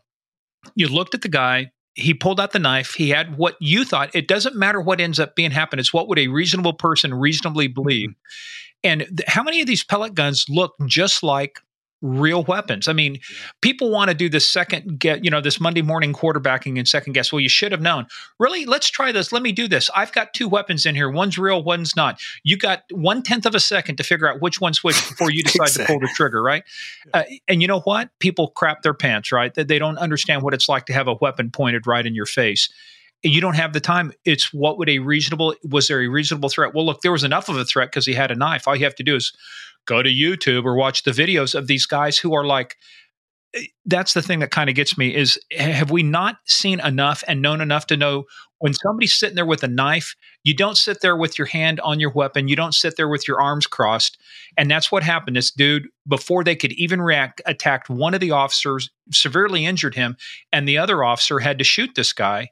you 0.76 0.88
looked 0.88 1.14
at 1.14 1.22
the 1.22 1.30
guy 1.30 1.72
he 1.96 2.14
pulled 2.14 2.40
out 2.40 2.52
the 2.52 2.60
knife. 2.60 2.94
He 2.94 3.10
had 3.10 3.38
what 3.38 3.56
you 3.60 3.84
thought. 3.84 4.16
It 4.16 4.28
doesn't 4.28 4.56
matter 4.56 4.80
what 4.80 5.02
ends 5.02 5.20
up 5.20 5.36
being 5.36 5.52
happened. 5.52 5.80
It's 5.80 5.94
what 5.94 6.08
would 6.08 6.20
a 6.20 6.28
reasonable 6.28 6.74
person 6.74 7.14
reasonably 7.14 7.68
believe. 7.68 8.14
And 8.84 9.02
th- 9.02 9.28
how 9.28 9.44
many 9.44 9.62
of 9.62 9.68
these 9.68 9.84
pellet 9.84 10.14
guns 10.14 10.46
look 10.50 10.74
just 10.88 11.24
like 11.24 11.60
real 12.02 12.44
weapons. 12.44 12.88
I 12.88 12.94
mean, 12.94 13.20
people 13.62 13.92
want 13.92 14.10
to 14.10 14.16
do 14.16 14.30
this 14.30 14.48
second 14.48 15.00
get, 15.00 15.24
you 15.24 15.30
know, 15.30 15.42
this 15.42 15.60
Monday 15.60 15.82
morning 15.82 16.14
quarterbacking 16.14 16.78
and 16.78 16.88
second 16.88 17.14
guess. 17.14 17.32
Well, 17.32 17.40
you 17.42 17.50
should 17.50 17.72
have 17.72 17.82
known. 17.82 18.08
Really, 18.40 18.66
let's 18.66 18.90
try 18.90 19.12
this. 19.12 19.32
Let 19.32 19.44
me 19.44 19.52
do 19.52 19.68
this. 19.68 19.90
I've 19.96 20.12
got 20.14 20.34
two 20.34 20.48
weapons 20.48 20.86
in 20.86 20.96
here. 20.96 21.10
One's 21.10 21.38
real, 21.38 21.62
one's 21.62 21.96
not. 21.96 22.22
You 22.44 22.58
got 22.58 22.84
one 22.92 23.22
tenth 23.22 23.46
of 23.46 23.54
a 23.54 23.60
second 23.60 23.98
to 23.98 24.04
figure 24.04 24.30
out 24.30 24.42
which 24.42 24.62
one's 24.62 24.84
which 24.84 24.96
before 24.96 25.32
you 25.32 25.44
decide 25.44 25.68
exactly. 25.68 25.86
to 25.86 26.00
pull 26.00 26.08
the 26.08 26.14
trigger, 26.16 26.42
right? 26.42 26.64
Uh, 27.14 27.24
and 27.48 27.62
you 27.62 27.68
know 27.68 27.82
what? 27.82 28.10
People 28.20 28.50
crap 28.50 28.82
their 28.82 28.94
pants, 28.94 29.32
right? 29.32 29.54
That 29.54 29.68
they 29.68 29.80
don't 29.80 29.98
understand 29.98 30.42
what 30.42 30.54
it's 30.54 30.70
like 30.70 30.86
to 30.86 30.94
have 30.94 31.08
a 31.08 31.16
weapon 31.16 31.52
pointed 31.52 31.86
right 31.86 32.06
in 32.06 32.16
your 32.16 32.26
face 32.26 32.70
you 33.24 33.42
don't 33.42 33.56
have 33.56 33.74
the 33.74 33.80
time. 33.80 34.14
It's 34.26 34.54
what 34.54 34.78
would 34.78 34.90
a 34.90 35.00
reasonable 35.00 35.56
was 35.70 35.88
there 35.88 36.02
a 36.02 36.08
reasonable 36.08 36.50
threat? 36.50 36.74
Well, 36.74 36.86
look, 36.86 37.02
there 37.02 37.12
was 37.12 37.24
enough 37.24 37.50
of 37.50 37.58
a 37.58 37.66
threat 37.66 37.90
because 37.90 38.06
he 38.06 38.14
had 38.14 38.32
a 38.32 38.36
knife. 38.36 38.68
All 38.68 38.76
you 38.76 38.86
have 38.86 38.96
to 38.96 39.04
do 39.04 39.16
is 39.16 39.34
go 39.86 40.02
to 40.02 40.10
YouTube 40.10 40.66
or 40.66 40.76
watch 40.76 41.04
the 41.04 41.12
videos 41.12 41.56
of 41.56 41.68
these 41.68 41.86
guys 41.86 42.18
who 42.18 42.34
are 42.34 42.46
like, 42.46 42.78
eh, 43.56 43.64
that's 43.86 44.14
the 44.14 44.22
thing 44.22 44.40
that 44.40 44.52
kind 44.52 44.70
of 44.70 44.76
gets 44.76 44.98
me 44.98 45.14
is 45.14 45.40
have 45.52 45.92
we 45.92 46.04
not 46.04 46.38
seen 46.46 46.80
enough 46.80 47.24
and 47.28 47.42
known 47.42 47.60
enough 47.60 47.88
to 47.88 47.98
know 47.98 48.24
when 48.60 48.74
somebody's 48.74 49.14
sitting 49.14 49.36
there 49.36 49.46
with 49.46 49.64
a 49.64 49.68
knife 49.68 50.16
you 50.44 50.54
don't 50.54 50.78
sit 50.78 51.02
there 51.02 51.16
with 51.16 51.38
your 51.38 51.48
hand 51.48 51.80
on 51.80 52.00
your 52.00 52.12
weapon 52.12 52.48
you 52.48 52.56
don't 52.56 52.76
sit 52.76 52.98
there 52.98 53.08
with 53.08 53.26
your 53.28 53.42
arms 53.42 53.66
crossed 53.66 54.18
and 54.58 54.70
that's 54.70 54.92
what 54.92 55.02
happened 55.02 55.38
this 55.38 55.50
dude 55.50 55.88
before 56.08 56.44
they 56.44 56.58
could 56.58 56.74
even 56.74 57.02
react 57.02 57.42
attacked 57.46 57.90
one 57.90 58.14
of 58.14 58.20
the 58.20 58.32
officers 58.32 58.90
severely 59.12 59.66
injured 59.66 59.96
him 59.96 60.18
and 60.52 60.68
the 60.68 60.78
other 60.78 61.04
officer 61.04 61.40
had 61.40 61.58
to 61.58 61.64
shoot 61.64 61.92
this 61.96 62.12
guy 62.12 62.50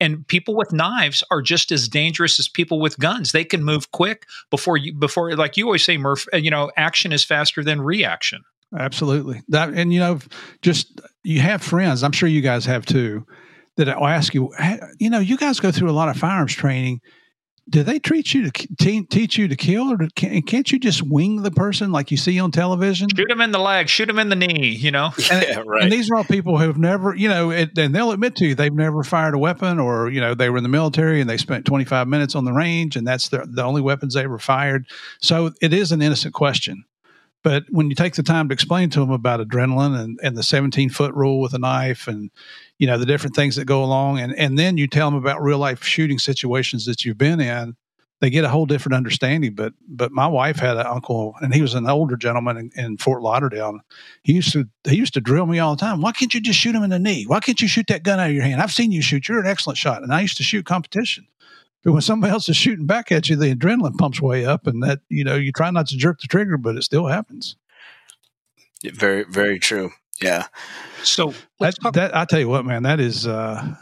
and 0.00 0.26
people 0.26 0.54
with 0.54 0.72
knives 0.72 1.22
are 1.30 1.42
just 1.42 1.70
as 1.70 1.88
dangerous 1.88 2.38
as 2.38 2.48
people 2.48 2.80
with 2.80 2.98
guns. 2.98 3.32
They 3.32 3.44
can 3.44 3.64
move 3.64 3.92
quick 3.92 4.26
before 4.50 4.76
you 4.76 4.94
before 4.94 5.34
like 5.36 5.56
you 5.56 5.66
always 5.66 5.84
say 5.84 5.96
murph 5.96 6.26
uh, 6.32 6.38
you 6.38 6.50
know 6.50 6.70
action 6.76 7.12
is 7.12 7.24
faster 7.24 7.62
than 7.62 7.80
reaction. 7.80 8.42
Absolutely. 8.76 9.42
That 9.48 9.70
and 9.70 9.92
you 9.92 10.00
know 10.00 10.20
just 10.62 11.00
you 11.22 11.40
have 11.40 11.62
friends 11.62 12.02
i'm 12.02 12.12
sure 12.12 12.28
you 12.28 12.40
guys 12.40 12.64
have 12.64 12.86
too 12.86 13.26
that 13.76 13.88
i'll 13.88 14.06
ask 14.06 14.34
you 14.34 14.52
you 14.98 15.10
know 15.10 15.18
you 15.18 15.36
guys 15.36 15.60
go 15.60 15.70
through 15.70 15.90
a 15.90 15.92
lot 15.92 16.08
of 16.08 16.16
firearms 16.16 16.54
training 16.54 17.00
do 17.70 17.82
they 17.84 17.98
treat 17.98 18.34
you 18.34 18.50
to 18.50 18.66
te- 18.76 19.04
teach 19.04 19.38
you 19.38 19.48
to 19.48 19.56
kill, 19.56 19.92
or 19.92 19.98
to, 19.98 20.08
can, 20.14 20.42
not 20.52 20.72
you 20.72 20.78
just 20.78 21.02
wing 21.02 21.42
the 21.42 21.50
person 21.50 21.92
like 21.92 22.10
you 22.10 22.16
see 22.16 22.38
on 22.40 22.50
television? 22.50 23.08
Shoot 23.14 23.28
them 23.28 23.40
in 23.40 23.52
the 23.52 23.58
leg, 23.58 23.88
shoot 23.88 24.06
them 24.06 24.18
in 24.18 24.28
the 24.28 24.36
knee. 24.36 24.70
You 24.70 24.90
know, 24.90 25.10
and, 25.30 25.42
yeah, 25.42 25.62
right. 25.64 25.84
And 25.84 25.92
these 25.92 26.10
are 26.10 26.16
all 26.16 26.24
people 26.24 26.58
who've 26.58 26.76
never, 26.76 27.14
you 27.14 27.28
know, 27.28 27.50
it, 27.50 27.78
and 27.78 27.94
they'll 27.94 28.10
admit 28.10 28.36
to 28.36 28.46
you 28.46 28.54
they've 28.54 28.72
never 28.72 29.02
fired 29.04 29.34
a 29.34 29.38
weapon, 29.38 29.78
or 29.78 30.10
you 30.10 30.20
know, 30.20 30.34
they 30.34 30.50
were 30.50 30.56
in 30.56 30.62
the 30.64 30.68
military 30.68 31.20
and 31.20 31.30
they 31.30 31.36
spent 31.36 31.64
25 31.64 32.08
minutes 32.08 32.34
on 32.34 32.44
the 32.44 32.52
range, 32.52 32.96
and 32.96 33.06
that's 33.06 33.28
the 33.28 33.46
the 33.48 33.62
only 33.62 33.80
weapons 33.80 34.14
they 34.14 34.24
ever 34.24 34.38
fired. 34.38 34.86
So 35.20 35.52
it 35.60 35.72
is 35.72 35.92
an 35.92 36.02
innocent 36.02 36.34
question. 36.34 36.84
But 37.42 37.64
when 37.70 37.88
you 37.88 37.94
take 37.96 38.16
the 38.16 38.22
time 38.22 38.48
to 38.48 38.52
explain 38.52 38.90
to 38.90 39.00
them 39.00 39.10
about 39.10 39.40
adrenaline 39.40 39.98
and, 39.98 40.20
and 40.22 40.36
the 40.36 40.42
17 40.42 40.90
foot 40.90 41.14
rule 41.14 41.40
with 41.40 41.54
a 41.54 41.58
knife 41.58 42.06
and, 42.06 42.30
you 42.80 42.86
know, 42.86 42.96
the 42.96 43.04
different 43.04 43.36
things 43.36 43.56
that 43.56 43.66
go 43.66 43.84
along, 43.84 44.20
and, 44.20 44.34
and 44.38 44.58
then 44.58 44.78
you 44.78 44.86
tell 44.86 45.10
them 45.10 45.20
about 45.20 45.42
real 45.42 45.58
life 45.58 45.84
shooting 45.84 46.18
situations 46.18 46.86
that 46.86 47.04
you've 47.04 47.18
been 47.18 47.38
in, 47.38 47.76
they 48.20 48.30
get 48.30 48.44
a 48.44 48.48
whole 48.48 48.64
different 48.64 48.96
understanding. 48.96 49.54
But 49.54 49.74
but 49.86 50.12
my 50.12 50.26
wife 50.26 50.56
had 50.56 50.78
an 50.78 50.86
uncle, 50.86 51.34
and 51.42 51.52
he 51.52 51.60
was 51.60 51.74
an 51.74 51.86
older 51.86 52.16
gentleman 52.16 52.56
in, 52.56 52.70
in, 52.74 52.96
Fort 52.96 53.20
Lauderdale. 53.20 53.78
He 54.22 54.32
used 54.32 54.52
to 54.54 54.64
he 54.84 54.96
used 54.96 55.12
to 55.12 55.20
drill 55.20 55.44
me 55.44 55.58
all 55.58 55.76
the 55.76 55.80
time. 55.80 56.00
Why 56.00 56.12
can't 56.12 56.32
you 56.32 56.40
just 56.40 56.58
shoot 56.58 56.74
him 56.74 56.82
in 56.82 56.88
the 56.88 56.98
knee? 56.98 57.24
Why 57.26 57.40
can't 57.40 57.60
you 57.60 57.68
shoot 57.68 57.86
that 57.88 58.02
gun 58.02 58.18
out 58.18 58.30
of 58.30 58.34
your 58.34 58.44
hand? 58.44 58.62
I've 58.62 58.72
seen 58.72 58.92
you 58.92 59.02
shoot. 59.02 59.28
You're 59.28 59.40
an 59.40 59.46
excellent 59.46 59.76
shot. 59.76 60.02
And 60.02 60.14
I 60.14 60.22
used 60.22 60.38
to 60.38 60.42
shoot 60.42 60.64
competition. 60.64 61.26
But 61.84 61.92
when 61.92 62.00
somebody 62.00 62.32
else 62.32 62.48
is 62.48 62.56
shooting 62.56 62.86
back 62.86 63.12
at 63.12 63.28
you, 63.28 63.36
the 63.36 63.54
adrenaline 63.54 63.98
pumps 63.98 64.22
way 64.22 64.46
up, 64.46 64.66
and 64.66 64.82
that 64.82 65.00
you 65.10 65.22
know 65.22 65.36
you 65.36 65.52
try 65.52 65.70
not 65.70 65.88
to 65.88 65.98
jerk 65.98 66.20
the 66.20 66.28
trigger, 66.28 66.56
but 66.56 66.76
it 66.76 66.82
still 66.82 67.08
happens. 67.08 67.56
Very, 68.82 69.24
very 69.24 69.58
true. 69.58 69.90
Yeah. 70.22 70.46
So 71.02 71.34
that, 71.60 71.74
that 71.94 72.16
I 72.16 72.24
tell 72.24 72.40
you 72.40 72.48
what, 72.48 72.64
man, 72.64 72.82
that 72.82 73.00
is 73.00 73.26
uh, 73.26 73.74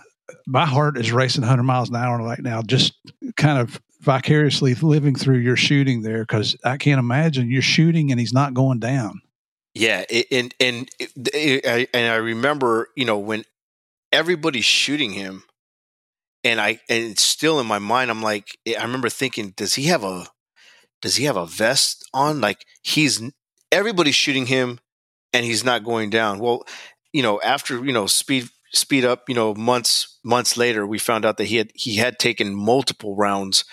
my 0.47 0.66
heart 0.66 0.97
is 0.99 1.12
racing 1.12 1.43
100 1.43 1.62
miles 1.62 1.89
an 1.89 1.97
hour 1.97 2.18
right 2.22 2.41
now, 2.41 2.62
just 2.62 2.95
kind 3.36 3.59
of 3.59 3.80
vicariously 4.01 4.74
living 4.74 5.14
through 5.14 5.39
your 5.39 5.57
shooting 5.57 6.03
there 6.03 6.22
because 6.22 6.57
I 6.64 6.76
can't 6.76 6.99
imagine 6.99 7.51
you're 7.51 7.62
shooting 7.62 8.11
and 8.11 8.20
he's 8.20 8.32
not 8.32 8.55
going 8.55 8.78
down. 8.78 9.20
Yeah, 9.74 10.05
it, 10.09 10.26
and 10.30 10.55
and 10.59 10.89
it, 10.99 11.89
and 11.93 12.12
I 12.12 12.16
remember, 12.16 12.89
you 12.97 13.05
know, 13.05 13.18
when 13.18 13.45
everybody's 14.12 14.64
shooting 14.64 15.12
him, 15.12 15.45
and 16.45 16.61
I 16.61 16.80
and 16.89 17.05
it's 17.12 17.22
still 17.22 17.61
in 17.61 17.66
my 17.66 17.78
mind. 17.78 18.11
I'm 18.11 18.22
like, 18.22 18.59
I 18.66 18.82
remember 18.82 19.09
thinking, 19.09 19.53
does 19.57 19.74
he 19.74 19.84
have 19.84 20.05
a 20.05 20.26
does 21.03 21.16
he 21.16 21.24
have 21.24 21.36
a 21.36 21.47
vest 21.47 22.09
on? 22.14 22.41
Like 22.41 22.64
he's 22.82 23.22
everybody's 23.70 24.14
shooting 24.14 24.47
him, 24.47 24.80
and 25.33 25.45
he's 25.45 25.64
not 25.64 25.85
going 25.85 26.11
down. 26.11 26.39
Well, 26.39 26.64
you 27.12 27.22
know, 27.22 27.41
after 27.41 27.85
you 27.85 27.93
know 27.93 28.07
speed 28.07 28.49
speed 28.72 29.05
up, 29.05 29.29
you 29.29 29.35
know, 29.35 29.55
months 29.55 30.18
months 30.24 30.57
later, 30.57 30.87
we 30.87 30.99
found 30.99 31.24
out 31.24 31.37
that 31.39 31.45
he 31.45 31.57
had 31.57 31.70
he 31.74 31.97
had 31.97 32.18
taken 32.18 32.55
multiple 32.55 33.16
rounds, 33.16 33.64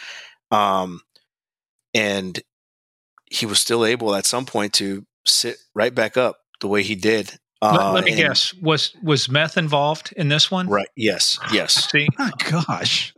um, 0.51 1.01
and 1.93 2.41
he 3.25 3.45
was 3.45 3.59
still 3.59 3.85
able 3.85 4.15
at 4.15 4.25
some 4.25 4.45
point 4.45 4.73
to 4.73 5.05
sit 5.25 5.57
right 5.73 5.93
back 5.93 6.17
up 6.17 6.37
the 6.61 6.67
way 6.67 6.83
he 6.83 6.95
did. 6.95 7.37
Uh, 7.61 7.71
let, 7.71 7.93
let, 7.93 8.03
me 8.05 8.11
and, 8.11 8.19
guess. 8.19 8.53
Was 8.55 8.93
was 9.01 9.29
meth 9.29 9.57
involved 9.57 10.13
in 10.15 10.29
this 10.29 10.51
one? 10.51 10.67
Right. 10.67 10.89
Yes. 10.95 11.39
Yes. 11.51 11.89
See. 11.89 12.07
Oh, 12.19 12.29
gosh. 12.67 13.13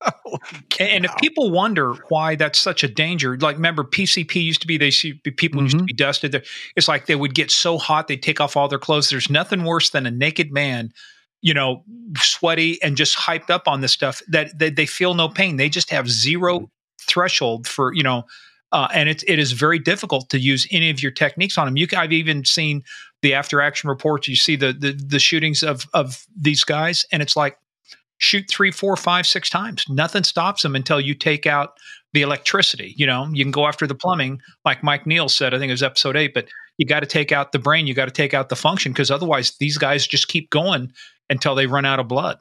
Oh, 0.30 0.38
and 0.78 1.04
if 1.04 1.16
people 1.16 1.50
wonder 1.50 1.94
why 2.08 2.36
that's 2.36 2.58
such 2.58 2.84
a 2.84 2.88
danger, 2.88 3.36
like 3.38 3.56
remember 3.56 3.82
PCP 3.82 4.42
used 4.44 4.60
to 4.60 4.66
be 4.66 4.76
they 4.76 4.90
see 4.90 5.14
people 5.14 5.58
mm-hmm. 5.58 5.64
used 5.64 5.72
to 5.72 5.78
mm-hmm. 5.78 5.86
be 5.86 5.92
dusted. 5.92 6.46
It's 6.76 6.86
like 6.86 7.06
they 7.06 7.16
would 7.16 7.34
get 7.34 7.50
so 7.50 7.78
hot 7.78 8.08
they'd 8.08 8.22
take 8.22 8.40
off 8.40 8.56
all 8.56 8.68
their 8.68 8.78
clothes. 8.78 9.08
There's 9.08 9.30
nothing 9.30 9.64
worse 9.64 9.90
than 9.90 10.06
a 10.06 10.10
naked 10.10 10.52
man, 10.52 10.92
you 11.40 11.54
know, 11.54 11.82
sweaty 12.16 12.80
and 12.82 12.96
just 12.96 13.16
hyped 13.16 13.50
up 13.50 13.66
on 13.66 13.80
this 13.80 13.92
stuff 13.92 14.22
that 14.28 14.56
they, 14.58 14.70
they 14.70 14.86
feel 14.86 15.14
no 15.14 15.28
pain. 15.28 15.56
They 15.56 15.68
just 15.68 15.90
have 15.90 16.08
zero 16.08 16.70
threshold 17.00 17.66
for 17.66 17.92
you 17.94 18.02
know 18.02 18.24
uh, 18.72 18.88
and 18.92 19.08
it, 19.08 19.24
it 19.26 19.38
is 19.38 19.52
very 19.52 19.78
difficult 19.78 20.28
to 20.30 20.38
use 20.38 20.66
any 20.70 20.90
of 20.90 21.02
your 21.02 21.12
techniques 21.12 21.56
on 21.56 21.66
them. 21.66 21.76
You 21.76 21.86
can, 21.86 21.98
I've 21.98 22.12
even 22.12 22.44
seen 22.44 22.82
the 23.22 23.34
after 23.34 23.60
action 23.60 23.88
reports. 23.88 24.28
You 24.28 24.36
see 24.36 24.56
the, 24.56 24.72
the 24.72 24.92
the 24.92 25.18
shootings 25.18 25.62
of 25.62 25.86
of 25.94 26.26
these 26.36 26.64
guys, 26.64 27.06
and 27.10 27.22
it's 27.22 27.36
like 27.36 27.58
shoot 28.18 28.44
three, 28.48 28.70
four, 28.70 28.96
five, 28.96 29.26
six 29.26 29.48
times. 29.48 29.84
Nothing 29.88 30.24
stops 30.24 30.62
them 30.62 30.76
until 30.76 31.00
you 31.00 31.14
take 31.14 31.46
out 31.46 31.78
the 32.12 32.22
electricity. 32.22 32.94
You 32.96 33.06
know, 33.06 33.28
you 33.32 33.44
can 33.44 33.52
go 33.52 33.66
after 33.66 33.86
the 33.86 33.94
plumbing, 33.94 34.40
like 34.64 34.82
Mike 34.82 35.06
Neal 35.06 35.28
said. 35.28 35.54
I 35.54 35.58
think 35.58 35.70
it 35.70 35.74
was 35.74 35.82
episode 35.82 36.16
eight, 36.16 36.34
but 36.34 36.48
you 36.76 36.86
got 36.86 37.00
to 37.00 37.06
take 37.06 37.32
out 37.32 37.52
the 37.52 37.58
brain. 37.58 37.86
You 37.86 37.94
got 37.94 38.06
to 38.06 38.10
take 38.10 38.34
out 38.34 38.48
the 38.48 38.56
function 38.56 38.92
because 38.92 39.10
otherwise, 39.10 39.56
these 39.58 39.78
guys 39.78 40.06
just 40.06 40.28
keep 40.28 40.50
going 40.50 40.92
until 41.30 41.54
they 41.54 41.66
run 41.66 41.84
out 41.84 41.98
of 41.98 42.08
blood. 42.08 42.38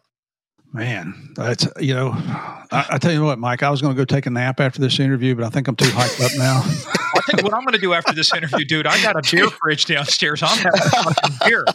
Man, 0.73 1.33
that's 1.35 1.67
you 1.79 1.93
know, 1.93 2.11
I, 2.13 2.85
I, 2.91 2.97
tell 2.97 3.11
you 3.13 3.23
what, 3.23 3.39
Mike. 3.39 3.63
I 3.63 3.69
was 3.69 3.81
going 3.81 3.95
to 3.95 3.99
go 3.99 4.05
take 4.05 4.25
a 4.25 4.29
nap 4.29 4.59
after 4.59 4.81
this 4.81 4.99
interview, 4.99 5.33
but 5.33 5.45
I 5.45 5.49
think 5.49 5.67
I'm 5.67 5.75
too 5.75 5.85
hyped 5.85 6.23
up 6.23 6.31
now. 6.37 6.61
I 7.27 7.31
think 7.31 7.43
what 7.43 7.53
I'm 7.53 7.61
going 7.61 7.73
to 7.73 7.79
do 7.79 7.93
after 7.93 8.13
this 8.13 8.33
interview, 8.33 8.65
dude. 8.65 8.87
I 8.87 9.01
got 9.01 9.15
a 9.15 9.35
beer 9.35 9.49
fridge 9.49 9.85
downstairs. 9.85 10.41
I'm 10.41 10.57
having 10.57 10.81
fucking 10.81 11.37
beer. 11.45 11.65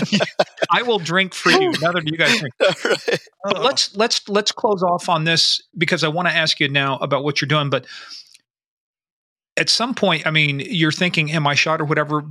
I 0.70 0.82
will 0.82 0.98
drink 0.98 1.34
for 1.34 1.50
you. 1.50 1.72
Another 1.72 2.02
you 2.04 2.16
guys 2.16 2.38
drink. 2.38 2.54
Right. 2.84 3.20
But 3.44 3.58
oh. 3.58 3.62
let's 3.62 3.96
let's 3.96 4.28
let's 4.28 4.52
close 4.52 4.82
off 4.82 5.08
on 5.08 5.24
this 5.24 5.60
because 5.76 6.04
I 6.04 6.08
want 6.08 6.28
to 6.28 6.34
ask 6.34 6.60
you 6.60 6.68
now 6.68 6.96
about 6.98 7.24
what 7.24 7.40
you're 7.40 7.48
doing. 7.48 7.70
But 7.70 7.86
at 9.56 9.68
some 9.68 9.94
point, 9.94 10.26
I 10.26 10.30
mean, 10.30 10.60
you're 10.60 10.92
thinking, 10.92 11.32
"Am 11.32 11.46
I 11.46 11.54
shot 11.54 11.80
or 11.80 11.84
whatever?" 11.84 12.22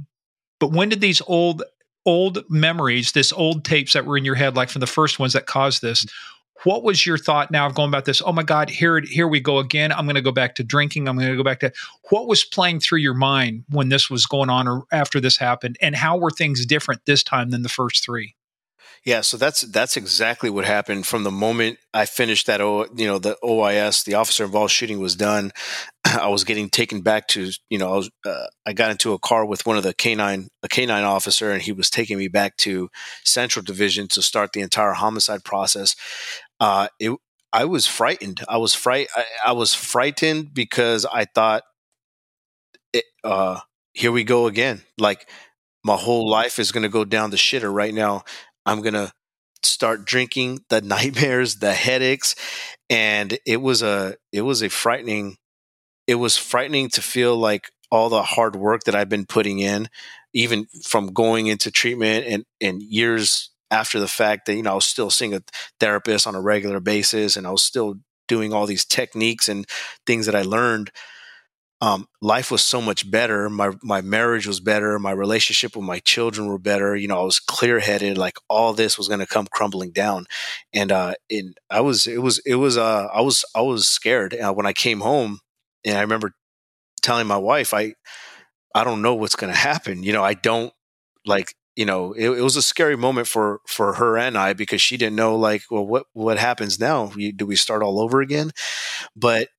But 0.60 0.72
when 0.72 0.90
did 0.90 1.02
these 1.02 1.22
old 1.28 1.64
old 2.06 2.44
memories, 2.50 3.12
this 3.12 3.32
old 3.34 3.66
tapes 3.66 3.94
that 3.94 4.06
were 4.06 4.18
in 4.18 4.26
your 4.26 4.36
head, 4.36 4.56
like 4.56 4.70
from 4.70 4.80
the 4.80 4.88
first 4.88 5.20
ones 5.20 5.34
that 5.34 5.46
caused 5.46 5.82
this. 5.82 6.06
What 6.64 6.84
was 6.84 7.06
your 7.06 7.18
thought 7.18 7.52
now 7.52 7.66
of 7.66 7.74
going 7.74 7.90
about 7.90 8.06
this? 8.06 8.22
Oh 8.24 8.32
my 8.32 8.44
God, 8.44 8.70
here, 8.70 9.00
here 9.02 9.28
we 9.28 9.40
go 9.40 9.58
again. 9.58 9.92
I'm 9.92 10.06
going 10.06 10.16
to 10.16 10.22
go 10.22 10.32
back 10.32 10.56
to 10.56 10.64
drinking. 10.64 11.08
I'm 11.08 11.18
going 11.18 11.30
to 11.30 11.38
go 11.38 11.44
back 11.44 11.60
to 11.62 11.72
what 12.10 12.28
was 12.28 12.44
playing 12.44 12.82
through 12.82 13.00
your 13.00 13.14
mind 13.14 13.64
when 13.70 13.90
this 13.90 14.10
was 14.10 14.26
going 14.26 14.50
on 14.50 14.68
or 14.68 14.84
after 14.92 15.20
this 15.20 15.38
happened, 15.38 15.78
and 15.82 15.96
how 15.96 16.18
were 16.18 16.32
things 16.32 16.66
different 16.66 17.02
this 17.06 17.24
time 17.24 17.50
than 17.50 17.64
the 17.64 17.70
first 17.70 18.04
three? 18.04 18.36
Yeah, 19.04 19.22
so 19.22 19.36
that's 19.36 19.62
that's 19.62 19.98
exactly 19.98 20.52
what 20.52 20.66
happened 20.66 21.08
from 21.08 21.24
the 21.24 21.32
moment 21.32 21.80
I 21.92 22.06
finished 22.06 22.46
that 22.46 22.62
o, 22.62 22.86
you 22.96 23.08
know 23.08 23.18
the 23.18 23.36
OIS, 23.44 24.04
the 24.04 24.14
officer 24.14 24.44
involved 24.44 24.72
shooting 24.72 25.00
was 25.00 25.16
done. 25.16 25.52
I 26.06 26.28
was 26.28 26.44
getting 26.44 26.70
taken 26.70 27.02
back 27.02 27.28
to 27.30 27.50
you 27.72 27.80
know 27.80 27.92
I 27.92 27.98
was 27.98 28.12
uh, 28.24 28.46
I 28.64 28.74
got 28.74 28.92
into 28.92 29.14
a 29.14 29.20
car 29.20 29.44
with 29.44 29.66
one 29.66 29.76
of 29.76 29.82
the 29.82 29.96
canine 29.96 30.50
a 30.62 30.68
canine 30.68 31.04
officer 31.04 31.52
and 31.52 31.64
he 31.64 31.72
was 31.72 31.90
taking 31.90 32.20
me 32.20 32.28
back 32.28 32.58
to 32.58 32.90
Central 33.24 33.66
Division 33.66 34.08
to 34.10 34.22
start 34.22 34.54
the 34.54 34.62
entire 34.62 34.94
homicide 34.94 35.44
process. 35.44 35.96
Uh, 36.62 36.88
it 37.02 37.12
I 37.54 37.66
was 37.66 37.88
frightened. 37.88 38.46
I 38.48 38.58
was 38.58 38.74
fright. 38.74 39.10
I, 39.16 39.26
I 39.48 39.52
was 39.54 39.74
frightened 39.74 40.54
because 40.54 41.06
I 41.06 41.26
thought, 41.26 41.64
it, 42.94 43.06
uh, 43.24 43.60
here 43.94 44.12
we 44.12 44.24
go 44.24 44.48
again. 44.48 44.82
Like 44.98 45.30
my 45.84 45.96
whole 45.96 46.30
life 46.30 46.60
is 46.60 46.72
going 46.72 46.84
to 46.84 46.90
go 46.90 47.04
down 47.06 47.32
the 47.32 47.38
shitter 47.38 47.74
right 47.74 47.94
now. 47.94 48.24
I'm 48.66 48.82
going 48.82 48.94
to 48.94 49.12
start 49.64 50.06
drinking 50.06 50.62
the 50.70 50.82
nightmares, 50.84 51.58
the 51.58 51.74
headaches. 51.74 52.36
And 52.90 53.38
it 53.46 53.62
was 53.62 53.82
a, 53.82 54.16
it 54.32 54.42
was 54.42 54.64
a 54.64 54.70
frightening, 54.70 55.38
it 56.08 56.16
was 56.16 56.38
frightening 56.38 56.90
to 56.92 57.02
feel 57.02 57.38
like 57.38 57.72
all 57.92 58.10
the 58.10 58.24
hard 58.24 58.56
work 58.56 58.86
that 58.86 58.96
I've 58.96 59.10
been 59.10 59.26
putting 59.26 59.60
in, 59.60 59.90
even 60.34 60.68
from 60.86 61.14
going 61.14 61.48
into 61.48 61.72
treatment 61.72 62.26
and, 62.26 62.46
and 62.62 62.82
years 62.82 63.51
after 63.72 64.00
the 64.00 64.08
fact 64.08 64.46
that, 64.46 64.56
you 64.56 64.64
know, 64.64 64.72
I 64.74 64.76
was 64.76 64.86
still 64.86 65.10
seeing 65.10 65.34
a 65.34 65.42
therapist 65.80 66.28
on 66.28 66.36
a 66.36 66.42
regular 66.42 66.80
basis 66.80 67.38
and 67.38 67.48
I 67.48 67.52
was 67.52 67.64
still 67.64 67.96
doing 68.28 68.54
all 68.54 68.66
these 68.66 68.86
techniques 68.86 69.50
and 69.50 69.66
things 70.06 70.26
that 70.28 70.36
I 70.36 70.44
learned. 70.44 70.92
Um, 71.82 72.08
life 72.22 72.52
was 72.52 72.64
so 72.64 72.80
much 72.80 73.10
better. 73.10 73.50
My 73.50 73.72
my 73.82 74.02
marriage 74.02 74.46
was 74.46 74.60
better. 74.60 75.00
My 75.00 75.10
relationship 75.12 75.76
with 75.76 75.84
my 75.84 75.98
children 76.00 76.48
were 76.48 76.60
better. 76.60 76.96
You 76.96 77.08
know, 77.08 77.20
I 77.20 77.24
was 77.26 77.40
clear 77.40 77.80
headed. 77.80 78.20
Like 78.20 78.38
all 78.48 78.74
this 78.74 79.00
was 79.00 79.08
going 79.08 79.20
to 79.20 79.26
come 79.26 79.48
crumbling 79.52 79.92
down, 79.92 80.26
and 80.74 80.92
uh, 80.92 81.16
and 81.32 81.58
I 81.72 81.82
was 81.82 82.06
it 82.06 82.22
was 82.22 82.38
it 82.46 82.56
was 82.56 82.78
uh, 82.78 83.08
I 83.12 83.22
was 83.22 83.44
I 83.56 83.62
was 83.62 83.88
scared 83.88 84.36
uh, 84.36 84.54
when 84.54 84.68
I 84.68 84.74
came 84.74 85.00
home, 85.00 85.40
and 85.84 85.98
I 85.98 86.02
remember 86.02 86.34
telling 87.02 87.28
my 87.28 87.38
wife, 87.38 87.74
I 87.74 87.94
I 88.76 88.84
don't 88.84 89.02
know 89.02 89.16
what's 89.16 89.36
going 89.36 89.54
to 89.54 89.60
happen. 89.60 90.04
You 90.04 90.14
know, 90.14 90.24
I 90.24 90.34
don't 90.34 90.74
like 91.26 91.56
you 91.76 91.86
know 91.86 92.14
it, 92.14 92.30
it, 92.30 92.42
was 92.42 92.56
a 92.56 92.62
scary 92.62 92.98
moment 92.98 93.28
for 93.28 93.62
for 93.66 93.94
her 93.94 94.18
and 94.18 94.38
I 94.38 94.54
because 94.54 94.82
she 94.82 94.98
didn't 94.98 95.16
know 95.16 95.36
like 95.36 95.64
well 95.70 95.86
what 95.86 96.06
what 96.14 96.38
happens 96.38 96.80
now? 96.80 97.08
Do 97.08 97.46
we 97.46 97.56
start 97.56 97.84
all 97.84 98.00
over 98.00 98.22
again? 98.22 98.52
But 99.16 99.50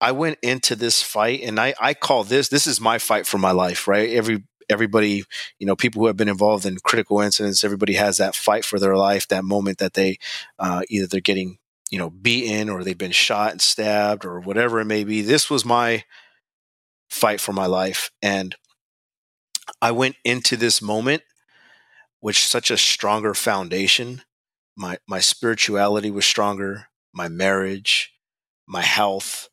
I 0.00 0.12
went 0.12 0.38
into 0.42 0.76
this 0.76 1.02
fight 1.02 1.42
and 1.42 1.58
I 1.58 1.74
I 1.80 1.94
call 1.94 2.24
this 2.24 2.48
this 2.48 2.66
is 2.66 2.80
my 2.80 2.98
fight 2.98 3.26
for 3.26 3.38
my 3.38 3.52
life 3.52 3.88
right? 3.88 4.10
Every 4.10 4.44
everybody 4.68 5.24
you 5.58 5.66
know 5.66 5.76
people 5.76 6.00
who 6.00 6.06
have 6.06 6.16
been 6.16 6.28
involved 6.28 6.64
in 6.64 6.76
critical 6.84 7.20
incidents 7.20 7.64
everybody 7.64 7.94
has 7.94 8.18
that 8.18 8.36
fight 8.36 8.64
for 8.64 8.78
their 8.78 8.96
life 8.96 9.26
that 9.26 9.44
moment 9.44 9.78
that 9.78 9.94
they 9.94 10.16
uh, 10.60 10.82
either 10.88 11.08
they're 11.08 11.20
getting 11.20 11.58
you 11.90 11.98
know 11.98 12.10
beaten 12.10 12.70
or 12.70 12.82
they've 12.82 12.96
been 12.96 13.10
shot 13.10 13.50
and 13.50 13.60
stabbed 13.60 14.24
or 14.24 14.40
whatever 14.40 14.80
it 14.80 14.86
may 14.86 15.04
be. 15.04 15.22
This 15.22 15.50
was 15.50 15.64
my 15.64 16.04
fight 17.08 17.40
for 17.40 17.52
my 17.52 17.66
life. 17.66 18.10
And 18.22 18.54
I 19.82 19.90
went 19.90 20.16
into 20.24 20.56
this 20.56 20.80
moment 20.80 21.22
with 22.22 22.36
such 22.36 22.70
a 22.70 22.76
stronger 22.76 23.34
foundation. 23.34 24.22
My 24.76 24.98
my 25.08 25.20
spirituality 25.20 26.10
was 26.10 26.24
stronger, 26.24 26.86
my 27.12 27.28
marriage, 27.28 28.12
my 28.66 28.82
health, 28.82 29.48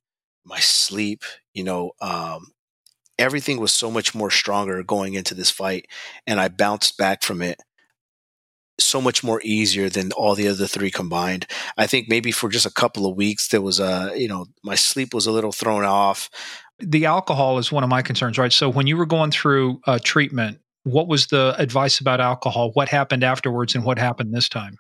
my 0.46 0.60
sleep, 0.60 1.24
you 1.54 1.64
know, 1.64 1.92
um, 2.02 2.52
everything 3.20 3.60
was 3.60 3.74
so 3.74 3.90
much 3.90 4.14
more 4.14 4.32
stronger 4.32 4.84
going 4.84 5.16
into 5.16 5.34
this 5.34 5.50
fight. 5.50 5.88
And 6.26 6.40
I 6.40 6.48
bounced 6.48 6.98
back 6.98 7.24
from 7.24 7.42
it 7.42 7.60
so 8.80 9.02
much 9.02 9.24
more 9.24 9.42
easier 9.44 9.90
than 9.90 10.12
all 10.12 10.36
the 10.36 10.48
other 10.48 10.68
three 10.68 10.92
combined. 10.92 11.48
I 11.78 11.88
think 11.88 12.08
maybe 12.10 12.32
for 12.32 12.48
just 12.48 12.68
a 12.68 12.72
couple 12.72 13.08
of 13.08 13.18
weeks 13.18 13.48
there 13.48 13.62
was 13.62 13.80
a, 13.80 14.14
you 14.16 14.28
know, 14.28 14.46
my 14.64 14.76
sleep 14.76 15.16
was 15.16 15.26
a 15.26 15.32
little 15.32 15.52
thrown 15.52 15.84
off 15.84 16.30
the 16.80 17.06
alcohol 17.06 17.58
is 17.58 17.72
one 17.72 17.84
of 17.84 17.90
my 17.90 18.02
concerns, 18.02 18.38
right? 18.38 18.54
So 18.54 18.70
when 18.70 18.88
you 18.88 18.98
were 18.98 19.06
going 19.06 19.32
through 19.32 19.82
uh, 19.88 20.00
treatment, 20.04 20.60
what 20.88 21.08
was 21.08 21.28
the 21.28 21.56
advice 21.58 22.00
about 22.00 22.20
alcohol? 22.22 22.72
What 22.74 22.90
happened 22.90 23.24
afterwards, 23.24 23.76
and 23.76 23.84
what 23.84 24.00
happened 24.00 24.34
this 24.34 24.50
time? 24.50 24.78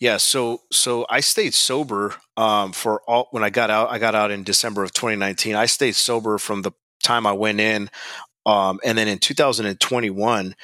Yeah, 0.00 0.16
so 0.16 0.62
so 0.72 1.06
I 1.10 1.20
stayed 1.20 1.52
sober 1.52 2.14
um, 2.36 2.72
for 2.72 3.02
all 3.06 3.28
when 3.32 3.44
I 3.44 3.50
got 3.50 3.70
out. 3.70 3.90
I 3.90 3.98
got 3.98 4.14
out 4.14 4.30
in 4.30 4.44
December 4.44 4.82
of 4.82 4.92
2019. 4.92 5.54
I 5.54 5.66
stayed 5.66 5.94
sober 5.94 6.38
from 6.38 6.62
the 6.62 6.72
time 7.02 7.26
I 7.26 7.32
went 7.32 7.60
in, 7.60 7.90
um, 8.46 8.80
and 8.82 8.96
then 8.96 9.08
in 9.08 9.18
2021, 9.18 10.54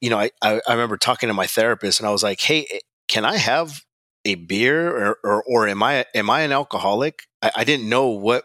you 0.00 0.10
know, 0.10 0.18
I, 0.18 0.30
I, 0.40 0.60
I 0.66 0.72
remember 0.72 0.96
talking 0.96 1.28
to 1.28 1.34
my 1.34 1.46
therapist, 1.46 2.00
and 2.00 2.08
I 2.08 2.12
was 2.12 2.22
like, 2.22 2.40
"Hey, 2.40 2.66
eh, 2.70 2.78
can 3.08 3.26
I 3.26 3.36
have 3.36 3.82
a 4.24 4.36
beer, 4.36 4.90
or 4.90 5.18
or, 5.22 5.44
or 5.46 5.68
am 5.68 5.82
I 5.82 6.06
am 6.14 6.30
I 6.30 6.40
an 6.40 6.52
alcoholic?" 6.52 7.24
I, 7.42 7.50
I 7.56 7.64
didn't 7.64 7.90
know 7.90 8.08
what 8.08 8.44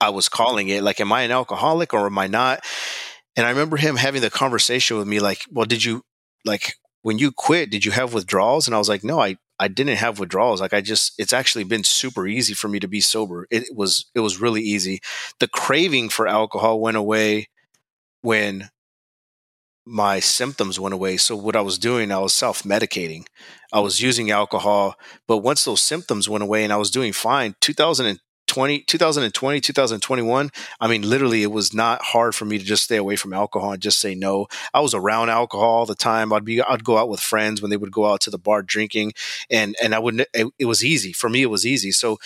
I 0.00 0.10
was 0.10 0.28
calling 0.28 0.68
it. 0.68 0.82
Like, 0.82 1.00
am 1.00 1.12
I 1.12 1.22
an 1.22 1.30
alcoholic 1.30 1.94
or 1.94 2.06
am 2.06 2.18
I 2.18 2.26
not? 2.26 2.64
And 3.36 3.46
I 3.46 3.50
remember 3.50 3.76
him 3.76 3.96
having 3.96 4.20
the 4.20 4.30
conversation 4.30 4.98
with 4.98 5.08
me, 5.08 5.20
like, 5.20 5.44
well, 5.50 5.64
did 5.64 5.84
you 5.84 6.02
like 6.44 6.74
when 7.02 7.18
you 7.18 7.32
quit, 7.32 7.70
did 7.70 7.84
you 7.84 7.90
have 7.90 8.14
withdrawals? 8.14 8.66
And 8.66 8.74
I 8.74 8.78
was 8.78 8.88
like, 8.88 9.04
no, 9.04 9.20
I, 9.20 9.36
I 9.58 9.68
didn't 9.68 9.96
have 9.96 10.18
withdrawals. 10.18 10.60
Like 10.60 10.72
I 10.72 10.80
just, 10.80 11.12
it's 11.18 11.32
actually 11.32 11.64
been 11.64 11.84
super 11.84 12.26
easy 12.26 12.54
for 12.54 12.68
me 12.68 12.80
to 12.80 12.88
be 12.88 13.00
sober. 13.00 13.46
It 13.50 13.64
was, 13.74 14.06
it 14.14 14.20
was 14.20 14.40
really 14.40 14.62
easy. 14.62 15.00
The 15.40 15.48
craving 15.48 16.08
for 16.08 16.26
alcohol 16.26 16.80
went 16.80 16.96
away 16.96 17.48
when 18.22 18.70
my 19.84 20.20
symptoms 20.20 20.78
went 20.78 20.94
away. 20.94 21.16
So 21.16 21.34
what 21.36 21.56
I 21.56 21.60
was 21.60 21.76
doing, 21.76 22.12
I 22.12 22.18
was 22.18 22.32
self 22.32 22.62
medicating. 22.62 23.26
I 23.72 23.80
was 23.80 24.00
using 24.00 24.30
alcohol, 24.30 24.94
but 25.26 25.38
once 25.38 25.64
those 25.64 25.82
symptoms 25.82 26.28
went 26.28 26.44
away 26.44 26.62
and 26.62 26.72
I 26.72 26.76
was 26.76 26.90
doing 26.90 27.12
fine, 27.12 27.56
2000 27.60 28.20
20, 28.46 28.80
2020, 28.80 29.60
2021, 29.60 30.50
I 30.80 30.88
mean, 30.88 31.08
literally, 31.08 31.42
it 31.42 31.50
was 31.50 31.72
not 31.72 32.02
hard 32.02 32.34
for 32.34 32.44
me 32.44 32.58
to 32.58 32.64
just 32.64 32.82
stay 32.84 32.96
away 32.96 33.16
from 33.16 33.32
alcohol 33.32 33.72
and 33.72 33.82
just 33.82 33.98
say 33.98 34.14
no. 34.14 34.46
I 34.74 34.80
was 34.80 34.94
around 34.94 35.30
alcohol 35.30 35.68
all 35.68 35.86
the 35.86 35.94
time. 35.94 36.32
I'd 36.32 36.44
be, 36.44 36.60
I'd 36.60 36.84
go 36.84 36.98
out 36.98 37.08
with 37.08 37.20
friends 37.20 37.62
when 37.62 37.70
they 37.70 37.76
would 37.76 37.92
go 37.92 38.06
out 38.06 38.20
to 38.22 38.30
the 38.30 38.38
bar 38.38 38.62
drinking, 38.62 39.12
and 39.50 39.74
and 39.82 39.94
I 39.94 39.98
wouldn't. 39.98 40.28
It, 40.34 40.48
it 40.58 40.64
was 40.66 40.84
easy 40.84 41.12
for 41.12 41.28
me. 41.30 41.42
It 41.42 41.50
was 41.50 41.66
easy. 41.66 41.92
So, 41.92 42.18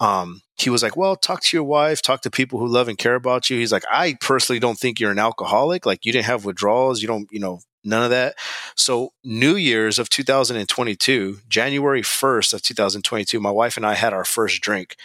um, 0.00 0.42
he 0.56 0.70
was 0.70 0.82
like, 0.82 0.96
"Well, 0.96 1.16
talk 1.16 1.42
to 1.42 1.56
your 1.56 1.64
wife, 1.64 2.02
talk 2.02 2.22
to 2.22 2.30
people 2.30 2.58
who 2.58 2.68
love 2.68 2.88
and 2.88 2.98
care 2.98 3.14
about 3.14 3.50
you." 3.50 3.58
He's 3.58 3.72
like, 3.72 3.84
"I 3.90 4.16
personally 4.20 4.60
don't 4.60 4.78
think 4.78 5.00
you're 5.00 5.10
an 5.10 5.18
alcoholic. 5.18 5.86
Like, 5.86 6.04
you 6.06 6.12
didn't 6.12 6.26
have 6.26 6.44
withdrawals. 6.44 7.02
You 7.02 7.08
don't, 7.08 7.28
you 7.32 7.40
know, 7.40 7.60
none 7.84 8.04
of 8.04 8.10
that. 8.10 8.36
So, 8.76 9.12
New 9.24 9.56
Year's 9.56 9.98
of 9.98 10.08
2022, 10.08 11.38
January 11.48 12.02
1st 12.02 12.52
of 12.54 12.62
2022, 12.62 13.40
my 13.40 13.50
wife 13.50 13.76
and 13.76 13.86
I 13.86 13.94
had 13.94 14.12
our 14.12 14.24
first 14.24 14.60
drink. 14.60 14.96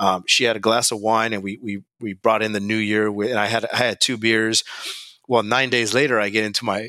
Um, 0.00 0.24
she 0.26 0.44
had 0.44 0.56
a 0.56 0.60
glass 0.60 0.90
of 0.90 1.00
wine, 1.00 1.32
and 1.32 1.42
we 1.42 1.58
we 1.62 1.82
we 2.00 2.14
brought 2.14 2.42
in 2.42 2.52
the 2.52 2.60
New 2.60 2.76
Year, 2.76 3.12
with, 3.12 3.30
and 3.30 3.38
I 3.38 3.46
had 3.46 3.66
I 3.72 3.76
had 3.76 4.00
two 4.00 4.16
beers. 4.16 4.64
Well, 5.28 5.44
nine 5.44 5.70
days 5.70 5.94
later, 5.94 6.18
I 6.18 6.30
get 6.30 6.44
into 6.44 6.64
my 6.64 6.88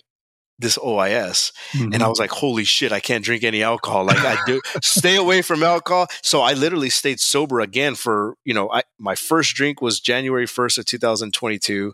this 0.61 0.77
OIS. 0.77 1.51
Mm-hmm. 1.73 1.85
And 1.85 1.95
I 1.95 1.97
mm-hmm. 1.97 2.09
was 2.09 2.19
like, 2.19 2.29
holy 2.29 2.63
shit, 2.63 2.91
I 2.91 2.99
can't 2.99 3.25
drink 3.25 3.43
any 3.43 3.63
alcohol. 3.63 4.05
Like 4.05 4.19
I 4.19 4.37
do 4.45 4.61
stay 4.81 5.15
away 5.17 5.41
from 5.41 5.63
alcohol. 5.63 6.07
So 6.21 6.41
I 6.41 6.53
literally 6.53 6.89
stayed 6.89 7.19
sober 7.19 7.59
again 7.59 7.95
for, 7.95 8.35
you 8.45 8.53
know, 8.53 8.71
I, 8.71 8.83
my 8.99 9.15
first 9.15 9.55
drink 9.55 9.81
was 9.81 9.99
January 9.99 10.45
1st 10.45 10.77
of 10.77 10.85
2022. 10.85 11.93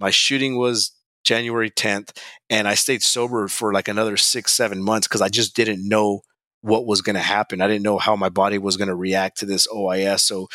My 0.00 0.10
shooting 0.10 0.58
was 0.58 0.92
January 1.24 1.70
10th. 1.70 2.16
And 2.50 2.68
I 2.68 2.74
stayed 2.74 3.02
sober 3.02 3.48
for 3.48 3.72
like 3.72 3.88
another 3.88 4.16
six, 4.16 4.52
seven 4.52 4.82
months 4.82 5.06
because 5.06 5.22
I 5.22 5.28
just 5.28 5.54
didn't 5.54 5.86
know 5.86 6.22
what 6.62 6.86
was 6.86 7.02
going 7.02 7.14
to 7.14 7.20
happen. 7.20 7.60
I 7.60 7.68
didn't 7.68 7.84
know 7.84 7.98
how 7.98 8.16
my 8.16 8.28
body 8.28 8.58
was 8.58 8.76
going 8.76 8.88
to 8.88 8.94
react 8.94 9.38
to 9.38 9.46
this 9.46 9.66
OIS. 9.68 10.20
So, 10.20 10.48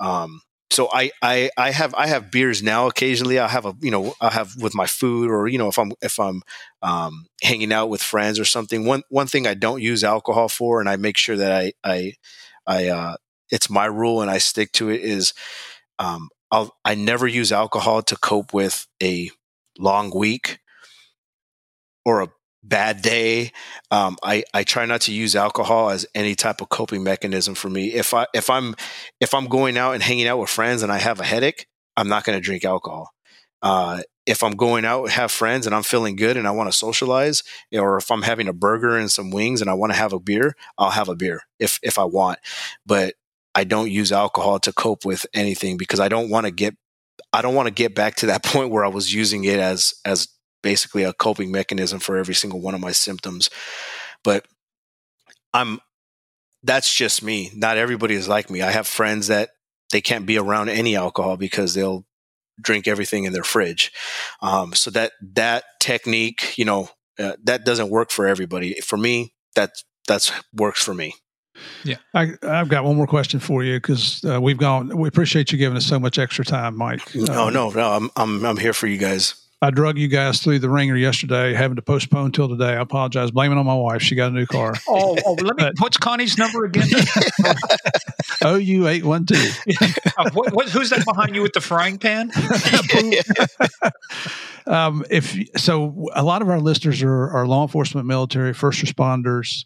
um, 0.00 0.40
so 0.70 0.88
I, 0.92 1.12
I, 1.22 1.50
I 1.56 1.70
have, 1.70 1.94
I 1.94 2.08
have 2.08 2.32
beers 2.32 2.62
now. 2.62 2.88
Occasionally 2.88 3.38
I'll 3.38 3.48
have 3.48 3.64
a, 3.64 3.74
you 3.80 3.90
know, 3.90 4.14
I'll 4.20 4.30
have 4.30 4.54
with 4.60 4.74
my 4.74 4.86
food 4.86 5.30
or, 5.30 5.46
you 5.46 5.58
know, 5.58 5.68
if 5.68 5.78
I'm, 5.78 5.92
if 6.02 6.18
I'm, 6.18 6.42
um, 6.82 7.26
hanging 7.42 7.72
out 7.72 7.88
with 7.88 8.02
friends 8.02 8.40
or 8.40 8.44
something. 8.44 8.84
One, 8.84 9.02
one 9.08 9.28
thing 9.28 9.46
I 9.46 9.54
don't 9.54 9.82
use 9.82 10.02
alcohol 10.02 10.48
for, 10.48 10.80
and 10.80 10.88
I 10.88 10.96
make 10.96 11.16
sure 11.16 11.36
that 11.36 11.52
I, 11.52 11.72
I, 11.84 12.14
I, 12.66 12.88
uh, 12.88 13.16
it's 13.50 13.70
my 13.70 13.84
rule 13.84 14.20
and 14.20 14.30
I 14.30 14.38
stick 14.38 14.72
to 14.72 14.88
it 14.90 15.02
is, 15.02 15.32
um, 16.00 16.28
I'll, 16.50 16.74
I 16.84 16.94
never 16.94 17.26
use 17.26 17.52
alcohol 17.52 18.02
to 18.02 18.16
cope 18.16 18.52
with 18.52 18.86
a 19.02 19.30
long 19.78 20.10
week 20.16 20.58
or 22.04 22.22
a 22.22 22.28
bad 22.64 23.02
day. 23.02 23.52
Um, 23.90 24.16
I, 24.22 24.44
I 24.52 24.64
try 24.64 24.86
not 24.86 25.02
to 25.02 25.12
use 25.12 25.36
alcohol 25.36 25.90
as 25.90 26.06
any 26.14 26.34
type 26.34 26.60
of 26.60 26.70
coping 26.70 27.04
mechanism 27.04 27.54
for 27.54 27.68
me. 27.68 27.92
If 27.92 28.14
I 28.14 28.26
if 28.34 28.50
I'm 28.50 28.74
if 29.20 29.34
I'm 29.34 29.46
going 29.46 29.76
out 29.76 29.92
and 29.92 30.02
hanging 30.02 30.26
out 30.26 30.38
with 30.38 30.50
friends 30.50 30.82
and 30.82 30.90
I 30.90 30.98
have 30.98 31.20
a 31.20 31.24
headache, 31.24 31.66
I'm 31.96 32.08
not 32.08 32.24
going 32.24 32.36
to 32.36 32.44
drink 32.44 32.64
alcohol. 32.64 33.10
Uh, 33.62 34.02
if 34.26 34.42
I'm 34.42 34.56
going 34.56 34.84
out 34.84 35.10
have 35.10 35.30
friends 35.30 35.66
and 35.66 35.74
I'm 35.74 35.82
feeling 35.82 36.16
good 36.16 36.36
and 36.36 36.46
I 36.46 36.50
want 36.50 36.70
to 36.70 36.76
socialize, 36.76 37.42
or 37.72 37.98
if 37.98 38.10
I'm 38.10 38.22
having 38.22 38.48
a 38.48 38.52
burger 38.52 38.96
and 38.96 39.10
some 39.10 39.30
wings 39.30 39.60
and 39.60 39.70
I 39.70 39.74
want 39.74 39.92
to 39.92 39.98
have 39.98 40.12
a 40.12 40.20
beer, 40.20 40.54
I'll 40.78 40.90
have 40.90 41.08
a 41.08 41.16
beer 41.16 41.42
if 41.58 41.78
if 41.82 41.98
I 41.98 42.04
want. 42.04 42.38
But 42.86 43.14
I 43.54 43.64
don't 43.64 43.90
use 43.90 44.12
alcohol 44.12 44.58
to 44.60 44.72
cope 44.72 45.04
with 45.04 45.26
anything 45.32 45.76
because 45.76 46.00
I 46.00 46.08
don't 46.08 46.30
want 46.30 46.46
to 46.46 46.50
get 46.50 46.74
I 47.32 47.42
don't 47.42 47.54
want 47.54 47.66
to 47.66 47.74
get 47.74 47.94
back 47.94 48.16
to 48.16 48.26
that 48.26 48.42
point 48.44 48.70
where 48.70 48.84
I 48.84 48.88
was 48.88 49.12
using 49.12 49.44
it 49.44 49.58
as 49.58 49.94
as 50.04 50.28
basically 50.64 51.04
a 51.04 51.12
coping 51.12 51.52
mechanism 51.52 52.00
for 52.00 52.16
every 52.16 52.34
single 52.34 52.60
one 52.60 52.74
of 52.74 52.80
my 52.80 52.90
symptoms. 52.90 53.50
But 54.24 54.46
I'm 55.52 55.80
that's 56.64 56.92
just 56.92 57.22
me. 57.22 57.52
Not 57.54 57.76
everybody 57.76 58.14
is 58.14 58.26
like 58.26 58.50
me. 58.50 58.62
I 58.62 58.72
have 58.72 58.88
friends 58.88 59.28
that 59.28 59.50
they 59.92 60.00
can't 60.00 60.26
be 60.26 60.38
around 60.38 60.70
any 60.70 60.96
alcohol 60.96 61.36
because 61.36 61.74
they'll 61.74 62.06
drink 62.60 62.88
everything 62.88 63.24
in 63.24 63.32
their 63.32 63.44
fridge. 63.44 63.92
Um, 64.40 64.72
so 64.72 64.90
that 64.90 65.12
that 65.34 65.64
technique, 65.78 66.56
you 66.56 66.64
know, 66.64 66.88
uh, 67.18 67.34
that 67.44 67.64
doesn't 67.64 67.90
work 67.90 68.10
for 68.10 68.26
everybody. 68.26 68.80
For 68.80 68.96
me, 68.96 69.34
that 69.54 69.72
that's 70.08 70.32
works 70.52 70.82
for 70.82 70.94
me. 70.94 71.14
Yeah, 71.84 71.96
I, 72.14 72.32
have 72.42 72.68
got 72.68 72.84
one 72.84 72.96
more 72.96 73.06
question 73.06 73.38
for 73.38 73.62
you 73.62 73.76
because 73.76 74.24
uh, 74.24 74.40
we've 74.40 74.58
gone. 74.58 74.96
We 74.96 75.06
appreciate 75.06 75.52
you 75.52 75.58
giving 75.58 75.76
us 75.76 75.86
so 75.86 76.00
much 76.00 76.18
extra 76.18 76.44
time, 76.44 76.76
Mike. 76.76 77.14
No, 77.14 77.46
um, 77.46 77.54
no, 77.54 77.70
no. 77.70 77.92
I'm 77.92 78.10
I'm 78.16 78.44
I'm 78.44 78.56
here 78.56 78.72
for 78.72 78.86
you 78.86 78.98
guys. 78.98 79.43
I 79.62 79.70
drug 79.70 79.98
you 79.98 80.08
guys 80.08 80.40
through 80.40 80.58
the 80.58 80.68
ringer 80.68 80.96
yesterday, 80.96 81.54
having 81.54 81.76
to 81.76 81.82
postpone 81.82 82.32
till 82.32 82.48
today. 82.48 82.74
I 82.74 82.80
apologize. 82.80 83.30
Blame 83.30 83.52
it 83.52 83.56
on 83.56 83.64
my 83.64 83.74
wife. 83.74 84.02
She 84.02 84.14
got 84.14 84.30
a 84.30 84.34
new 84.34 84.46
car. 84.46 84.74
oh, 84.88 85.16
oh, 85.24 85.32
let 85.40 85.56
me. 85.56 85.70
what's 85.78 85.96
Connie's 85.96 86.36
number 86.36 86.64
again? 86.64 86.88
OU 88.44 88.88
eight 88.88 89.04
one 89.04 89.24
two. 89.24 89.36
Uh, 90.18 90.30
who's 90.70 90.90
that 90.90 91.04
behind 91.06 91.34
you 91.34 91.42
with 91.42 91.54
the 91.54 91.60
frying 91.60 91.98
pan? 91.98 92.30
um, 94.66 95.04
if 95.08 95.38
so, 95.56 96.08
a 96.14 96.22
lot 96.22 96.42
of 96.42 96.50
our 96.50 96.60
listeners 96.60 97.02
are, 97.02 97.30
are 97.30 97.46
law 97.46 97.62
enforcement, 97.62 98.06
military, 98.06 98.52
first 98.52 98.84
responders, 98.84 99.64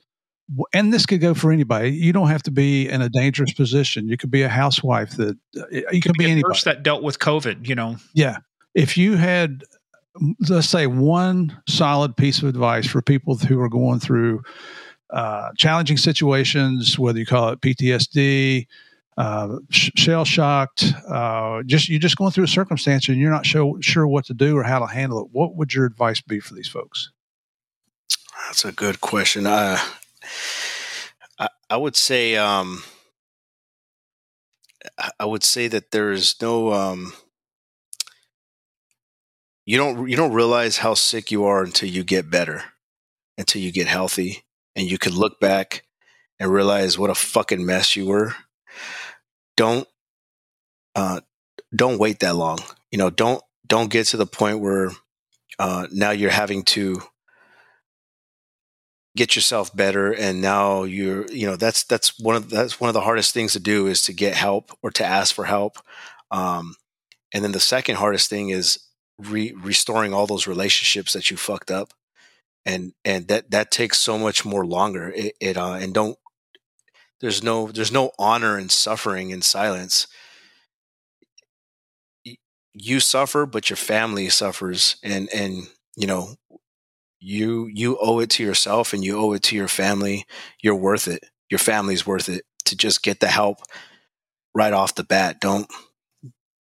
and 0.73 0.93
this 0.93 1.07
could 1.07 1.21
go 1.21 1.35
for 1.35 1.51
anybody. 1.51 1.91
You 1.91 2.13
don't 2.13 2.29
have 2.29 2.43
to 2.45 2.51
be 2.51 2.89
in 2.89 3.03
a 3.03 3.09
dangerous 3.09 3.53
position. 3.53 4.09
You 4.09 4.17
could 4.17 4.31
be 4.31 4.43
a 4.43 4.49
housewife 4.49 5.17
that 5.17 5.37
uh, 5.57 5.63
you, 5.71 5.87
you 5.93 6.01
could 6.01 6.13
be, 6.13 6.27
be 6.27 6.31
anybody 6.31 6.61
that 6.65 6.83
dealt 6.83 7.03
with 7.03 7.19
COVID. 7.19 7.67
You 7.67 7.75
know, 7.75 7.97
yeah. 8.15 8.39
If 8.75 8.97
you 8.97 9.17
had 9.17 9.65
let's 10.49 10.69
say 10.69 10.87
one 10.87 11.61
solid 11.69 12.17
piece 12.17 12.43
of 12.43 12.49
advice 12.49 12.87
for 12.87 13.03
people 13.03 13.37
who 13.37 13.61
are 13.61 13.69
going 13.69 14.01
through 14.01 14.43
uh, 15.11 15.51
challenging 15.57 15.97
situations, 15.97 16.99
whether 16.99 17.19
you 17.19 17.27
call 17.27 17.51
it 17.51 17.61
PTSD, 17.61 18.67
uh, 19.17 19.57
sh- 19.71 19.91
shell 19.97 20.25
shocked, 20.25 20.93
uh, 21.09 21.63
just 21.65 21.89
you're 21.89 21.99
just 21.99 22.17
going 22.17 22.31
through 22.31 22.45
a 22.45 22.49
circumstance 22.49 23.09
and 23.09 23.19
you're 23.19 23.31
not 23.31 23.47
sure 23.47 23.77
sure 23.81 24.07
what 24.07 24.25
to 24.27 24.35
do 24.35 24.57
or 24.57 24.63
how 24.63 24.79
to 24.79 24.87
handle 24.87 25.21
it. 25.21 25.29
What 25.33 25.57
would 25.57 25.75
your 25.75 25.87
advice 25.87 26.21
be 26.21 26.41
for 26.41 26.55
these 26.55 26.69
folks? 26.69 27.11
That's 28.47 28.65
a 28.65 28.73
good 28.73 29.01
question. 29.01 29.47
I, 29.47 29.83
I 31.71 31.77
would 31.77 31.97
say 31.97 32.37
um, 32.37 32.83
I 35.19 35.25
would 35.25 35.43
say 35.43 35.69
that 35.69 35.91
there 35.91 36.11
is 36.13 36.41
no 36.41 36.73
um, 36.73 37.13
you 39.69 39.77
don't 39.77 40.09
you 40.09 40.17
don't 40.17 40.33
realize 40.33 40.79
how 40.79 40.95
sick 40.95 41.31
you 41.31 41.45
are 41.45 41.63
until 41.63 41.91
you 41.91 42.03
get 42.03 42.31
better, 42.31 42.65
until 43.37 43.61
you 43.61 43.71
get 43.71 43.87
healthy, 43.87 44.43
and 44.75 44.91
you 44.91 44.97
can 44.97 45.13
look 45.13 45.41
back 45.41 45.85
and 46.41 46.51
realize 46.51 46.99
what 46.99 47.11
a 47.11 47.15
fucking 47.15 47.67
mess 47.67 47.95
you 47.95 48.07
were. 48.07 48.35
Don't 49.59 49.87
uh, 50.95 51.21
don't 51.77 51.99
wait 51.99 52.21
that 52.21 52.35
long. 52.35 52.61
You 52.91 52.97
know, 52.97 53.11
don't 53.11 53.43
don't 53.67 53.91
get 53.91 54.07
to 54.07 54.17
the 54.17 54.25
point 54.25 54.61
where 54.61 54.91
uh, 55.59 55.87
now 55.93 56.13
you're 56.13 56.31
having 56.31 56.63
to 56.63 57.03
get 59.19 59.37
yourself 59.37 59.77
better 59.77 60.13
and 60.15 60.41
now 60.41 60.85
you're 60.85 61.27
you 61.31 61.47
know 61.47 61.57
that's 61.57 61.85
that's 61.85 62.19
one 62.19 62.37
of 62.37 62.49
that's 62.49 62.81
one 62.81 62.89
of 62.89 62.95
the 62.95 63.03
hardest 63.03 63.35
things 63.35 63.53
to 63.53 63.61
do 63.61 63.87
is 63.87 64.01
to 64.01 64.15
get 64.15 64.35
help 64.35 64.71
or 64.81 64.91
to 64.93 65.05
ask 65.05 65.35
for 65.35 65.45
help 65.45 65.77
um, 66.31 66.77
and 67.35 67.43
then 67.43 67.53
the 67.53 67.61
second 67.61 67.97
hardest 67.97 68.31
thing 68.31 68.51
is 68.51 68.79
re- 69.19 69.55
restoring 69.57 70.13
all 70.15 70.27
those 70.27 70.47
relationships 70.47 71.13
that 71.13 71.31
you 71.31 71.37
fucked 71.37 71.71
up. 71.71 71.93
And 72.67 72.93
and 73.05 73.29
that 73.29 73.51
that 73.51 73.71
takes 73.71 73.99
so 73.99 74.19
much 74.19 74.45
more 74.45 74.67
longer. 74.67 75.13
It, 75.15 75.35
it 75.41 75.57
uh 75.57 75.75
and 75.75 75.95
don't 75.95 76.19
there's 77.21 77.43
no 77.43 77.69
there's 77.69 77.93
no 77.93 78.13
honor 78.19 78.59
in 78.59 78.69
suffering 78.69 79.31
in 79.31 79.43
silence. 79.43 80.07
You 82.75 83.01
suffer 83.01 83.47
but 83.47 83.71
your 83.71 83.77
family 83.77 84.29
suffers. 84.29 84.97
And 85.03 85.29
and 85.35 85.69
you 85.97 86.07
know 86.07 86.37
you 87.21 87.67
you 87.73 87.99
owe 88.01 88.21
it 88.21 88.31
to 88.31 88.45
yourself 88.45 88.93
and 88.93 89.05
you 89.05 89.19
owe 89.19 89.33
it 89.33 89.43
to 89.45 89.57
your 89.57 89.69
family. 89.69 90.27
You're 90.63 90.75
worth 90.77 91.09
it. 91.09 91.25
Your 91.51 91.59
family's 91.59 92.07
worth 92.07 92.29
it 92.29 92.45
to 92.67 92.77
just 92.77 93.03
get 93.03 93.21
the 93.21 93.29
help 93.29 93.59
right 94.55 94.73
off 94.73 94.95
the 94.95 95.05
bat. 95.05 95.41
Don't 95.41 95.69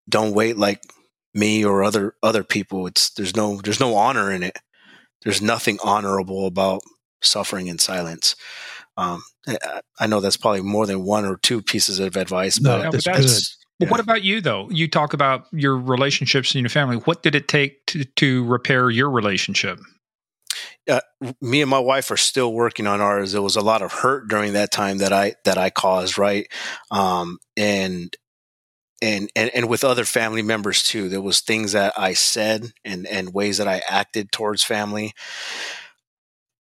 don't 0.09 0.35
wait 0.35 0.56
like 0.56 0.82
me 1.34 1.64
or 1.64 1.82
other 1.82 2.14
other 2.22 2.44
people. 2.44 2.86
It's 2.86 3.10
there's 3.10 3.36
no 3.36 3.60
there's 3.60 3.80
no 3.80 3.96
honor 3.96 4.32
in 4.32 4.42
it. 4.42 4.59
There's 5.22 5.42
nothing 5.42 5.78
honorable 5.82 6.46
about 6.46 6.82
suffering 7.22 7.66
in 7.66 7.78
silence. 7.78 8.36
Um, 8.96 9.22
I 10.00 10.06
know 10.06 10.20
that's 10.20 10.36
probably 10.36 10.62
more 10.62 10.86
than 10.86 11.05
one 11.05 11.24
or 11.24 11.36
two 11.36 11.62
pieces 11.62 11.98
of 12.00 12.16
advice, 12.16 12.59
but, 12.59 12.82
no, 12.82 12.90
that's, 12.90 13.05
that's 13.05 13.59
yeah. 13.78 13.88
What 13.88 14.00
about 14.00 14.22
you 14.22 14.40
though? 14.40 14.68
You 14.70 14.88
talk 14.88 15.12
about 15.12 15.46
your 15.52 15.76
relationships 15.76 16.55
and 16.55 16.62
your 16.62 16.70
family. 16.70 16.96
What 16.96 17.22
did 17.22 17.36
it 17.36 17.46
take 17.46 17.86
to, 17.86 18.05
to 18.16 18.44
repair 18.44 18.90
your 18.90 19.09
relationship? 19.09 19.78
Uh, 20.90 21.00
me 21.40 21.60
and 21.60 21.70
my 21.70 21.78
wife 21.78 22.10
are 22.10 22.16
still 22.16 22.52
working 22.52 22.86
on 22.86 23.00
ours. 23.00 23.32
There 23.32 23.42
was 23.42 23.56
a 23.56 23.60
lot 23.60 23.82
of 23.82 23.92
hurt 23.92 24.26
during 24.28 24.55
that 24.55 24.72
time 24.72 24.98
that 24.98 25.12
I 25.12 25.34
that 25.44 25.59
I 25.59 25.70
caused, 25.70 26.18
right? 26.18 26.48
Um, 26.90 27.38
and 27.56 28.16
and, 29.00 29.30
and 29.36 29.50
and 29.54 29.68
with 29.68 29.84
other 29.84 30.04
family 30.04 30.42
members 30.42 30.82
too. 30.82 31.08
There 31.08 31.20
was 31.20 31.40
things 31.40 31.72
that 31.72 31.92
I 31.96 32.14
said 32.14 32.72
and 32.84 33.06
and 33.06 33.32
ways 33.32 33.58
that 33.58 33.68
I 33.68 33.82
acted 33.88 34.32
towards 34.32 34.62
family 34.62 35.12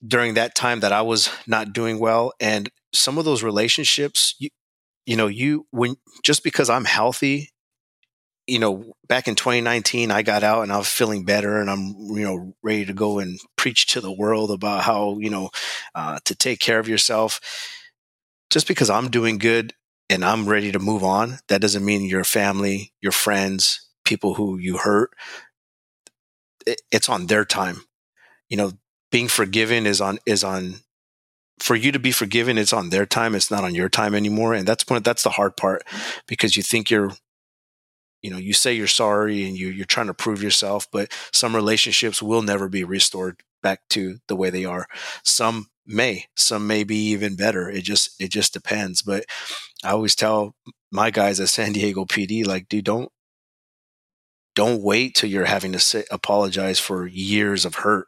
during 0.05 0.33
that 0.33 0.55
time 0.55 0.81
that 0.81 0.91
I 0.91 1.01
was 1.01 1.29
not 1.47 1.73
doing 1.73 1.99
well. 1.99 2.33
And 2.39 2.69
some 2.93 3.17
of 3.17 3.25
those 3.25 3.43
relationships, 3.43 4.35
you, 4.39 4.49
you 5.05 5.15
know, 5.15 5.27
you 5.27 5.65
when 5.71 5.95
just 6.23 6.43
because 6.43 6.69
I'm 6.69 6.85
healthy, 6.85 7.49
you 8.47 8.59
know, 8.59 8.93
back 9.07 9.27
in 9.27 9.35
2019, 9.35 10.11
I 10.11 10.21
got 10.21 10.43
out 10.43 10.63
and 10.63 10.71
I 10.71 10.77
was 10.77 10.89
feeling 10.89 11.23
better, 11.25 11.59
and 11.59 11.69
I'm 11.69 11.95
you 12.17 12.23
know 12.23 12.53
ready 12.61 12.85
to 12.85 12.93
go 12.93 13.19
and 13.19 13.39
preach 13.55 13.87
to 13.87 14.01
the 14.01 14.11
world 14.11 14.51
about 14.51 14.83
how 14.83 15.17
you 15.19 15.29
know 15.29 15.49
uh, 15.95 16.19
to 16.25 16.35
take 16.35 16.59
care 16.59 16.79
of 16.79 16.89
yourself. 16.89 17.39
Just 18.49 18.67
because 18.67 18.89
I'm 18.89 19.09
doing 19.09 19.37
good 19.39 19.73
and 20.13 20.23
I'm 20.23 20.47
ready 20.47 20.71
to 20.71 20.79
move 20.79 21.03
on, 21.03 21.39
that 21.47 21.59
doesn't 21.59 21.83
mean 21.83 22.05
your 22.05 22.23
family, 22.23 22.93
your 23.01 23.11
friends, 23.11 23.89
people 24.05 24.35
who 24.35 24.59
you 24.59 24.77
hurt, 24.77 25.11
it's 26.91 27.09
on 27.09 27.25
their 27.25 27.43
time. 27.43 27.81
You 28.47 28.57
know, 28.57 28.71
being 29.11 29.27
forgiven 29.27 29.87
is 29.87 29.99
on 29.99 30.19
is 30.27 30.43
on 30.43 30.75
for 31.59 31.75
you 31.75 31.91
to 31.91 31.99
be 31.99 32.11
forgiven 32.11 32.57
it's 32.57 32.73
on 32.73 32.89
their 32.89 33.05
time 33.05 33.35
it's 33.35 33.51
not 33.51 33.63
on 33.63 33.75
your 33.75 33.87
time 33.87 34.15
anymore 34.15 34.55
and 34.55 34.67
that's 34.67 34.89
one 34.89 35.03
that's 35.03 35.21
the 35.21 35.29
hard 35.29 35.55
part 35.55 35.83
because 36.27 36.57
you 36.57 36.63
think 36.63 36.89
you're 36.89 37.11
you 38.23 38.31
know 38.31 38.37
you 38.37 38.53
say 38.53 38.73
you're 38.73 38.87
sorry 38.87 39.47
and 39.47 39.55
you 39.55 39.67
you're 39.67 39.85
trying 39.85 40.07
to 40.07 40.15
prove 40.15 40.41
yourself 40.41 40.87
but 40.91 41.11
some 41.31 41.55
relationships 41.55 42.23
will 42.23 42.41
never 42.41 42.67
be 42.67 42.83
restored 42.83 43.43
back 43.61 43.87
to 43.87 44.17
the 44.27 44.35
way 44.35 44.49
they 44.49 44.65
are 44.65 44.87
some 45.23 45.67
may 45.85 46.25
some 46.35 46.65
may 46.67 46.83
be 46.83 46.95
even 46.95 47.35
better 47.35 47.69
it 47.69 47.83
just 47.83 48.19
it 48.21 48.29
just 48.29 48.53
depends 48.53 49.01
but 49.01 49.25
i 49.83 49.91
always 49.91 50.15
tell 50.15 50.55
my 50.91 51.11
guys 51.11 51.39
at 51.39 51.49
san 51.49 51.73
diego 51.73 52.05
pd 52.05 52.45
like 52.45 52.67
dude 52.69 52.85
don't 52.85 53.11
don't 54.55 54.83
wait 54.83 55.15
till 55.15 55.29
you're 55.29 55.45
having 55.45 55.71
to 55.71 55.79
say, 55.79 56.03
apologize 56.11 56.79
for 56.79 57.07
years 57.07 57.65
of 57.65 57.75
hurt 57.75 58.07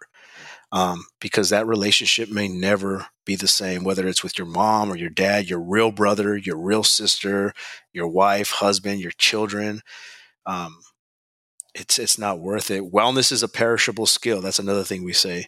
um, 0.71 1.05
because 1.19 1.49
that 1.49 1.67
relationship 1.67 2.29
may 2.29 2.47
never 2.47 3.07
be 3.25 3.35
the 3.35 3.47
same 3.47 3.83
whether 3.83 4.07
it's 4.07 4.23
with 4.23 4.37
your 4.37 4.47
mom 4.47 4.91
or 4.91 4.95
your 4.95 5.09
dad 5.09 5.49
your 5.49 5.59
real 5.59 5.91
brother 5.91 6.37
your 6.37 6.57
real 6.57 6.83
sister 6.83 7.53
your 7.93 8.07
wife 8.07 8.51
husband 8.51 8.99
your 8.99 9.11
children 9.11 9.81
um, 10.45 10.77
it's 11.75 11.99
it's 11.99 12.17
not 12.17 12.39
worth 12.39 12.71
it 12.71 12.91
wellness 12.91 13.31
is 13.31 13.43
a 13.43 13.47
perishable 13.47 14.05
skill 14.05 14.41
that's 14.41 14.59
another 14.59 14.83
thing 14.83 15.03
we 15.03 15.13
say 15.13 15.45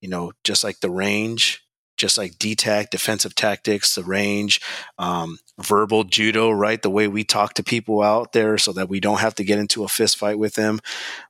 you 0.00 0.08
know 0.08 0.32
just 0.44 0.62
like 0.62 0.80
the 0.80 0.90
range 0.90 1.62
just 2.02 2.18
like 2.18 2.32
DTAC, 2.32 2.90
defensive 2.90 3.34
tactics, 3.36 3.94
the 3.94 4.02
range, 4.02 4.60
um, 4.98 5.38
verbal 5.60 6.02
judo, 6.02 6.50
right? 6.50 6.82
The 6.82 6.90
way 6.90 7.06
we 7.06 7.22
talk 7.22 7.54
to 7.54 7.62
people 7.62 8.02
out 8.02 8.32
there 8.32 8.58
so 8.58 8.72
that 8.72 8.88
we 8.88 8.98
don't 8.98 9.20
have 9.20 9.36
to 9.36 9.44
get 9.44 9.60
into 9.60 9.84
a 9.84 9.88
fist 9.88 10.16
fight 10.18 10.36
with 10.36 10.54
them. 10.54 10.80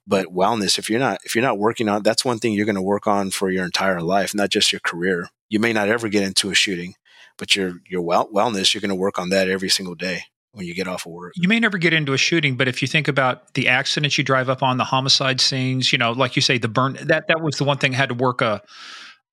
But 0.06 0.28
wellness, 0.28 0.78
if 0.78 0.88
you're 0.88 0.98
not, 0.98 1.18
if 1.24 1.34
you're 1.34 1.44
not 1.44 1.58
working 1.58 1.90
on, 1.90 2.02
that's 2.02 2.24
one 2.24 2.38
thing 2.38 2.54
you're 2.54 2.64
going 2.64 2.76
to 2.76 2.82
work 2.82 3.06
on 3.06 3.30
for 3.30 3.50
your 3.50 3.66
entire 3.66 4.00
life, 4.00 4.34
not 4.34 4.48
just 4.48 4.72
your 4.72 4.80
career. 4.80 5.28
You 5.50 5.58
may 5.58 5.74
not 5.74 5.88
ever 5.88 6.08
get 6.08 6.22
into 6.22 6.50
a 6.50 6.54
shooting, 6.54 6.94
but 7.36 7.54
your, 7.54 7.74
your 7.86 8.00
well, 8.00 8.30
wellness, 8.30 8.72
you're 8.72 8.80
going 8.80 8.88
to 8.88 8.94
work 8.94 9.18
on 9.18 9.28
that 9.28 9.50
every 9.50 9.68
single 9.68 9.94
day 9.94 10.24
when 10.52 10.66
you 10.66 10.74
get 10.74 10.86
off 10.86 11.06
of 11.06 11.12
work. 11.12 11.32
You 11.36 11.48
may 11.48 11.58
never 11.58 11.78
get 11.78 11.92
into 11.92 12.12
a 12.12 12.18
shooting, 12.18 12.56
but 12.56 12.68
if 12.68 12.82
you 12.82 12.88
think 12.88 13.08
about 13.08 13.54
the 13.54 13.68
accidents 13.68 14.18
you 14.18 14.24
drive 14.24 14.48
up 14.48 14.62
on, 14.62 14.76
the 14.76 14.84
homicide 14.84 15.40
scenes, 15.40 15.92
you 15.92 15.98
know, 15.98 16.12
like 16.12 16.36
you 16.36 16.42
say, 16.42 16.58
the 16.58 16.68
burn 16.68 16.98
that 17.02 17.26
that 17.28 17.40
was 17.40 17.56
the 17.56 17.64
one 17.64 17.78
thing 17.78 17.94
I 17.94 17.96
had 17.96 18.10
to 18.10 18.14
work 18.14 18.40
a 18.42 18.62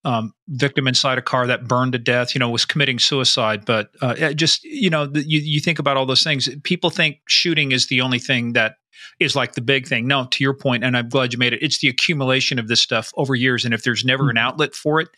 um, 0.05 0.33
victim 0.47 0.87
inside 0.87 1.17
a 1.17 1.21
car 1.21 1.47
that 1.47 1.67
burned 1.67 1.91
to 1.91 1.99
death, 1.99 2.33
you 2.33 2.39
know, 2.39 2.49
was 2.49 2.65
committing 2.65 2.99
suicide. 2.99 3.65
But 3.65 3.89
uh, 4.01 4.33
just, 4.33 4.63
you 4.63 4.89
know, 4.89 5.05
the, 5.05 5.27
you, 5.27 5.39
you 5.41 5.59
think 5.59 5.77
about 5.77 5.97
all 5.97 6.05
those 6.05 6.23
things. 6.23 6.49
People 6.63 6.89
think 6.89 7.17
shooting 7.27 7.73
is 7.73 7.87
the 7.87 7.99
only 7.99 8.19
thing 8.19 8.53
that 8.53 8.75
is 9.19 9.35
like 9.35 9.53
the 9.55 9.61
big 9.61 9.87
thing. 9.87 10.07
No, 10.07 10.25
to 10.25 10.43
your 10.43 10.53
point, 10.53 10.85
and 10.85 10.95
I'm 10.95 11.09
glad 11.09 11.33
you 11.33 11.39
made 11.39 11.51
it, 11.51 11.61
it's 11.61 11.79
the 11.79 11.89
accumulation 11.89 12.59
of 12.59 12.69
this 12.69 12.81
stuff 12.81 13.11
over 13.15 13.35
years. 13.35 13.65
And 13.65 13.73
if 13.73 13.83
there's 13.83 14.05
never 14.05 14.23
mm-hmm. 14.23 14.31
an 14.31 14.37
outlet 14.37 14.73
for 14.73 15.01
it, 15.01 15.09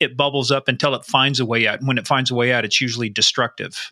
it 0.00 0.18
bubbles 0.18 0.50
up 0.50 0.68
until 0.68 0.94
it 0.94 1.04
finds 1.06 1.40
a 1.40 1.46
way 1.46 1.66
out. 1.66 1.78
And 1.78 1.88
when 1.88 1.96
it 1.96 2.06
finds 2.06 2.30
a 2.30 2.34
way 2.34 2.52
out, 2.52 2.66
it's 2.66 2.80
usually 2.80 3.08
destructive 3.08 3.90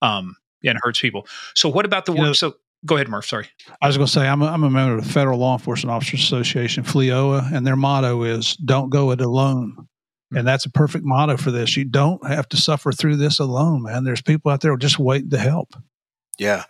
um, 0.00 0.36
and 0.64 0.78
hurts 0.82 1.00
people. 1.00 1.26
So, 1.54 1.68
what 1.68 1.84
about 1.84 2.06
the 2.06 2.12
work? 2.12 2.20
Know, 2.20 2.32
so, 2.32 2.54
Go 2.84 2.96
ahead, 2.96 3.08
Murph. 3.08 3.26
Sorry. 3.26 3.48
I 3.80 3.86
was 3.86 3.96
going 3.96 4.06
to 4.06 4.12
say, 4.12 4.26
I'm 4.26 4.42
a, 4.42 4.46
I'm 4.46 4.64
a 4.64 4.70
member 4.70 4.96
of 4.96 5.04
the 5.04 5.10
Federal 5.10 5.38
Law 5.38 5.52
Enforcement 5.52 5.92
Officers 5.92 6.24
Association, 6.24 6.82
FLEOA, 6.82 7.52
and 7.52 7.64
their 7.64 7.76
motto 7.76 8.24
is 8.24 8.56
don't 8.56 8.90
go 8.90 9.12
it 9.12 9.20
alone. 9.20 9.86
Hmm. 10.30 10.38
And 10.38 10.48
that's 10.48 10.66
a 10.66 10.70
perfect 10.70 11.04
motto 11.04 11.36
for 11.36 11.52
this. 11.52 11.76
You 11.76 11.84
don't 11.84 12.26
have 12.26 12.48
to 12.48 12.56
suffer 12.56 12.90
through 12.90 13.16
this 13.16 13.38
alone, 13.38 13.82
man. 13.82 14.02
There's 14.02 14.22
people 14.22 14.50
out 14.50 14.62
there 14.62 14.76
just 14.76 14.98
waiting 14.98 15.30
to 15.30 15.38
help. 15.38 15.74
Yeah. 16.38 16.64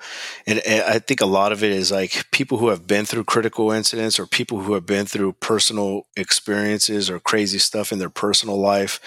And, 0.47 0.59
and, 0.67 0.83
I 0.83 0.99
think 0.99 1.21
a 1.21 1.27
lot 1.27 1.53
of 1.53 1.63
it 1.63 1.71
is 1.71 1.91
like 1.91 2.31
people 2.31 2.59
who 2.59 2.69
have 2.69 2.87
been 2.87 3.07
through 3.07 3.25
critical 3.25 3.71
incidents 3.71 4.19
or 4.19 4.27
people 4.27 4.61
who 4.61 4.75
have 4.75 4.85
been 4.85 5.07
through 5.07 5.35
personal 5.35 6.03
experiences 6.17 7.09
or 7.09 7.21
crazy 7.21 7.59
stuff 7.59 7.93
in 7.93 7.99
their 7.99 8.11
personal 8.11 8.61
life. 8.61 9.01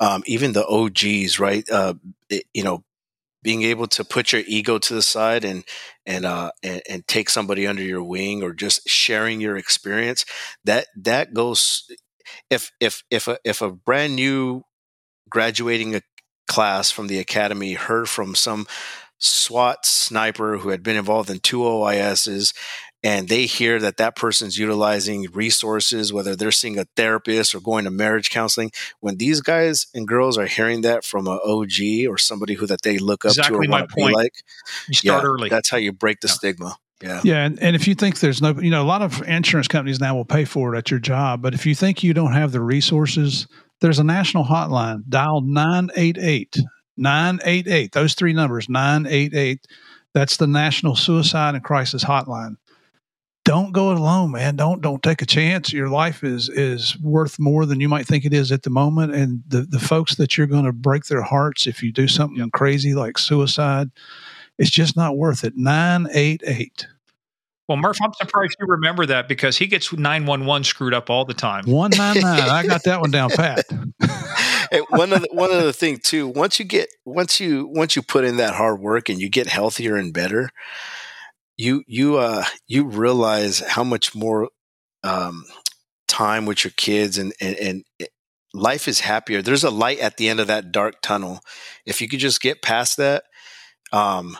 Um, 0.00 0.22
even 0.26 0.52
the 0.52 0.66
OGs, 0.66 1.38
right? 1.38 1.68
Uh, 1.70 1.94
it, 2.28 2.44
you 2.52 2.64
know, 2.64 2.84
being 3.42 3.62
able 3.62 3.86
to 3.86 4.04
put 4.04 4.32
your 4.32 4.42
ego 4.46 4.78
to 4.78 4.94
the 4.94 5.02
side 5.02 5.44
and 5.44 5.64
and 6.06 6.24
uh 6.24 6.50
and, 6.62 6.82
and 6.88 7.06
take 7.06 7.30
somebody 7.30 7.66
under 7.66 7.82
your 7.82 8.02
wing 8.02 8.42
or 8.42 8.52
just 8.52 8.88
sharing 8.88 9.40
your 9.40 9.56
experience 9.56 10.24
that 10.64 10.86
that 10.96 11.32
goes 11.34 11.90
if 12.50 12.70
if 12.80 13.02
if 13.10 13.28
a, 13.28 13.38
if 13.44 13.62
a 13.62 13.70
brand 13.70 14.16
new 14.16 14.62
graduating 15.28 15.94
a 15.94 16.02
class 16.48 16.90
from 16.90 17.06
the 17.06 17.18
academy 17.18 17.74
heard 17.74 18.08
from 18.08 18.34
some 18.34 18.66
SWAT 19.18 19.84
sniper 19.84 20.58
who 20.58 20.70
had 20.70 20.82
been 20.82 20.96
involved 20.96 21.30
in 21.30 21.38
two 21.40 21.58
OISs 21.58 22.54
and 23.02 23.28
they 23.28 23.46
hear 23.46 23.78
that 23.78 23.96
that 23.96 24.16
person's 24.16 24.58
utilizing 24.58 25.26
resources, 25.32 26.12
whether 26.12 26.36
they're 26.36 26.52
seeing 26.52 26.78
a 26.78 26.86
therapist 26.96 27.54
or 27.54 27.60
going 27.60 27.84
to 27.84 27.90
marriage 27.90 28.30
counseling, 28.30 28.70
when 29.00 29.16
these 29.16 29.40
guys 29.40 29.86
and 29.94 30.06
girls 30.06 30.36
are 30.36 30.46
hearing 30.46 30.82
that 30.82 31.04
from 31.04 31.26
an 31.26 31.38
OG 31.44 32.08
or 32.08 32.18
somebody 32.18 32.54
who 32.54 32.66
that 32.66 32.82
they 32.82 32.98
look 32.98 33.24
up 33.24 33.30
exactly 33.30 33.66
to 33.66 33.70
or 33.70 33.70
want 33.70 33.90
to 33.90 33.96
be 33.96 34.02
like, 34.02 34.42
you 34.88 34.94
start 34.94 35.22
yeah, 35.22 35.28
early. 35.28 35.48
That's 35.48 35.70
how 35.70 35.78
you 35.78 35.92
break 35.92 36.20
the 36.20 36.28
yeah. 36.28 36.34
stigma. 36.34 36.76
Yeah. 37.02 37.20
Yeah. 37.24 37.44
And, 37.46 37.58
and 37.62 37.74
if 37.74 37.88
you 37.88 37.94
think 37.94 38.20
there's 38.20 38.42
no, 38.42 38.50
you 38.60 38.70
know, 38.70 38.82
a 38.82 38.84
lot 38.84 39.00
of 39.00 39.22
insurance 39.26 39.68
companies 39.68 40.00
now 40.00 40.14
will 40.14 40.26
pay 40.26 40.44
for 40.44 40.74
it 40.74 40.78
at 40.78 40.90
your 40.90 41.00
job. 41.00 41.40
But 41.40 41.54
if 41.54 41.64
you 41.64 41.74
think 41.74 42.02
you 42.02 42.12
don't 42.12 42.34
have 42.34 42.52
the 42.52 42.60
resources, 42.60 43.46
there's 43.80 43.98
a 43.98 44.04
national 44.04 44.44
hotline, 44.44 45.04
dial 45.08 45.40
988. 45.40 46.58
988. 46.98 47.92
Those 47.92 48.14
three 48.14 48.34
numbers, 48.34 48.68
988. 48.68 49.66
That's 50.12 50.36
the 50.36 50.46
National 50.46 50.96
Suicide 50.96 51.54
and 51.54 51.64
Crisis 51.64 52.04
Hotline. 52.04 52.56
Don't 53.44 53.72
go 53.72 53.90
it 53.90 53.98
alone, 53.98 54.32
man. 54.32 54.56
Don't 54.56 54.82
don't 54.82 55.02
take 55.02 55.22
a 55.22 55.26
chance. 55.26 55.72
Your 55.72 55.88
life 55.88 56.22
is 56.22 56.48
is 56.48 56.98
worth 57.00 57.38
more 57.38 57.64
than 57.66 57.80
you 57.80 57.88
might 57.88 58.06
think 58.06 58.24
it 58.24 58.34
is 58.34 58.52
at 58.52 58.62
the 58.62 58.70
moment. 58.70 59.14
And 59.14 59.42
the, 59.48 59.62
the 59.62 59.80
folks 59.80 60.16
that 60.16 60.36
you're 60.36 60.46
going 60.46 60.66
to 60.66 60.72
break 60.72 61.06
their 61.06 61.22
hearts 61.22 61.66
if 61.66 61.82
you 61.82 61.90
do 61.90 62.06
something 62.06 62.50
crazy 62.50 62.94
like 62.94 63.18
suicide, 63.18 63.90
it's 64.58 64.70
just 64.70 64.94
not 64.94 65.16
worth 65.16 65.42
it. 65.42 65.54
988. 65.56 66.86
Well, 67.70 67.76
Murph, 67.76 67.98
I'm 68.02 68.12
surprised 68.14 68.56
you 68.58 68.66
remember 68.66 69.06
that 69.06 69.28
because 69.28 69.56
he 69.56 69.68
gets 69.68 69.92
911 69.92 70.64
screwed 70.64 70.92
up 70.92 71.08
all 71.08 71.24
the 71.24 71.34
time. 71.34 71.64
199. 71.66 72.50
I 72.50 72.66
got 72.66 72.82
that 72.82 73.00
one 73.00 73.12
down 73.12 73.30
pat. 73.30 73.64
hey, 74.72 74.80
one 74.88 75.12
of 75.12 75.22
the, 75.22 75.28
one 75.30 75.52
other 75.52 75.70
thing 75.70 75.98
too. 75.98 76.26
Once 76.26 76.58
you 76.58 76.64
get 76.64 76.88
once 77.04 77.38
you 77.38 77.68
once 77.72 77.94
you 77.94 78.02
put 78.02 78.24
in 78.24 78.38
that 78.38 78.54
hard 78.54 78.80
work 78.80 79.08
and 79.08 79.20
you 79.20 79.28
get 79.28 79.46
healthier 79.46 79.94
and 79.94 80.12
better, 80.12 80.50
you 81.60 81.84
you 81.86 82.16
uh 82.16 82.44
you 82.66 82.86
realize 82.86 83.60
how 83.60 83.84
much 83.84 84.14
more 84.14 84.48
um, 85.04 85.44
time 86.08 86.46
with 86.46 86.64
your 86.64 86.72
kids 86.76 87.18
and 87.18 87.32
and, 87.40 87.56
and 87.56 87.84
life 88.54 88.88
is 88.88 89.00
happier. 89.00 89.42
There's 89.42 89.64
a 89.64 89.70
light 89.70 90.00
at 90.00 90.16
the 90.16 90.28
end 90.28 90.40
of 90.40 90.48
that 90.48 90.72
dark 90.72 91.02
tunnel. 91.02 91.40
If 91.86 92.00
you 92.00 92.08
could 92.08 92.20
just 92.20 92.40
get 92.40 92.62
past 92.62 92.96
that, 92.96 93.24
um, 93.92 94.36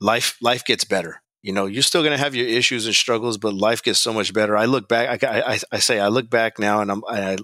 life 0.00 0.36
life 0.42 0.64
gets 0.64 0.84
better 0.84 1.22
you 1.42 1.52
know 1.52 1.66
you're 1.66 1.82
still 1.82 2.02
going 2.02 2.16
to 2.16 2.22
have 2.22 2.34
your 2.34 2.46
issues 2.46 2.86
and 2.86 2.94
struggles 2.94 3.38
but 3.38 3.54
life 3.54 3.82
gets 3.82 3.98
so 3.98 4.12
much 4.12 4.32
better 4.32 4.56
i 4.56 4.64
look 4.64 4.88
back 4.88 5.22
i, 5.24 5.54
I, 5.54 5.58
I 5.72 5.78
say 5.78 6.00
i 6.00 6.08
look 6.08 6.30
back 6.30 6.58
now 6.58 6.80
and 6.80 6.90
I'm, 6.90 7.02
I, 7.08 7.36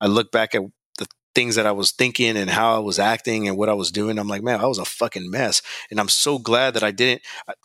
I 0.00 0.06
look 0.06 0.30
back 0.32 0.54
at 0.54 0.62
things 1.38 1.54
that 1.54 1.66
i 1.66 1.72
was 1.72 1.92
thinking 1.92 2.36
and 2.36 2.50
how 2.50 2.74
i 2.74 2.80
was 2.80 2.98
acting 2.98 3.46
and 3.46 3.56
what 3.56 3.68
i 3.68 3.72
was 3.72 3.92
doing. 3.92 4.18
I'm 4.18 4.26
like 4.26 4.42
man 4.42 4.60
i 4.60 4.66
was 4.66 4.78
a 4.78 4.84
fucking 4.84 5.30
mess. 5.30 5.62
And 5.88 6.00
i'm 6.00 6.08
so 6.08 6.38
glad 6.38 6.74
that 6.74 6.82
i 6.82 6.90
didn't 6.90 7.22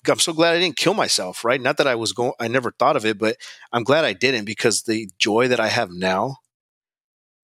i'm 0.07 0.19
so 0.19 0.31
glad 0.33 0.53
i 0.55 0.59
didn't 0.59 0.77
kill 0.77 0.93
myself 0.93 1.43
right? 1.43 1.59
Not 1.59 1.77
that 1.77 1.87
i 1.87 1.95
was 1.95 2.13
going 2.13 2.33
i 2.39 2.47
never 2.47 2.71
thought 2.71 2.95
of 2.95 3.05
it 3.05 3.17
but 3.17 3.37
i'm 3.71 3.83
glad 3.83 4.05
i 4.05 4.13
didn't 4.13 4.45
because 4.45 4.83
the 4.83 5.09
joy 5.17 5.47
that 5.47 5.59
i 5.59 5.69
have 5.69 5.89
now 5.91 6.37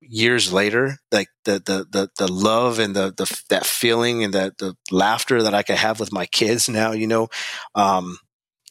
years 0.01 0.53
later 0.53 0.97
like 1.13 1.29
the 1.45 1.55
the 1.65 1.87
the, 1.91 2.09
the 2.19 2.31
love 2.33 2.79
and 2.79 2.95
the, 2.97 3.13
the 3.17 3.43
that 3.51 3.65
feeling 3.65 4.25
and 4.25 4.35
the 4.35 4.53
the 4.59 4.75
laughter 4.91 5.43
that 5.43 5.55
i 5.55 5.63
could 5.63 5.77
have 5.77 6.01
with 6.01 6.13
my 6.13 6.27
kids 6.27 6.69
now 6.81 6.93
you 6.93 7.07
know 7.07 7.29
um 7.75 8.19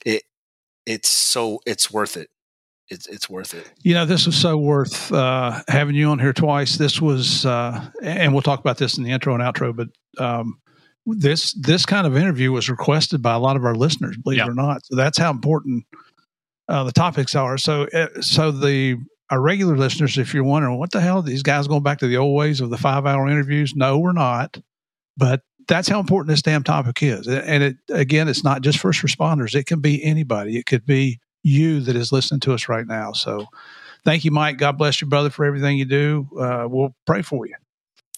it 0.05 0.23
it's 0.85 1.09
so 1.09 1.59
it's 1.65 1.91
worth 1.91 2.17
it 2.17 2.29
it's 2.91 3.07
it's 3.07 3.29
worth 3.29 3.53
it 3.53 3.71
you 3.83 3.93
know 3.93 4.05
this 4.05 4.25
was 4.25 4.35
so 4.35 4.57
worth 4.57 5.11
uh 5.11 5.61
having 5.67 5.95
you 5.95 6.09
on 6.09 6.19
here 6.19 6.33
twice 6.33 6.77
this 6.77 7.01
was 7.01 7.45
uh 7.45 7.89
and 8.03 8.33
we'll 8.33 8.41
talk 8.41 8.59
about 8.59 8.77
this 8.77 8.97
in 8.97 9.03
the 9.03 9.11
intro 9.11 9.33
and 9.33 9.43
outro 9.43 9.75
but 9.75 9.87
um 10.23 10.59
this 11.05 11.53
this 11.53 11.85
kind 11.85 12.05
of 12.05 12.15
interview 12.15 12.51
was 12.51 12.69
requested 12.69 13.21
by 13.21 13.33
a 13.33 13.39
lot 13.39 13.55
of 13.55 13.65
our 13.65 13.75
listeners 13.75 14.17
believe 14.17 14.37
yeah. 14.37 14.45
it 14.45 14.49
or 14.49 14.53
not 14.53 14.85
so 14.85 14.95
that's 14.95 15.17
how 15.17 15.31
important 15.31 15.85
uh, 16.69 16.83
the 16.83 16.91
topics 16.91 17.35
are 17.35 17.57
so 17.57 17.87
uh, 17.93 18.07
so 18.21 18.51
the 18.51 18.97
our 19.31 19.39
regular 19.39 19.77
listeners, 19.77 20.17
if 20.17 20.33
you're 20.33 20.43
wondering 20.43 20.77
what 20.77 20.91
the 20.91 20.99
hell 20.99 21.21
these 21.21 21.41
guys 21.41 21.67
going 21.67 21.83
back 21.83 21.99
to 21.99 22.07
the 22.07 22.17
old 22.17 22.35
ways 22.35 22.59
of 22.59 22.69
the 22.69 22.77
five 22.77 23.05
hour 23.05 23.29
interviews, 23.29 23.73
no, 23.75 23.97
we're 23.97 24.11
not. 24.11 24.59
But 25.15 25.41
that's 25.67 25.87
how 25.87 26.01
important 26.01 26.27
this 26.27 26.41
damn 26.41 26.63
topic 26.63 27.01
is. 27.01 27.27
And 27.27 27.63
it 27.63 27.77
again, 27.89 28.27
it's 28.27 28.43
not 28.43 28.61
just 28.61 28.77
first 28.77 29.01
responders. 29.01 29.55
It 29.55 29.65
can 29.65 29.79
be 29.79 30.03
anybody. 30.03 30.57
It 30.57 30.65
could 30.65 30.85
be 30.85 31.19
you 31.43 31.81
that 31.81 31.95
is 31.95 32.11
listening 32.11 32.39
to 32.41 32.53
us 32.53 32.69
right 32.69 32.85
now. 32.85 33.11
So 33.11 33.47
thank 34.03 34.25
you, 34.25 34.31
Mike. 34.31 34.57
God 34.57 34.77
bless 34.77 35.01
you, 35.01 35.07
brother, 35.07 35.29
for 35.29 35.45
everything 35.45 35.77
you 35.77 35.85
do. 35.85 36.29
Uh, 36.39 36.67
we'll 36.69 36.95
pray 37.05 37.21
for 37.21 37.45
you. 37.45 37.55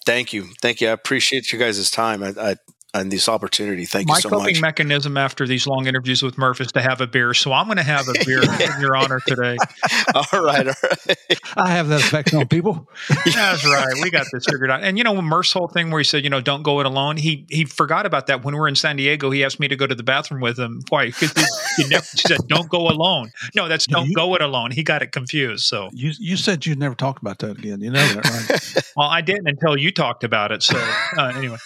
Thank 0.04 0.32
you. 0.32 0.48
Thank 0.60 0.80
you. 0.80 0.88
I 0.88 0.92
appreciate 0.92 1.52
you 1.52 1.58
guys' 1.58 1.90
time. 1.90 2.22
I, 2.22 2.34
I, 2.38 2.56
and 2.94 3.10
this 3.10 3.28
opportunity. 3.28 3.84
Thank 3.84 4.08
My 4.08 4.14
you 4.14 4.20
so 4.20 4.28
much. 4.30 4.38
My 4.38 4.44
coping 4.46 4.60
mechanism 4.60 5.16
after 5.16 5.46
these 5.46 5.66
long 5.66 5.86
interviews 5.86 6.22
with 6.22 6.38
Murph 6.38 6.60
is 6.60 6.70
to 6.72 6.80
have 6.80 7.00
a 7.00 7.06
beer. 7.08 7.34
So 7.34 7.52
I'm 7.52 7.66
going 7.66 7.76
to 7.76 7.82
have 7.82 8.08
a 8.08 8.12
beer 8.24 8.40
in 8.42 8.80
your 8.80 8.96
honor 8.96 9.20
today. 9.26 9.56
all 10.14 10.40
right, 10.40 10.68
all 10.68 10.74
right. 10.82 11.40
I 11.56 11.70
have 11.70 11.88
that 11.88 12.00
effect 12.00 12.32
on 12.32 12.46
people. 12.46 12.88
That's 13.24 13.66
right. 13.66 13.94
We 14.00 14.10
got 14.10 14.26
this 14.32 14.46
figured 14.48 14.70
out. 14.70 14.82
And 14.84 14.96
you 14.96 15.04
know, 15.04 15.20
Murph's 15.20 15.52
whole 15.52 15.68
thing 15.68 15.90
where 15.90 15.98
he 15.98 16.04
said, 16.04 16.22
you 16.22 16.30
know, 16.30 16.40
don't 16.40 16.62
go 16.62 16.80
it 16.80 16.86
alone. 16.86 17.16
He 17.16 17.44
he 17.50 17.64
forgot 17.64 18.06
about 18.06 18.28
that 18.28 18.44
when 18.44 18.54
we 18.54 18.60
were 18.60 18.68
in 18.68 18.76
San 18.76 18.96
Diego. 18.96 19.30
He 19.30 19.44
asked 19.44 19.58
me 19.58 19.66
to 19.68 19.76
go 19.76 19.86
to 19.86 19.94
the 19.94 20.04
bathroom 20.04 20.40
with 20.40 20.58
him. 20.58 20.82
Why? 20.88 21.06
Because 21.06 21.32
he, 21.76 21.82
he, 21.82 21.88
never 21.88 22.06
he 22.12 22.18
said, 22.18 22.38
don't 22.46 22.68
go 22.68 22.88
alone. 22.88 23.32
No, 23.56 23.66
that's 23.66 23.86
don't 23.86 24.06
you, 24.06 24.14
go 24.14 24.34
it 24.36 24.40
alone. 24.40 24.70
He 24.70 24.84
got 24.84 25.02
it 25.02 25.10
confused. 25.10 25.64
So 25.64 25.90
you 25.92 26.12
you 26.18 26.36
said 26.36 26.64
you'd 26.64 26.78
never 26.78 26.94
talk 26.94 27.20
about 27.20 27.40
that 27.40 27.58
again. 27.58 27.80
You 27.80 27.90
know 27.90 28.06
that, 28.06 28.24
right? 28.24 28.92
well, 28.96 29.08
I 29.08 29.20
didn't 29.20 29.48
until 29.48 29.76
you 29.76 29.90
talked 29.90 30.22
about 30.22 30.52
it. 30.52 30.62
So 30.62 30.78
uh, 31.18 31.32
anyway, 31.34 31.58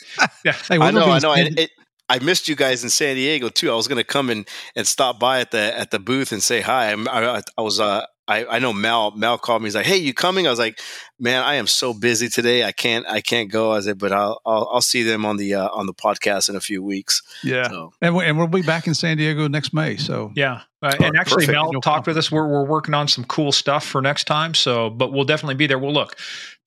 yeah. 0.45 0.53
Hey, 0.53 0.79
I 0.79 0.91
know. 0.91 1.18
I 1.25 1.43
know. 1.43 1.49
It, 1.57 1.71
I 2.11 2.19
missed 2.21 2.49
you 2.49 2.57
guys 2.57 2.83
in 2.85 2.91
San 2.91 3.17
Diego 3.17 3.49
too. 3.49 3.71
I 3.71 3.75
was 3.75 3.87
going 3.87 3.99
to 3.99 4.05
come 4.05 4.31
and, 4.31 4.49
and 4.75 4.87
stop 4.87 5.21
by 5.21 5.41
at 5.41 5.51
the 5.51 5.79
at 5.79 5.91
the 5.91 5.99
booth 5.99 6.33
and 6.33 6.43
say 6.43 6.61
hi. 6.61 6.93
I, 6.93 7.37
I, 7.39 7.43
I 7.59 7.63
was 7.63 7.81
uh, 7.81 8.07
I, 8.29 8.45
I 8.45 8.59
know 8.59 8.75
Mel. 8.75 9.11
Mel 9.13 9.39
called 9.39 9.63
me. 9.63 9.67
He's 9.67 9.75
like, 9.75 9.87
"Hey, 9.87 9.97
you 9.97 10.13
coming?" 10.13 10.47
I 10.47 10.51
was 10.51 10.59
like, 10.59 10.79
"Man, 11.19 11.43
I 11.43 11.55
am 11.55 11.67
so 11.67 11.95
busy 11.95 12.29
today. 12.29 12.63
I 12.63 12.73
can't. 12.73 13.07
I 13.09 13.23
can't 13.23 13.51
go." 13.51 13.73
I 13.73 13.81
said, 13.81 13.99
"But 13.99 14.13
I'll 14.13 14.41
I'll, 14.45 14.69
I'll 14.73 14.81
see 14.83 15.03
them 15.03 15.25
on 15.25 15.39
the 15.39 15.55
uh, 15.55 15.69
on 15.69 15.87
the 15.87 15.95
podcast 15.95 16.51
in 16.51 16.55
a 16.55 16.61
few 16.61 16.83
weeks." 16.83 17.23
Yeah, 17.43 17.69
so. 17.69 17.93
and 18.03 18.15
we, 18.15 18.25
and 18.27 18.37
we'll 18.37 18.47
be 18.47 18.63
back 18.63 18.87
in 18.87 18.95
San 18.95 19.17
Diego 19.17 19.49
next 19.49 19.73
May. 19.73 19.97
So 19.97 20.31
yeah, 20.37 20.61
uh, 20.83 20.95
and 21.01 21.17
actually, 21.17 21.47
Perfect. 21.47 21.73
Mel 21.73 21.81
talked 21.81 22.07
with 22.07 22.19
us. 22.19 22.31
We're 22.31 22.47
we're 22.47 22.67
working 22.67 22.93
on 22.93 23.09
some 23.09 23.25
cool 23.25 23.51
stuff 23.51 23.87
for 23.87 24.03
next 24.03 24.25
time. 24.25 24.53
So, 24.53 24.91
but 24.91 25.11
we'll 25.11 25.25
definitely 25.25 25.55
be 25.55 25.67
there. 25.67 25.79
Well, 25.79 25.95
look, 25.95 26.17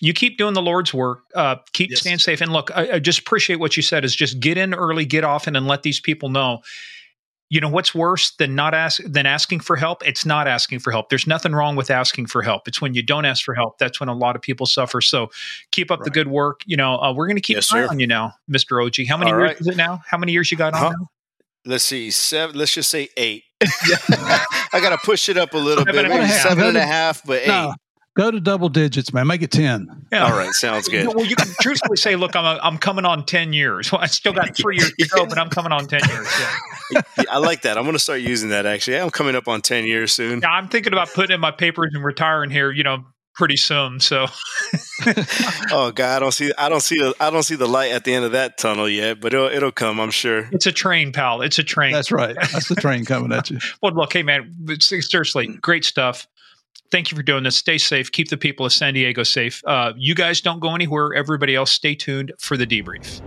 you 0.01 0.13
keep 0.13 0.37
doing 0.37 0.53
the 0.53 0.61
Lord's 0.61 0.93
work. 0.93 1.21
Uh, 1.33 1.55
keep 1.73 1.91
yes. 1.91 2.01
staying 2.01 2.17
safe. 2.17 2.41
And 2.41 2.51
look, 2.51 2.75
I, 2.75 2.93
I 2.93 2.99
just 2.99 3.19
appreciate 3.19 3.59
what 3.59 3.77
you 3.77 3.83
said. 3.83 4.03
Is 4.03 4.15
just 4.15 4.39
get 4.39 4.57
in 4.57 4.73
early, 4.73 5.05
get 5.05 5.23
often, 5.23 5.55
and 5.55 5.67
let 5.67 5.83
these 5.83 5.99
people 5.99 6.29
know 6.29 6.61
you 7.51 7.59
know 7.59 7.67
what's 7.67 7.93
worse 7.93 8.31
than 8.37 8.55
not 8.55 8.73
ask 8.73 9.03
than 9.03 9.25
asking 9.25 9.59
for 9.59 9.75
help 9.75 10.07
it's 10.07 10.25
not 10.25 10.47
asking 10.47 10.79
for 10.79 10.89
help 10.89 11.09
there's 11.09 11.27
nothing 11.27 11.51
wrong 11.51 11.75
with 11.75 11.91
asking 11.91 12.25
for 12.25 12.41
help 12.41 12.65
it's 12.65 12.81
when 12.81 12.93
you 12.93 13.03
don't 13.03 13.25
ask 13.25 13.43
for 13.43 13.53
help 13.53 13.77
that's 13.77 13.99
when 13.99 14.07
a 14.07 14.15
lot 14.15 14.35
of 14.37 14.41
people 14.41 14.65
suffer 14.65 15.01
so 15.01 15.29
keep 15.71 15.91
up 15.91 15.99
right. 15.99 16.05
the 16.05 16.09
good 16.09 16.29
work 16.29 16.61
you 16.65 16.77
know 16.77 16.95
uh, 16.99 17.13
we're 17.13 17.27
going 17.27 17.35
to 17.35 17.41
keep 17.41 17.55
yes, 17.55 17.73
on 17.73 17.99
you 17.99 18.07
now 18.07 18.33
mr 18.49 18.83
og 18.83 19.07
how 19.07 19.17
many 19.17 19.31
All 19.31 19.37
years 19.37 19.49
right. 19.49 19.61
is 19.61 19.67
it 19.67 19.75
now 19.75 20.01
how 20.07 20.17
many 20.17 20.31
years 20.31 20.49
you 20.49 20.57
got 20.57 20.73
on 20.73 20.79
huh? 20.79 20.89
now 20.91 21.09
let's 21.65 21.83
see 21.83 22.09
seven 22.09 22.57
let's 22.57 22.73
just 22.73 22.89
say 22.89 23.09
eight 23.17 23.43
i 23.61 24.79
gotta 24.81 24.97
push 25.03 25.27
it 25.27 25.35
up 25.35 25.53
a 25.53 25.57
little 25.57 25.83
seven 25.83 26.03
bit 26.03 26.09
maybe 26.09 26.27
seven 26.29 26.63
and 26.67 26.77
a 26.77 26.85
half 26.85 27.21
but 27.25 27.41
eight 27.41 27.47
no, 27.49 27.73
Go 28.17 28.29
to 28.29 28.41
double 28.41 28.67
digits, 28.67 29.13
man. 29.13 29.27
Make 29.27 29.41
it 29.41 29.51
ten. 29.51 30.05
Yeah. 30.11 30.25
All 30.25 30.37
right, 30.37 30.51
sounds 30.51 30.89
good. 30.89 31.07
well, 31.07 31.25
you 31.25 31.35
can 31.35 31.47
truthfully 31.61 31.95
say, 31.95 32.17
"Look, 32.17 32.35
I'm 32.35 32.43
a, 32.43 32.59
I'm 32.61 32.77
coming 32.77 33.05
on 33.05 33.25
ten 33.25 33.53
years. 33.53 33.89
Well, 33.91 34.01
I 34.01 34.07
still 34.07 34.33
got 34.33 34.55
three 34.55 34.77
years 34.77 34.93
to 34.99 35.07
go, 35.07 35.25
but 35.25 35.37
I'm 35.37 35.49
coming 35.49 35.71
on 35.71 35.87
ten 35.87 36.01
years." 36.07 36.27
Yeah. 36.91 37.01
I 37.29 37.37
like 37.37 37.61
that. 37.61 37.77
I'm 37.77 37.83
going 37.83 37.93
to 37.93 37.99
start 37.99 38.19
using 38.19 38.49
that. 38.49 38.65
Actually, 38.65 38.99
I'm 38.99 39.11
coming 39.11 39.35
up 39.35 39.47
on 39.47 39.61
ten 39.61 39.85
years 39.85 40.11
soon. 40.11 40.41
Yeah, 40.41 40.49
I'm 40.49 40.67
thinking 40.67 40.91
about 40.91 41.13
putting 41.13 41.33
in 41.33 41.39
my 41.39 41.51
papers 41.51 41.91
and 41.93 42.03
retiring 42.03 42.49
here. 42.49 42.69
You 42.69 42.83
know, 42.83 43.05
pretty 43.33 43.57
soon. 43.57 43.99
So. 44.01 44.27
oh 45.71 45.91
God, 45.91 46.17
I 46.17 46.19
don't 46.19 46.33
see. 46.33 46.51
I 46.57 46.67
don't 46.67 46.81
see 46.81 46.99
the. 46.99 47.13
I 47.19 47.29
don't 47.29 47.43
see 47.43 47.55
the 47.55 47.67
light 47.67 47.91
at 47.91 48.03
the 48.03 48.13
end 48.13 48.25
of 48.25 48.33
that 48.33 48.57
tunnel 48.57 48.89
yet, 48.89 49.21
but 49.21 49.33
it'll 49.33 49.47
it'll 49.47 49.71
come. 49.71 49.99
I'm 50.01 50.11
sure. 50.11 50.49
It's 50.51 50.65
a 50.65 50.71
train, 50.71 51.13
pal. 51.13 51.41
It's 51.41 51.59
a 51.59 51.63
train. 51.63 51.93
That's 51.93 52.11
right. 52.11 52.35
That's 52.35 52.67
the 52.67 52.75
train 52.75 53.05
coming 53.05 53.31
at 53.31 53.49
you. 53.49 53.59
well, 53.81 53.93
look, 53.93 54.11
hey 54.11 54.23
man, 54.23 54.53
seriously, 54.79 55.47
great 55.47 55.85
stuff 55.85 56.27
thank 56.91 57.09
you 57.09 57.17
for 57.17 57.23
doing 57.23 57.43
this. 57.43 57.55
Stay 57.55 57.77
safe. 57.77 58.11
Keep 58.11 58.29
the 58.29 58.37
people 58.37 58.65
of 58.65 58.73
San 58.73 58.93
Diego 58.93 59.23
safe. 59.23 59.63
Uh, 59.65 59.93
you 59.97 60.13
guys 60.13 60.41
don't 60.41 60.59
go 60.59 60.75
anywhere. 60.75 61.13
Everybody 61.13 61.55
else, 61.55 61.71
stay 61.71 61.95
tuned 61.95 62.33
for 62.37 62.57
the 62.57 62.67
debrief. 62.67 63.21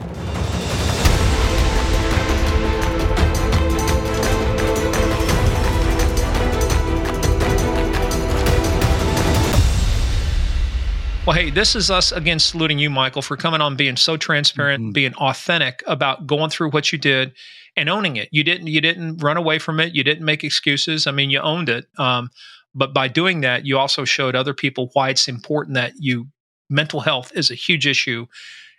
Well, 11.26 11.34
hey, 11.34 11.48
this 11.48 11.74
is 11.74 11.90
us 11.90 12.12
again 12.12 12.38
saluting 12.38 12.78
you, 12.78 12.90
Michael, 12.90 13.22
for 13.22 13.38
coming 13.38 13.62
on, 13.62 13.76
being 13.76 13.96
so 13.96 14.18
transparent, 14.18 14.82
mm-hmm. 14.82 14.92
being 14.92 15.14
authentic 15.14 15.82
about 15.86 16.26
going 16.26 16.50
through 16.50 16.68
what 16.68 16.92
you 16.92 16.98
did 16.98 17.32
and 17.78 17.88
owning 17.88 18.16
it. 18.16 18.28
You 18.30 18.44
didn't 18.44 18.66
you 18.66 18.82
didn't 18.82 19.22
run 19.22 19.38
away 19.38 19.58
from 19.58 19.80
it. 19.80 19.94
You 19.94 20.04
didn't 20.04 20.26
make 20.26 20.44
excuses. 20.44 21.06
I 21.06 21.12
mean, 21.12 21.30
you 21.30 21.40
owned 21.40 21.70
it. 21.70 21.86
Um, 21.96 22.28
but 22.74 22.92
by 22.92 23.08
doing 23.08 23.40
that, 23.40 23.66
you 23.66 23.78
also 23.78 24.04
showed 24.04 24.34
other 24.34 24.54
people 24.54 24.90
why 24.92 25.10
it's 25.10 25.28
important 25.28 25.74
that 25.74 25.92
you 25.98 26.28
mental 26.70 27.00
health 27.00 27.32
is 27.34 27.50
a 27.50 27.54
huge 27.54 27.86
issue 27.86 28.26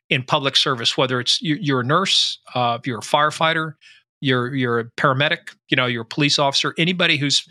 in 0.09 0.23
public 0.23 0.55
service. 0.55 0.97
Whether 0.97 1.19
it's 1.19 1.41
you're 1.41 1.81
a 1.81 1.85
nurse, 1.85 2.39
uh, 2.53 2.79
you're 2.85 2.99
a 2.99 3.01
firefighter, 3.01 3.73
you're 4.21 4.53
you're 4.53 4.79
a 4.79 4.85
paramedic, 4.85 5.55
you 5.69 5.77
know, 5.77 5.85
you're 5.85 6.03
a 6.03 6.05
police 6.05 6.39
officer, 6.39 6.73
anybody 6.77 7.17
who's 7.17 7.47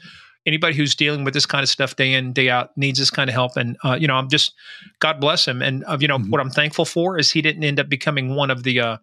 anybody 0.47 0.77
who's 0.77 0.95
dealing 0.95 1.25
with 1.25 1.33
this 1.33 1.47
kind 1.47 1.63
of 1.63 1.69
stuff 1.69 1.97
day 1.97 2.13
in 2.13 2.33
day 2.33 2.51
out 2.51 2.77
needs 2.77 2.99
this 2.99 3.11
kind 3.11 3.31
of 3.31 3.35
help 3.35 3.57
and 3.57 3.79
uh, 3.83 3.97
you 3.99 4.07
know 4.07 4.15
i'm 4.15 4.29
just 4.29 4.53
god 4.99 5.19
bless 5.19 5.49
him 5.49 5.63
and 5.63 5.83
uh, 5.87 5.97
you 5.99 6.07
know 6.07 6.19
mm-hmm. 6.19 6.29
what 6.29 6.39
i'm 6.39 6.51
thankful 6.51 6.85
for 6.85 7.17
is 7.17 7.31
he 7.31 7.41
didn't 7.41 7.65
end 7.65 7.81
up 7.81 7.89
becoming 7.89 8.35
one 8.35 8.51
of 8.51 8.63
the 8.63 8.79
uh, 8.79 8.99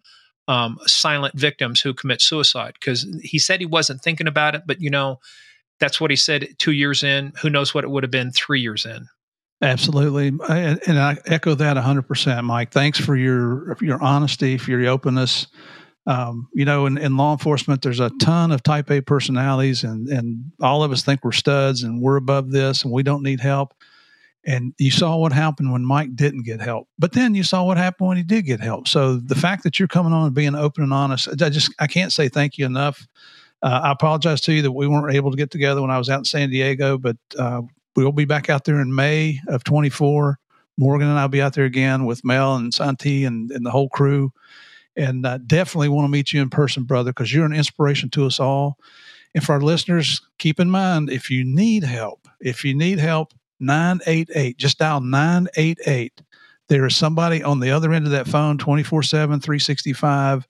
um, 0.47 0.77
silent 0.85 1.37
victims 1.37 1.81
who 1.81 1.93
commit 1.93 2.21
suicide 2.21 2.73
because 2.79 3.07
he 3.21 3.39
said 3.39 3.59
he 3.59 3.65
wasn't 3.65 4.01
thinking 4.01 4.27
about 4.27 4.55
it, 4.55 4.63
but 4.65 4.81
you 4.81 4.89
know, 4.89 5.19
that's 5.81 5.99
what 5.99 6.11
he 6.11 6.15
said 6.15 6.47
two 6.59 6.71
years 6.71 7.03
in. 7.03 7.33
Who 7.41 7.49
knows 7.49 7.73
what 7.73 7.83
it 7.83 7.89
would 7.89 8.03
have 8.03 8.11
been 8.11 8.31
three 8.31 8.61
years 8.61 8.85
in? 8.85 9.07
Absolutely, 9.63 10.27
and 10.27 10.99
I 10.99 11.17
echo 11.25 11.53
that 11.55 11.77
hundred 11.77 12.03
percent, 12.03 12.45
Mike. 12.45 12.71
Thanks 12.71 12.99
for 12.99 13.15
your 13.15 13.77
your 13.81 14.01
honesty, 14.01 14.57
for 14.57 14.71
your 14.71 14.87
openness. 14.87 15.47
Um, 16.07 16.47
you 16.53 16.65
know, 16.65 16.87
in, 16.87 16.97
in 16.97 17.15
law 17.15 17.33
enforcement, 17.33 17.83
there's 17.83 17.99
a 17.99 18.09
ton 18.19 18.51
of 18.51 18.63
Type 18.63 18.89
A 18.89 19.01
personalities, 19.01 19.83
and 19.83 20.07
and 20.07 20.51
all 20.61 20.83
of 20.83 20.91
us 20.91 21.03
think 21.03 21.23
we're 21.23 21.31
studs 21.31 21.83
and 21.83 22.01
we're 22.01 22.15
above 22.15 22.51
this, 22.51 22.83
and 22.83 22.91
we 22.91 23.03
don't 23.03 23.21
need 23.21 23.39
help. 23.39 23.73
And 24.43 24.73
you 24.79 24.89
saw 24.89 25.17
what 25.17 25.31
happened 25.31 25.71
when 25.71 25.85
Mike 25.85 26.15
didn't 26.15 26.43
get 26.43 26.59
help. 26.59 26.87
But 26.97 27.11
then 27.11 27.35
you 27.35 27.43
saw 27.43 27.63
what 27.63 27.77
happened 27.77 28.07
when 28.07 28.17
he 28.17 28.23
did 28.23 28.47
get 28.47 28.59
help. 28.59 28.87
So 28.87 29.17
the 29.17 29.35
fact 29.35 29.61
that 29.63 29.77
you're 29.77 29.87
coming 29.87 30.13
on 30.13 30.25
and 30.25 30.33
being 30.33 30.55
open 30.55 30.83
and 30.83 30.93
honest, 30.93 31.27
I 31.39 31.49
just 31.49 31.71
I 31.77 31.85
can't 31.85 32.11
say 32.11 32.29
thank 32.29 32.57
you 32.57 32.65
enough. 32.65 33.07
Uh, 33.63 33.81
I 33.83 33.91
apologize 33.91 34.41
to 34.41 34.53
you 34.53 34.61
that 34.63 34.71
we 34.71 34.87
weren't 34.87 35.15
able 35.15 35.31
to 35.31 35.37
get 35.37 35.51
together 35.51 35.81
when 35.81 35.91
I 35.91 35.97
was 35.97 36.09
out 36.09 36.19
in 36.19 36.25
San 36.25 36.49
Diego, 36.49 36.97
but 36.97 37.17
uh, 37.37 37.61
we'll 37.95 38.11
be 38.11 38.25
back 38.25 38.49
out 38.49 38.65
there 38.65 38.81
in 38.81 38.93
May 38.93 39.39
of 39.47 39.63
24. 39.63 40.39
Morgan 40.77 41.09
and 41.09 41.19
I'll 41.19 41.27
be 41.27 41.41
out 41.41 41.53
there 41.53 41.65
again 41.65 42.05
with 42.05 42.25
Mel 42.25 42.55
and 42.55 42.73
Santi 42.73 43.23
and, 43.23 43.51
and 43.51 43.65
the 43.65 43.71
whole 43.71 43.89
crew. 43.89 44.31
And 44.95 45.25
uh, 45.25 45.37
definitely 45.45 45.89
want 45.89 46.05
to 46.05 46.11
meet 46.11 46.33
you 46.33 46.41
in 46.41 46.49
person, 46.49 46.83
brother, 46.83 47.11
because 47.11 47.33
you're 47.33 47.45
an 47.45 47.53
inspiration 47.53 48.09
to 48.11 48.25
us 48.25 48.39
all. 48.39 48.77
And 49.33 49.43
for 49.43 49.53
our 49.53 49.61
listeners, 49.61 50.21
keep 50.39 50.59
in 50.59 50.69
mind 50.69 51.09
if 51.09 51.29
you 51.29 51.45
need 51.45 51.83
help, 51.83 52.27
if 52.39 52.65
you 52.65 52.73
need 52.73 52.99
help, 52.99 53.33
988. 53.59 54.57
Just 54.57 54.79
dial 54.79 54.99
988. 54.99 56.21
There 56.67 56.85
is 56.85 56.95
somebody 56.95 57.43
on 57.43 57.59
the 57.59 57.71
other 57.71 57.93
end 57.93 58.05
of 58.05 58.11
that 58.11 58.27
phone 58.27 58.57
24 58.57 59.03
7, 59.03 59.39
365. 59.39 60.47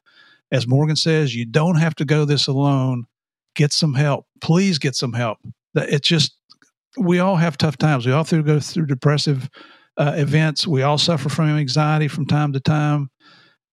As 0.51 0.67
Morgan 0.67 0.95
says, 0.95 1.35
you 1.35 1.45
don't 1.45 1.75
have 1.75 1.95
to 1.95 2.05
go 2.05 2.25
this 2.25 2.47
alone. 2.47 3.05
Get 3.55 3.71
some 3.71 3.93
help. 3.93 4.25
Please 4.41 4.79
get 4.79 4.95
some 4.95 5.13
help. 5.13 5.37
It's 5.75 6.07
just, 6.07 6.35
we 6.97 7.19
all 7.19 7.37
have 7.37 7.57
tough 7.57 7.77
times. 7.77 8.05
We 8.05 8.11
all 8.11 8.23
through, 8.23 8.43
go 8.43 8.59
through 8.59 8.87
depressive 8.87 9.49
uh, 9.97 10.13
events. 10.15 10.67
We 10.67 10.81
all 10.81 10.97
suffer 10.97 11.29
from 11.29 11.49
anxiety 11.49 12.07
from 12.07 12.25
time 12.25 12.53
to 12.53 12.59
time. 12.59 13.09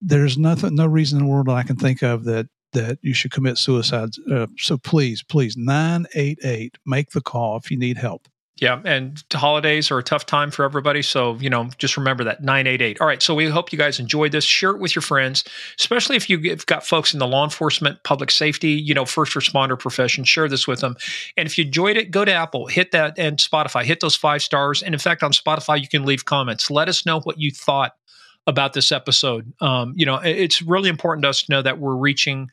There's 0.01 0.39
nothing, 0.39 0.75
no 0.75 0.87
reason 0.87 1.19
in 1.19 1.25
the 1.25 1.31
world 1.31 1.47
that 1.47 1.53
I 1.53 1.63
can 1.65 1.77
think 1.77 2.03
of 2.03 2.25
that 2.25 2.47
that 2.73 2.99
you 3.03 3.15
should 3.15 3.33
commit 3.33 3.57
suicide. 3.59 4.11
Uh, 4.31 4.47
so 4.59 4.77
please, 4.77 5.23
please, 5.23 5.57
988, 5.57 6.77
make 6.85 7.11
the 7.11 7.21
call 7.21 7.57
if 7.57 7.71
you 7.71 7.79
need 7.79 7.97
help. 7.97 8.29
Yeah, 8.61 8.81
and 8.85 9.23
holidays 9.33 9.91
are 9.91 9.99
a 9.99 10.03
tough 10.03 10.27
time 10.27 10.51
for 10.51 10.65
everybody. 10.65 11.03
So, 11.03 11.37
you 11.37 11.49
know, 11.49 11.71
just 11.79 11.97
remember 11.97 12.25
that 12.25 12.43
988. 12.43 13.01
All 13.01 13.07
right, 13.07 13.23
so 13.23 13.35
we 13.35 13.47
hope 13.47 13.73
you 13.73 13.79
guys 13.79 14.01
enjoyed 14.01 14.33
this. 14.33 14.45
Share 14.45 14.71
it 14.71 14.81
with 14.81 14.95
your 14.97 15.03
friends, 15.03 15.45
especially 15.79 16.17
if 16.17 16.29
you've 16.29 16.67
got 16.67 16.85
folks 16.85 17.13
in 17.13 17.21
the 17.21 17.27
law 17.27 17.45
enforcement, 17.45 18.03
public 18.03 18.31
safety, 18.31 18.71
you 18.71 18.95
know, 18.95 19.05
first 19.05 19.35
responder 19.35 19.79
profession. 19.79 20.25
Share 20.25 20.49
this 20.49 20.67
with 20.67 20.81
them. 20.81 20.97
And 21.37 21.47
if 21.47 21.57
you 21.57 21.65
enjoyed 21.65 21.97
it, 21.97 22.11
go 22.11 22.25
to 22.25 22.33
Apple, 22.33 22.67
hit 22.67 22.91
that, 22.93 23.19
and 23.19 23.39
Spotify, 23.39 23.85
hit 23.85 24.01
those 24.01 24.17
five 24.17 24.43
stars. 24.43 24.83
And 24.83 24.95
in 24.95 24.99
fact, 24.99 25.23
on 25.23 25.33
Spotify, 25.33 25.81
you 25.81 25.89
can 25.89 26.05
leave 26.05 26.25
comments. 26.25 26.71
Let 26.71 26.89
us 26.89 27.07
know 27.07 27.21
what 27.21 27.39
you 27.39 27.51
thought 27.51 27.93
about 28.49 28.73
this 28.73 28.91
episode. 28.91 29.53
Um, 29.61 29.93
you 29.95 30.07
know, 30.07 30.17
it's 30.17 30.63
really 30.63 30.89
important 30.89 31.23
to 31.25 31.29
us 31.29 31.43
to 31.43 31.53
know 31.53 31.63
that 31.63 31.79
we're 31.79 31.95
reaching 31.95 32.51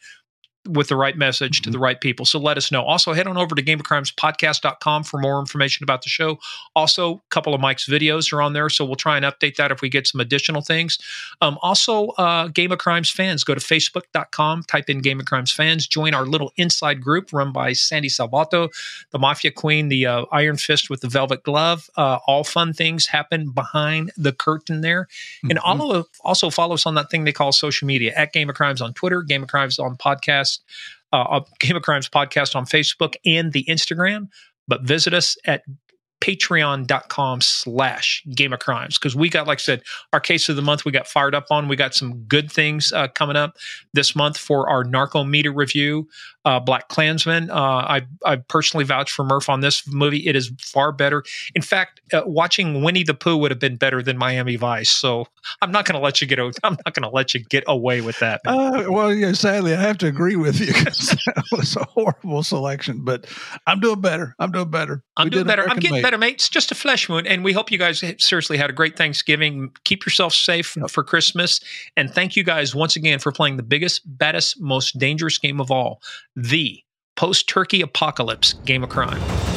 with 0.68 0.88
the 0.88 0.96
right 0.96 1.18
message 1.18 1.62
to 1.62 1.70
the 1.70 1.78
mm-hmm. 1.78 1.84
right 1.84 2.02
people. 2.02 2.26
So 2.26 2.40
let 2.40 2.58
us 2.58 2.72
know. 2.72 2.84
Also, 2.84 3.14
head 3.14 3.28
on 3.28 3.38
over 3.38 3.56
to 3.56 3.64
gameofcrimespodcast.com 3.64 5.04
for 5.04 5.20
more 5.20 5.40
information 5.40 5.84
about 5.84 6.02
the 6.02 6.10
show. 6.10 6.40
Also, 6.76 7.16
a 7.16 7.22
couple 7.30 7.54
of 7.54 7.62
Mike's 7.62 7.88
videos 7.88 8.32
are 8.34 8.42
on 8.42 8.54
there, 8.54 8.70
so 8.70 8.86
we'll 8.86 8.96
try 8.96 9.18
and 9.18 9.26
update 9.26 9.56
that 9.56 9.72
if 9.72 9.82
we 9.82 9.90
get 9.90 10.08
some 10.08 10.22
additional 10.22 10.62
things. 10.62 10.98
Um, 11.42 11.58
also, 11.62 12.10
uh, 12.10 12.48
Game 12.48 12.72
of 12.72 12.80
Crimes 12.80 13.12
fans, 13.12 13.44
go 13.44 13.54
to 13.54 13.62
facebook.com, 13.62 14.64
type 14.64 14.90
in 14.90 15.00
Game 15.00 15.20
of 15.20 15.26
Crimes 15.26 15.52
fans, 15.52 15.88
join 15.88 16.14
our 16.14 16.26
little 16.26 16.52
inside 16.58 17.02
group 17.02 17.32
run 17.32 17.52
by 17.52 17.74
Sandy 17.74 18.10
Salvato, 18.10 18.70
the 19.12 19.20
Mafia 19.20 19.52
Queen, 19.52 19.90
the 19.90 20.06
uh, 20.06 20.26
Iron 20.32 20.58
Fist 20.58 20.90
with 20.90 21.02
the 21.02 21.10
Velvet 21.10 21.44
Glove. 21.44 21.90
Uh, 21.96 22.20
all 22.28 22.44
fun 22.44 22.74
things 22.74 23.08
happen 23.08 23.52
behind 23.52 24.12
the 24.18 24.32
curtain 24.32 24.82
there. 24.82 25.04
Mm-hmm. 25.06 25.52
And 25.52 25.60
all 25.60 26.06
also 26.22 26.50
follow 26.50 26.74
us 26.74 26.86
on 26.86 26.96
that 26.96 27.10
thing 27.10 27.24
they 27.24 27.32
call 27.32 27.52
social 27.52 27.86
media 27.86 28.14
at 28.16 28.34
Game 28.34 28.50
of 28.50 28.56
Crimes 28.56 28.82
on 28.82 28.94
Twitter, 28.94 29.22
Game 29.22 29.44
of 29.44 29.50
Crimes 29.50 29.80
on 29.80 29.96
podcast 29.98 30.55
podcast, 31.14 31.28
uh, 31.32 31.42
Game 31.60 31.76
of 31.76 31.84
Crimes 31.84 32.10
podcast 32.10 32.56
on 32.56 32.66
Facebook 32.66 33.16
and 33.26 33.54
the 33.54 33.66
Instagram. 33.66 34.28
But 34.68 34.82
visit 34.82 35.14
us 35.14 35.38
at 35.46 35.64
patreon.com 36.22 37.42
slash 37.42 38.24
game 38.36 38.54
of 38.54 38.60
crimes 38.60 38.98
because 38.98 39.16
we 39.16 39.30
got 39.30 39.46
like 39.46 39.60
i 39.60 39.62
said 39.62 39.84
our 40.14 40.20
case 40.20 40.48
of 40.48 40.56
the 40.56 40.62
month 40.62 40.86
we 40.86 40.92
got 40.92 41.08
fired 41.08 41.36
up 41.36 41.46
on 41.52 41.68
we 41.68 41.76
got 41.76 41.94
some 41.94 42.24
good 42.24 42.50
things 42.50 42.92
uh, 42.94 43.08
coming 43.10 43.36
up 43.36 43.58
this 43.94 44.16
month 44.16 44.38
for 44.38 44.68
our 44.70 44.84
narco 44.86 45.24
meter 45.26 45.52
review 45.52 46.08
uh, 46.46 46.62
BlacKkKlansman. 46.62 47.50
Uh, 47.50 47.54
I 47.54 48.02
I 48.24 48.36
personally 48.38 48.86
vouch 48.86 49.12
for 49.12 49.26
Murph 49.26 49.50
on 49.50 49.62
this 49.62 49.86
movie. 49.88 50.28
It 50.28 50.36
is 50.36 50.52
far 50.62 50.92
better. 50.92 51.24
In 51.56 51.62
fact, 51.62 52.02
uh, 52.14 52.22
watching 52.26 52.84
Winnie 52.84 53.04
the 53.04 53.16
Pooh 53.16 53.38
would 53.38 53.52
have 53.52 53.60
been 53.60 53.76
better 53.76 54.02
than 54.02 54.18
Miami 54.18 54.56
Vice. 54.56 54.90
So 54.90 55.26
I'm 55.62 55.72
not 55.72 55.86
going 55.86 56.00
to 56.00 56.04
let 56.04 56.22
you 56.22 56.28
get. 56.28 56.40
I'm 56.64 56.78
not 56.86 56.94
going 56.94 57.04
to 57.04 57.10
let 57.10 57.34
you 57.34 57.44
get 57.44 57.64
away 57.68 58.02
with 58.02 58.20
that. 58.20 58.42
Uh, 58.46 58.86
well, 58.88 59.14
yeah, 59.14 59.32
sadly, 59.34 59.74
I 59.74 59.82
have 59.82 59.98
to 60.00 60.08
agree 60.08 60.36
with 60.36 60.60
you. 60.60 60.68
that 60.74 61.44
was 61.52 61.76
a 61.76 61.86
horrible 61.86 62.44
selection, 62.44 63.04
but 63.04 63.26
I'm 63.66 63.80
doing 63.80 64.02
better. 64.02 64.36
I'm 64.38 64.52
doing 64.52 64.70
better. 64.70 65.04
I'm 65.18 65.26
we 65.26 65.32
doing 65.32 65.48
better. 65.48 65.64
American 65.64 65.78
I'm 65.78 65.82
getting 65.82 65.96
made. 65.98 66.04
better, 66.04 66.18
mate. 66.18 66.36
It's 66.36 66.50
just 66.50 66.72
a 66.72 66.76
flesh 66.76 67.10
wound, 67.10 67.26
and 67.26 67.44
we 67.44 67.54
hope 67.54 67.72
you 67.72 67.80
guys 67.80 68.04
seriously 68.20 68.58
had 68.58 68.70
a 68.70 68.74
great 68.74 68.98
Thanksgiving. 68.98 69.72
Keep 69.84 70.06
yourself 70.06 70.34
safe 70.34 70.78
yep. 70.78 70.92
for 70.92 71.04
Christmas, 71.04 71.60
and 71.98 72.14
thank 72.14 72.36
you 72.36 72.44
guys 72.44 72.76
once 72.76 72.96
again 72.96 73.18
for 73.18 73.32
playing 73.32 73.58
the 73.58 73.64
biggest, 73.64 74.02
baddest, 74.06 74.62
most 74.62 75.00
dangerous 75.00 75.40
game 75.40 75.60
of 75.60 75.72
all 75.72 76.02
the 76.36 76.82
post 77.16 77.48
turkey 77.48 77.82
apocalypse 77.82 78.54
game 78.54 78.84
of 78.84 78.90
crime. 78.90 79.55